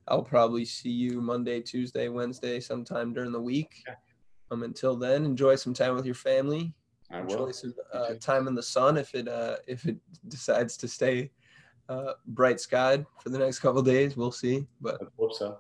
I'll 0.09 0.23
probably 0.23 0.65
see 0.65 0.91
you 0.91 1.20
Monday, 1.20 1.61
Tuesday, 1.61 2.09
Wednesday, 2.09 2.61
sometime 2.61 3.12
during 3.12 3.33
the 3.33 3.41
week. 3.41 3.85
Okay. 3.87 3.97
Um, 4.51 4.62
until 4.62 4.97
then, 4.97 5.24
enjoy 5.24 5.57
some 5.57 5.74
time 5.74 5.97
with 5.97 6.07
your 6.07 6.15
family. 6.15 6.73
I 7.11 7.20
enjoy 7.20 7.47
will. 7.47 7.53
some 7.53 7.74
uh, 7.93 8.15
time 8.15 8.49
in 8.49 8.55
the 8.55 8.62
sun 8.62 8.97
if 8.97 9.15
it 9.15 9.28
uh, 9.28 9.57
if 9.66 9.85
it 9.85 9.97
decides 10.28 10.77
to 10.78 10.89
stay 10.89 11.31
uh, 11.89 12.12
bright 12.28 12.59
skied 12.61 13.05
for 13.23 13.28
the 13.28 13.39
next 13.39 13.59
couple 13.59 13.83
days. 13.83 14.16
We'll 14.16 14.33
see. 14.33 14.66
But 14.81 15.03
I 15.03 15.07
hope 15.19 15.35
so. 15.35 15.59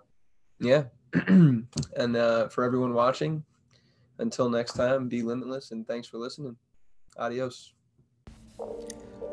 yeah, 0.60 0.84
and 1.26 2.16
uh, 2.16 2.48
for 2.48 2.64
everyone 2.64 2.94
watching, 2.94 3.44
until 4.18 4.48
next 4.48 4.74
time, 4.74 5.08
be 5.08 5.22
limitless 5.22 5.70
and 5.70 5.86
thanks 5.86 6.08
for 6.08 6.18
listening. 6.18 6.56
Adios. 7.18 7.72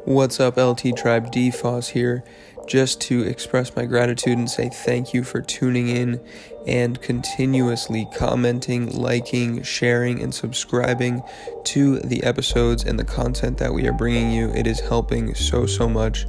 What's 0.05 0.41
up, 0.41 0.57
LT 0.57 0.97
Tribe? 0.97 1.31
DFOS 1.31 1.91
here, 1.91 2.25
just 2.67 2.99
to 3.01 3.21
express 3.21 3.73
my 3.73 3.85
gratitude 3.85 4.37
and 4.37 4.49
say 4.49 4.69
thank 4.69 5.13
you 5.13 5.23
for 5.23 5.41
tuning 5.41 5.87
in 5.87 6.21
and 6.67 7.01
continuously 7.01 8.09
commenting, 8.13 8.91
liking, 8.91 9.63
sharing, 9.63 10.21
and 10.21 10.35
subscribing 10.35 11.23
to 11.65 11.99
the 11.99 12.21
episodes 12.23 12.83
and 12.83 12.99
the 12.99 13.05
content 13.05 13.57
that 13.59 13.73
we 13.73 13.87
are 13.87 13.93
bringing 13.93 14.31
you. 14.31 14.49
It 14.49 14.67
is 14.67 14.81
helping 14.81 15.33
so, 15.35 15.65
so 15.65 15.87
much. 15.87 16.25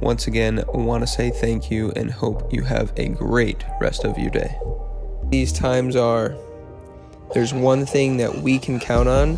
Once 0.00 0.26
again, 0.26 0.62
want 0.68 1.02
to 1.02 1.06
say 1.06 1.30
thank 1.30 1.70
you 1.70 1.92
and 1.96 2.10
hope 2.10 2.52
you 2.52 2.62
have 2.62 2.92
a 2.98 3.08
great 3.08 3.64
rest 3.80 4.04
of 4.04 4.18
your 4.18 4.30
day. 4.30 4.58
These 5.30 5.52
times 5.52 5.96
are 5.96 6.36
there's 7.34 7.52
one 7.52 7.84
thing 7.84 8.16
that 8.18 8.34
we 8.38 8.58
can 8.58 8.80
count 8.80 9.08
on 9.08 9.36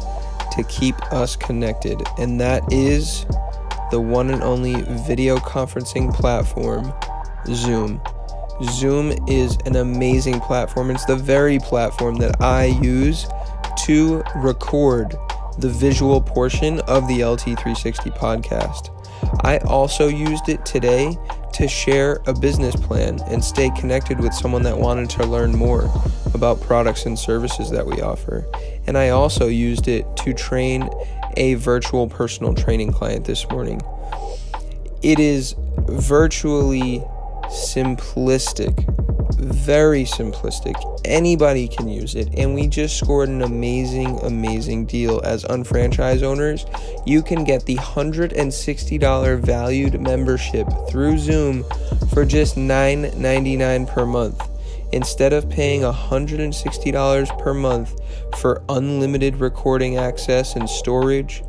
to 0.52 0.62
keep 0.68 0.94
us 1.12 1.34
connected, 1.34 2.00
and 2.18 2.40
that 2.40 2.62
is 2.72 3.26
the 3.90 4.00
one 4.00 4.30
and 4.30 4.42
only 4.42 4.74
video 5.06 5.36
conferencing 5.38 6.12
platform, 6.14 6.92
Zoom. 7.48 8.00
Zoom 8.62 9.12
is 9.28 9.58
an 9.66 9.76
amazing 9.76 10.40
platform. 10.40 10.90
It's 10.90 11.04
the 11.04 11.16
very 11.16 11.58
platform 11.58 12.16
that 12.16 12.40
I 12.40 12.66
use 12.66 13.26
to 13.84 14.22
record 14.36 15.14
the 15.58 15.68
visual 15.68 16.20
portion 16.20 16.80
of 16.80 17.06
the 17.08 17.20
LT360 17.20 18.16
podcast. 18.16 18.95
I 19.40 19.58
also 19.58 20.08
used 20.08 20.48
it 20.48 20.64
today 20.64 21.16
to 21.54 21.68
share 21.68 22.20
a 22.26 22.34
business 22.34 22.76
plan 22.76 23.20
and 23.28 23.42
stay 23.42 23.70
connected 23.70 24.20
with 24.20 24.34
someone 24.34 24.62
that 24.64 24.76
wanted 24.76 25.08
to 25.10 25.24
learn 25.24 25.56
more 25.56 25.90
about 26.34 26.60
products 26.60 27.06
and 27.06 27.18
services 27.18 27.70
that 27.70 27.86
we 27.86 28.02
offer. 28.02 28.46
And 28.86 28.98
I 28.98 29.08
also 29.10 29.48
used 29.48 29.88
it 29.88 30.04
to 30.18 30.34
train 30.34 30.88
a 31.36 31.54
virtual 31.54 32.08
personal 32.08 32.54
training 32.54 32.92
client 32.92 33.24
this 33.24 33.48
morning. 33.48 33.80
It 35.02 35.18
is 35.18 35.54
virtually 35.88 37.02
simplistic, 37.46 38.84
very 39.46 40.04
simplistic. 40.04 40.74
Anybody 41.04 41.68
can 41.68 41.88
use 41.88 42.14
it, 42.14 42.28
and 42.36 42.54
we 42.54 42.66
just 42.66 42.98
scored 42.98 43.28
an 43.28 43.42
amazing, 43.42 44.18
amazing 44.20 44.86
deal 44.86 45.20
as 45.24 45.44
unfranchise 45.44 46.22
owners. 46.22 46.66
You 47.06 47.22
can 47.22 47.44
get 47.44 47.64
the 47.66 47.76
$160 47.76 49.40
valued 49.40 50.00
membership 50.00 50.68
through 50.88 51.18
Zoom 51.18 51.64
for 52.12 52.24
just 52.24 52.56
$9.99 52.56 53.88
per 53.88 54.06
month. 54.06 54.42
Instead 54.92 55.32
of 55.32 55.48
paying 55.50 55.82
$160 55.82 57.38
per 57.38 57.54
month 57.54 58.00
for 58.38 58.62
unlimited 58.68 59.36
recording 59.36 59.96
access 59.96 60.54
and 60.54 60.68
storage, 60.68 61.42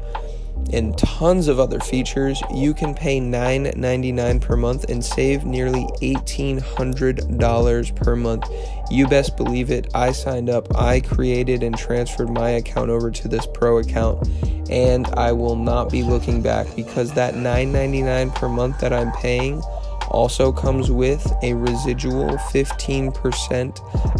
and 0.73 0.97
tons 0.97 1.47
of 1.47 1.59
other 1.59 1.79
features, 1.79 2.41
you 2.53 2.73
can 2.73 2.93
pay 2.93 3.19
$9.99 3.19 4.41
per 4.41 4.55
month 4.55 4.89
and 4.89 5.03
save 5.03 5.45
nearly 5.45 5.85
$1,800 6.01 7.95
per 7.95 8.15
month. 8.15 8.49
You 8.89 9.07
best 9.07 9.37
believe 9.37 9.71
it. 9.71 9.87
I 9.93 10.11
signed 10.11 10.49
up, 10.49 10.75
I 10.75 11.01
created 11.01 11.63
and 11.63 11.77
transferred 11.77 12.29
my 12.29 12.51
account 12.51 12.89
over 12.89 13.11
to 13.11 13.27
this 13.27 13.47
pro 13.53 13.79
account, 13.79 14.27
and 14.69 15.07
I 15.15 15.31
will 15.31 15.55
not 15.55 15.89
be 15.91 16.03
looking 16.03 16.41
back 16.41 16.67
because 16.75 17.13
that 17.13 17.33
$9.99 17.35 18.35
per 18.35 18.49
month 18.49 18.79
that 18.79 18.93
I'm 18.93 19.11
paying 19.13 19.61
also 20.09 20.51
comes 20.51 20.89
with 20.89 21.31
a 21.43 21.53
residual 21.53 22.29
15% 22.29 23.11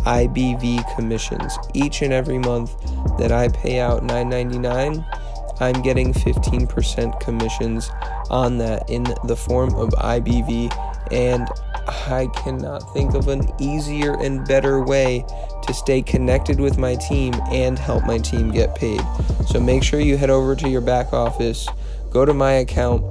IBV 0.04 0.96
commissions 0.96 1.58
each 1.74 2.02
and 2.02 2.12
every 2.12 2.40
month 2.40 2.76
that 3.18 3.32
I 3.32 3.48
pay 3.50 3.80
out 3.80 4.04
$9.99 4.04 5.06
I'm 5.60 5.82
getting 5.82 6.14
15% 6.14 7.20
commissions 7.20 7.90
on 8.30 8.58
that 8.60 8.90
in 8.90 9.04
the 9.26 9.36
form 9.36 9.74
of 9.76 9.90
IBV, 9.90 10.72
and 11.12 11.48
I 11.88 12.28
cannot 12.36 12.94
think 12.94 13.16
of 13.16 13.28
an 13.28 13.50
easier 13.60 14.14
and 14.20 14.46
better 14.48 14.84
way 14.84 15.26
to 15.64 15.74
stay 15.74 16.02
connected 16.02 16.60
with 16.60 16.78
my 16.78 16.96
team 16.96 17.34
and 17.52 17.80
help 17.80 18.06
my 18.06 18.18
team 18.18 18.52
get 18.52 18.76
paid. 18.76 19.02
So 19.48 19.60
make 19.60 19.84
sure 19.84 20.00
you 20.00 20.18
head 20.18 20.30
over 20.30 20.56
to 20.56 20.70
your 20.70 20.82
back 20.82 21.14
office, 21.14 21.68
go 22.12 22.26
to 22.26 22.34
my 22.34 22.54
account, 22.54 23.04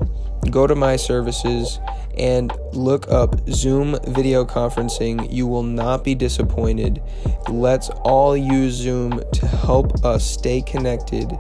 go 0.50 0.66
to 0.66 0.74
my 0.74 0.96
services, 0.96 1.80
and 2.16 2.52
look 2.72 3.10
up 3.10 3.36
Zoom 3.50 3.98
video 4.06 4.44
conferencing. 4.44 5.30
You 5.32 5.46
will 5.46 5.62
not 5.62 6.04
be 6.04 6.14
disappointed. 6.14 7.02
Let's 7.48 7.88
all 8.04 8.36
use 8.36 8.74
Zoom 8.74 9.22
to 9.32 9.46
help 9.46 10.04
us 10.04 10.24
stay 10.24 10.62
connected 10.62 11.36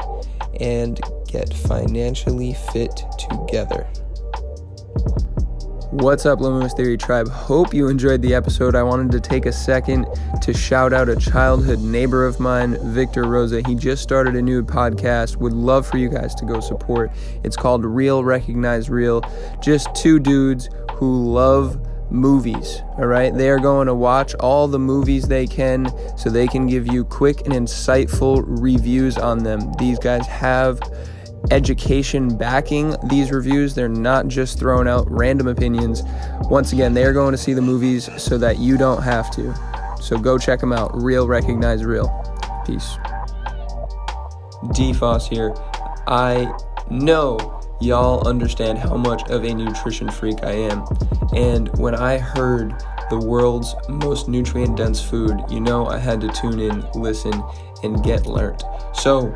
and 0.60 1.00
get 1.26 1.52
financially 1.52 2.54
fit 2.72 3.04
together. 3.18 3.86
What's 5.90 6.26
up, 6.26 6.40
Limitless 6.40 6.74
Theory 6.74 6.98
Tribe? 6.98 7.28
Hope 7.28 7.72
you 7.72 7.88
enjoyed 7.88 8.20
the 8.20 8.34
episode. 8.34 8.74
I 8.74 8.82
wanted 8.82 9.12
to 9.12 9.20
take 9.20 9.46
a 9.46 9.52
second 9.52 10.06
to 10.42 10.52
shout 10.52 10.92
out 10.92 11.08
a 11.08 11.14
childhood 11.14 11.78
neighbor 11.78 12.26
of 12.26 12.40
mine, 12.40 12.76
Victor 12.92 13.22
Rosa. 13.24 13.62
He 13.66 13.76
just 13.76 14.02
started 14.02 14.34
a 14.34 14.42
new 14.42 14.64
podcast. 14.64 15.36
Would 15.36 15.52
love 15.52 15.86
for 15.86 15.96
you 15.96 16.08
guys 16.08 16.34
to 16.34 16.44
go 16.44 16.58
support. 16.58 17.12
It's 17.44 17.56
called 17.56 17.84
Real 17.84 18.24
Recognize 18.24 18.90
Real. 18.90 19.22
Just 19.62 19.94
two 19.94 20.18
dudes 20.18 20.68
who 20.94 21.32
love 21.32 21.78
movies. 22.10 22.82
All 22.98 23.06
right. 23.06 23.34
They 23.34 23.50
are 23.50 23.58
going 23.58 23.86
to 23.86 23.94
watch 23.94 24.34
all 24.36 24.68
the 24.68 24.78
movies 24.78 25.28
they 25.28 25.46
can 25.46 25.90
so 26.16 26.30
they 26.30 26.46
can 26.46 26.66
give 26.66 26.86
you 26.86 27.04
quick 27.04 27.42
and 27.42 27.52
insightful 27.52 28.44
reviews 28.46 29.18
on 29.18 29.42
them. 29.42 29.72
These 29.78 29.98
guys 29.98 30.26
have 30.26 30.80
education 31.50 32.36
backing 32.36 32.96
these 33.08 33.30
reviews. 33.30 33.74
They're 33.74 33.88
not 33.88 34.28
just 34.28 34.58
throwing 34.58 34.88
out 34.88 35.10
random 35.10 35.48
opinions. 35.48 36.02
Once 36.50 36.72
again, 36.72 36.94
they 36.94 37.04
are 37.04 37.12
going 37.12 37.32
to 37.32 37.38
see 37.38 37.52
the 37.52 37.62
movies 37.62 38.08
so 38.20 38.38
that 38.38 38.58
you 38.58 38.76
don't 38.76 39.02
have 39.02 39.30
to. 39.32 39.54
So 40.00 40.18
go 40.18 40.38
check 40.38 40.60
them 40.60 40.72
out. 40.72 40.90
Real 40.94 41.26
Recognize 41.26 41.84
Real. 41.84 42.08
Peace. 42.66 42.96
DFOS 44.72 45.28
here. 45.28 45.54
I 46.06 46.52
know 46.90 47.60
y'all 47.80 48.26
understand 48.26 48.78
how 48.78 48.96
much 48.96 49.22
of 49.30 49.44
a 49.44 49.54
nutrition 49.54 50.10
freak 50.10 50.42
I 50.42 50.52
am. 50.52 50.84
And 51.34 51.68
when 51.78 51.94
I 51.94 52.18
heard 52.18 52.74
the 53.10 53.18
world's 53.18 53.74
most 53.88 54.28
nutrient 54.28 54.76
dense 54.76 55.00
food, 55.00 55.40
you 55.48 55.60
know 55.60 55.86
I 55.86 55.98
had 55.98 56.20
to 56.22 56.28
tune 56.28 56.60
in, 56.60 56.84
listen, 56.94 57.42
and 57.82 58.02
get 58.02 58.26
learnt. 58.26 58.62
So, 58.94 59.34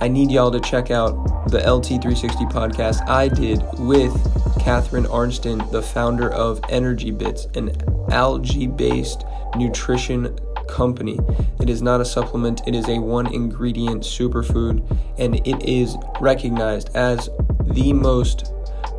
I 0.00 0.08
need 0.08 0.30
y'all 0.30 0.50
to 0.50 0.60
check 0.60 0.90
out 0.90 1.48
the 1.48 1.58
LT360 1.60 2.50
podcast 2.52 3.08
I 3.08 3.28
did 3.28 3.62
with 3.78 4.12
Catharine 4.60 5.06
Arnston, 5.06 5.58
the 5.70 5.80
founder 5.80 6.30
of 6.30 6.60
Energy 6.68 7.10
Bits, 7.10 7.46
an 7.54 7.70
algae 8.10 8.66
based 8.66 9.24
nutrition 9.56 10.38
company. 10.68 11.18
It 11.60 11.70
is 11.70 11.80
not 11.80 12.02
a 12.02 12.04
supplement, 12.04 12.60
it 12.66 12.74
is 12.74 12.88
a 12.88 12.98
one 12.98 13.32
ingredient 13.32 14.02
superfood, 14.02 14.84
and 15.18 15.36
it 15.46 15.64
is 15.66 15.96
recognized 16.20 16.94
as 16.94 17.30
the 17.66 17.92
most 17.92 18.52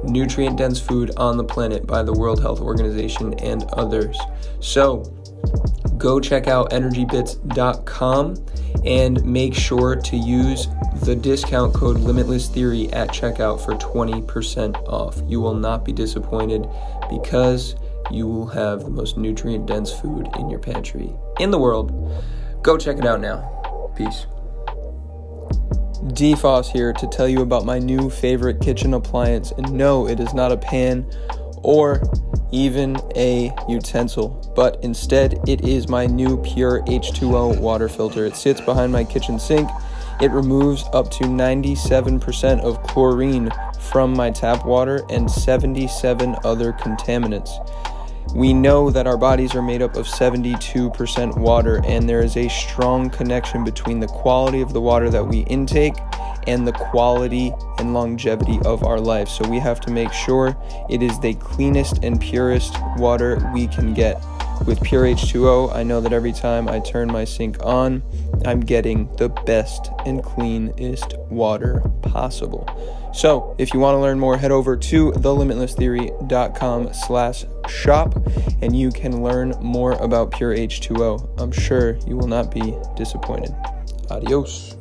nutrient 0.04 0.58
dense 0.58 0.80
food 0.80 1.12
on 1.18 1.38
the 1.38 1.44
planet 1.44 1.86
by 1.88 2.04
the 2.04 2.14
World 2.14 2.42
Health 2.42 2.62
Organization 2.62 3.34
and 3.36 3.64
others. 3.74 4.18
So, 4.60 5.04
go 5.98 6.20
check 6.20 6.48
out 6.48 6.72
energybits.com 6.72 8.46
and 8.86 9.26
make 9.26 9.54
sure 9.54 9.96
to 9.96 10.16
use 10.16 10.68
the 11.04 11.16
discount 11.16 11.74
code 11.74 11.98
Limitless 11.98 12.48
Theory 12.48 12.92
at 12.94 13.10
checkout 13.10 13.64
for 13.64 13.74
20% 13.76 14.76
off. 14.88 15.22
You 15.28 15.42
will 15.42 15.56
not 15.56 15.84
be 15.84 15.92
disappointed 15.92 16.68
because 17.10 17.76
you 18.12 18.28
will 18.28 18.48
have 18.48 18.82
the 18.84 18.90
most 18.90 19.18
nutrient 19.18 19.66
dense 19.66 19.92
food 19.92 20.28
in 20.38 20.50
your 20.50 20.60
pantry 20.60 21.12
in 21.40 21.52
the 21.52 21.60
world. 21.60 21.92
Go 22.62 22.78
check 22.78 22.98
it 22.98 23.06
out 23.06 23.22
now. 23.22 23.92
Peace. 23.96 24.28
DFOS 25.98 26.72
here 26.72 26.94
to 26.94 27.08
tell 27.08 27.28
you 27.28 27.42
about 27.42 27.66
my 27.66 27.80
new 27.80 28.10
favorite 28.10 28.62
kitchen 28.62 28.94
appliance. 28.94 29.52
And 29.52 29.72
no, 29.72 30.08
it 30.08 30.20
is 30.20 30.34
not 30.34 30.52
a 30.52 30.58
pan 30.58 31.10
or 31.64 32.02
even 32.52 32.98
a 33.16 33.52
utensil, 33.68 34.54
but 34.56 34.82
instead 34.84 35.40
it 35.48 35.68
is 35.68 35.90
my 35.90 36.06
new 36.06 36.42
pure 36.42 36.82
H2O 36.84 37.60
water 37.60 37.90
filter. 37.90 38.26
It 38.26 38.36
sits 38.36 38.62
behind 38.62 38.92
my 38.92 39.04
kitchen 39.04 39.40
sink. 39.40 39.70
It 40.22 40.32
removes 40.32 40.86
up 40.94 41.12
to 41.12 41.26
97% 41.26 42.62
of 42.62 42.82
chlorine 42.84 43.52
from 43.80 44.14
my 44.14 44.32
tap 44.32 44.66
water 44.66 45.04
and 45.10 45.30
77 45.30 46.36
other 46.44 46.74
contaminants. 46.74 47.50
We 48.36 48.54
know 48.54 48.92
that 48.92 49.08
our 49.08 49.18
bodies 49.18 49.56
are 49.56 49.62
made 49.62 49.82
up 49.82 49.96
of 49.96 50.06
72% 50.06 51.38
water, 51.38 51.82
and 51.86 52.08
there 52.08 52.22
is 52.22 52.38
a 52.38 52.48
strong 52.50 53.10
connection 53.10 53.64
between 53.64 54.00
the 54.00 54.08
quality 54.08 54.62
of 54.62 54.74
the 54.74 54.82
water 54.82 55.10
that 55.10 55.26
we 55.26 55.40
intake 55.42 55.96
and 56.46 56.66
the 56.66 56.72
quality 56.72 57.54
and 57.78 57.94
longevity 57.94 58.60
of 58.64 58.84
our 58.84 59.00
life. 59.00 59.28
So 59.28 59.48
we 59.48 59.60
have 59.60 59.80
to 59.82 59.92
make 59.92 60.14
sure 60.14 60.56
it 60.90 61.02
is 61.02 61.20
the 61.20 61.34
cleanest 61.36 62.04
and 62.04 62.20
purest 62.22 62.76
water 62.98 63.52
we 63.54 63.68
can 63.68 63.94
get. 63.94 64.24
With 64.66 64.82
Pure 64.82 65.04
H2O, 65.06 65.76
I 65.76 65.84
know 65.84 66.02
that 66.02 66.14
every 66.14 66.34
time 66.34 66.68
I 66.68 66.80
turn 66.80 67.12
my 67.12 67.26
sink 67.26 67.64
on, 67.64 68.02
I'm 68.46 68.62
getting 68.62 69.14
the 69.18 69.30
best 69.30 69.90
and 70.06 70.24
cleanest 70.24 71.16
water 71.30 71.82
possible. 72.02 72.68
So, 73.18 73.56
if 73.58 73.74
you 73.74 73.80
want 73.80 73.96
to 73.96 74.00
learn 74.00 74.20
more, 74.20 74.38
head 74.38 74.52
over 74.52 74.78
to 74.78 75.12
thelimitlesstheory.com 75.12 76.94
slash 76.94 77.46
shop 77.68 78.16
and 78.62 78.78
you 78.78 78.92
can 78.92 79.24
learn 79.24 79.56
more 79.60 79.94
about 79.94 80.30
Pure 80.30 80.56
H2O. 80.56 81.42
I'm 81.42 81.52
sure 81.52 81.98
you 82.06 82.16
will 82.16 82.28
not 82.28 82.54
be 82.54 82.76
disappointed. 82.96 83.56
Adios. 84.12 84.76